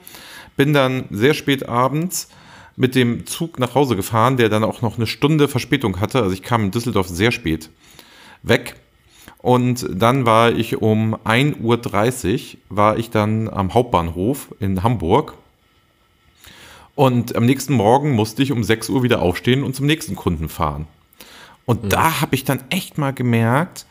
Bin 0.57 0.73
dann 0.73 1.05
sehr 1.11 1.35
spät 1.35 1.69
abends 1.69 2.29
mit 2.75 2.97
dem 2.97 3.27
Zug 3.27 3.61
nach 3.61 3.77
Hause 3.77 3.95
gefahren, 3.95 4.37
der 4.37 4.49
dann 4.49 4.65
auch 4.65 4.83
noch 4.83 4.97
eine 4.97 5.07
Stunde 5.07 5.47
Verspätung 5.47 6.01
hatte. 6.01 6.21
Also 6.23 6.33
ich 6.33 6.43
kam 6.43 6.65
in 6.65 6.71
Düsseldorf 6.73 7.09
sehr 7.09 7.31
spät 7.31 7.71
weg. 8.43 8.75
Und 9.39 9.87
dann 9.89 10.27
war 10.27 10.51
ich 10.51 10.83
um 10.83 11.15
1.30 11.15 11.61
Uhr, 11.61 12.59
war 12.71 12.99
ich 12.99 13.11
dann 13.11 13.49
am 13.49 13.73
Hauptbahnhof 13.75 14.53
in 14.59 14.83
Hamburg. 14.83 15.35
Und 16.99 17.37
am 17.37 17.47
nächsten 17.47 17.75
Morgen 17.75 18.17
musste 18.17 18.43
ich 18.43 18.51
um 18.51 18.65
6 18.65 18.89
Uhr 18.89 19.05
wieder 19.05 19.23
aufstehen 19.23 19.63
und 19.63 19.77
zum 19.77 19.87
nächsten 19.87 20.17
Kunden 20.17 20.49
fahren. 20.49 20.89
Und 21.65 21.93
da 21.93 22.21
habe 22.21 22.35
ich 22.35 22.43
dann 22.43 22.65
echt 22.71 22.99
mal 22.99 23.13
gemerkt, 23.13 23.87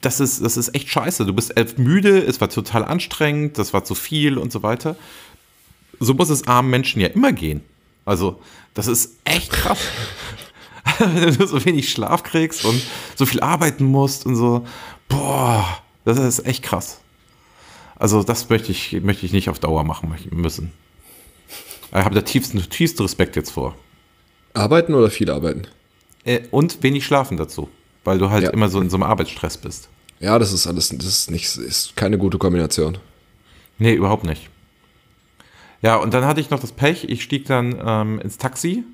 das 0.00 0.18
ist, 0.18 0.44
das 0.44 0.56
ist 0.56 0.74
echt 0.74 0.88
scheiße. 0.88 1.24
Du 1.24 1.34
bist 1.34 1.56
elf 1.56 1.78
müde, 1.78 2.18
es 2.18 2.40
war 2.40 2.48
total 2.48 2.84
anstrengend, 2.84 3.58
das 3.58 3.72
war 3.72 3.84
zu 3.84 3.94
viel 3.94 4.38
und 4.38 4.50
so 4.50 4.64
weiter. 4.64 4.96
So 6.00 6.14
muss 6.14 6.30
es 6.30 6.48
armen 6.48 6.68
Menschen 6.68 7.00
ja 7.00 7.06
immer 7.06 7.32
gehen. 7.32 7.62
Also, 8.04 8.40
das 8.74 8.88
ist 8.88 9.18
echt 9.22 9.52
krass. 9.52 9.78
Wenn 10.98 11.36
du 11.36 11.46
so 11.46 11.64
wenig 11.64 11.90
Schlaf 11.90 12.24
kriegst 12.24 12.64
und 12.64 12.82
so 13.14 13.24
viel 13.24 13.38
arbeiten 13.38 13.84
musst 13.84 14.26
und 14.26 14.34
so, 14.34 14.66
boah, 15.08 15.64
das 16.04 16.18
ist 16.18 16.44
echt 16.44 16.64
krass. 16.64 16.98
Also, 17.94 18.24
das 18.24 18.48
möchte 18.48 18.72
ich, 18.72 19.00
möchte 19.00 19.26
ich 19.26 19.32
nicht 19.32 19.48
auf 19.48 19.60
Dauer 19.60 19.84
machen 19.84 20.12
müssen. 20.32 20.72
Ich 21.94 22.04
habe 22.04 22.14
da 22.14 22.22
tiefsten, 22.22 22.58
tiefsten 22.70 23.02
Respekt 23.02 23.36
jetzt 23.36 23.50
vor. 23.50 23.74
Arbeiten 24.54 24.94
oder 24.94 25.10
viel 25.10 25.30
arbeiten? 25.30 25.62
Äh, 26.24 26.40
Und 26.50 26.82
wenig 26.82 27.04
schlafen 27.04 27.36
dazu, 27.36 27.68
weil 28.04 28.18
du 28.18 28.30
halt 28.30 28.44
Ja. 28.44 28.50
immer 28.50 28.68
so 28.68 28.80
in 28.80 28.90
so 28.90 28.96
einem 28.96 29.02
Arbeitsstress 29.04 29.58
bist. 29.58 29.88
Ja, 30.20 30.38
das 30.38 30.52
ist 30.52 30.66
alles, 30.66 30.88
das 30.90 31.04
ist 31.06 31.30
nicht, 31.30 31.56
ist 31.56 31.96
keine 31.96 32.16
gute 32.16 32.38
Kombination. 32.38 32.98
Nee, 33.78 33.94
überhaupt 33.94 34.24
nicht. 34.24 34.48
Ja, 35.82 35.96
und 35.96 36.14
dann 36.14 36.24
hatte 36.24 36.40
ich 36.40 36.50
noch 36.50 36.60
das 36.60 36.72
Pech, 36.72 37.04
ich 37.08 37.22
stieg 37.24 37.46
dann 37.46 37.76
ähm, 37.84 38.20
ins 38.20 38.38
Taxi 38.38 38.84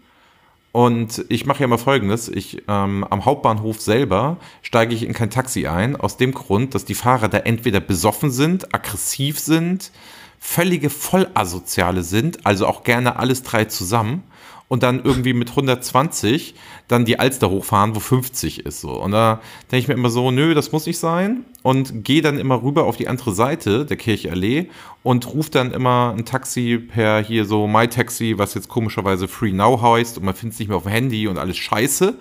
und 0.72 1.24
ich 1.28 1.44
mache 1.44 1.61
ja 1.61 1.66
mal 1.66 1.76
folgendes, 1.76 2.28
ich 2.28 2.62
ähm, 2.66 3.05
am 3.05 3.26
Hauptbahnhof 3.26 3.78
selber 3.80 4.38
steige 4.62 4.94
ich 4.94 5.03
in 5.03 5.12
kein 5.12 5.28
Taxi 5.28 5.66
ein, 5.66 5.96
aus 5.96 6.16
dem 6.16 6.32
Grund, 6.32 6.74
dass 6.74 6.86
die 6.86 6.94
Fahrer 6.94 7.28
da 7.28 7.38
entweder 7.38 7.80
besoffen 7.80 8.30
sind, 8.30 8.74
aggressiv 8.74 9.38
sind, 9.38 9.90
völlige 10.39 10.91
Vollasoziale 10.91 12.03
sind, 12.03 12.47
also 12.47 12.66
auch 12.66 12.84
gerne 12.84 13.16
alles 13.16 13.43
drei 13.43 13.64
zusammen 13.66 14.22
und 14.68 14.82
dann 14.82 15.03
irgendwie 15.03 15.32
mit 15.32 15.51
120 15.51 16.55
dann 16.89 17.05
die 17.05 17.18
Alster 17.18 17.51
hochfahren, 17.51 17.97
wo 17.97 18.01
50 18.01 18.66
ist 18.66 18.80
so. 18.80 18.91
Und 18.91 19.12
da 19.12 19.41
denke 19.70 19.78
ich 19.78 19.89
mir 19.89 19.95
immer 19.95 20.11
so, 20.11 20.30
nö, 20.30 20.55
das 20.55 20.72
muss 20.72 20.86
nicht 20.86 20.99
sein 20.99 21.45
und 21.62 22.05
gehe 22.05 22.22
dann 22.22 22.39
immer 22.39 22.62
rüber 22.62 22.84
auf 22.84 22.97
die 22.97 23.09
andere 23.09 23.32
Seite 23.32 23.86
der 23.86 23.97
Kirchallee 23.97 24.68
und 25.03 25.26
rufe 25.32 25.51
dann 25.51 25.72
immer 25.72 26.14
ein 26.16 26.24
Taxi 26.26 26.78
per 26.78 27.22
hier 27.22 27.47
so 27.47 27.66
MyTaxi, 27.66 28.34
was 28.36 28.55
jetzt 28.55 28.68
komischerweise 28.68 29.26
Free 29.26 29.53
Now 29.53 29.80
heißt 29.80 30.18
und 30.18 30.24
man 30.24 30.34
findet 30.34 30.55
es 30.55 30.59
nicht 30.61 30.68
mehr 30.68 30.76
auf 30.76 30.84
dem 30.84 30.93
Handy 30.93 31.28
und 31.28 31.39
alles 31.39 31.57
scheiße. 31.57 32.14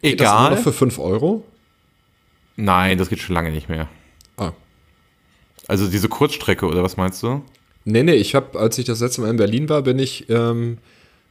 Geht 0.00 0.20
das 0.20 0.28
Egal. 0.28 0.50
noch 0.52 0.58
für 0.58 0.72
5 0.72 0.98
Euro? 1.00 1.44
Nein, 2.54 2.98
das 2.98 3.08
geht 3.08 3.18
schon 3.18 3.34
lange 3.34 3.50
nicht 3.50 3.68
mehr. 3.68 3.88
Ah. 4.36 4.52
Also 5.66 5.88
diese 5.88 6.08
Kurzstrecke 6.08 6.66
oder 6.66 6.82
was 6.82 6.96
meinst 6.96 7.22
du? 7.22 7.42
Nee, 7.90 8.02
nee, 8.02 8.14
ich 8.14 8.34
habe, 8.34 8.58
als 8.58 8.76
ich 8.78 8.84
das 8.84 9.00
letzte 9.00 9.20
Mal 9.22 9.30
in 9.30 9.36
Berlin 9.36 9.68
war, 9.68 9.82
bin 9.82 9.98
ich 9.98 10.28
ähm, 10.28 10.78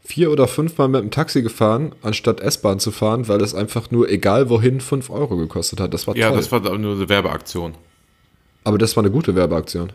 vier 0.04 0.32
oder 0.32 0.48
fünfmal 0.48 0.88
mit 0.88 1.02
dem 1.02 1.12
Taxi 1.12 1.42
gefahren, 1.42 1.94
anstatt 2.02 2.40
S-Bahn 2.40 2.80
zu 2.80 2.92
fahren, 2.92 3.28
weil 3.28 3.42
es 3.42 3.54
einfach 3.54 3.92
nur, 3.92 4.10
egal 4.10 4.50
wohin, 4.50 4.82
5 4.82 5.10
Euro 5.10 5.38
gekostet 5.38 5.80
hat. 5.80 5.94
Das 5.94 6.08
war 6.08 6.16
Ja, 6.16 6.30
toll. 6.30 6.38
das 6.38 6.52
war 6.52 6.60
nur 6.78 6.96
eine 6.96 7.10
Werbeaktion. 7.10 7.76
Aber 8.64 8.78
das 8.78 8.96
war 8.96 9.04
eine 9.04 9.12
gute 9.12 9.36
Werbeaktion. 9.36 9.92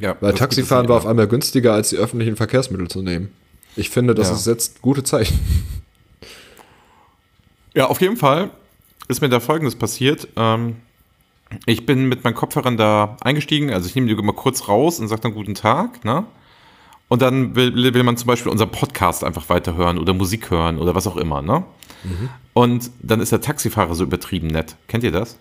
Ja, 0.00 0.16
Weil 0.20 0.32
Taxifahren 0.34 0.88
war 0.88 0.96
auf 0.96 1.06
einmal 1.06 1.26
günstiger, 1.26 1.74
als 1.74 1.90
die 1.90 1.96
öffentlichen 1.96 2.36
Verkehrsmittel 2.36 2.88
zu 2.88 3.02
nehmen. 3.02 3.32
Ich 3.76 3.90
finde, 3.90 4.14
das 4.14 4.28
Ja. 4.28 4.34
ist 4.36 4.46
jetzt 4.46 4.80
gute 4.80 5.02
Zeichen. 5.02 5.38
Ja, 7.74 7.86
auf 7.86 8.00
jeden 8.00 8.16
Fall 8.16 8.50
ist 9.08 9.20
mir 9.20 9.28
da 9.28 9.40
Folgendes 9.40 9.74
passiert. 9.76 10.28
Ähm, 10.36 10.76
ich 11.66 11.86
bin 11.86 12.08
mit 12.08 12.24
meinen 12.24 12.34
Kopfhörern 12.34 12.76
da 12.76 13.16
eingestiegen, 13.20 13.72
also 13.72 13.86
ich 13.86 13.94
nehme 13.94 14.06
die 14.06 14.14
immer 14.14 14.32
kurz 14.32 14.68
raus 14.68 15.00
und 15.00 15.08
sage 15.08 15.22
dann 15.22 15.34
guten 15.34 15.54
Tag, 15.54 16.04
ne? 16.04 16.24
Und 17.08 17.22
dann 17.22 17.56
will, 17.56 17.94
will 17.94 18.02
man 18.02 18.18
zum 18.18 18.26
Beispiel 18.26 18.52
unseren 18.52 18.70
Podcast 18.70 19.24
einfach 19.24 19.48
weiterhören 19.48 19.98
oder 19.98 20.12
Musik 20.12 20.50
hören 20.50 20.78
oder 20.78 20.94
was 20.94 21.06
auch 21.06 21.16
immer, 21.16 21.40
ne? 21.40 21.64
Und 22.52 22.90
dann 23.02 23.20
ist 23.20 23.32
der 23.32 23.40
Taxifahrer 23.40 23.94
so 23.94 24.04
übertrieben 24.04 24.48
nett. 24.48 24.76
Kennt 24.88 25.04
ihr 25.04 25.12
das? 25.12 25.38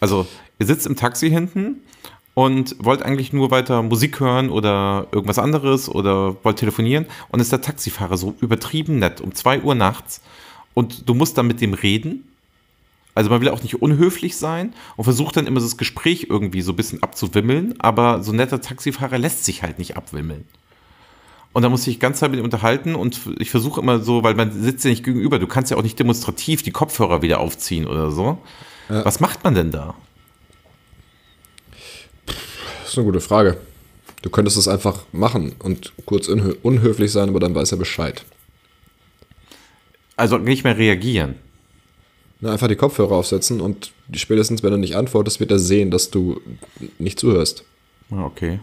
Also, 0.00 0.26
ihr 0.58 0.66
sitzt 0.66 0.86
im 0.86 0.96
Taxi 0.96 1.30
hinten 1.30 1.82
und 2.34 2.76
wollt 2.78 3.02
eigentlich 3.02 3.32
nur 3.32 3.50
weiter 3.50 3.82
Musik 3.82 4.20
hören 4.20 4.50
oder 4.50 5.06
irgendwas 5.10 5.38
anderes 5.38 5.88
oder 5.88 6.36
wollt 6.44 6.58
telefonieren 6.58 7.06
und 7.30 7.40
ist 7.40 7.52
der 7.52 7.62
Taxifahrer 7.62 8.16
so 8.16 8.34
übertrieben 8.40 8.98
nett 8.98 9.20
um 9.20 9.34
2 9.34 9.62
Uhr 9.62 9.74
nachts 9.74 10.20
und 10.74 11.08
du 11.08 11.14
musst 11.14 11.38
dann 11.38 11.46
mit 11.46 11.60
dem 11.60 11.74
reden. 11.74 12.24
Also 13.16 13.30
man 13.30 13.40
will 13.40 13.48
auch 13.48 13.62
nicht 13.62 13.80
unhöflich 13.80 14.36
sein 14.36 14.74
und 14.96 15.04
versucht 15.04 15.38
dann 15.38 15.46
immer 15.46 15.58
das 15.58 15.78
Gespräch 15.78 16.26
irgendwie 16.28 16.60
so 16.60 16.72
ein 16.72 16.76
bisschen 16.76 17.02
abzuwimmeln, 17.02 17.74
aber 17.78 18.22
so 18.22 18.30
ein 18.30 18.36
netter 18.36 18.60
Taxifahrer 18.60 19.16
lässt 19.16 19.46
sich 19.46 19.62
halt 19.62 19.78
nicht 19.78 19.96
abwimmeln. 19.96 20.44
Und 21.54 21.62
da 21.62 21.70
muss 21.70 21.86
ich 21.86 21.94
die 21.94 21.98
ganze 21.98 22.20
Zeit 22.20 22.30
mit 22.30 22.40
ihm 22.40 22.44
unterhalten 22.44 22.94
und 22.94 23.18
ich 23.38 23.50
versuche 23.50 23.80
immer 23.80 24.00
so, 24.00 24.22
weil 24.22 24.34
man 24.34 24.52
sitzt 24.52 24.84
ja 24.84 24.90
nicht 24.90 25.02
gegenüber, 25.02 25.38
du 25.38 25.46
kannst 25.46 25.70
ja 25.70 25.78
auch 25.78 25.82
nicht 25.82 25.98
demonstrativ 25.98 26.62
die 26.62 26.72
Kopfhörer 26.72 27.22
wieder 27.22 27.40
aufziehen 27.40 27.86
oder 27.86 28.10
so. 28.10 28.36
Was 28.90 29.18
macht 29.18 29.42
man 29.44 29.54
denn 29.54 29.70
da? 29.70 29.94
Das 32.26 32.90
ist 32.90 32.98
eine 32.98 33.06
gute 33.06 33.22
Frage. 33.22 33.56
Du 34.20 34.28
könntest 34.28 34.58
es 34.58 34.68
einfach 34.68 35.04
machen 35.12 35.54
und 35.60 35.94
kurz 36.04 36.28
unhö 36.28 36.54
unhöflich 36.62 37.12
sein, 37.12 37.30
aber 37.30 37.40
dann 37.40 37.54
weiß 37.54 37.72
er 37.72 37.78
Bescheid. 37.78 38.26
Also 40.16 40.36
nicht 40.36 40.64
mehr 40.64 40.76
reagieren. 40.76 41.36
Na, 42.40 42.52
einfach 42.52 42.68
die 42.68 42.76
Kopfhörer 42.76 43.12
aufsetzen 43.12 43.60
und 43.60 43.92
spätestens, 44.14 44.62
wenn 44.62 44.72
er 44.72 44.78
nicht 44.78 44.96
antwortest, 44.96 45.40
wird 45.40 45.50
er 45.50 45.58
sehen, 45.58 45.90
dass 45.90 46.10
du 46.10 46.40
nicht 46.98 47.18
zuhörst. 47.18 47.64
Ah, 48.10 48.24
Okay. 48.26 48.60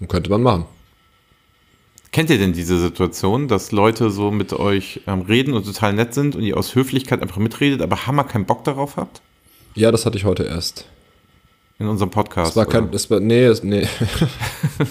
Und 0.00 0.08
könnte 0.08 0.30
man 0.30 0.42
machen. 0.42 0.64
Kennt 2.12 2.30
ihr 2.30 2.38
denn 2.38 2.54
diese 2.54 2.80
Situation, 2.80 3.48
dass 3.48 3.70
Leute 3.70 4.10
so 4.10 4.30
mit 4.30 4.52
euch 4.54 5.02
ähm, 5.06 5.20
reden 5.20 5.52
und 5.52 5.64
total 5.64 5.92
nett 5.92 6.14
sind 6.14 6.34
und 6.34 6.42
ihr 6.42 6.56
aus 6.56 6.74
Höflichkeit 6.74 7.22
einfach 7.22 7.36
mitredet, 7.36 7.82
aber 7.82 8.06
hammer 8.06 8.24
keinen 8.24 8.46
Bock 8.46 8.64
darauf 8.64 8.96
habt? 8.96 9.20
Ja, 9.74 9.92
das 9.92 10.06
hatte 10.06 10.16
ich 10.16 10.24
heute 10.24 10.44
erst. 10.44 10.86
In 11.78 11.86
unserem 11.86 12.10
Podcast. 12.10 12.50
Es 12.52 12.56
war 12.56 12.66
kein, 12.66 12.84
oder? 12.84 12.94
es 12.94 13.10
war, 13.10 13.20
nee, 13.20 13.44
es, 13.44 13.62
nee. 13.62 13.86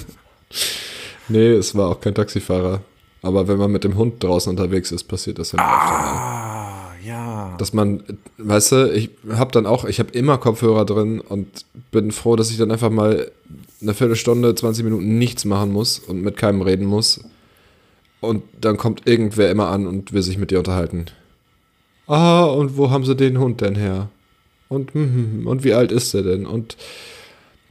nee, 1.28 1.50
es 1.54 1.76
war 1.76 1.90
auch 1.90 2.00
kein 2.00 2.16
Taxifahrer. 2.16 2.82
Aber 3.22 3.48
wenn 3.48 3.58
man 3.58 3.72
mit 3.72 3.84
dem 3.84 3.96
Hund 3.96 4.24
draußen 4.24 4.50
unterwegs 4.50 4.92
ist, 4.92 5.04
passiert 5.04 5.40
das 5.40 5.52
ja. 5.52 5.60
Ah, 5.60 6.59
ja. 7.06 7.56
Dass 7.58 7.74
man, 7.74 8.04
weißt 8.38 8.72
du, 8.72 8.94
ich 8.94 9.10
habe 9.32 9.52
dann 9.52 9.66
auch, 9.66 9.86
ich 9.86 10.00
habe 10.00 10.12
immer 10.12 10.38
Kopfhörer 10.38 10.86
drin 10.86 11.20
und 11.20 11.66
bin 11.92 12.12
froh, 12.12 12.36
dass 12.36 12.52
ich 12.52 12.58
dann 12.58 12.72
einfach 12.72 12.90
mal 12.90 13.32
eine 13.82 13.94
Viertelstunde, 13.94 14.56
20 14.56 14.84
Minuten 14.84 15.18
nichts 15.18 15.46
machen 15.46 15.72
muss 15.72 16.00
und 16.00 16.22
mit 16.22 16.38
keinem 16.38 16.62
reden 16.62 16.86
muss. 16.86 17.22
Und 18.22 18.44
dann 18.60 18.78
kommt 18.78 19.08
irgendwer 19.08 19.50
immer 19.50 19.70
an 19.70 19.88
und 19.88 20.12
will 20.12 20.22
sich 20.22 20.38
mit 20.38 20.52
dir 20.52 20.60
unterhalten. 20.60 21.06
Ah, 22.08 22.44
und 22.46 22.76
wo 22.76 22.90
haben 22.90 23.06
sie 23.06 23.16
den 23.16 23.40
Hund 23.40 23.62
denn 23.62 23.76
her? 23.76 24.10
Und, 24.68 24.94
hm, 24.94 25.04
hm, 25.04 25.32
hm, 25.32 25.48
und 25.48 25.64
wie 25.64 25.74
alt 25.74 25.92
ist 25.92 26.14
der 26.14 26.24
denn? 26.24 26.46
Und 26.46 26.76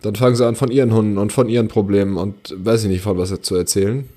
dann 0.02 0.14
fangen 0.14 0.36
sie 0.36 0.46
an 0.46 0.54
von 0.54 0.70
ihren 0.70 0.92
Hunden 0.92 1.18
und 1.18 1.32
von 1.32 1.48
ihren 1.48 1.68
Problemen 1.68 2.16
und 2.16 2.54
weiß 2.56 2.84
ich 2.84 2.88
nicht, 2.88 3.02
von 3.02 3.18
was 3.18 3.40
zu 3.42 3.56
erzählen. 3.56 4.08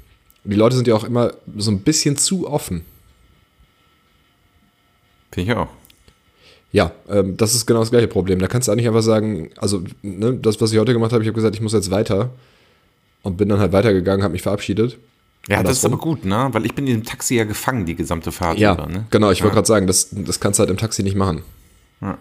Die 0.43 0.55
Leute 0.55 0.75
sind 0.75 0.87
ja 0.87 0.95
auch 0.95 1.03
immer 1.03 1.33
so 1.57 1.71
ein 1.71 1.81
bisschen 1.81 2.17
zu 2.17 2.47
offen. 2.47 2.85
Finde 5.31 5.51
ich 5.51 5.57
auch. 5.57 5.67
Ja, 6.73 6.91
ähm, 7.09 7.35
das 7.37 7.53
ist 7.53 7.65
genau 7.65 7.81
das 7.81 7.91
gleiche 7.91 8.07
Problem. 8.07 8.39
Da 8.39 8.47
kannst 8.47 8.67
du 8.67 8.71
eigentlich 8.71 8.87
einfach 8.87 9.01
sagen, 9.01 9.49
also 9.57 9.83
ne, 10.01 10.33
das, 10.35 10.61
was 10.61 10.71
ich 10.71 10.79
heute 10.79 10.93
gemacht 10.93 11.11
habe, 11.11 11.21
ich 11.23 11.27
habe 11.27 11.35
gesagt, 11.35 11.55
ich 11.55 11.61
muss 11.61 11.73
jetzt 11.73 11.91
weiter 11.91 12.29
und 13.23 13.35
bin 13.37 13.49
dann 13.49 13.59
halt 13.59 13.73
weitergegangen, 13.73 14.23
habe 14.23 14.31
mich 14.33 14.41
verabschiedet. 14.41 14.97
Ja, 15.49 15.63
das 15.63 15.77
ist 15.79 15.85
aber 15.85 15.97
gut, 15.97 16.23
ne? 16.23 16.49
Weil 16.51 16.65
ich 16.65 16.75
bin 16.75 16.85
in 16.87 16.99
dem 16.99 17.03
Taxi 17.03 17.35
ja 17.35 17.43
gefangen, 17.45 17.85
die 17.85 17.95
gesamte 17.95 18.31
Fahrt 18.31 18.57
Ja, 18.59 18.73
über, 18.73 18.85
ne? 18.85 19.05
genau, 19.09 19.31
ich 19.31 19.41
wollte 19.41 19.49
Ja. 19.51 19.55
gerade 19.55 19.67
sagen, 19.67 19.87
das, 19.87 20.09
das 20.11 20.39
kannst 20.39 20.59
du 20.59 20.61
halt 20.61 20.69
im 20.69 20.77
Taxi 20.77 21.01
nicht 21.03 21.15
machen. 21.15 21.41
Ja. 21.99 22.17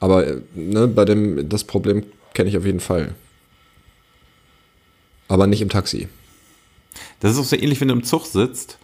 Aber 0.00 0.26
äh, 0.26 0.40
ne, 0.54 0.86
bei 0.88 1.04
dem, 1.04 1.48
das 1.48 1.64
Problem 1.64 2.02
kenne 2.34 2.50
ich 2.50 2.58
auf 2.58 2.66
jeden 2.66 2.80
Fall. 2.80 3.14
Aber 5.28 5.46
nicht 5.46 5.60
im 5.62 5.68
Taxi. 5.68 6.08
Das 7.20 7.32
ist 7.32 7.38
auch 7.38 7.44
so 7.44 7.56
ähnlich, 7.56 7.80
wenn 7.80 7.88
du 7.88 7.94
im 7.94 8.02
Zug 8.04 8.26
sitzt 8.26 8.78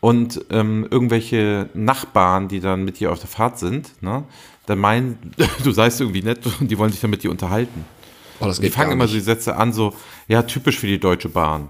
und 0.00 0.44
ähm, 0.50 0.86
irgendwelche 0.90 1.68
Nachbarn, 1.74 2.48
die 2.48 2.60
dann 2.60 2.84
mit 2.84 3.00
dir 3.00 3.12
auf 3.12 3.18
der 3.20 3.28
Fahrt 3.28 3.58
sind, 3.58 4.02
ne, 4.02 4.24
dann 4.66 4.78
meinen, 4.78 5.18
du 5.64 5.70
seist 5.72 6.00
irgendwie 6.00 6.22
nett 6.22 6.40
und 6.60 6.70
die 6.70 6.78
wollen 6.78 6.90
sich 6.90 7.00
dann 7.00 7.10
mit 7.10 7.22
dir 7.22 7.30
unterhalten. 7.30 7.84
Oh, 8.40 8.46
Und 8.46 8.62
die 8.62 8.70
fangen 8.70 8.92
immer 8.92 9.06
so 9.06 9.14
die 9.14 9.20
Sätze 9.20 9.56
an, 9.56 9.72
so, 9.72 9.92
ja, 10.26 10.42
typisch 10.42 10.78
für 10.78 10.86
die 10.86 10.98
Deutsche 10.98 11.28
Bahn. 11.28 11.68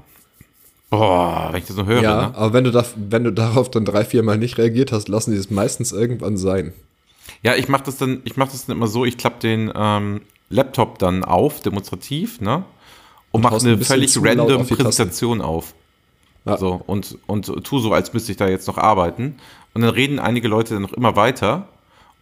Boah, 0.89 1.49
wenn 1.51 1.61
ich 1.61 1.67
das 1.67 1.77
so 1.77 1.87
höre, 1.87 2.03
Ja, 2.03 2.29
ne? 2.29 2.35
aber 2.37 2.53
wenn 2.53 2.65
du, 2.65 2.71
da, 2.71 2.85
wenn 2.97 3.25
du 3.25 3.33
darauf 3.33 3.71
dann 3.71 3.85
drei, 3.85 4.05
vier 4.05 4.23
Mal 4.23 4.39
nicht 4.39 4.59
reagiert 4.59 4.93
hast, 4.93 5.09
lassen 5.09 5.33
die 5.33 5.37
es 5.37 5.51
meistens 5.51 5.93
irgendwann 5.93 6.37
sein. 6.37 6.73
Ja, 7.43 7.55
ich 7.55 7.69
mache 7.69 7.85
das 7.85 7.97
dann, 7.97 8.23
ich 8.25 8.37
mache 8.37 8.51
das 8.53 8.67
dann 8.67 8.77
immer 8.77 8.89
so, 8.89 9.05
ich 9.05 9.17
klappe 9.17 9.41
den 9.41 9.73
ähm, 9.75 10.21
Laptop 10.49 10.99
dann 10.99 11.25
auf, 11.25 11.61
demonstrativ, 11.61 12.41
ne? 12.41 12.65
Und, 13.31 13.43
mache 13.43 13.55
haust 13.55 13.67
ein 13.67 13.75
eine 13.75 13.85
völlig 13.85 14.17
random. 14.21 14.67
Präsentation 14.67 15.41
auf. 15.41 15.75
Ja. 16.45 16.57
So, 16.57 16.81
und, 16.87 17.19
und 17.27 17.47
tu 17.65 17.79
so, 17.81 17.93
als 17.93 18.13
müsste 18.13 18.33
ich 18.33 18.39
da 18.39 18.49
jetzt 18.49 18.67
noch 18.67 18.79
arbeiten. 18.79 19.37
Und 19.75 19.83
dann 19.83 19.91
reden 19.91 20.19
einige 20.19 20.49
Leute 20.49 20.75
dann 20.75 20.83
noch 20.83 20.93
immer 20.93 21.17
weiter 21.17 21.69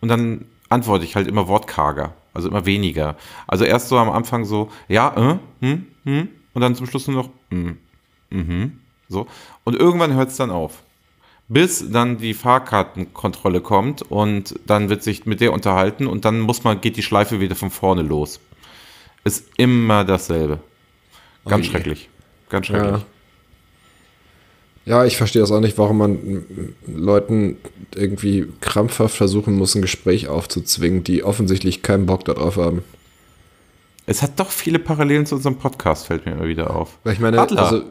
und 0.01 0.09
dann 0.09 0.45
antworte 0.69 1.05
ich 1.05 1.17
halt 1.17 1.27
immer 1.27 1.49
wortkarger, 1.49 2.13
also 2.35 2.49
immer 2.49 2.67
weniger. 2.67 3.17
Also 3.47 3.65
erst 3.65 3.89
so 3.89 3.97
am 3.97 4.11
Anfang 4.11 4.45
so, 4.45 4.71
ja, 4.89 5.15
äh, 5.17 5.39
hm, 5.65 5.87
hm, 6.05 6.29
und 6.53 6.63
dann 6.63 6.75
zum 6.75 6.87
Schluss 6.87 7.09
nur 7.09 7.23
noch, 7.23 7.31
hm, 7.51 7.79
mhm, 8.31 8.81
so. 9.09 9.27
Und 9.65 9.77
irgendwann 9.77 10.15
hört 10.15 10.31
es 10.31 10.37
dann 10.37 10.51
auf. 10.51 10.83
Bis 11.51 11.91
dann 11.91 12.19
die 12.19 12.35
Fahrkartenkontrolle 12.35 13.63
kommt 13.63 14.03
und 14.03 14.61
dann 14.67 14.91
wird 14.91 15.03
sich 15.03 15.25
mit 15.25 15.41
der 15.41 15.55
unterhalten 15.55 16.07
und 16.07 16.27
dann 16.27 16.41
muss 16.41 16.63
man, 16.63 16.83
geht 16.83 16.99
die 16.99 17.03
Schleife 17.03 17.41
wieder 17.41 17.55
von 17.55 17.71
vorne 17.71 18.03
los. 18.03 18.39
Ist 19.25 19.47
immer 19.57 20.05
dasselbe. 20.05 20.61
Ganz 21.47 21.67
Ui. 21.67 21.73
schrecklich. 21.73 22.11
Ganz 22.51 22.67
schrecklich. 22.67 23.01
Ja. 23.01 23.07
Ja, 24.89 25.05
ich 25.05 25.19
verstehe 25.19 25.43
das 25.43 25.53
auch 25.53 25.61
nicht, 25.61 25.77
warum 25.77 25.99
man 25.99 26.45
Leuten 26.87 27.59
irgendwie 27.95 28.47
krampfhaft 28.61 29.15
versuchen 29.15 29.55
muss, 29.55 29.75
ein 29.75 29.83
Gespräch 29.83 30.29
aufzuzwingen, 30.29 31.05
die 31.05 31.23
offensichtlich 31.25 31.83
keinen 31.83 32.07
Bock 32.07 32.25
darauf 32.25 32.57
haben. 32.57 32.83
Es 34.07 34.23
hat 34.23 34.41
doch 34.41 34.51
viele 34.51 34.79
Parallelen 34.79 35.27
zu 35.27 35.35
unserem 35.35 35.57
Podcast, 35.57 36.07
fällt 36.07 36.25
mir 36.25 36.33
immer 36.33 36.49
wieder 36.49 36.75
auf. 36.75 36.97
Weil 37.05 37.13
ich 37.13 37.21
meine, 37.21 37.39
Adler, 37.39 37.63
also 37.63 37.83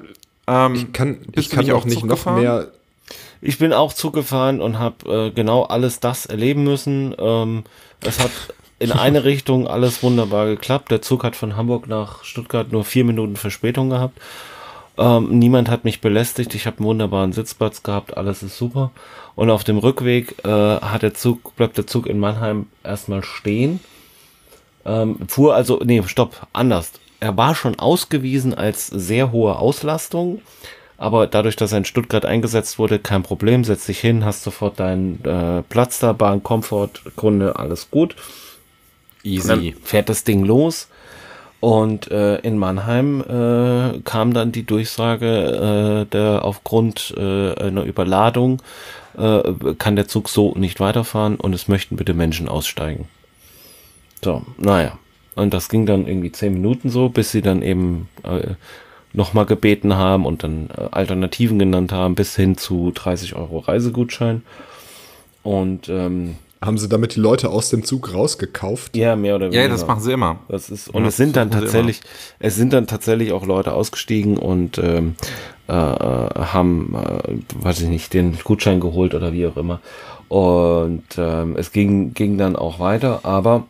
Ähm, 0.47 0.73
ich 0.73 0.91
kann, 0.91 1.17
ich 1.33 1.49
kann 1.51 1.65
nicht 1.65 1.73
auch 1.73 1.85
nicht 1.85 2.03
noch 2.03 2.15
gefahren? 2.15 2.41
mehr. 2.41 2.71
Ich 3.41 3.59
bin 3.59 3.73
auch 3.73 3.93
Zug 3.93 4.13
gefahren 4.13 4.59
und 4.59 4.79
habe 4.79 5.27
äh, 5.27 5.31
genau 5.31 5.63
alles 5.63 5.99
das 5.99 6.25
erleben 6.25 6.63
müssen. 6.63 7.13
Ähm, 7.19 7.63
es 8.01 8.19
hat 8.19 8.31
in 8.79 8.91
eine 8.91 9.23
Richtung 9.25 9.67
alles 9.67 10.01
wunderbar 10.01 10.47
geklappt. 10.47 10.89
Der 10.89 11.03
Zug 11.03 11.23
hat 11.23 11.35
von 11.35 11.55
Hamburg 11.55 11.87
nach 11.87 12.23
Stuttgart 12.23 12.71
nur 12.71 12.83
vier 12.83 13.03
Minuten 13.05 13.35
Verspätung 13.35 13.91
gehabt. 13.91 14.19
Ähm, 14.97 15.37
niemand 15.37 15.69
hat 15.69 15.83
mich 15.83 16.01
belästigt. 16.01 16.55
Ich 16.55 16.65
habe 16.65 16.77
einen 16.77 16.87
wunderbaren 16.87 17.33
Sitzplatz 17.33 17.83
gehabt. 17.83 18.17
Alles 18.17 18.43
ist 18.43 18.57
super. 18.57 18.91
Und 19.35 19.49
auf 19.51 19.63
dem 19.63 19.77
Rückweg 19.77 20.43
äh, 20.43 20.49
hat 20.49 21.03
der 21.03 21.13
Zug, 21.13 21.55
bleibt 21.55 21.77
der 21.77 21.87
Zug 21.87 22.07
in 22.07 22.19
Mannheim 22.19 22.67
erstmal 22.83 23.23
stehen. 23.23 23.79
Ähm, 24.85 25.17
fuhr 25.27 25.53
also, 25.53 25.81
nee, 25.83 26.01
stopp, 26.05 26.47
anders. 26.53 26.93
Er 27.19 27.35
war 27.35 27.53
schon 27.53 27.77
ausgewiesen 27.77 28.53
als 28.53 28.87
sehr 28.87 29.31
hohe 29.31 29.57
Auslastung, 29.57 30.41
aber 30.97 31.27
dadurch, 31.27 31.55
dass 31.55 31.71
er 31.71 31.79
in 31.79 31.85
Stuttgart 31.85 32.25
eingesetzt 32.25 32.79
wurde, 32.79 32.97
kein 32.97 33.23
Problem, 33.23 33.63
setz 33.63 33.85
dich 33.85 33.99
hin, 33.99 34.23
hast 34.23 34.43
sofort 34.43 34.79
deinen 34.79 35.23
äh, 35.25 35.63
Platz 35.63 35.99
da, 35.99 36.13
Bahn, 36.13 36.41
Komfort, 36.41 37.01
Kunde, 37.15 37.57
alles 37.57 37.91
gut. 37.91 38.15
Easy. 39.23 39.75
fährt 39.83 40.09
das 40.09 40.23
Ding 40.23 40.45
los. 40.45 40.87
Und 41.59 42.11
äh, 42.11 42.37
in 42.39 42.57
Mannheim 42.57 43.21
äh, 43.21 43.99
kam 44.01 44.33
dann 44.33 44.51
die 44.51 44.63
Durchsage, 44.63 46.05
äh, 46.05 46.11
der 46.11 46.45
aufgrund 46.45 47.13
äh, 47.17 47.53
einer 47.55 47.83
Überladung 47.83 48.61
äh, 49.17 49.41
kann 49.79 49.95
der 49.95 50.07
Zug 50.07 50.29
so 50.29 50.53
nicht 50.55 50.79
weiterfahren 50.79 51.35
und 51.35 51.53
es 51.53 51.67
möchten 51.67 51.95
bitte 51.95 52.13
Menschen 52.13 52.47
aussteigen. 52.47 53.07
So, 54.23 54.43
naja. 54.57 54.99
Und 55.35 55.53
das 55.53 55.69
ging 55.69 55.85
dann 55.85 56.07
irgendwie 56.07 56.31
zehn 56.31 56.53
Minuten 56.53 56.89
so, 56.89 57.09
bis 57.09 57.31
sie 57.31 57.41
dann 57.41 57.61
eben 57.61 58.09
äh, 58.23 58.55
nochmal 59.13 59.45
gebeten 59.45 59.95
haben 59.95 60.25
und 60.25 60.43
dann 60.43 60.69
äh, 60.75 60.87
Alternativen 60.91 61.59
genannt 61.59 61.91
haben, 61.91 62.15
bis 62.15 62.35
hin 62.35 62.57
zu 62.57 62.91
30 62.91 63.35
Euro 63.35 63.59
Reisegutschein. 63.59 64.43
Und 65.43 65.89
ähm, 65.89 66.37
Haben 66.61 66.77
sie 66.77 66.89
damit 66.89 67.15
die 67.15 67.19
Leute 67.19 67.49
aus 67.49 67.69
dem 67.69 67.83
Zug 67.83 68.13
rausgekauft? 68.13 68.95
ja, 68.95 69.15
mehr 69.15 69.35
oder 69.35 69.47
weniger. 69.47 69.63
Ja, 69.63 69.67
das 69.69 69.85
machen 69.85 70.01
sie 70.01 70.11
immer. 70.11 70.39
Das 70.49 70.69
ist, 70.69 70.89
und 70.89 71.03
Ja, 71.03 71.09
es 71.09 71.17
sind 71.17 71.35
dann 71.35 71.51
tatsächlich, 71.51 72.01
es 72.39 72.55
sind 72.55 72.73
dann 72.73 72.87
tatsächlich 72.87 73.31
auch 73.31 73.45
Leute 73.45 73.73
ausgestiegen 73.73 74.37
und 74.37 74.79
ähm, 74.79 75.15
äh, 75.69 75.73
äh, 75.73 75.75
haben, 75.75 76.95
äh, 76.95 77.63
weiß 77.63 77.81
ich 77.81 77.89
nicht, 77.89 78.13
den 78.13 78.37
Gutschein 78.43 78.79
geholt 78.79 79.13
oder 79.13 79.33
wie 79.33 79.45
auch 79.45 79.57
immer. 79.57 79.81
Und 80.29 81.03
ähm, 81.17 81.55
es 81.57 81.71
ging, 81.71 82.13
ging 82.13 82.37
dann 82.37 82.55
auch 82.55 82.79
weiter, 82.79 83.21
aber 83.23 83.65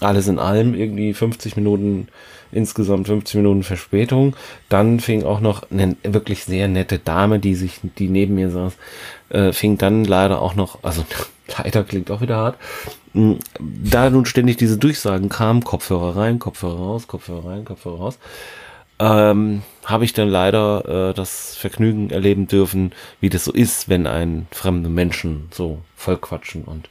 alles 0.00 0.28
in 0.28 0.38
allem 0.38 0.74
irgendwie 0.74 1.14
50 1.14 1.56
Minuten, 1.56 2.08
insgesamt 2.50 3.06
50 3.06 3.36
Minuten 3.36 3.62
Verspätung. 3.62 4.36
Dann 4.68 5.00
fing 5.00 5.24
auch 5.24 5.40
noch 5.40 5.70
eine 5.70 5.96
wirklich 6.02 6.44
sehr 6.44 6.68
nette 6.68 6.98
Dame, 6.98 7.38
die 7.38 7.54
sich, 7.54 7.80
die 7.98 8.08
neben 8.08 8.34
mir 8.34 8.50
saß, 8.50 8.74
äh, 9.30 9.52
fing 9.52 9.78
dann 9.78 10.04
leider 10.04 10.40
auch 10.40 10.54
noch, 10.54 10.78
also 10.82 11.04
leider 11.58 11.84
klingt 11.84 12.10
auch 12.10 12.20
wieder 12.20 12.36
hart, 12.36 12.56
mh, 13.14 13.36
da 13.60 14.10
nun 14.10 14.26
ständig 14.26 14.56
diese 14.56 14.78
Durchsagen 14.78 15.28
kamen, 15.28 15.64
Kopfhörer 15.64 16.16
rein, 16.16 16.38
Kopfhörer 16.38 16.76
raus, 16.78 17.06
Kopfhörer 17.06 17.46
rein, 17.50 17.64
Kopfhörer 17.64 17.98
raus, 17.98 18.18
ähm, 18.98 19.62
habe 19.84 20.04
ich 20.04 20.12
dann 20.12 20.28
leider 20.28 21.10
äh, 21.10 21.14
das 21.14 21.56
Vergnügen 21.56 22.10
erleben 22.10 22.46
dürfen, 22.46 22.92
wie 23.20 23.30
das 23.30 23.44
so 23.44 23.52
ist, 23.52 23.88
wenn 23.88 24.06
ein 24.06 24.46
fremde 24.52 24.88
Menschen 24.88 25.48
so 25.50 25.78
voll 25.96 26.16
quatschen 26.18 26.62
und 26.64 26.88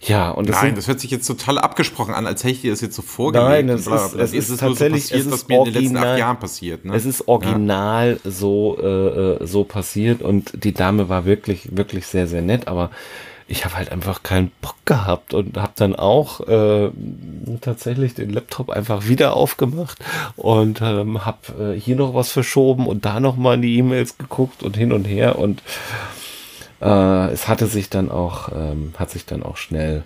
ja, 0.00 0.30
und 0.32 0.50
das 0.50 0.56
Nein, 0.56 0.66
sind, 0.66 0.78
das 0.78 0.88
hört 0.88 1.00
sich 1.00 1.10
jetzt 1.10 1.26
total 1.26 1.56
abgesprochen 1.58 2.12
an, 2.12 2.26
als 2.26 2.42
hätte 2.44 2.52
ich 2.52 2.60
dir 2.60 2.72
das 2.72 2.82
jetzt 2.82 2.94
so 2.94 3.00
vorgelegt. 3.00 3.68
Nein, 3.68 3.82
bla, 3.82 4.04
ist- 4.04 4.14
es 4.14 4.32
ist 4.34 4.50
nur 4.50 4.58
tatsächlich- 4.58 5.04
so 5.06 5.08
passiert, 5.14 5.20
es 5.20 5.26
ist 5.26 5.32
was 5.32 5.48
mir 5.48 5.56
in 5.58 5.64
den 5.64 5.72
letzten 5.72 5.86
original- 5.96 6.12
acht 6.12 6.18
Jahren 6.18 6.38
passiert. 6.40 6.84
Ne? 6.84 6.94
Es 6.94 7.06
ist 7.06 7.26
original 7.26 8.20
so, 8.22 8.76
äh, 8.82 8.86
äh, 9.42 9.46
so 9.46 9.64
passiert 9.64 10.20
und 10.20 10.62
die 10.62 10.74
Dame 10.74 11.08
war 11.08 11.24
wirklich, 11.24 11.74
wirklich 11.74 12.04
sehr, 12.06 12.26
sehr 12.26 12.42
nett, 12.42 12.68
aber 12.68 12.90
ich 13.46 13.64
habe 13.64 13.76
halt 13.76 13.92
einfach 13.92 14.22
keinen 14.22 14.50
Bock 14.60 14.76
gehabt 14.84 15.34
und 15.34 15.56
habe 15.58 15.72
dann 15.76 15.94
auch 15.94 16.40
äh, 16.48 16.90
tatsächlich 17.60 18.14
den 18.14 18.30
Laptop 18.30 18.70
einfach 18.70 19.06
wieder 19.06 19.36
aufgemacht 19.36 19.98
und 20.36 20.80
ähm, 20.80 21.26
habe 21.26 21.74
äh, 21.74 21.78
hier 21.78 21.96
noch 21.96 22.14
was 22.14 22.32
verschoben 22.32 22.86
und 22.86 23.04
da 23.04 23.20
noch 23.20 23.36
mal 23.36 23.54
in 23.54 23.62
die 23.62 23.76
E-Mails 23.78 24.16
geguckt 24.18 24.62
und 24.62 24.76
hin 24.76 24.92
und 24.92 25.04
her 25.04 25.38
und 25.38 25.62
äh, 26.80 27.32
es 27.32 27.48
hatte 27.48 27.66
sich 27.66 27.90
dann 27.90 28.10
auch, 28.10 28.50
ähm, 28.54 28.94
hat 28.98 29.10
sich 29.10 29.26
dann 29.26 29.42
auch 29.42 29.56
schnell 29.56 30.04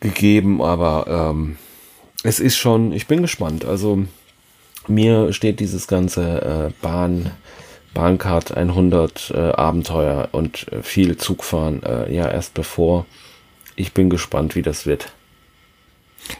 gegeben, 0.00 0.62
aber 0.62 1.30
ähm, 1.30 1.56
es 2.24 2.40
ist 2.40 2.56
schon, 2.56 2.92
ich 2.92 3.06
bin 3.06 3.22
gespannt. 3.22 3.64
Also 3.64 4.04
mir 4.88 5.32
steht 5.32 5.60
dieses 5.60 5.86
ganze 5.86 6.70
äh, 6.70 6.82
Bahn, 6.82 7.30
Bahncard 7.94 8.56
100 8.56 9.32
äh, 9.34 9.38
Abenteuer 9.38 10.28
und 10.32 10.70
äh, 10.72 10.82
viel 10.82 11.16
Zugfahren 11.16 11.82
äh, 11.82 12.12
ja 12.14 12.30
erst 12.30 12.54
bevor. 12.54 13.06
Ich 13.76 13.92
bin 13.92 14.10
gespannt, 14.10 14.54
wie 14.54 14.62
das 14.62 14.86
wird. 14.86 15.12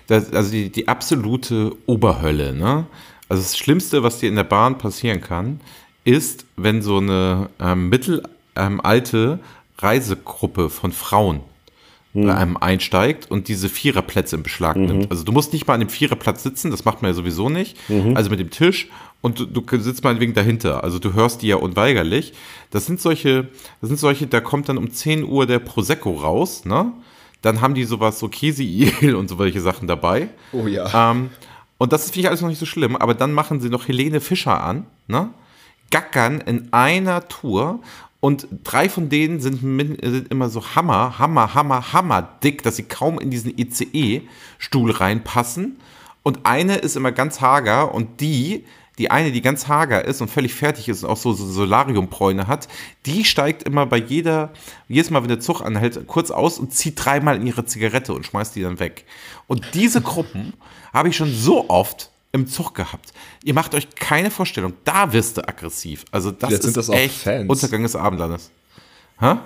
Das, 0.07 0.33
also 0.33 0.51
die, 0.51 0.71
die 0.71 0.89
absolute 0.89 1.73
Oberhölle, 1.87 2.55
ne? 2.55 2.87
Also 3.29 3.43
das 3.43 3.57
Schlimmste, 3.57 4.03
was 4.03 4.19
dir 4.19 4.29
in 4.29 4.37
der 4.37 4.45
Bahn 4.45 4.79
passieren 4.79 5.21
kann, 5.21 5.61
ist, 6.05 6.45
wenn 6.57 6.83
so 6.83 6.99
eine 6.99 7.49
ähm, 7.61 7.89
mittelalte 7.89 9.39
Reisegruppe 9.79 10.69
von 10.69 10.93
Frauen 10.93 11.41
bei 12.15 12.35
einem 12.35 12.59
einsteigt 12.59 13.31
und 13.31 13.49
diese 13.49 13.71
Viererplätze 13.71 14.37
in 14.37 14.43
Beschlag 14.43 14.77
nimmt. 14.77 15.11
Also 15.11 15.25
du 15.25 15.33
musst 15.33 15.55
nicht 15.55 15.67
mal 15.67 15.75
an 15.75 15.81
dem 15.81 15.89
Viererplatz 15.89 16.43
sitzen, 16.43 16.71
das 16.71 16.85
macht 16.85 17.01
man 17.01 17.11
ja 17.11 17.15
sowieso 17.15 17.49
nicht. 17.49 17.79
Also 18.15 18.29
mit 18.29 18.39
dem 18.39 18.51
Tisch 18.51 18.89
und 19.23 19.39
du, 19.39 19.47
du 19.47 19.81
sitzt 19.81 20.05
meinetwegen 20.05 20.35
dahinter. 20.35 20.85
Also 20.85 20.99
du 20.99 21.15
hörst 21.15 21.43
die 21.43 21.47
ja 21.47 21.57
unweigerlich. 21.57 22.35
Das 22.71 22.87
sind 22.87 23.01
solche, 23.01 23.49
das 23.81 23.89
sind 23.89 23.99
solche, 23.99 24.27
da 24.27 24.41
kommt 24.41 24.69
dann 24.69 24.77
um 24.77 24.91
10 24.91 25.25
Uhr 25.25 25.47
der 25.47 25.61
Prosecco 25.61 26.11
raus, 26.11 26.65
ne? 26.65 26.93
Dann 27.41 27.61
haben 27.61 27.75
die 27.75 27.85
sowas, 27.85 28.19
so 28.19 28.29
Käseigel 28.29 29.15
und 29.17 29.29
so 29.29 29.39
welche 29.39 29.61
Sachen 29.61 29.89
dabei. 29.89 30.29
Oh 30.53 30.67
ja. 30.67 31.11
Ähm, 31.11 31.31
und 31.79 31.93
das 31.93 32.05
finde 32.05 32.21
ich 32.21 32.29
alles 32.29 32.41
noch 32.43 32.49
nicht 32.49 32.59
so 32.59 32.67
schlimm, 32.67 32.95
aber 32.95 33.15
dann 33.15 33.33
machen 33.33 33.61
sie 33.61 33.71
noch 33.71 33.89
Helene 33.89 34.21
Fischer 34.21 34.63
an, 34.63 34.87
ne? 35.07 35.31
Gackern 35.91 36.41
in 36.41 36.73
einer 36.73 37.29
Tour 37.29 37.81
und 38.19 38.47
drei 38.65 38.89
von 38.89 39.09
denen 39.09 39.41
sind, 39.41 39.61
sind 39.61 40.29
immer 40.31 40.49
so 40.49 40.65
Hammer, 40.75 41.19
Hammer, 41.19 41.55
Hammer, 41.55 41.93
Hammer 41.93 42.29
dick, 42.43 42.63
dass 42.63 42.77
sie 42.77 42.85
kaum 42.85 43.19
in 43.19 43.31
diesen 43.31 43.57
ICE-Stuhl 43.59 44.93
reinpassen. 44.93 45.81
Und 46.23 46.41
eine 46.45 46.77
ist 46.77 46.97
immer 46.97 47.11
ganz 47.11 47.41
hager 47.41 47.93
und 47.93 48.21
die, 48.21 48.65
die 48.99 49.11
eine, 49.11 49.33
die 49.33 49.41
ganz 49.41 49.69
hager 49.69 50.05
ist 50.05 50.21
und 50.21 50.29
völlig 50.29 50.55
fertig 50.55 50.89
ist 50.89 51.03
und 51.03 51.11
auch 51.11 51.17
so, 51.17 51.33
so 51.33 51.47
Solariumbräune 51.47 52.47
hat, 52.47 52.69
die 53.07 53.25
steigt 53.25 53.63
immer 53.63 53.87
bei 53.87 53.97
jeder, 53.97 54.51
jedes 54.89 55.11
Mal, 55.11 55.23
wenn 55.23 55.29
der 55.29 55.41
Zug 55.41 55.63
anhält, 55.63 56.07
kurz 56.07 56.31
aus 56.31 56.59
und 56.59 56.75
zieht 56.75 57.03
dreimal 57.03 57.37
in 57.37 57.47
ihre 57.47 57.65
Zigarette 57.65 58.13
und 58.13 58.27
schmeißt 58.27 58.55
die 58.55 58.63
dann 58.63 58.79
weg. 58.79 59.05
Und 59.47 59.65
diese 59.75 60.03
Gruppen 60.03 60.53
habe 60.93 61.09
ich 61.09 61.17
schon 61.17 61.33
so 61.33 61.69
oft 61.71 62.11
im 62.33 62.47
Zug 62.47 62.75
gehabt. 62.75 63.13
Ihr 63.45 63.55
macht 63.55 63.75
euch 63.75 63.95
keine 63.95 64.31
Vorstellung. 64.31 64.75
Da 64.85 65.13
wirst 65.13 65.37
du 65.37 65.47
aggressiv. 65.47 66.05
Also 66.11 66.31
das 66.31 66.49
Vielleicht 66.49 66.61
ist 66.61 66.65
sind 66.65 66.77
das 66.77 66.91
auch 66.91 66.95
echt 66.95 67.17
Fans. 67.17 67.49
Untergang 67.49 67.83
des 67.83 67.97
Abendlandes. 67.97 68.51
Hä? 69.21 69.37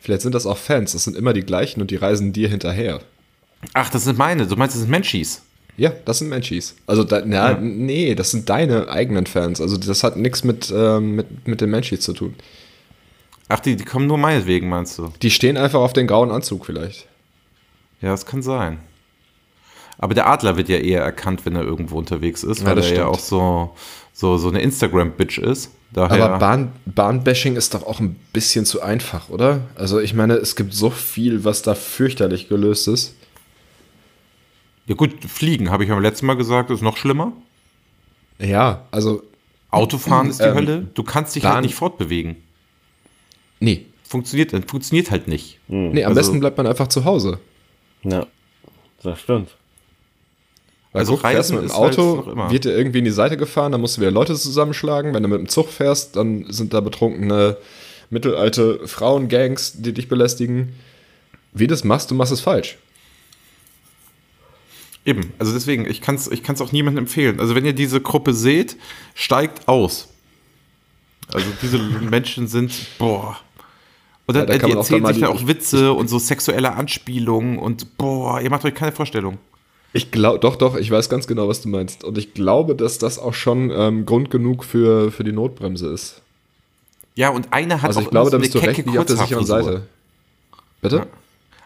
Vielleicht 0.00 0.22
sind 0.22 0.34
das 0.34 0.46
auch 0.46 0.56
Fans. 0.56 0.92
Das 0.92 1.04
sind 1.04 1.16
immer 1.16 1.32
die 1.32 1.42
gleichen 1.42 1.80
und 1.80 1.90
die 1.90 1.96
reisen 1.96 2.32
dir 2.32 2.48
hinterher. 2.48 3.00
Ach, 3.74 3.90
das 3.90 4.04
sind 4.04 4.18
meine. 4.18 4.46
Du 4.46 4.56
meinst, 4.56 4.74
das 4.74 4.80
sind 4.80 4.90
Menschis. 4.90 5.42
Ja, 5.76 5.92
das 6.04 6.18
sind 6.18 6.28
Menschis. 6.28 6.74
Also, 6.86 7.04
da, 7.04 7.22
na, 7.24 7.52
Ja. 7.52 7.58
nee, 7.60 8.14
das 8.14 8.30
sind 8.30 8.48
deine 8.50 8.88
eigenen 8.88 9.26
Fans. 9.26 9.60
Also, 9.60 9.76
das 9.76 10.02
hat 10.04 10.16
nichts 10.16 10.44
mit, 10.44 10.72
ähm, 10.74 11.16
mit, 11.16 11.46
mit 11.48 11.60
den 11.60 11.70
Menschis 11.70 12.00
zu 12.00 12.12
tun. 12.12 12.34
Ach, 13.48 13.60
die, 13.60 13.76
die 13.76 13.84
kommen 13.84 14.06
nur 14.06 14.18
meinetwegen, 14.18 14.68
meinst 14.68 14.98
du? 14.98 15.12
Die 15.22 15.30
stehen 15.30 15.56
einfach 15.56 15.80
auf 15.80 15.92
den 15.92 16.06
grauen 16.06 16.30
Anzug 16.30 16.66
vielleicht. 16.66 17.06
Ja, 18.00 18.10
das 18.10 18.26
kann 18.26 18.42
sein. 18.42 18.78
Aber 19.98 20.14
der 20.14 20.28
Adler 20.28 20.56
wird 20.56 20.68
ja 20.68 20.78
eher 20.78 21.02
erkannt, 21.02 21.44
wenn 21.44 21.56
er 21.56 21.62
irgendwo 21.62 21.98
unterwegs 21.98 22.42
ist, 22.42 22.60
Ja, 22.60 22.66
weil 22.66 22.76
das 22.76 22.86
er 22.86 22.90
ja 22.92 22.96
stimmt. 23.02 23.10
auch 23.14 23.18
so, 23.18 23.76
so, 24.12 24.38
so 24.38 24.48
eine 24.48 24.60
Instagram-Bitch 24.62 25.38
ist. 25.38 25.70
Daher, 25.92 26.24
Aber 26.26 26.38
Bahn, 26.38 26.72
Bahnbashing 26.86 27.56
ist 27.56 27.74
doch 27.74 27.84
auch 27.84 27.98
ein 28.00 28.14
bisschen 28.32 28.64
zu 28.64 28.80
einfach, 28.80 29.28
oder? 29.28 29.62
Also, 29.74 29.98
ich 29.98 30.14
meine, 30.14 30.34
es 30.34 30.54
gibt 30.56 30.72
so 30.72 30.88
viel, 30.90 31.44
was 31.44 31.62
da 31.62 31.74
fürchterlich 31.74 32.48
gelöst 32.48 32.86
ist. 32.88 33.14
Ja 34.90 34.96
gut, 34.96 35.12
Fliegen, 35.24 35.70
habe 35.70 35.84
ich 35.84 35.90
beim 35.90 36.02
letzten 36.02 36.26
Mal 36.26 36.34
gesagt, 36.34 36.68
ist 36.70 36.82
noch 36.82 36.96
schlimmer. 36.96 37.32
Ja, 38.40 38.86
also, 38.90 39.22
Autofahren 39.70 40.28
ist 40.28 40.40
die 40.40 40.44
Ähm, 40.44 40.54
Hölle. 40.54 40.88
Du 40.94 41.04
kannst 41.04 41.36
dich 41.36 41.44
halt 41.44 41.62
nicht 41.62 41.74
fortbewegen. 41.76 42.36
nee. 43.60 43.86
Funktioniert, 44.02 44.50
funktioniert 44.68 45.12
halt 45.12 45.28
nicht. 45.28 45.60
Nee, 45.68 46.02
am 46.02 46.08
Also- 46.08 46.20
besten 46.20 46.40
bleibt 46.40 46.56
man 46.58 46.66
einfach 46.66 46.88
zu 46.88 47.04
Hause. 47.04 47.38
Ja, 48.02 48.26
das 49.04 49.20
stimmt. 49.20 49.50
Weil 50.90 51.00
Also 51.02 51.12
also 51.12 51.22
fährst 51.22 51.36
Reisen 51.52 51.56
mit 51.62 51.70
dem 51.70 51.76
halt 51.78 51.96
Auto, 51.96 52.28
immer. 52.32 52.50
wird 52.50 52.64
dir 52.64 52.76
irgendwie 52.76 52.98
in 52.98 53.04
die 53.04 53.12
Seite 53.12 53.36
gefahren, 53.36 53.70
dann 53.70 53.80
musst 53.80 53.96
du 53.96 54.00
wieder 54.00 54.10
Leute 54.10 54.34
zusammenschlagen. 54.34 55.14
Wenn 55.14 55.22
du 55.22 55.28
mit 55.28 55.38
dem 55.38 55.48
Zug 55.48 55.68
fährst, 55.68 56.16
dann 56.16 56.50
sind 56.52 56.74
da 56.74 56.80
betrunkene, 56.80 57.56
mittelalte 58.10 58.80
Frauengangs, 58.88 59.74
die 59.80 59.92
dich 59.92 60.08
belästigen. 60.08 60.72
Wie 61.52 61.68
du 61.68 61.74
das 61.74 61.84
machst, 61.84 62.10
du 62.10 62.16
machst 62.16 62.32
es 62.32 62.40
falsch. 62.40 62.78
Eben, 65.04 65.32
also 65.38 65.52
deswegen, 65.52 65.86
ich 65.86 66.00
kann 66.02 66.14
es 66.16 66.28
ich 66.30 66.42
kann's 66.42 66.60
auch 66.60 66.72
niemandem 66.72 67.04
empfehlen. 67.04 67.40
Also 67.40 67.54
wenn 67.54 67.64
ihr 67.64 67.72
diese 67.72 68.00
Gruppe 68.00 68.34
seht, 68.34 68.76
steigt 69.14 69.66
aus. 69.68 70.08
Also 71.32 71.46
diese 71.62 71.78
Menschen 71.78 72.48
sind, 72.48 72.72
boah. 72.98 73.38
Und 74.26 74.36
dann 74.36 74.48
Ja, 74.48 74.58
da 74.58 74.66
die 74.66 74.74
auch 74.74 74.78
erzählen 74.78 75.02
dann 75.02 75.14
sich 75.14 75.22
dann 75.22 75.32
die- 75.36 75.42
auch 75.42 75.46
Witze 75.48 75.92
und 75.92 76.08
so 76.08 76.18
sexuelle 76.18 76.72
Anspielungen 76.74 77.58
und 77.58 77.96
boah, 77.98 78.40
ihr 78.40 78.50
macht 78.50 78.64
euch 78.64 78.74
keine 78.74 78.92
Vorstellung. 78.92 79.38
Ich 79.92 80.12
glaube, 80.12 80.38
doch, 80.38 80.54
doch, 80.56 80.76
ich 80.76 80.88
weiß 80.90 81.08
ganz 81.08 81.26
genau, 81.26 81.48
was 81.48 81.62
du 81.62 81.68
meinst. 81.68 82.04
Und 82.04 82.16
ich 82.16 82.32
glaube, 82.34 82.76
dass 82.76 82.98
das 82.98 83.18
auch 83.18 83.34
schon 83.34 83.72
ähm, 83.74 84.06
Grund 84.06 84.30
genug 84.30 84.64
für, 84.64 85.10
für 85.10 85.24
die 85.24 85.32
Notbremse 85.32 85.88
ist. 85.88 86.22
Ja, 87.16 87.30
und 87.30 87.52
einer 87.52 87.82
hat 87.82 87.88
Also 87.88 88.00
auch 88.00 88.04
ich 88.04 88.10
glaube, 88.10 88.30
immer 88.30 88.30
da 88.30 88.36
so 88.36 88.40
bist 88.42 88.54
du 88.54 88.58
eine 88.60 88.68
recht 88.68 88.76
kecke 88.76 88.90
sicheren 88.90 89.06
Kurzhaarfrisur. 89.06 89.46
Seite. 89.64 89.82
Bitte? 90.80 91.06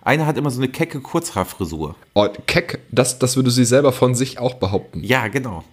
Einer 0.04 0.26
hat 0.26 0.36
immer 0.36 0.50
so 0.50 0.60
eine 0.60 0.68
kecke 0.68 1.00
Kurzhaarfrisur. 1.00 1.96
Oh, 2.12 2.28
keck, 2.46 2.80
das, 2.90 3.18
das 3.18 3.36
würde 3.36 3.50
sie 3.50 3.64
selber 3.64 3.90
von 3.90 4.14
sich 4.14 4.38
auch 4.38 4.54
behaupten. 4.54 5.02
Ja, 5.02 5.28
genau. 5.28 5.64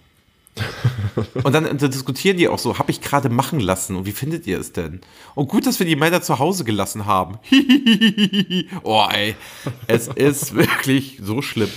und 1.44 1.52
dann, 1.54 1.64
dann 1.64 1.90
diskutieren 1.90 2.36
die 2.36 2.48
auch 2.48 2.58
so, 2.58 2.78
habe 2.78 2.90
ich 2.90 3.00
gerade 3.00 3.28
machen 3.28 3.60
lassen 3.60 3.96
und 3.96 4.04
wie 4.04 4.12
findet 4.12 4.46
ihr 4.46 4.58
es 4.58 4.72
denn? 4.72 5.00
Und 5.34 5.48
gut, 5.48 5.66
dass 5.66 5.78
wir 5.78 5.86
die 5.86 5.96
Männer 5.96 6.22
zu 6.22 6.38
Hause 6.38 6.64
gelassen 6.64 7.06
haben. 7.06 7.38
oh, 8.82 9.06
ey. 9.10 9.34
Es 9.86 10.08
ist 10.08 10.54
wirklich 10.54 11.20
so 11.22 11.40
schlimm. 11.40 11.70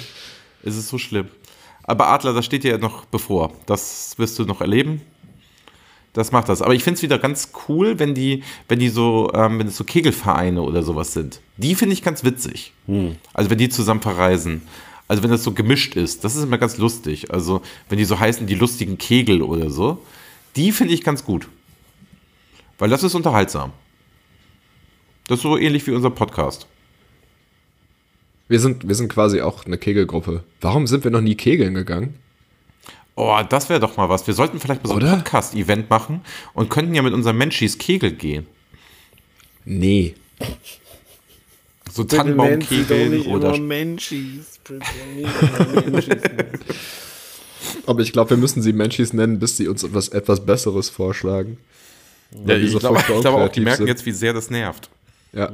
Es 0.64 0.76
ist 0.76 0.89
so 0.89 0.97
schlimm. 0.97 1.28
Aber 1.84 2.08
Adler, 2.08 2.34
das 2.34 2.45
steht 2.45 2.64
dir 2.64 2.72
ja 2.72 2.78
noch 2.78 3.06
bevor. 3.06 3.51
Das 3.66 4.18
wirst 4.18 4.39
du 4.39 4.43
noch 4.43 4.62
erleben. 4.62 5.01
Das 6.16 6.32
macht 6.32 6.47
das. 6.47 6.61
Aber 6.61 6.74
ich 6.74 6.82
finde 6.82 6.95
es 6.95 7.03
wieder 7.03 7.20
ganz 7.20 7.49
cool, 7.68 7.99
wenn 7.99 8.16
die, 8.16 8.41
wenn 8.70 8.80
die 8.80 8.88
so, 8.88 9.32
ähm, 9.34 9.59
wenn 9.59 9.68
es 9.68 9.76
so 9.76 9.84
Kegelvereine 9.84 10.61
oder 10.61 10.82
sowas 10.82 11.11
sind. 11.11 11.41
Die 11.57 11.76
finde 11.76 11.91
ich 11.91 12.01
ganz 12.01 12.24
witzig. 12.24 12.72
Also 13.34 13.49
wenn 13.49 13.57
die 13.57 13.68
zusammen 13.68 14.01
verreisen. 14.01 14.61
Also 15.09 15.24
wenn 15.24 15.30
das 15.30 15.43
so 15.43 15.51
gemischt 15.51 15.97
ist, 15.97 16.24
das 16.24 16.38
ist 16.38 16.43
immer 16.43 16.57
ganz 16.57 16.78
lustig. 16.78 17.34
Also 17.34 17.61
wenn 17.89 17.97
die 17.97 18.05
so 18.05 18.18
heißen, 18.18 18.47
die 18.47 18.55
lustigen 18.55 18.97
Kegel 18.97 19.41
oder 19.41 19.70
so, 19.70 20.01
die 20.55 20.72
finde 20.72 20.93
ich 20.93 21.03
ganz 21.03 21.26
gut. 21.26 21.49
Weil 22.78 22.89
das 22.89 23.03
ist 23.03 23.13
unterhaltsam. 23.13 23.74
Das 25.28 25.39
ist 25.39 25.43
so 25.43 25.57
ähnlich 25.57 25.86
wie 25.86 25.91
unser 25.91 26.11
Podcast. 26.11 26.66
Wir 28.47 28.61
sind, 28.61 28.88
wir 28.88 28.95
sind 28.95 29.09
quasi 29.09 29.41
auch 29.41 29.66
eine 29.66 29.78
Kegelgruppe. 29.78 30.45
Warum 30.61 30.88
sind 30.88 31.03
wir 31.03 31.11
noch 31.11 31.20
nie 31.20 31.36
kegeln 31.36 31.74
gegangen? 31.74 32.13
Oh, 33.16 33.39
das 33.47 33.70
wäre 33.70 33.80
doch 33.80 33.95
mal 33.95 34.09
was. 34.09 34.28
Wir 34.28 34.34
sollten 34.34 34.59
vielleicht 34.59 34.84
mal 34.84 34.89
so 34.89 34.95
ein 34.95 35.03
Oder? 35.03 35.16
Podcast-Event 35.16 35.89
machen 35.89 36.22
und 36.53 36.70
könnten 36.70 36.93
ja 36.93 37.01
mit 37.01 37.13
unseren 37.13 37.38
Menschis 37.38 37.78
Kegel 37.78 38.11
gehen. 38.11 38.45
Nee. 39.63 40.16
So 41.91 42.03
Tannenbaumkegeln 42.03 43.26
oder 43.28 43.57
Menschis. 43.57 44.59
Aber 47.88 48.01
ich 48.01 48.11
glaube, 48.11 48.32
wir 48.32 48.38
müssen 48.38 48.61
sie 48.61 48.74
Menschis 48.74 49.13
nennen, 49.13 49.39
bis 49.39 49.55
sie 49.57 49.70
uns 49.70 49.84
etwas, 49.84 50.09
etwas 50.09 50.45
Besseres 50.45 50.89
vorschlagen. 50.89 51.57
Ja, 52.45 52.57
ich 52.57 52.72
so 52.72 52.80
glaube 52.80 53.01
glaube 53.01 53.30
auch, 53.38 53.49
die 53.49 53.61
merken 53.61 53.78
sind. 53.78 53.88
jetzt, 53.88 54.05
wie 54.05 54.11
sehr 54.11 54.34
das 54.34 54.49
nervt. 54.49 54.89
Ja. 55.32 55.51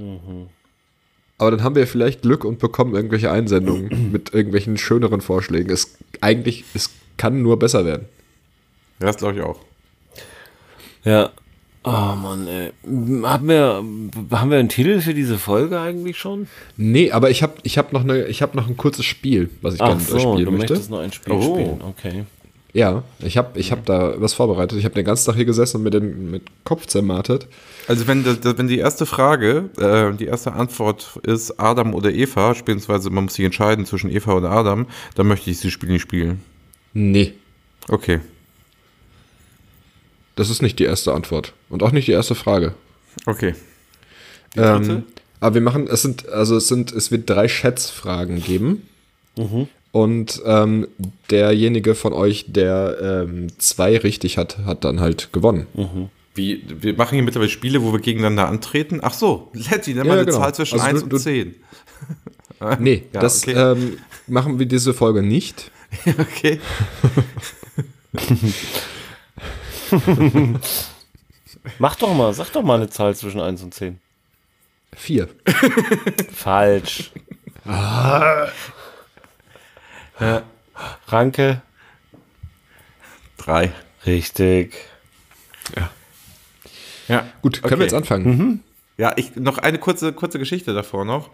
Aber 1.38 1.52
dann 1.52 1.64
haben 1.64 1.76
wir 1.76 1.86
vielleicht 1.86 2.24
Glück 2.24 2.44
und 2.44 2.60
bekommen 2.60 2.96
irgendwelche 2.96 3.32
Einsendungen 3.32 4.10
mit 4.12 4.34
irgendwelchen 4.34 4.78
schöneren 4.78 5.22
Vorschlägen. 5.22 5.70
Es 5.72 5.96
eigentlich, 6.22 6.66
es 6.74 6.90
kann 7.22 7.42
nur 7.44 7.60
besser 7.60 7.86
werden. 7.86 8.06
Ja, 9.00 9.06
das 9.08 9.18
glaube 9.18 9.36
ich 9.38 9.42
auch. 9.44 9.60
Ja. 11.04 11.30
Oh 11.84 11.90
Mann, 12.16 12.48
ey. 12.48 12.72
Haben 13.24 13.48
wir, 13.48 13.84
haben 14.38 14.52
wir 14.52 14.58
einen 14.60 14.70
Titel 14.70 15.02
für 15.02 15.14
diese 15.16 15.38
Folge 15.40 15.80
eigentlich 15.80 16.18
schon? 16.18 16.48
Nee, 16.78 17.12
aber 17.12 17.30
ich 17.32 17.42
habe 17.42 17.54
ich 17.64 17.78
hab 17.80 17.92
noch, 17.92 18.02
eine- 18.02 18.26
ich 18.28 18.42
hab 18.44 18.54
noch 18.54 18.68
ein 18.68 18.78
kurzes 18.78 19.06
Spiel, 19.06 19.50
was 19.64 19.74
ich 19.76 19.82
Ach 19.82 19.88
gerne 19.88 20.02
mit 20.02 20.12
euch 20.14 20.22
so, 20.22 20.34
spielen 20.34 20.46
du 20.46 20.52
möchte. 20.52 20.74
möchtest 20.74 20.92
noch 20.92 21.00
ein 21.00 21.12
Spiel 21.12 21.34
Oh. 21.34 21.42
spielen. 21.56 21.82
Okay. 21.88 22.24
Ja, 22.74 23.04
ich 23.20 23.36
habe 23.38 23.60
ich 23.60 23.72
hab 23.72 23.86
da 23.86 24.14
was 24.22 24.34
vorbereitet. 24.34 24.78
Ich 24.78 24.86
habe 24.86 24.94
den 24.96 25.04
ganzen 25.06 25.26
Tag 25.26 25.36
hier 25.36 25.46
gesessen 25.46 25.78
und 25.78 25.84
mir 25.84 25.90
den 25.90 26.30
mit 26.32 26.44
Kopf 26.64 26.86
zermartet. 26.86 27.48
Also 27.88 28.08
wenn, 28.08 28.24
das- 28.24 28.38
wenn 28.58 28.68
die 28.68 28.78
erste 28.78 29.06
Frage, 29.08 29.70
äh, 29.80 30.16
die 30.16 30.26
erste 30.28 30.54
Antwort 30.54 31.20
ist 31.24 31.60
Adam 31.60 31.94
oder 31.96 32.12
Eva, 32.12 32.54
beziehungsweise 32.54 33.10
man 33.10 33.24
muss 33.26 33.34
sich 33.34 33.46
entscheiden 33.46 33.86
zwischen 33.88 34.10
Eva 34.12 34.34
oder 34.34 34.52
Adam, 34.52 34.86
dann 35.16 35.28
möchte 35.28 35.50
ich 35.50 35.58
dieses 35.58 35.72
Spiel 35.74 35.90
nicht 35.90 36.04
spielen. 36.04 36.42
Nee, 36.94 37.34
Okay. 37.90 38.20
das 40.36 40.50
ist 40.50 40.62
nicht 40.62 40.80
die 40.80 40.84
erste 40.86 41.14
Antwort. 41.14 41.54
Und 41.70 41.84
auch 41.84 41.92
nicht 41.92 42.08
die 42.08 42.12
erste 42.14 42.36
Frage. 42.36 42.74
Okay. 43.26 43.54
Ähm, 44.56 45.04
aber 45.40 45.56
wir 45.56 45.62
machen, 45.62 45.88
es 45.88 46.02
sind, 46.02 46.28
also 46.30 46.56
es 46.58 46.68
sind, 46.68 46.92
es 46.92 47.12
wird 47.12 47.30
drei 47.30 47.48
Schätzfragen 47.48 48.42
geben. 48.42 48.88
Und 49.92 50.42
ähm, 50.46 50.88
derjenige 51.30 51.96
von 51.96 52.14
euch, 52.14 52.46
der 52.48 53.26
ähm, 53.28 53.48
zwei 53.58 53.98
richtig 53.98 54.38
hat, 54.38 54.60
hat 54.60 54.84
dann 54.84 55.00
halt 55.00 55.32
gewonnen. 55.34 55.68
Wie, 56.36 56.64
wir 56.68 56.96
machen 56.96 57.16
hier 57.16 57.24
mittlerweile 57.24 57.50
Spiele, 57.50 57.82
wo 57.84 57.92
wir 57.92 58.00
gegeneinander 58.00 58.48
antreten. 58.48 59.00
Ach 59.02 59.14
so, 59.14 59.50
Letty, 59.54 59.94
nimm 59.94 60.08
mal 60.08 60.14
Ja, 60.16 60.22
eine 60.22 60.26
genau. 60.26 60.40
Zahl 60.40 60.56
zwischen 60.56 60.80
Also 60.80 60.86
1 60.90 61.00
du- 61.00 61.04
und 61.06 61.14
du- 61.14 61.18
10. 61.18 61.56
Nee, 62.80 63.04
Ja, 63.14 63.20
das 63.22 63.44
okay. 63.44 63.54
ähm, 63.54 63.98
machen 64.28 64.60
wir 64.60 64.66
diese 64.66 64.94
Folge 64.94 65.22
nicht. 65.24 65.72
Okay. 66.18 66.60
Mach 71.80 71.96
doch 71.96 72.14
mal, 72.14 72.34
sag 72.34 72.52
doch 72.52 72.64
mal 72.64 72.76
eine 72.76 72.90
Zahl 72.90 73.16
zwischen 73.16 73.40
1 73.42 73.64
und 73.64 73.74
10. 73.74 74.00
Vier. 74.96 75.30
Falsch. 76.34 77.12
Ranke. 81.08 81.62
Drei. 83.38 83.72
Richtig. 84.06 84.76
Ja. 87.08 87.26
Gut, 87.42 87.62
können 87.62 87.74
Okay. 87.74 87.80
wir 87.80 87.86
jetzt 87.86 87.94
anfangen? 87.94 88.64
Ja, 88.98 89.14
ich 89.16 89.36
noch 89.36 89.58
eine 89.58 89.80
kurze, 89.80 90.14
kurze 90.14 90.40
Geschichte 90.40 90.74
davor 90.74 91.06
noch. 91.06 91.30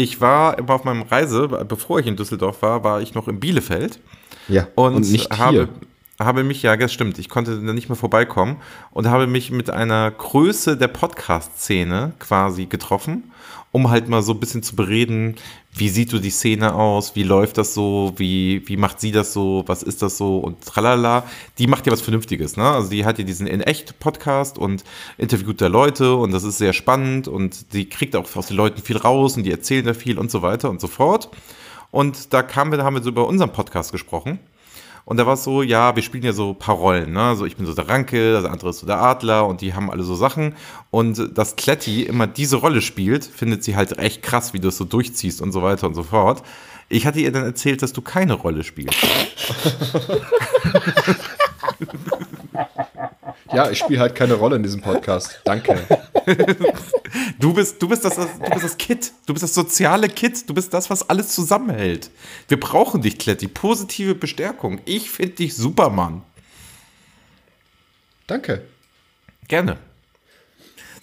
Ich 0.00 0.18
war 0.22 0.58
immer 0.58 0.74
auf 0.74 0.84
meinem 0.84 1.02
Reise, 1.02 1.46
bevor 1.46 2.00
ich 2.00 2.06
in 2.06 2.16
Düsseldorf 2.16 2.62
war, 2.62 2.82
war 2.82 3.02
ich 3.02 3.12
noch 3.12 3.28
in 3.28 3.38
Bielefeld. 3.38 4.00
Ja. 4.48 4.66
und, 4.74 5.10
nicht 5.10 5.38
habe, 5.38 5.52
hier. 5.52 5.68
habe 6.18 6.42
mich, 6.42 6.62
ja, 6.62 6.74
das 6.74 6.90
stimmt, 6.90 7.18
ich 7.18 7.28
konnte 7.28 7.60
da 7.60 7.72
nicht 7.74 7.90
mehr 7.90 7.96
vorbeikommen 7.96 8.56
und 8.92 9.08
habe 9.08 9.26
mich 9.26 9.50
mit 9.50 9.68
einer 9.68 10.10
Größe 10.10 10.78
der 10.78 10.88
Podcast-Szene 10.88 12.14
quasi 12.18 12.64
getroffen, 12.64 13.30
um 13.72 13.90
halt 13.90 14.08
mal 14.08 14.22
so 14.22 14.32
ein 14.32 14.40
bisschen 14.40 14.62
zu 14.62 14.74
bereden, 14.74 15.36
wie 15.72 15.88
sieht 15.88 16.12
du 16.12 16.18
die 16.18 16.30
Szene 16.30 16.74
aus, 16.74 17.14
wie 17.14 17.22
läuft 17.22 17.56
das 17.56 17.72
so, 17.72 18.12
wie, 18.16 18.66
wie 18.66 18.76
macht 18.76 19.00
sie 19.00 19.12
das 19.12 19.32
so, 19.32 19.62
was 19.66 19.84
ist 19.84 20.02
das 20.02 20.16
so 20.16 20.38
und 20.38 20.64
tralala. 20.64 21.24
Die 21.58 21.68
macht 21.68 21.86
ja 21.86 21.92
was 21.92 22.00
Vernünftiges, 22.00 22.56
ne? 22.56 22.68
Also 22.68 22.90
die 22.90 23.04
hat 23.04 23.18
ja 23.18 23.24
diesen 23.24 23.46
In-Echt-Podcast 23.46 24.58
und 24.58 24.82
interviewt 25.18 25.60
da 25.60 25.68
Leute 25.68 26.16
und 26.16 26.32
das 26.32 26.42
ist 26.42 26.58
sehr 26.58 26.72
spannend 26.72 27.28
und 27.28 27.72
die 27.72 27.88
kriegt 27.88 28.16
auch 28.16 28.34
aus 28.34 28.48
den 28.48 28.56
Leuten 28.56 28.82
viel 28.82 28.96
raus 28.96 29.36
und 29.36 29.44
die 29.44 29.52
erzählen 29.52 29.86
da 29.86 29.94
viel 29.94 30.18
und 30.18 30.30
so 30.30 30.42
weiter 30.42 30.68
und 30.68 30.80
so 30.80 30.88
fort. 30.88 31.30
Und 31.92 32.32
da 32.32 32.42
kamen 32.42 32.72
wir, 32.72 32.78
da 32.78 32.84
haben 32.84 32.94
wir 32.94 33.02
so 33.02 33.10
über 33.10 33.26
unseren 33.26 33.52
Podcast 33.52 33.92
gesprochen. 33.92 34.40
Und 35.10 35.16
da 35.16 35.26
war 35.26 35.34
es 35.34 35.42
so, 35.42 35.64
ja, 35.64 35.96
wir 35.96 36.04
spielen 36.04 36.22
ja 36.22 36.32
so 36.32 36.50
ein 36.50 36.56
paar 36.56 36.76
Rollen, 36.76 37.14
ne? 37.14 37.20
Also 37.20 37.44
ich 37.44 37.56
bin 37.56 37.66
so 37.66 37.74
der 37.74 37.88
Ranke, 37.88 38.40
der 38.42 38.52
andere 38.52 38.70
ist 38.70 38.78
so 38.78 38.86
der 38.86 39.02
Adler 39.02 39.44
und 39.44 39.60
die 39.60 39.74
haben 39.74 39.90
alle 39.90 40.04
so 40.04 40.14
Sachen. 40.14 40.54
Und 40.92 41.36
dass 41.36 41.56
Kletti 41.56 42.04
immer 42.04 42.28
diese 42.28 42.58
Rolle 42.58 42.80
spielt, 42.80 43.24
findet 43.24 43.64
sie 43.64 43.74
halt 43.74 43.98
echt 43.98 44.22
krass, 44.22 44.52
wie 44.52 44.60
du 44.60 44.68
es 44.68 44.76
so 44.76 44.84
durchziehst 44.84 45.42
und 45.42 45.50
so 45.50 45.62
weiter 45.62 45.88
und 45.88 45.94
so 45.94 46.04
fort. 46.04 46.44
Ich 46.88 47.06
hatte 47.06 47.18
ihr 47.18 47.32
dann 47.32 47.42
erzählt, 47.42 47.82
dass 47.82 47.92
du 47.92 48.02
keine 48.02 48.34
Rolle 48.34 48.62
spielst. 48.62 48.96
Ja, 53.52 53.70
ich 53.70 53.78
spiele 53.78 54.00
halt 54.00 54.14
keine 54.14 54.34
Rolle 54.34 54.56
in 54.56 54.62
diesem 54.62 54.80
Podcast. 54.80 55.40
Danke. 55.44 55.78
Du 57.38 57.54
bist, 57.54 57.82
du 57.82 57.88
bist 57.88 58.04
das, 58.04 58.14
du 58.14 58.50
bist 58.50 58.64
das 58.64 58.76
Kit. 58.76 59.12
Du 59.26 59.32
bist 59.32 59.42
das 59.42 59.54
soziale 59.54 60.08
Kit. 60.08 60.48
Du 60.48 60.54
bist 60.54 60.72
das, 60.72 60.90
was 60.90 61.08
alles 61.08 61.34
zusammenhält. 61.34 62.10
Wir 62.48 62.60
brauchen 62.60 63.02
dich, 63.02 63.18
Kletti. 63.18 63.48
Positive 63.48 64.14
Bestärkung. 64.14 64.80
Ich 64.84 65.10
finde 65.10 65.34
dich 65.36 65.56
super, 65.56 65.90
Mann. 65.90 66.22
Danke. 68.26 68.62
Gerne. 69.48 69.78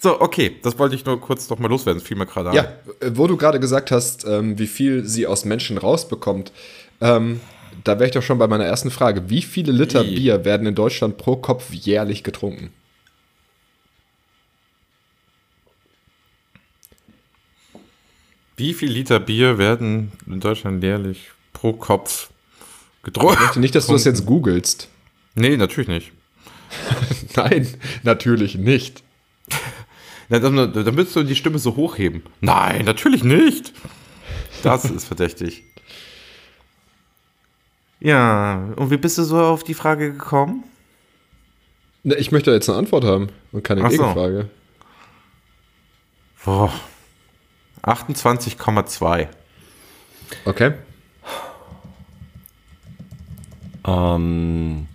So, 0.00 0.20
okay, 0.20 0.56
das 0.62 0.78
wollte 0.78 0.94
ich 0.94 1.04
nur 1.04 1.20
kurz 1.20 1.50
noch 1.50 1.58
mal 1.58 1.68
loswerden. 1.68 2.00
Das 2.00 2.08
fiel 2.08 2.16
mir 2.16 2.26
gerade 2.26 2.50
an. 2.50 2.54
Ja, 2.54 2.64
äh, 3.00 3.10
wo 3.14 3.26
du 3.26 3.36
gerade 3.36 3.60
gesagt 3.60 3.90
hast, 3.90 4.24
ähm, 4.24 4.58
wie 4.58 4.68
viel 4.68 5.04
sie 5.04 5.26
aus 5.26 5.44
Menschen 5.44 5.76
rausbekommt, 5.76 6.52
ähm, 7.00 7.40
da 7.84 7.98
wäre 7.98 8.06
ich 8.06 8.14
doch 8.14 8.22
schon 8.22 8.38
bei 8.38 8.46
meiner 8.46 8.64
ersten 8.64 8.90
Frage. 8.90 9.30
Wie 9.30 9.42
viele 9.42 9.72
Liter 9.72 10.04
Wie? 10.04 10.16
Bier 10.16 10.44
werden 10.44 10.66
in 10.66 10.74
Deutschland 10.74 11.16
pro 11.16 11.36
Kopf 11.36 11.72
jährlich 11.72 12.24
getrunken? 12.24 12.70
Wie 18.56 18.74
viel 18.74 18.90
Liter 18.90 19.20
Bier 19.20 19.56
werden 19.58 20.10
in 20.26 20.40
Deutschland 20.40 20.82
jährlich 20.82 21.30
pro 21.52 21.72
Kopf 21.72 22.30
getrunken? 23.04 23.34
Ich 23.34 23.40
möchte 23.40 23.60
nicht, 23.60 23.74
dass 23.74 23.86
du 23.86 23.92
das 23.92 24.04
jetzt 24.04 24.26
googelst. 24.26 24.88
Nee, 25.36 25.56
natürlich 25.56 25.86
nicht. 25.86 26.12
Nein, 27.36 27.68
natürlich 28.02 28.56
nicht. 28.56 29.04
Na, 30.28 30.40
dann, 30.40 30.56
dann 30.56 30.96
willst 30.96 31.14
du 31.14 31.22
die 31.22 31.36
Stimme 31.36 31.58
so 31.58 31.76
hochheben. 31.76 32.22
Nein, 32.40 32.84
natürlich 32.84 33.22
nicht. 33.22 33.72
Das 34.62 34.84
ist 34.84 35.04
verdächtig. 35.04 35.62
Ja, 38.00 38.68
und 38.76 38.90
wie 38.90 38.96
bist 38.96 39.18
du 39.18 39.24
so 39.24 39.40
auf 39.40 39.64
die 39.64 39.74
Frage 39.74 40.12
gekommen? 40.12 40.64
Ne, 42.04 42.14
Ich 42.16 42.30
möchte 42.32 42.52
jetzt 42.52 42.68
eine 42.68 42.78
Antwort 42.78 43.04
haben 43.04 43.28
und 43.52 43.64
keine 43.64 43.82
Ach 43.84 43.90
so. 43.90 43.96
Gegenfrage. 43.98 44.48
Boah. 46.44 46.72
28,2. 47.82 49.28
Okay. 50.44 50.72
Ähm, 53.86 54.86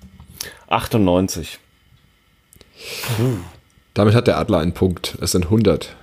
98. 0.67 1.59
Damit 3.93 4.15
hat 4.15 4.27
der 4.27 4.37
Adler 4.37 4.59
einen 4.59 4.73
Punkt. 4.73 5.17
Es 5.21 5.31
sind 5.31 5.45
100. 5.45 5.95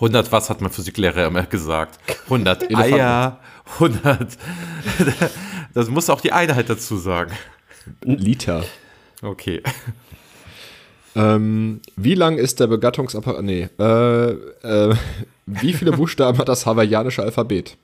100 0.00 0.32
was 0.32 0.48
hat 0.48 0.60
mein 0.60 0.70
Physiklehrer 0.70 1.26
immer 1.26 1.42
gesagt? 1.44 1.98
100 2.24 2.62
Elefanten. 2.70 2.94
Eier, 2.94 3.40
100. 3.74 4.38
Das 5.72 5.88
muss 5.88 6.10
auch 6.10 6.20
die 6.20 6.32
Einheit 6.32 6.68
dazu 6.68 6.96
sagen. 6.96 7.30
Liter. 8.02 8.64
Okay. 9.22 9.62
Ähm, 11.14 11.80
wie 11.94 12.14
lang 12.14 12.38
ist 12.38 12.58
der 12.58 12.66
Begattungsapparat? 12.66 13.42
Nee. 13.42 13.68
Äh, 13.78 14.30
äh, 14.30 14.96
wie 15.46 15.72
viele 15.72 15.92
Buchstaben 15.96 16.38
hat 16.38 16.48
das 16.48 16.66
hawaiianische 16.66 17.22
Alphabet? 17.22 17.76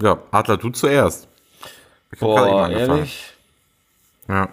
Ja, 0.00 0.18
Adler, 0.30 0.56
du 0.56 0.70
zuerst. 0.70 1.28
Ich 2.12 2.20
Boah, 2.20 2.70
ehrlich? 2.70 3.34
Ja. 4.28 4.48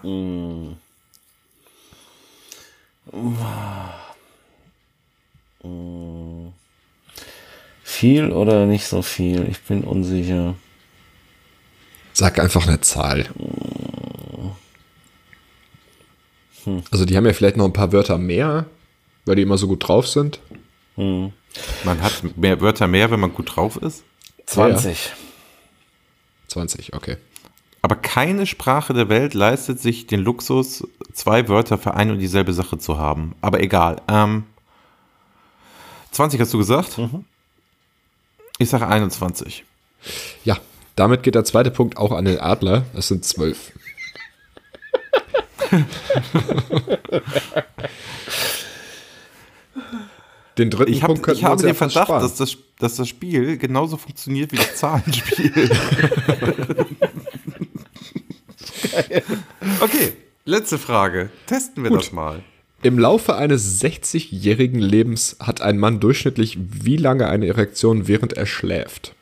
Viel 7.82 8.32
oder 8.32 8.66
nicht 8.66 8.86
so 8.86 9.02
viel? 9.02 9.46
Ich 9.48 9.60
bin 9.62 9.84
unsicher. 9.84 10.54
Sag 12.12 12.38
einfach 12.38 12.66
eine 12.66 12.80
Zahl. 12.80 13.26
Also 16.90 17.04
die 17.04 17.16
haben 17.16 17.26
ja 17.26 17.32
vielleicht 17.32 17.56
noch 17.56 17.64
ein 17.64 17.72
paar 17.72 17.92
Wörter 17.92 18.18
mehr, 18.18 18.66
weil 19.24 19.36
die 19.36 19.42
immer 19.42 19.58
so 19.58 19.68
gut 19.68 19.86
drauf 19.86 20.08
sind. 20.08 20.40
Man 20.96 21.32
hat 22.02 22.22
mehr 22.36 22.60
Wörter 22.60 22.88
mehr, 22.88 23.10
wenn 23.10 23.20
man 23.20 23.32
gut 23.32 23.56
drauf 23.56 23.76
ist. 23.76 24.02
20. 24.46 25.12
20, 26.48 26.94
okay. 26.94 27.16
Aber 27.82 27.96
keine 27.96 28.46
Sprache 28.46 28.94
der 28.94 29.08
Welt 29.08 29.34
leistet 29.34 29.80
sich 29.80 30.06
den 30.06 30.20
Luxus, 30.20 30.86
zwei 31.12 31.48
Wörter 31.48 31.78
für 31.78 31.94
ein 31.94 32.10
und 32.10 32.18
dieselbe 32.18 32.52
Sache 32.52 32.78
zu 32.78 32.98
haben. 32.98 33.34
Aber 33.40 33.60
egal. 33.60 34.02
Ähm, 34.08 34.44
20 36.16 36.40
hast 36.40 36.54
du 36.54 36.58
gesagt? 36.58 36.98
Ich 38.58 38.70
sage 38.70 38.88
21. 38.88 39.64
Ja, 40.44 40.56
damit 40.94 41.22
geht 41.22 41.34
der 41.34 41.44
zweite 41.44 41.70
Punkt 41.70 41.98
auch 41.98 42.10
an 42.12 42.24
den 42.24 42.40
Adler. 42.40 42.86
Es 42.94 43.08
sind 43.08 43.22
12. 43.22 43.72
Den 50.56 50.70
dritten 50.70 50.90
Ich, 50.90 51.02
hab, 51.02 51.08
Punkt 51.08 51.28
ich 51.28 51.44
habe 51.44 51.62
den 51.62 51.74
Verdacht, 51.74 52.06
sparen. 52.06 52.22
dass 52.22 52.36
das, 52.36 52.56
dass 52.78 52.96
das 52.96 53.08
Spiel 53.08 53.58
genauso 53.58 53.98
funktioniert 53.98 54.52
wie 54.52 54.56
das 54.56 54.76
Zahlenspiel. 54.76 55.52
okay, 59.80 60.14
letzte 60.46 60.78
Frage. 60.78 61.28
Testen 61.46 61.82
wir 61.82 61.90
Gut. 61.90 62.00
das 62.00 62.12
mal. 62.12 62.42
Im 62.82 62.98
Laufe 62.98 63.36
eines 63.36 63.82
60-jährigen 63.82 64.80
Lebens 64.80 65.36
hat 65.40 65.60
ein 65.60 65.78
Mann 65.78 65.98
durchschnittlich 65.98 66.58
wie 66.60 66.96
lange 66.96 67.26
eine 67.28 67.46
Erektion, 67.46 68.06
während 68.06 68.34
er 68.34 68.46
schläft? 68.46 69.14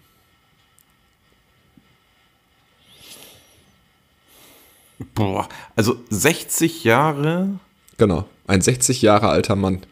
Boah, 5.14 5.48
also 5.76 5.96
60 6.11 6.84
Jahre, 6.84 7.59
Genau, 7.96 8.28
ein 8.48 8.61
60 8.61 9.02
Jahre 9.02 9.28
alter 9.28 9.55
Mann. 9.57 9.82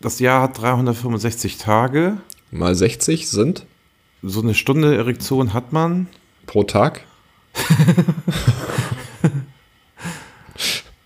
das 0.00 0.18
Jahr 0.20 0.42
hat 0.42 0.58
365 0.60 1.58
Tage. 1.58 2.16
Mal 2.50 2.74
60 2.74 3.28
sind 3.28 3.66
So 4.22 4.40
eine 4.40 4.54
Stunde 4.54 4.96
Erektion 4.96 5.52
hat 5.52 5.72
man. 5.72 6.08
pro 6.46 6.64
Tag. 6.64 7.04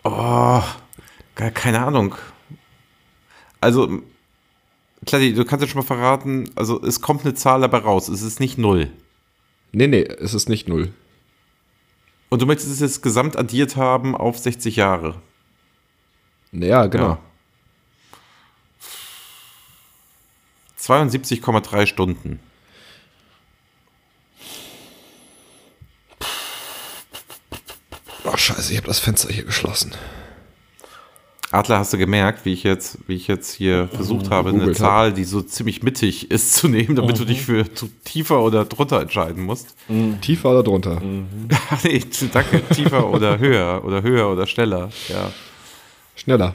Oh, 0.09 0.63
keine 1.37 1.85
Ahnung. 1.85 2.15
Also, 3.61 4.03
Kletti, 5.05 5.35
du 5.35 5.45
kannst 5.45 5.63
ja 5.63 5.69
schon 5.69 5.81
mal 5.81 5.87
verraten, 5.87 6.51
also 6.57 6.83
es 6.83 7.01
kommt 7.01 7.25
eine 7.25 7.35
Zahl 7.35 7.61
dabei 7.61 7.79
raus, 7.79 8.09
es 8.09 8.23
ist 8.23 8.41
nicht 8.41 8.59
null. 8.59 8.91
Nee, 9.73 9.87
nee, 9.87 10.03
es 10.03 10.35
ist 10.35 10.49
nicht 10.49 10.69
null. 10.69 10.93
Und 12.29 12.43
du 12.43 12.47
möchtest 12.47 12.71
es 12.71 12.81
jetzt 12.81 13.03
gesamt 13.03 13.37
addiert 13.37 13.77
haben 13.77 14.17
auf 14.17 14.39
60 14.39 14.77
Jahre. 14.77 15.21
Naja, 16.51 16.87
genau. 16.87 17.09
Ja. 17.09 17.19
72,3 20.81 21.87
Stunden. 21.87 22.41
Oh, 28.25 28.37
scheiße, 28.37 28.73
ich 28.73 28.79
habe 28.79 28.89
das 28.89 28.99
Fenster 28.99 29.33
hier 29.33 29.45
geschlossen. 29.45 29.95
Adler, 31.57 31.79
hast 31.79 31.95
du 31.95 31.99
gemerkt, 31.99 32.45
wie 32.45 32.53
ich 32.53 32.65
jetzt, 32.65 32.99
wie 33.07 33.15
ich 33.15 33.29
jetzt 33.29 33.53
hier 33.53 33.89
versucht 33.89 34.31
habe, 34.31 34.51
eine 34.51 34.73
Zahl, 34.73 35.15
die 35.15 35.25
so 35.25 35.41
ziemlich 35.41 35.83
mittig 35.83 36.31
ist, 36.31 36.55
zu 36.55 36.69
nehmen, 36.69 36.97
damit 36.97 37.19
du 37.19 37.25
dich 37.25 37.43
für 37.43 37.73
zu 37.73 37.89
tiefer 38.05 38.43
oder 38.43 38.67
drunter 38.67 39.01
entscheiden 39.01 39.43
musst? 39.43 39.75
Tiefer 40.21 40.51
oder 40.51 40.63
drunter? 40.63 41.01
nee, 41.83 42.03
danke, 42.33 42.63
tiefer 42.75 43.09
oder 43.11 43.39
höher 43.39 43.83
oder 43.85 44.03
höher 44.03 44.31
oder 44.31 44.47
schneller. 44.47 44.91
Ja. 45.09 45.33
Schneller. 46.15 46.55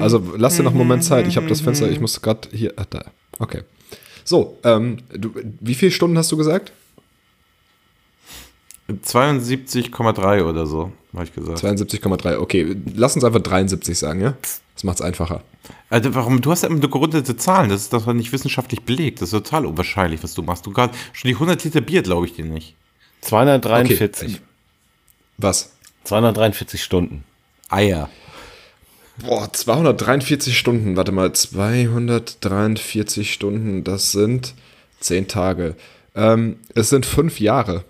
Also 0.00 0.22
lass 0.36 0.56
dir 0.56 0.62
noch 0.62 0.70
einen 0.70 0.78
Moment 0.78 1.02
Zeit. 1.02 1.26
Ich 1.26 1.36
habe 1.36 1.48
das 1.48 1.60
Fenster, 1.60 1.90
ich 1.90 2.00
muss 2.00 2.22
gerade 2.22 2.48
hier. 2.52 2.72
Ah, 2.76 2.84
da. 2.88 3.04
Okay. 3.40 3.62
So, 4.22 4.58
ähm, 4.62 4.98
du, 5.12 5.32
wie 5.60 5.74
viele 5.74 5.90
Stunden 5.90 6.16
hast 6.16 6.30
du 6.30 6.36
gesagt? 6.36 6.72
72,3 8.88 10.44
oder 10.44 10.66
so, 10.66 10.92
habe 11.14 11.24
ich 11.24 11.34
gesagt. 11.34 11.58
72,3. 11.58 12.38
Okay, 12.38 12.76
lass 12.94 13.14
uns 13.14 13.24
einfach 13.24 13.40
73 13.40 13.98
sagen, 13.98 14.20
ja? 14.20 14.34
Das 14.74 14.84
macht's 14.84 15.00
einfacher. 15.00 15.42
Also 15.88 16.14
warum? 16.14 16.40
Du 16.40 16.50
hast 16.50 16.62
ja 16.62 16.68
immer 16.68 16.80
nur 16.80 16.90
gerundete 16.90 17.36
Zahlen. 17.36 17.70
Das 17.70 17.82
ist 17.82 17.92
das 17.92 18.06
war 18.06 18.14
nicht 18.14 18.32
wissenschaftlich 18.32 18.82
belegt. 18.82 19.22
Das 19.22 19.28
ist 19.28 19.32
total 19.32 19.66
unwahrscheinlich, 19.66 20.22
was 20.22 20.34
du 20.34 20.42
machst. 20.42 20.66
Du 20.66 20.72
gerade 20.72 20.94
schon 21.12 21.28
die 21.28 21.34
100 21.34 21.62
Liter 21.64 21.80
Bier, 21.80 22.02
glaube 22.02 22.26
ich 22.26 22.34
dir 22.34 22.44
nicht. 22.44 22.74
243. 23.22 24.40
Was? 25.38 25.72
243 26.04 26.82
Stunden. 26.82 27.24
Eier. 27.68 28.10
Boah, 29.18 29.52
243 29.52 30.58
Stunden. 30.58 30.96
Warte 30.96 31.12
mal, 31.12 31.32
243 31.32 33.32
Stunden, 33.32 33.84
das 33.84 34.12
sind 34.12 34.54
10 35.00 35.28
Tage. 35.28 35.76
Ähm, 36.14 36.56
es 36.74 36.90
sind 36.90 37.06
5 37.06 37.40
Jahre. 37.40 37.84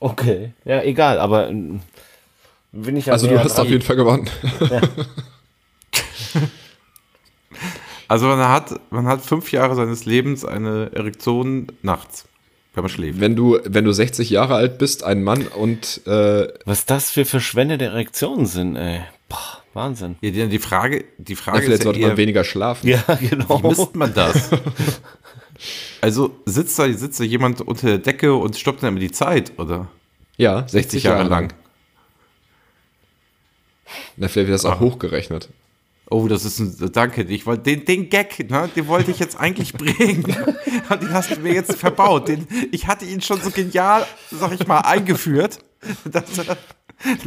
Okay. 0.00 0.52
Ja, 0.64 0.82
egal, 0.82 1.18
aber 1.18 1.48
ähm, 1.48 1.80
bin 2.72 2.96
ich 2.96 3.06
ja 3.06 3.12
Also 3.12 3.26
du 3.28 3.38
hast 3.38 3.56
dran. 3.56 3.66
auf 3.66 3.70
jeden 3.70 3.82
Fall 3.82 3.96
gewonnen. 3.96 4.28
Also 8.08 8.26
man 8.26 8.40
hat, 8.40 8.80
man 8.90 9.06
hat 9.06 9.22
fünf 9.22 9.52
Jahre 9.52 9.76
seines 9.76 10.04
Lebens 10.04 10.44
eine 10.44 10.90
Erektion 10.92 11.68
nachts, 11.82 12.26
wenn 12.74 12.82
man 12.82 12.90
schläft. 12.90 13.20
Wenn 13.20 13.36
du, 13.36 13.60
wenn 13.64 13.84
du 13.84 13.92
60 13.92 14.30
Jahre 14.30 14.56
alt 14.56 14.78
bist, 14.78 15.04
ein 15.04 15.22
Mann 15.22 15.46
und 15.46 16.04
äh, 16.08 16.48
Was 16.64 16.86
das 16.86 17.12
für 17.12 17.24
verschwendete 17.24 17.84
Erektionen 17.84 18.46
sind, 18.46 18.74
ey. 18.74 19.02
Boah, 19.28 19.62
Wahnsinn. 19.74 20.16
Ja, 20.22 20.30
die, 20.32 20.48
die 20.48 20.58
Frage, 20.58 21.04
die 21.18 21.34
ja, 21.34 21.38
Frage 21.38 21.58
vielleicht 21.58 21.74
ist 21.74 21.78
ja 21.78 21.84
sollte 21.84 22.00
eher, 22.00 22.08
man 22.08 22.16
weniger 22.16 22.42
schlafen. 22.42 22.88
Ja, 22.88 23.00
genau. 23.20 23.62
wie 23.62 23.68
misst 23.68 23.94
man 23.94 24.12
das? 24.12 24.50
also 26.00 26.34
sitzt 26.46 26.78
da, 26.78 26.92
sitzt 26.92 27.20
da 27.20 27.24
jemand 27.24 27.60
unter 27.60 27.86
der 27.86 27.98
Decke 27.98 28.34
und 28.34 28.56
stoppt 28.56 28.82
dann 28.82 28.90
immer 28.90 29.00
die 29.00 29.12
Zeit, 29.12 29.52
oder? 29.58 29.88
Ja, 30.36 30.66
60 30.66 31.02
Jahre 31.04 31.24
lang. 31.24 31.52
Na, 34.16 34.28
vielleicht 34.28 34.48
wird 34.48 34.54
das 34.54 34.64
Ah. 34.64 34.74
auch 34.74 34.80
hochgerechnet. 34.80 35.48
Oh, 36.12 36.26
das 36.26 36.44
ist 36.44 36.58
ein, 36.58 36.90
danke, 36.92 37.22
ich 37.22 37.46
wollte, 37.46 37.62
den, 37.62 37.84
den 37.84 38.10
Gag, 38.10 38.50
ne, 38.50 38.68
den 38.74 38.88
wollte 38.88 39.12
ich 39.12 39.20
jetzt 39.20 39.38
eigentlich 39.38 39.74
bringen. 39.74 40.24
Aber 40.88 40.96
den 40.96 41.12
hast 41.12 41.30
du 41.30 41.38
mir 41.40 41.54
jetzt 41.54 41.76
verbaut. 41.76 42.26
Den, 42.26 42.48
ich 42.72 42.88
hatte 42.88 43.04
ihn 43.04 43.20
schon 43.20 43.40
so 43.40 43.50
genial, 43.50 44.04
sag 44.30 44.52
ich 44.52 44.66
mal, 44.66 44.80
eingeführt. 44.80 45.60
Dass, 46.04 46.24
dass 46.34 46.46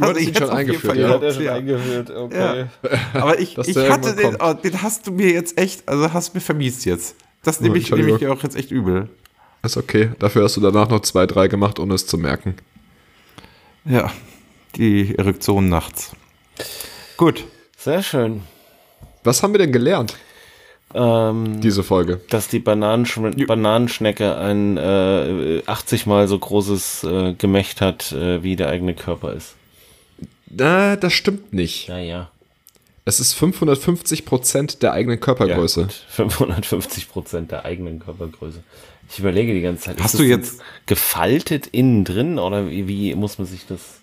er 0.00 0.18
ihn 0.20 0.34
schon 0.36 0.50
eingeführt, 0.50 0.96
ja. 0.96 1.16
glaubt, 1.18 1.40
ja. 1.40 1.54
eingeführt, 1.54 2.10
okay. 2.10 2.66
Aber 3.14 3.40
ich, 3.40 3.58
ich 3.58 3.76
hatte 3.76 4.14
den, 4.14 4.36
oh, 4.36 4.52
den 4.52 4.80
hast 4.80 5.08
du 5.08 5.10
mir 5.10 5.32
jetzt 5.32 5.58
echt, 5.58 5.88
also 5.88 6.12
hast 6.12 6.28
du 6.28 6.36
mir 6.36 6.40
vermiest 6.40 6.84
jetzt. 6.84 7.16
Das 7.44 7.60
nehme 7.60 7.78
ich, 7.78 7.90
nehme 7.90 8.10
ich 8.10 8.18
dir 8.18 8.32
auch 8.32 8.42
jetzt 8.42 8.56
echt 8.56 8.70
übel. 8.70 9.08
Ist 9.62 9.76
okay. 9.76 10.10
Dafür 10.18 10.44
hast 10.44 10.56
du 10.56 10.60
danach 10.60 10.88
noch 10.88 11.00
zwei, 11.00 11.26
drei 11.26 11.48
gemacht, 11.48 11.78
ohne 11.78 11.94
es 11.94 12.06
zu 12.06 12.18
merken. 12.18 12.56
Ja, 13.84 14.10
die 14.76 15.16
Erektion 15.16 15.68
nachts. 15.68 16.12
Gut. 17.16 17.44
Sehr 17.76 18.02
schön. 18.02 18.42
Was 19.24 19.42
haben 19.42 19.52
wir 19.52 19.58
denn 19.58 19.72
gelernt, 19.72 20.16
Ähm, 20.94 21.60
diese 21.60 21.82
Folge? 21.82 22.20
dass 22.30 22.48
die 22.48 22.60
Bananensch 22.60 23.18
Bananenschnecke 23.46 24.36
ein 24.38 24.76
äh, 24.78 25.62
80 25.66 26.06
mal 26.06 26.28
so 26.28 26.38
großes 26.38 27.04
äh, 27.04 27.34
Gemächt 27.34 27.80
hat, 27.80 28.12
äh, 28.12 28.42
wie 28.42 28.56
der 28.56 28.68
eigene 28.68 28.94
Körper 28.94 29.32
ist. 29.34 29.54
Na, 30.48 30.96
das 30.96 31.12
stimmt 31.12 31.52
nicht. 31.52 31.88
Ja, 31.88 31.98
ja. 31.98 32.30
Es 33.06 33.20
ist 33.20 33.34
550 33.34 34.24
Prozent 34.24 34.82
der 34.82 34.92
eigenen 34.92 35.20
Körpergröße. 35.20 35.80
Ja, 35.80 35.86
gut. 35.86 35.92
550 36.08 37.08
Prozent 37.10 37.50
der 37.50 37.64
eigenen 37.64 37.98
Körpergröße. 37.98 38.62
Ich 39.10 39.18
überlege 39.18 39.52
die 39.52 39.60
ganze 39.60 39.84
Zeit. 39.84 40.00
Hast 40.00 40.14
ist 40.14 40.20
du 40.20 40.22
das 40.24 40.30
jetzt- 40.30 40.60
gefaltet 40.86 41.66
innen 41.66 42.04
drin 42.04 42.38
oder 42.38 42.70
wie, 42.70 42.88
wie 42.88 43.14
muss 43.14 43.36
man 43.38 43.46
sich 43.46 43.66
das? 43.66 44.00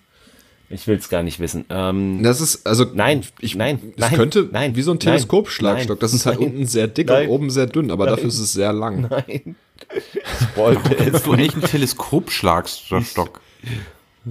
Ich 0.70 0.88
will 0.88 0.96
es 0.98 1.10
gar 1.10 1.22
nicht 1.24 1.40
wissen. 1.40 1.66
Ähm, 1.70 2.22
Das 2.24 2.40
ist, 2.40 2.66
also, 2.66 2.86
Nein, 2.94 3.24
ich, 3.40 3.56
nein, 3.56 3.92
es 3.96 4.00
nein, 4.02 4.14
könnte 4.14 4.48
nein, 4.52 4.76
wie 4.76 4.84
so 4.84 4.92
ein 4.92 5.00
Teleskopschlagstock. 5.00 6.00
Das 6.00 6.14
ist 6.14 6.26
halt 6.26 6.40
nein, 6.40 6.50
unten 6.52 6.66
sehr 6.68 6.88
dick 6.88 7.08
nein, 7.08 7.26
und 7.28 7.34
oben 7.34 7.50
sehr 7.50 7.66
dünn, 7.66 7.92
aber 7.92 8.06
dafür 8.06 8.30
ist 8.30 8.40
es 8.40 8.54
sehr 8.54 8.72
lang. 8.72 9.08
nein. 9.10 9.56
Ich 9.98 10.56
wollte 10.58 10.96
es 10.98 11.24
du 11.24 11.34
eigentlich 11.34 11.54
einen 11.56 11.64
Teleskopschlagstock? 11.64 13.42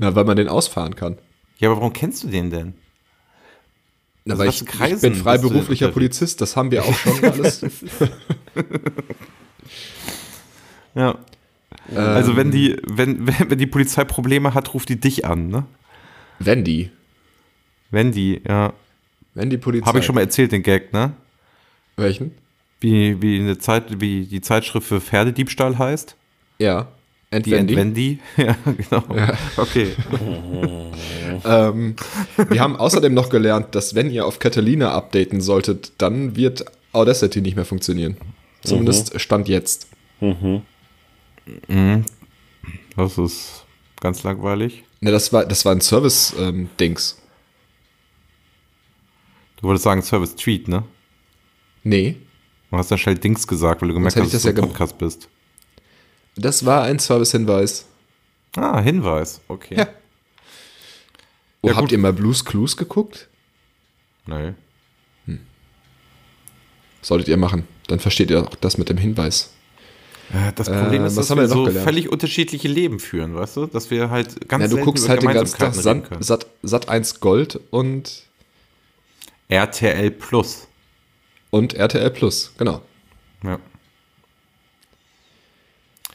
Ja, 0.00 0.14
weil 0.14 0.24
man 0.24 0.36
den 0.36 0.48
ausfahren 0.48 0.94
kann. 0.96 1.18
Ja, 1.58 1.68
aber 1.70 1.78
warum 1.80 1.92
kennst 1.92 2.22
du 2.22 2.28
den 2.28 2.50
denn? 2.50 2.74
Also 4.28 4.44
ich, 4.44 4.62
ich 4.62 5.00
bin 5.00 5.14
freiberuflicher? 5.14 5.88
Polizist, 5.88 6.40
das 6.40 6.56
haben 6.56 6.70
wir 6.70 6.84
auch 6.84 6.94
schon 6.94 7.24
alles. 7.32 7.64
Ja. 10.94 11.18
Also 11.94 12.36
wenn 12.36 12.50
die, 12.50 12.76
wenn, 12.86 13.26
wenn, 13.26 13.34
wenn 13.50 13.58
die 13.58 13.66
Polizei 13.66 14.04
Probleme 14.04 14.54
hat, 14.54 14.74
ruft 14.74 14.88
die 14.88 15.00
dich 15.00 15.24
an, 15.24 15.48
ne? 15.48 15.64
Wenn 16.38 16.64
die, 16.64 16.90
Wenn 17.90 18.12
die, 18.12 18.40
ja. 18.48 18.72
wenn 19.34 19.50
die 19.50 19.58
Polizei. 19.58 19.86
Habe 19.86 19.98
ich 19.98 20.04
schon 20.04 20.14
mal 20.14 20.22
erzählt, 20.22 20.52
den 20.52 20.62
Gag, 20.62 20.92
ne? 20.92 21.12
Welchen? 21.96 22.32
Wie, 22.80 23.20
wie 23.20 23.38
eine 23.40 23.58
Zeit, 23.58 24.00
wie 24.00 24.24
die 24.24 24.40
Zeitschrift 24.40 24.86
für 24.86 25.00
Pferdediebstahl 25.00 25.78
heißt? 25.78 26.16
Ja. 26.58 26.88
Die 27.32 27.36
Entwendy. 27.54 27.74
Entwendi. 27.74 28.18
Ja, 28.36 28.56
genau. 28.64 29.04
Okay. 29.56 29.92
Ähm, 31.42 31.96
wir 32.50 32.60
haben 32.60 32.76
außerdem 32.76 33.14
noch 33.14 33.30
gelernt, 33.30 33.74
dass 33.74 33.94
wenn 33.94 34.10
ihr 34.10 34.26
auf 34.26 34.40
Catalina 34.40 34.92
updaten 34.92 35.40
solltet, 35.40 35.92
dann 35.96 36.36
wird 36.36 36.64
Audacity 36.92 37.40
nicht 37.40 37.56
mehr 37.56 37.64
funktionieren. 37.64 38.16
Zumindest 38.62 39.18
Stand 39.18 39.48
jetzt. 39.48 39.86
Das 42.96 43.16
ist 43.18 43.64
ganz 44.00 44.22
langweilig. 44.22 44.84
Ne, 45.00 45.10
das 45.12 45.32
war, 45.32 45.46
das 45.46 45.64
war 45.64 45.72
ein 45.72 45.80
Service-Dings. 45.80 47.22
Du 49.56 49.66
wolltest 49.66 49.84
sagen 49.84 50.02
Service 50.02 50.34
Tweet, 50.36 50.68
ne? 50.68 50.84
nee, 51.84 52.16
Du 52.70 52.76
hast 52.76 52.90
ja 52.90 52.98
schnell 52.98 53.16
Dings 53.16 53.46
gesagt, 53.46 53.80
weil 53.80 53.88
du 53.88 53.94
gemerkt 53.94 54.16
hast, 54.16 54.24
dass 54.24 54.30
du 54.30 54.36
das 54.36 54.44
ja 54.44 54.50
im 54.50 54.56
gem- 54.56 54.64
Podcast 54.68 54.98
bist. 54.98 55.28
Das 56.40 56.64
war 56.66 56.82
ein 56.84 56.98
Service-Hinweis. 56.98 57.86
Ah, 58.56 58.80
Hinweis. 58.80 59.40
Okay. 59.48 59.76
Ja. 59.78 59.88
Oh, 61.62 61.68
Ja, 61.68 61.74
habt 61.74 61.82
gut. 61.82 61.92
ihr 61.92 61.98
mal 61.98 62.12
Blues 62.12 62.44
Clues 62.44 62.76
geguckt? 62.76 63.28
Nee. 64.26 64.54
Solltet 67.02 67.28
ihr 67.28 67.36
machen. 67.36 67.66
Dann 67.86 67.98
versteht 67.98 68.30
ihr 68.30 68.42
auch 68.42 68.54
das 68.56 68.76
mit 68.76 68.88
dem 68.90 68.98
Hinweis. 68.98 69.52
Äh, 70.32 70.52
Das 70.54 70.68
Problem 70.68 71.02
Äh, 71.02 71.06
ist, 71.06 71.16
dass 71.16 71.30
wir 71.30 71.36
wir 71.38 71.48
so 71.48 71.64
gelernt? 71.64 71.84
völlig 71.84 72.10
unterschiedliche 72.12 72.68
Leben 72.68 73.00
führen, 73.00 73.34
weißt 73.34 73.56
du? 73.56 73.66
Dass 73.66 73.90
wir 73.90 74.10
halt 74.10 74.48
ganz 74.48 74.62
Ja, 74.62 74.68
du 74.68 74.84
guckst 74.84 75.08
halt 75.08 75.22
den 75.22 75.32
ganzen 75.32 75.58
Tag 75.58 75.74
Sat. 75.74 76.02
Sat, 76.22 76.46
Sat 76.62 76.88
1 76.90 77.20
Gold 77.20 77.58
und, 77.70 78.24
RTL 79.48 80.10
Plus. 80.10 80.68
und 81.50 81.72
RTL 81.74 82.10
Plus. 82.10 82.52
Genau. 82.58 82.82
Ja. 83.42 83.58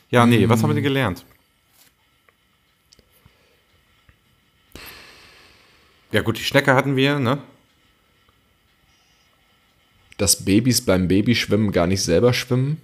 Ja, 0.09 0.25
nee, 0.25 0.47
was 0.47 0.61
haben 0.61 0.69
wir 0.69 0.75
denn 0.75 0.83
gelernt? 0.83 1.25
Ja, 6.11 6.21
gut, 6.21 6.37
die 6.37 6.43
Schnecke 6.43 6.73
hatten 6.75 6.95
wir, 6.95 7.19
ne? 7.19 7.39
Dass 10.17 10.45
Babys 10.45 10.81
beim 10.81 11.07
Babyschwimmen 11.07 11.71
gar 11.71 11.87
nicht 11.87 12.01
selber 12.01 12.33
schwimmen. 12.33 12.79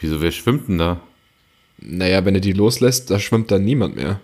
Wieso, 0.00 0.20
wer 0.20 0.30
schwimmt 0.30 0.68
denn 0.68 0.78
da? 0.78 1.00
Naja, 1.78 2.24
wenn 2.24 2.34
er 2.34 2.40
die 2.40 2.52
loslässt, 2.52 3.10
da 3.10 3.18
schwimmt 3.18 3.50
dann 3.50 3.64
niemand 3.64 3.96
mehr. 3.96 4.20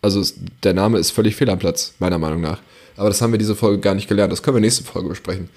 Also 0.00 0.24
der 0.62 0.74
Name 0.74 0.98
ist 0.98 1.10
völlig 1.10 1.36
fehl 1.36 1.50
am 1.50 1.58
Platz, 1.58 1.94
meiner 1.98 2.18
Meinung 2.18 2.40
nach. 2.40 2.62
Aber 2.96 3.08
das 3.08 3.20
haben 3.20 3.32
wir 3.32 3.38
diese 3.38 3.56
Folge 3.56 3.80
gar 3.80 3.94
nicht 3.94 4.08
gelernt. 4.08 4.32
Das 4.32 4.42
können 4.42 4.56
wir 4.56 4.60
nächste 4.60 4.84
Folge 4.84 5.08
besprechen. 5.08 5.50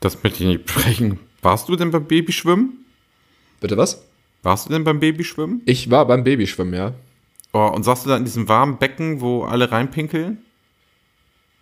Das 0.00 0.22
möchte 0.22 0.42
ich 0.42 0.48
nicht 0.48 0.66
besprechen. 0.66 1.18
Warst 1.42 1.68
du 1.68 1.76
denn 1.76 1.90
beim 1.90 2.04
Babyschwimmen? 2.06 2.84
Bitte 3.60 3.76
was? 3.76 4.04
Warst 4.42 4.66
du 4.66 4.72
denn 4.72 4.84
beim 4.84 5.00
Babyschwimmen? 5.00 5.62
Ich 5.64 5.90
war 5.90 6.06
beim 6.06 6.24
Babyschwimmen, 6.24 6.74
ja. 6.74 6.94
Oh, 7.52 7.66
und 7.74 7.82
saßt 7.82 8.04
du 8.04 8.10
da 8.10 8.16
in 8.16 8.24
diesem 8.24 8.48
warmen 8.48 8.78
Becken, 8.78 9.20
wo 9.20 9.44
alle 9.44 9.70
reinpinkeln? 9.70 10.38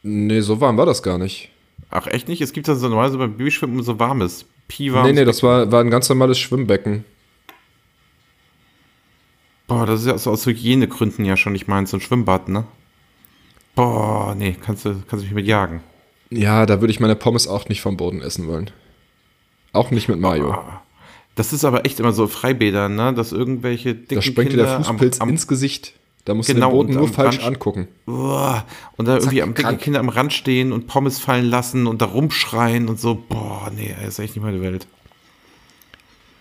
Nee, 0.02 0.40
so 0.40 0.60
warm 0.60 0.76
war 0.76 0.86
das 0.86 1.02
gar 1.02 1.18
nicht. 1.18 1.50
Ach, 1.90 2.06
echt 2.06 2.28
nicht? 2.28 2.40
Es 2.40 2.52
gibt 2.52 2.68
da 2.68 2.74
so 2.74 2.88
normalerweise 2.88 3.18
beim 3.18 3.36
Babyschwimmen 3.36 3.82
so 3.82 3.98
warmes, 3.98 4.44
piwarmes 4.68 5.10
Nee, 5.10 5.20
nee, 5.20 5.24
das 5.24 5.42
war, 5.42 5.70
war 5.70 5.80
ein 5.80 5.90
ganz 5.90 6.08
normales 6.08 6.38
Schwimmbecken. 6.38 7.04
Boah, 9.66 9.86
das 9.86 10.00
ist 10.00 10.06
ja 10.06 10.14
aus, 10.14 10.26
aus 10.26 10.46
Hygienegründen 10.46 11.24
ja 11.24 11.36
schon 11.36 11.52
nicht 11.52 11.66
meins, 11.66 11.90
so 11.90 11.96
ein 11.96 12.00
Schwimmbad, 12.00 12.48
ne? 12.48 12.64
Boah, 13.74 14.34
nee, 14.36 14.56
kannst 14.60 14.84
du, 14.84 15.02
kannst 15.08 15.24
du 15.24 15.26
mich 15.26 15.34
mit 15.34 15.46
jagen. 15.46 15.82
Ja, 16.30 16.66
da 16.66 16.80
würde 16.80 16.92
ich 16.92 17.00
meine 17.00 17.16
Pommes 17.16 17.46
auch 17.46 17.68
nicht 17.68 17.80
vom 17.80 17.96
Boden 17.96 18.22
essen 18.22 18.46
wollen. 18.46 18.70
Auch 19.72 19.90
nicht 19.90 20.08
mit 20.08 20.18
Mayo. 20.20 20.56
Das 21.34 21.52
ist 21.52 21.64
aber 21.64 21.84
echt 21.84 22.00
immer 22.00 22.12
so 22.12 22.26
Freibäder, 22.26 22.88
ne? 22.88 23.12
Dass 23.12 23.32
irgendwelche 23.32 23.94
dicken 23.94 24.14
Da 24.14 24.22
springt 24.22 24.52
dir 24.52 24.56
der 24.56 24.66
Kinder 24.66 24.84
Fußpilz 24.84 25.20
am, 25.20 25.28
am, 25.28 25.34
ins 25.34 25.46
Gesicht. 25.46 25.92
Da 26.24 26.34
musst 26.34 26.48
Genau, 26.48 26.70
du 26.70 26.72
den 26.72 26.76
Boden 26.76 26.88
und 26.92 27.04
nur 27.04 27.08
falsch 27.14 27.38
Rand- 27.38 27.46
angucken. 27.46 27.88
Boah, 28.06 28.64
und 28.96 29.06
da 29.06 29.16
irgendwie 29.16 29.42
am 29.42 29.54
dicke. 29.54 29.76
Kinder 29.76 30.00
am 30.00 30.08
Rand 30.08 30.32
stehen 30.32 30.72
und 30.72 30.86
Pommes 30.86 31.18
fallen 31.20 31.44
lassen 31.44 31.86
und 31.86 32.00
da 32.02 32.06
rumschreien 32.06 32.88
und 32.88 32.98
so. 32.98 33.14
Boah, 33.28 33.70
nee, 33.74 33.94
das 34.00 34.08
ist 34.14 34.18
echt 34.18 34.34
nicht 34.34 34.44
meine 34.44 34.60
Welt. 34.60 34.86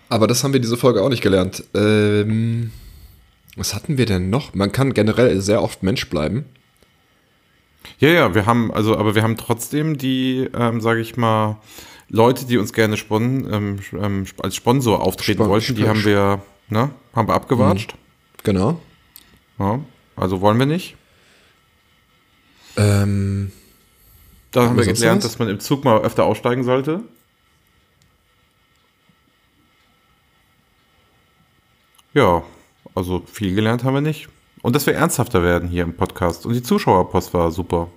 Aber 0.08 0.26
das 0.26 0.42
haben 0.42 0.52
wir 0.52 0.60
diese 0.60 0.76
Folge 0.76 1.02
auch 1.02 1.08
nicht 1.08 1.22
gelernt. 1.22 1.62
Ähm, 1.74 2.70
was 3.56 3.74
hatten 3.74 3.98
wir 3.98 4.06
denn 4.06 4.30
noch? 4.30 4.54
Man 4.54 4.72
kann 4.72 4.94
generell 4.94 5.40
sehr 5.40 5.62
oft 5.62 5.82
Mensch 5.82 6.08
bleiben. 6.08 6.44
Ja, 7.98 8.08
ja, 8.08 8.34
wir 8.34 8.46
haben, 8.46 8.72
also, 8.72 8.96
aber 8.96 9.14
wir 9.14 9.22
haben 9.22 9.36
trotzdem 9.36 9.98
die, 9.98 10.48
ähm, 10.58 10.80
sage 10.80 11.00
ich 11.00 11.16
mal, 11.16 11.58
Leute, 12.08 12.44
die 12.46 12.56
uns 12.58 12.72
gerne 12.72 12.96
spon 12.96 13.52
ähm, 13.52 13.78
ähm, 13.92 14.26
als 14.42 14.54
Sponsor 14.54 15.02
auftreten 15.02 15.38
Spon- 15.38 15.48
wollten, 15.48 15.74
die 15.74 15.88
haben 15.88 16.04
wir, 16.04 16.40
ne, 16.68 16.90
haben 17.14 17.28
wir 17.28 17.34
abgewatscht. 17.34 17.94
Genau. 18.44 18.80
Ja, 19.58 19.80
also 20.14 20.40
wollen 20.40 20.58
wir 20.58 20.66
nicht. 20.66 20.96
Ähm, 22.76 23.50
Da 24.52 24.66
haben 24.66 24.76
wir 24.76 24.84
gelernt, 24.84 25.24
was? 25.24 25.32
dass 25.32 25.38
man 25.38 25.48
im 25.48 25.58
Zug 25.60 25.84
mal 25.84 26.00
öfter 26.02 26.24
aussteigen 26.24 26.62
sollte. 26.62 27.02
Ja, 32.14 32.42
also 32.94 33.22
viel 33.26 33.54
gelernt 33.54 33.84
haben 33.84 33.94
wir 33.94 34.00
nicht. 34.00 34.28
Und 34.62 34.74
dass 34.74 34.86
wir 34.86 34.94
ernsthafter 34.94 35.42
werden 35.42 35.68
hier 35.68 35.82
im 35.82 35.94
Podcast. 35.94 36.46
Und 36.46 36.54
die 36.54 36.62
Zuschauerpost 36.62 37.32
war 37.34 37.50
super. 37.50 37.88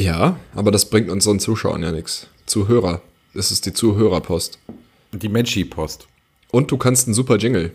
Ja, 0.00 0.38
aber 0.54 0.70
das 0.70 0.88
bringt 0.88 1.10
unseren 1.10 1.38
Zuschauern 1.40 1.82
ja 1.82 1.92
nichts. 1.92 2.26
Zuhörer. 2.46 3.02
Es 3.34 3.50
ist 3.50 3.66
die 3.66 3.72
Zuhörerpost. 3.72 4.58
Die 5.12 5.28
Menschi-Post. 5.28 6.06
Und 6.50 6.70
du 6.70 6.76
kannst 6.78 7.06
einen 7.06 7.14
super 7.14 7.36
Jingle. 7.36 7.72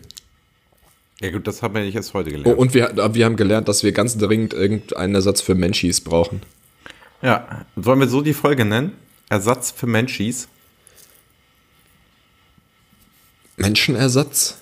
Ja 1.20 1.30
gut, 1.30 1.46
das 1.46 1.62
haben 1.62 1.74
wir 1.74 1.82
nicht 1.82 1.94
erst 1.96 2.14
heute 2.14 2.30
Oh, 2.30 2.32
gelernt. 2.32 2.58
und 2.58 2.74
wir, 2.74 3.14
wir 3.14 3.24
haben 3.24 3.36
gelernt, 3.36 3.68
dass 3.68 3.82
wir 3.82 3.92
ganz 3.92 4.16
dringend 4.18 4.52
irgendeinen 4.54 5.14
Ersatz 5.16 5.40
für 5.40 5.54
Menschis 5.54 6.00
brauchen. 6.00 6.42
ja, 7.22 7.64
sollen 7.76 8.00
wir 8.00 8.08
so 8.08 8.20
die 8.20 8.34
Folge 8.34 8.64
nennen? 8.64 8.92
Ersatz 9.28 9.70
für 9.72 9.86
Menschis. 9.86 10.48
Menschenersatz? 13.56 14.58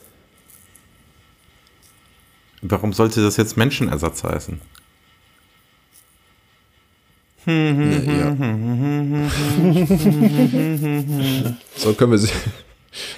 Warum 2.62 2.92
sollte 2.94 3.22
das 3.22 3.36
jetzt 3.36 3.56
Menschenersatz 3.56 4.24
heißen? 4.24 4.60
Nee, 7.46 8.18
ja. 8.18 8.36
so 11.76 11.94
können 11.94 12.12
wir 12.12 12.18
sie. 12.18 12.30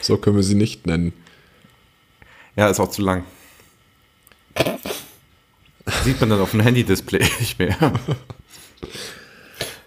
So 0.00 0.16
können 0.16 0.34
wir 0.34 0.42
sie 0.42 0.56
nicht 0.56 0.88
nennen. 0.88 1.12
Ja, 2.56 2.68
ist 2.68 2.80
auch 2.80 2.90
zu 2.90 3.00
lang. 3.00 3.24
Sieht 6.02 6.20
man 6.20 6.30
dann 6.30 6.40
auf 6.40 6.50
dem 6.50 6.59
Handy-Display 6.59 7.20
nicht 7.38 7.60
mehr. 7.60 7.76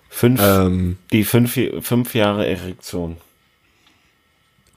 Fünf, 0.10 0.40
Ähm, 0.42 0.98
die 1.12 1.26
fünf, 1.26 1.60
fünf 1.82 2.16
Jahre 2.16 2.48
Erektion. 2.48 3.18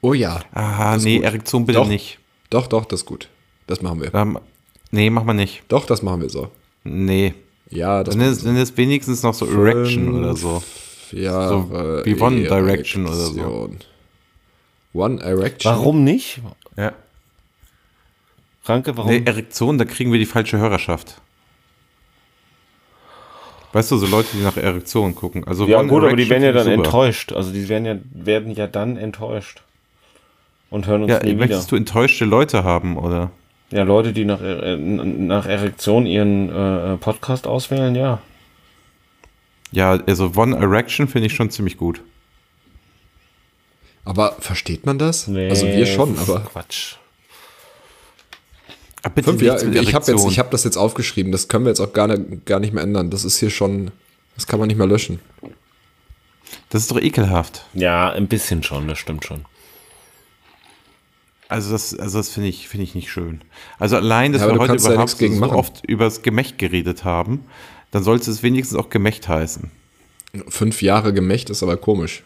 oh 0.00 0.14
ja. 0.14 0.40
Ah, 0.52 0.96
ist 0.96 1.04
nee, 1.04 1.18
gut. 1.18 1.26
Erektion 1.26 1.64
bitte 1.64 1.78
Doch. 1.78 1.86
nicht. 1.86 2.18
Doch, 2.50 2.66
doch, 2.66 2.86
das 2.86 3.00
ist 3.02 3.06
gut. 3.06 3.28
Das 3.68 3.80
machen 3.80 4.00
wir. 4.02 4.12
Ähm, 4.14 4.40
nee, 4.90 5.10
mach 5.10 5.22
mal 5.22 5.32
nicht. 5.34 5.62
Doch, 5.68 5.86
das 5.86 6.02
machen 6.02 6.22
wir 6.22 6.28
so. 6.28 6.50
Nee. 6.82 7.34
Ja, 7.70 8.04
das 8.04 8.16
Dann 8.16 8.26
ist, 8.26 8.44
dann 8.46 8.56
ist 8.56 8.76
wenigstens 8.76 9.22
noch 9.22 9.34
so 9.34 9.46
Erection 9.46 10.14
oder 10.14 10.36
so. 10.36 10.62
Ja, 11.10 11.48
So 11.48 11.70
wie 12.04 12.20
One 12.20 12.42
Direction 12.42 13.06
oder 13.06 13.14
so. 13.14 13.70
One 14.92 15.20
Erection. 15.22 15.72
Warum 15.72 16.04
nicht? 16.04 16.40
Ja. 16.76 16.92
Ranke, 18.64 18.96
warum? 18.96 19.10
Nee, 19.10 19.22
Erektion, 19.24 19.76
da 19.78 19.84
kriegen 19.84 20.12
wir 20.12 20.18
die 20.18 20.26
falsche 20.26 20.58
Hörerschaft. 20.58 21.20
Weißt 23.72 23.90
du, 23.90 23.96
so 23.96 24.06
Leute, 24.06 24.28
die 24.34 24.42
nach 24.42 24.56
Erektion 24.56 25.14
gucken. 25.16 25.44
Also 25.46 25.66
ja 25.66 25.80
One 25.80 25.88
gut, 25.88 26.04
aber 26.04 26.14
die 26.16 26.22
Erection 26.22 26.30
werden 26.30 26.44
ja 26.44 26.52
dann 26.52 26.64
super. 26.64 26.84
enttäuscht. 26.84 27.32
Also 27.32 27.52
die 27.52 27.68
werden 27.68 27.84
ja, 27.84 27.96
werden 28.12 28.52
ja 28.52 28.66
dann 28.68 28.96
enttäuscht. 28.96 29.62
Und 30.70 30.86
hören 30.86 31.02
uns 31.02 31.12
Ja, 31.12 31.18
nie 31.20 31.30
wieder. 31.30 31.38
möchtest 31.38 31.72
du 31.72 31.76
enttäuschte 31.76 32.24
Leute 32.24 32.62
haben, 32.64 32.96
oder? 32.96 33.30
Ja, 33.74 33.82
Leute, 33.82 34.12
die 34.12 34.24
nach, 34.24 34.40
äh, 34.40 34.76
nach 34.76 35.46
Erektion 35.46 36.06
ihren 36.06 36.48
äh, 36.48 36.96
Podcast 36.96 37.48
auswählen, 37.48 37.96
ja. 37.96 38.22
Ja, 39.72 39.98
also 40.06 40.30
One 40.36 40.56
Erection 40.56 41.08
finde 41.08 41.26
ich 41.26 41.34
schon 41.34 41.50
ziemlich 41.50 41.76
gut. 41.76 42.00
Aber 44.04 44.36
versteht 44.38 44.86
man 44.86 45.00
das? 45.00 45.26
Nee, 45.26 45.50
also 45.50 45.66
wir 45.66 45.86
schon, 45.86 46.16
aber. 46.20 46.42
Quatsch. 46.42 46.94
Aber 49.02 49.12
bitte 49.12 49.30
Fünf, 49.30 49.42
ja, 49.42 49.56
ich 49.56 49.62
habe 49.64 49.74
jetzt, 49.74 50.08
Erektion. 50.08 50.30
ich 50.30 50.38
habe 50.38 50.50
das 50.50 50.62
jetzt 50.62 50.76
aufgeschrieben. 50.76 51.32
Das 51.32 51.48
können 51.48 51.64
wir 51.64 51.70
jetzt 51.70 51.80
auch 51.80 51.92
gar 51.92 52.06
nicht, 52.06 52.46
gar 52.46 52.60
nicht 52.60 52.74
mehr 52.74 52.84
ändern. 52.84 53.10
Das 53.10 53.24
ist 53.24 53.38
hier 53.38 53.50
schon, 53.50 53.90
das 54.36 54.46
kann 54.46 54.60
man 54.60 54.68
nicht 54.68 54.76
mehr 54.76 54.86
löschen. 54.86 55.18
Das 56.68 56.82
ist 56.82 56.92
doch 56.92 57.00
ekelhaft. 57.00 57.66
Ja, 57.74 58.12
ein 58.12 58.28
bisschen 58.28 58.62
schon, 58.62 58.86
das 58.86 58.98
stimmt 58.98 59.24
schon. 59.24 59.44
Also 61.48 61.72
das, 61.72 61.96
also 61.98 62.18
das 62.18 62.30
finde 62.30 62.48
ich, 62.48 62.68
finde 62.68 62.84
ich 62.84 62.94
nicht 62.94 63.10
schön. 63.10 63.42
Also 63.78 63.96
allein, 63.96 64.32
dass 64.32 64.42
Ja, 64.42 64.48
wir 64.48 64.58
heute 64.58 64.74
überhaupt 64.74 65.10
so 65.10 65.28
machen. 65.28 65.54
oft 65.56 65.84
über 65.86 66.04
das 66.04 66.22
Gemächt 66.22 66.58
geredet 66.58 67.04
haben, 67.04 67.44
dann 67.90 68.02
sollte 68.02 68.30
es 68.30 68.42
wenigstens 68.42 68.78
auch 68.78 68.88
Gemächt 68.88 69.28
heißen. 69.28 69.70
Fünf 70.48 70.82
Jahre 70.82 71.12
Gemächt 71.12 71.50
ist 71.50 71.62
aber 71.62 71.76
komisch. 71.76 72.22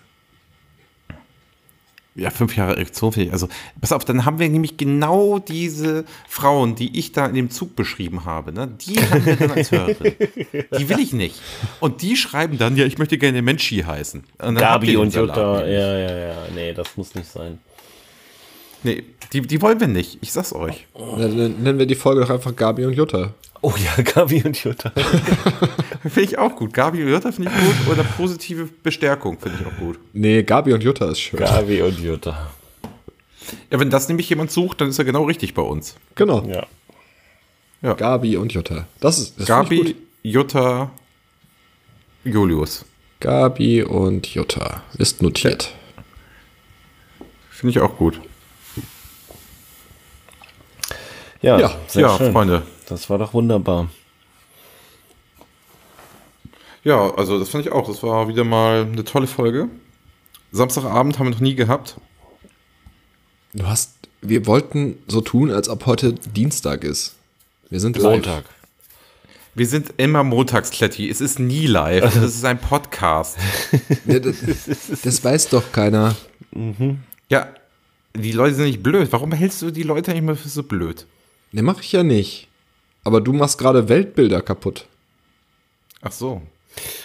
Ja, 2.15 2.31
fünf 2.31 2.57
Jahre 2.57 2.73
Erektion 2.73 3.13
finde 3.13 3.29
ich. 3.29 3.33
Also, 3.33 3.49
pass 3.81 3.93
auf, 3.93 4.05
dann 4.05 4.25
haben 4.25 4.41
wir 4.41 4.49
nämlich 4.49 4.77
genau 4.77 5.39
diese 5.39 6.05
Frauen, 6.29 6.75
die 6.75 6.99
ich 6.99 7.13
da 7.13 7.27
in 7.27 7.35
dem 7.35 7.49
Zug 7.51 7.77
beschrieben 7.77 8.25
habe, 8.25 8.53
ne? 8.53 8.67
Die 8.81 8.97
haben 9.01 9.25
wir 9.25 9.37
dann 9.37 9.53
als 9.53 9.71
Hörerin. 9.71 10.15
Die 10.77 10.89
will 10.89 10.99
ich 10.99 11.13
nicht. 11.13 11.41
Und 11.79 12.03
die 12.03 12.17
schreiben 12.17 12.59
dann, 12.59 12.77
ja, 12.77 12.87
ich 12.87 12.99
möchte 12.99 13.19
gerne 13.19 13.41
Menschi 13.41 13.83
heißen. 13.87 14.25
Und 14.43 14.55
Gabi 14.57 14.97
und 14.97 15.15
Jutta, 15.15 15.65
ja, 15.65 15.97
ja, 15.99 16.19
ja. 16.19 16.35
Nee, 16.57 16.73
das 16.75 16.97
muss 16.97 17.15
nicht 17.15 17.31
sein. 17.31 17.61
Nee, 18.83 19.05
die, 19.33 19.43
die 19.43 19.61
wollen 19.61 19.81
wir 19.81 19.89
nicht. 19.89 20.19
Ich 20.21 20.33
sag's 20.33 20.53
euch. 20.53 20.87
Dann 20.95 21.63
nennen 21.63 21.79
wir 21.79 21.87
die 21.87 21.95
Folge 21.95 22.21
doch 22.21 22.31
einfach 22.31 22.55
Gabi 22.55 22.85
und 22.87 22.95
Jutta. 22.95 23.35
Oh 23.61 23.75
ja, 23.77 24.03
Gabi 24.15 24.43
und 24.45 24.63
Jutta. 24.63 24.91
Finde 26.03 26.21
ich 26.23 26.39
auch 26.39 26.55
gut. 26.55 26.73
Gabi 26.73 27.03
und 27.03 27.11
Jutta 27.11 27.33
finde 27.33 27.51
ich 27.51 27.65
gut. 27.65 27.93
Oder 27.93 28.05
positive 28.05 28.69
Bestärkung 28.83 29.39
finde 29.39 29.59
ich 29.61 29.67
auch 29.67 29.79
gut. 29.79 29.99
Nee, 30.13 30.43
Gabi 30.45 30.73
und 30.73 30.83
Jutta 30.83 31.11
ist 31.11 31.21
schön. 31.21 31.41
Gabi 31.41 31.83
und 31.83 31.99
Jutta. 31.99 32.51
Ja, 33.71 33.81
wenn 33.81 33.91
das 33.91 34.09
nämlich 34.09 34.29
jemand 34.29 34.51
sucht, 34.51 34.81
dann 34.81 34.89
ist 34.89 34.99
er 34.99 35.05
genau 35.05 35.25
richtig 35.25 35.55
bei 35.55 35.63
uns. 35.63 35.97
Genau. 36.15 36.47
Ja. 36.47 37.95
Gabi 37.95 38.37
und 38.37 38.53
Jutta. 38.53 38.87
Das 39.01 39.19
ist, 39.19 39.41
das 39.41 39.47
Gabi, 39.47 39.77
gut. 39.79 39.95
Jutta, 40.23 40.91
Julius. 42.25 42.85
Gabi 43.21 43.83
und 43.83 44.27
Jutta. 44.27 44.83
Ist 44.99 45.23
notiert. 45.23 45.73
Finde 47.51 47.71
ich 47.71 47.81
auch 47.81 47.97
gut. 47.97 48.21
Ja, 51.43 51.59
Ja, 51.59 51.75
sehr 51.87 52.03
ja, 52.03 52.17
schön. 52.17 52.33
Freunde. 52.33 52.63
Das 52.89 53.09
war 53.11 53.19
doch 53.19 53.35
wunderbar. 53.35 53.89
Ja, 56.85 57.13
also 57.15 57.39
das 57.39 57.49
fand 57.51 57.67
ich 57.67 57.73
auch. 57.73 57.87
Das 57.87 58.03
war 58.03 58.29
wieder 58.29 58.45
mal 58.45 58.83
eine 58.91 59.05
tolle 59.05 59.27
Folge. 59.27 59.69
Samstagabend 60.53 61.19
haben 61.19 61.27
wir 61.27 61.33
noch 61.33 61.41
nie 61.41 61.55
gehabt. 61.55 61.97
Du 63.53 63.67
hast, 63.67 63.95
wir 64.21 64.47
wollten 64.47 64.97
so 65.07 65.21
tun, 65.21 65.51
als 65.51 65.69
ob 65.69 65.87
heute 65.87 66.13
Dienstag 66.15 66.85
ist. 66.85 67.17
Wir 67.71 67.81
sind 67.81 67.97
live. 67.97 68.25
Montag. 68.25 68.45
Wir 69.55 69.67
sind 69.67 69.93
immer 69.97 70.23
montags, 70.25 70.71
Kletti. 70.71 71.11
Es 71.11 71.21
ist 71.21 71.39
nie 71.39 71.67
live. 71.67 72.15
Das 72.15 72.35
ist 72.35 72.45
ein 72.45 72.61
Podcast. 72.61 73.37
Ja, 74.07 74.21
das, 74.21 74.37
das 75.03 75.25
weiß 75.25 75.49
doch 75.49 75.73
keiner. 75.73 76.17
Ja, 77.29 77.49
die 78.15 78.33
Leute 78.33 78.55
sind 78.55 78.67
nicht 78.67 78.83
blöd. 78.83 79.09
Warum 79.11 79.33
hältst 79.33 79.61
du 79.63 79.71
die 79.71 79.83
Leute 79.83 80.13
nicht 80.13 80.23
mal 80.23 80.37
für 80.37 80.49
so 80.49 80.63
blöd? 80.63 81.07
Ne, 81.53 81.63
mach 81.63 81.81
ich 81.81 81.93
ja 81.93 82.03
nicht. 82.03 82.49
Aber 83.05 83.21
du 83.21 83.33
machst 83.33 83.59
gerade 83.59 83.89
Weltbilder 83.89 84.43
kaputt. 84.43 84.87
Ach 86.03 86.13
so. 86.13 86.43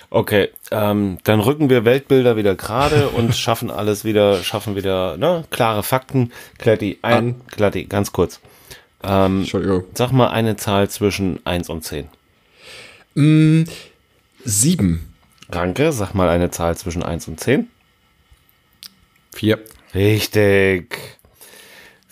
Okay, 0.10 0.50
ähm, 0.70 1.18
dann 1.24 1.40
rücken 1.40 1.70
wir 1.70 1.86
Weltbilder 1.86 2.36
wieder 2.36 2.56
gerade 2.56 3.10
und 3.16 3.36
schaffen 3.36 3.72
alles 3.72 4.06
wieder, 4.06 4.44
schaffen 4.44 4.76
wieder, 4.76 5.18
ne, 5.18 5.46
klare 5.50 5.84
Fakten. 5.84 6.32
Kletti, 6.58 7.00
ein. 7.02 7.42
Kletti, 7.48 7.86
ganz 7.86 8.12
kurz. 8.12 8.40
Ähm, 9.04 9.40
Entschuldigung. 9.40 9.86
sag 9.94 10.12
mal 10.12 10.30
eine 10.30 10.56
Zahl 10.56 10.90
zwischen 10.90 11.46
1 11.46 11.70
und 11.70 11.84
10. 11.84 12.08
Sieben. 14.46 15.14
Ranke, 15.50 15.92
sag 15.92 16.14
mal 16.14 16.30
eine 16.30 16.52
Zahl 16.52 16.78
zwischen 16.78 17.04
1 17.04 17.28
und 17.28 17.40
10. 17.40 17.68
Vier. 19.34 19.60
Richtig. 19.94 20.98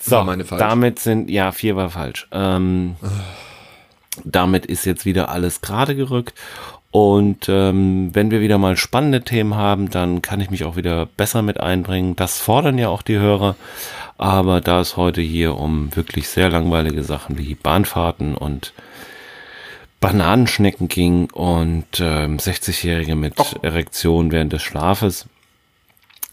So, 0.02 0.24
damit 0.58 1.00
sind, 1.00 1.30
ja, 1.30 1.52
vier 1.52 1.76
war 1.76 1.90
falsch. 1.90 2.28
Ähm, 2.32 2.96
damit 4.24 4.66
ist 4.66 4.86
jetzt 4.86 5.06
wieder 5.06 5.30
alles 5.30 5.62
gerade 5.62 5.96
gerückt. 5.96 6.34
Und 6.92 7.48
ähm, 7.48 8.10
wenn 8.14 8.32
wir 8.32 8.42
wieder 8.42 8.58
mal 8.58 8.76
spannende 8.76 9.22
Themen 9.22 9.56
haben, 9.56 9.90
dann 9.90 10.22
kann 10.22 10.42
ich 10.42 10.50
mich 10.50 10.66
auch 10.66 10.76
wieder 10.76 11.06
besser 11.06 11.42
mit 11.42 11.60
einbringen. 11.60 12.18
Das 12.18 12.40
fordern 12.40 12.78
ja 12.78 12.90
auch 12.90 13.02
die 13.02 13.18
Hörer. 13.18 13.56
Aber 14.18 14.60
da 14.60 14.82
es 14.82 14.98
heute 14.98 15.22
hier 15.22 15.56
um 15.58 15.96
wirklich 15.96 16.28
sehr 16.28 16.50
langweilige 16.50 17.04
Sachen 17.04 17.38
wie 17.38 17.56
Bahnfahrten 17.56 18.36
und 18.36 18.74
Bananenschnecken 20.02 20.90
ging 20.90 21.30
und 21.32 22.00
ähm, 22.00 22.38
60-Jährige 22.38 23.16
mit 23.16 23.36
Erektion 23.62 24.32
während 24.32 24.52
des 24.52 24.64
Schlafes, 24.64 25.28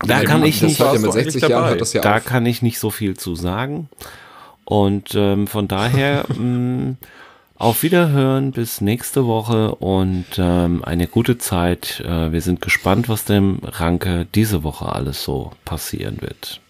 da 0.07 0.23
kann 0.25 0.45
ich 0.45 0.62
nicht, 0.62 0.79
ja 0.79 0.87
warst 0.87 1.03
mit 1.03 1.12
du 1.12 1.19
eigentlich 1.19 1.33
60 1.35 1.43
Jahren 1.43 1.53
dabei. 1.53 1.69
hört 1.70 1.81
das 1.81 1.93
ja 1.93 2.01
da 2.03 2.16
auf. 2.16 2.25
kann 2.25 2.47
ich 2.47 2.62
nicht 2.62 2.79
so 2.79 2.91
viel 2.91 3.16
zu 3.16 3.35
sagen. 3.35 3.89
Und 4.65 5.15
ähm, 5.15 5.47
von 5.47 5.66
daher 5.69 6.25
mh, 6.37 6.97
auf 7.57 7.83
Wiederhören 7.83 8.53
bis 8.53 8.81
nächste 8.81 9.27
Woche 9.27 9.75
und 9.77 10.27
ähm, 10.39 10.85
eine 10.85 11.09
gute 11.09 11.39
Zeit. 11.39 12.01
Äh, 12.07 12.31
wir 12.33 12.41
sind 12.41 12.61
gespannt, 12.61 13.09
was 13.09 13.25
dem 13.25 13.59
Ranke 13.65 14.27
diese 14.35 14.62
Woche 14.62 14.87
alles 14.93 15.25
so 15.25 15.53
passieren 15.65 16.19
wird. 16.20 16.61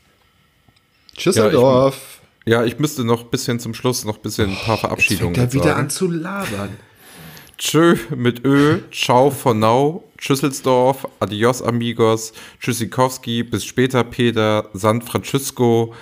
Tschüsseldorf. 1.17 2.21
Ja, 2.47 2.65
ich 2.65 2.79
müsste 2.79 3.05
noch 3.05 3.25
ein 3.25 3.31
bisschen 3.31 3.61
zum 3.61 3.75
Schluss 3.75 4.05
noch 4.05 4.17
ein 4.17 4.23
bisschen 4.23 4.51
ein 4.51 4.57
paar 4.65 4.79
Verabschiedungen 4.79 5.35
Fängt 5.35 5.49
er 5.49 5.53
wieder 5.53 5.65
sagen. 5.65 5.81
an 5.81 5.91
zu 5.91 6.09
labern. 6.11 6.71
Tschö 7.59 7.97
mit 8.17 8.45
Ö, 8.45 8.79
ciao 8.93 9.31
for 9.31 9.53
now, 9.53 10.05
Schüsselsdorf, 10.19 11.07
adios 11.21 11.63
amigos, 11.63 12.33
Tschüssikowski, 12.61 13.45
bis 13.45 13.65
später 13.65 14.05
Peter, 14.05 14.69
San 14.75 15.01
Francisco, 15.01 15.95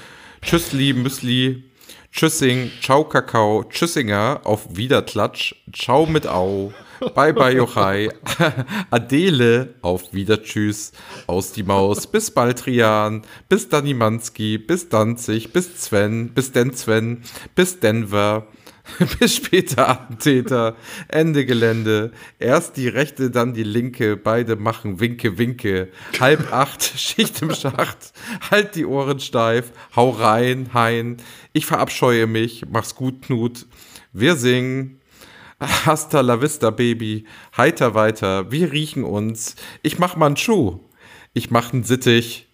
Tschüssli, 0.43 0.95
Müsli, 0.95 1.65
Tschüssing, 2.13 2.71
ciao 2.81 3.05
Kakao, 3.05 3.65
Tschüssinger, 3.69 4.41
auf 4.45 4.75
Wiederklatsch, 4.75 5.55
ciao 5.71 6.07
mit 6.07 6.27
Au, 6.27 6.73
bye 7.15 7.35
bye 7.35 7.55
Jochai, 7.55 8.09
Adele, 8.91 9.75
auf 9.83 10.15
Wieder 10.15 10.43
Tschüss, 10.43 10.93
aus 11.27 11.53
die 11.53 11.63
Maus, 11.63 12.07
bis 12.07 12.31
Baltrian, 12.31 13.21
bis 13.51 13.69
Danimanski, 13.69 14.57
bis 14.57 14.89
Danzig, 14.89 15.53
bis 15.53 15.85
Sven, 15.85 16.31
bis 16.31 16.53
den 16.53 16.73
Sven, 16.73 17.23
bis 17.55 17.81
Denver, 17.81 18.47
bis 19.19 19.37
später 19.37 19.89
Attentäter, 19.89 20.77
Ende 21.09 21.45
Gelände. 21.45 22.13
Erst 22.39 22.77
die 22.77 22.89
rechte, 22.89 23.31
dann 23.31 23.55
die 23.55 23.63
linke. 23.63 24.17
Beide 24.17 24.57
machen 24.57 25.01
Winke, 25.01 25.39
Winke. 25.39 25.89
Halb 26.21 26.53
acht, 26.53 26.83
Schicht 26.97 27.43
im 27.43 27.55
Schacht. 27.55 28.13
Halt 28.51 28.75
die 28.75 28.87
Ohren 28.87 29.21
steif. 29.21 29.73
Hau 29.95 30.11
rein, 30.11 30.71
Hein. 30.73 31.17
Ich 31.53 31.67
verabscheue 31.67 32.27
mich. 32.27 32.65
Mach's 32.71 32.95
gut, 32.95 33.23
Knut. 33.23 33.67
Wir 34.13 34.37
singen. 34.37 35.01
Hasta 35.59 36.21
la 36.21 36.41
vista, 36.41 36.71
Baby. 36.71 37.27
Heiter 37.57 37.95
weiter. 37.95 38.51
Wir 38.51 38.73
riechen 38.73 39.05
uns. 39.05 39.57
Ich 39.83 39.99
mach 39.99 40.17
Manchu. 40.17 40.81
Ich 41.33 41.51
mach 41.51 41.73
n 41.73 41.83
Sittich. 41.83 42.46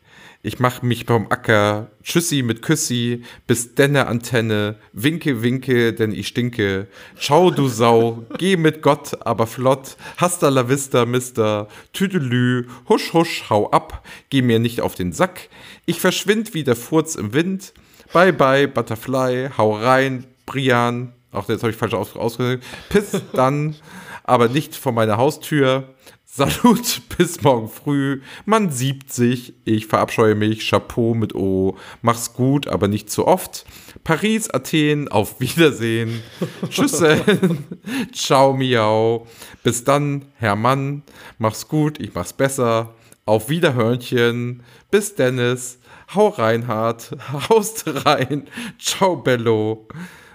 Ich 0.44 0.58
mach 0.58 0.82
mich 0.82 1.04
vom 1.04 1.30
Acker. 1.30 1.92
Tschüssi 2.02 2.42
mit 2.42 2.62
Küssi. 2.62 3.22
Bis 3.46 3.76
denne 3.76 4.08
Antenne. 4.08 4.74
Winke, 4.92 5.40
winke, 5.40 5.92
denn 5.92 6.10
ich 6.10 6.26
stinke. 6.26 6.88
Ciao, 7.16 7.52
du 7.52 7.68
Sau. 7.68 8.24
Geh 8.38 8.56
mit 8.56 8.82
Gott, 8.82 9.24
aber 9.24 9.46
flott. 9.46 9.96
Hasta 10.16 10.48
la 10.48 10.68
vista, 10.68 11.06
Mister. 11.06 11.68
Tüdelü. 11.92 12.66
Husch, 12.88 13.12
husch, 13.12 13.44
hau 13.50 13.70
ab. 13.70 14.04
Geh 14.30 14.42
mir 14.42 14.58
nicht 14.58 14.80
auf 14.80 14.96
den 14.96 15.12
Sack. 15.12 15.48
Ich 15.86 16.00
verschwind 16.00 16.54
wie 16.54 16.64
der 16.64 16.74
Furz 16.74 17.14
im 17.14 17.32
Wind. 17.32 17.72
Bye, 18.12 18.32
bye, 18.32 18.66
Butterfly. 18.66 19.50
Hau 19.56 19.76
rein, 19.76 20.24
Brian. 20.44 21.12
Auch 21.30 21.48
jetzt 21.48 21.62
habe 21.62 21.70
ich 21.70 21.76
falsch 21.76 21.94
aus 21.94 22.16
ausgedrückt. 22.16 22.64
Piss 22.88 23.12
dann, 23.32 23.76
aber 24.24 24.48
nicht 24.48 24.74
vor 24.74 24.90
meiner 24.90 25.18
Haustür. 25.18 25.94
Salut, 26.34 27.02
bis 27.18 27.42
morgen 27.42 27.68
früh. 27.68 28.22
Man 28.46 28.70
siebt 28.70 29.12
sich. 29.12 29.52
Ich 29.66 29.86
verabscheue 29.86 30.34
mich. 30.34 30.66
Chapeau 30.66 31.12
mit 31.12 31.34
O. 31.34 31.76
Mach's 32.00 32.32
gut, 32.32 32.68
aber 32.68 32.88
nicht 32.88 33.10
zu 33.10 33.26
oft. 33.26 33.66
Paris, 34.02 34.48
Athen, 34.48 35.08
auf 35.08 35.40
Wiedersehen. 35.40 36.22
Tschüssen. 36.70 37.66
Ciao, 38.14 38.54
miau. 38.54 39.26
Bis 39.62 39.84
dann, 39.84 40.24
Herr 40.36 40.56
Mann. 40.56 41.02
Mach's 41.36 41.68
gut, 41.68 42.00
ich 42.00 42.14
mach's 42.14 42.32
besser. 42.32 42.94
Auf 43.26 43.50
Wiederhörnchen. 43.50 44.62
Bis 44.90 45.14
Dennis. 45.14 45.80
Hau 46.14 46.28
Reinhard. 46.28 47.14
Haust 47.50 47.84
rein. 48.06 48.48
Ciao, 48.78 49.16
Bello. 49.16 49.86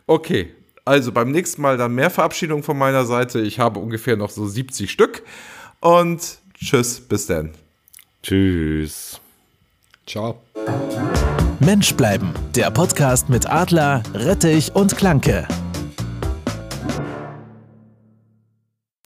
Okay. 0.06 0.54
Also 0.86 1.12
beim 1.12 1.32
nächsten 1.32 1.64
Mal 1.64 1.76
dann 1.78 1.96
mehr 1.96 2.12
Verabschiedung 2.12 2.62
von 2.62 2.78
meiner 2.78 3.06
Seite. 3.06 3.42
Ich 3.42 3.60
habe 3.60 3.80
ungefähr 3.80 4.16
noch 4.16 4.30
so 4.30 4.46
70 4.46 4.92
Stück. 4.92 5.24
Und 5.80 6.40
tschüss, 6.54 7.00
bis 7.00 7.28
dann. 7.28 7.52
Tschüss. 8.24 9.20
Ciao. 10.06 10.42
Mensch 11.60 11.94
bleiben. 11.96 12.34
Der 12.56 12.72
Podcast 12.72 13.30
mit 13.30 13.50
Adler, 13.50 14.04
Rettich 14.14 14.74
und 14.76 14.96
Klanke. 14.96 15.48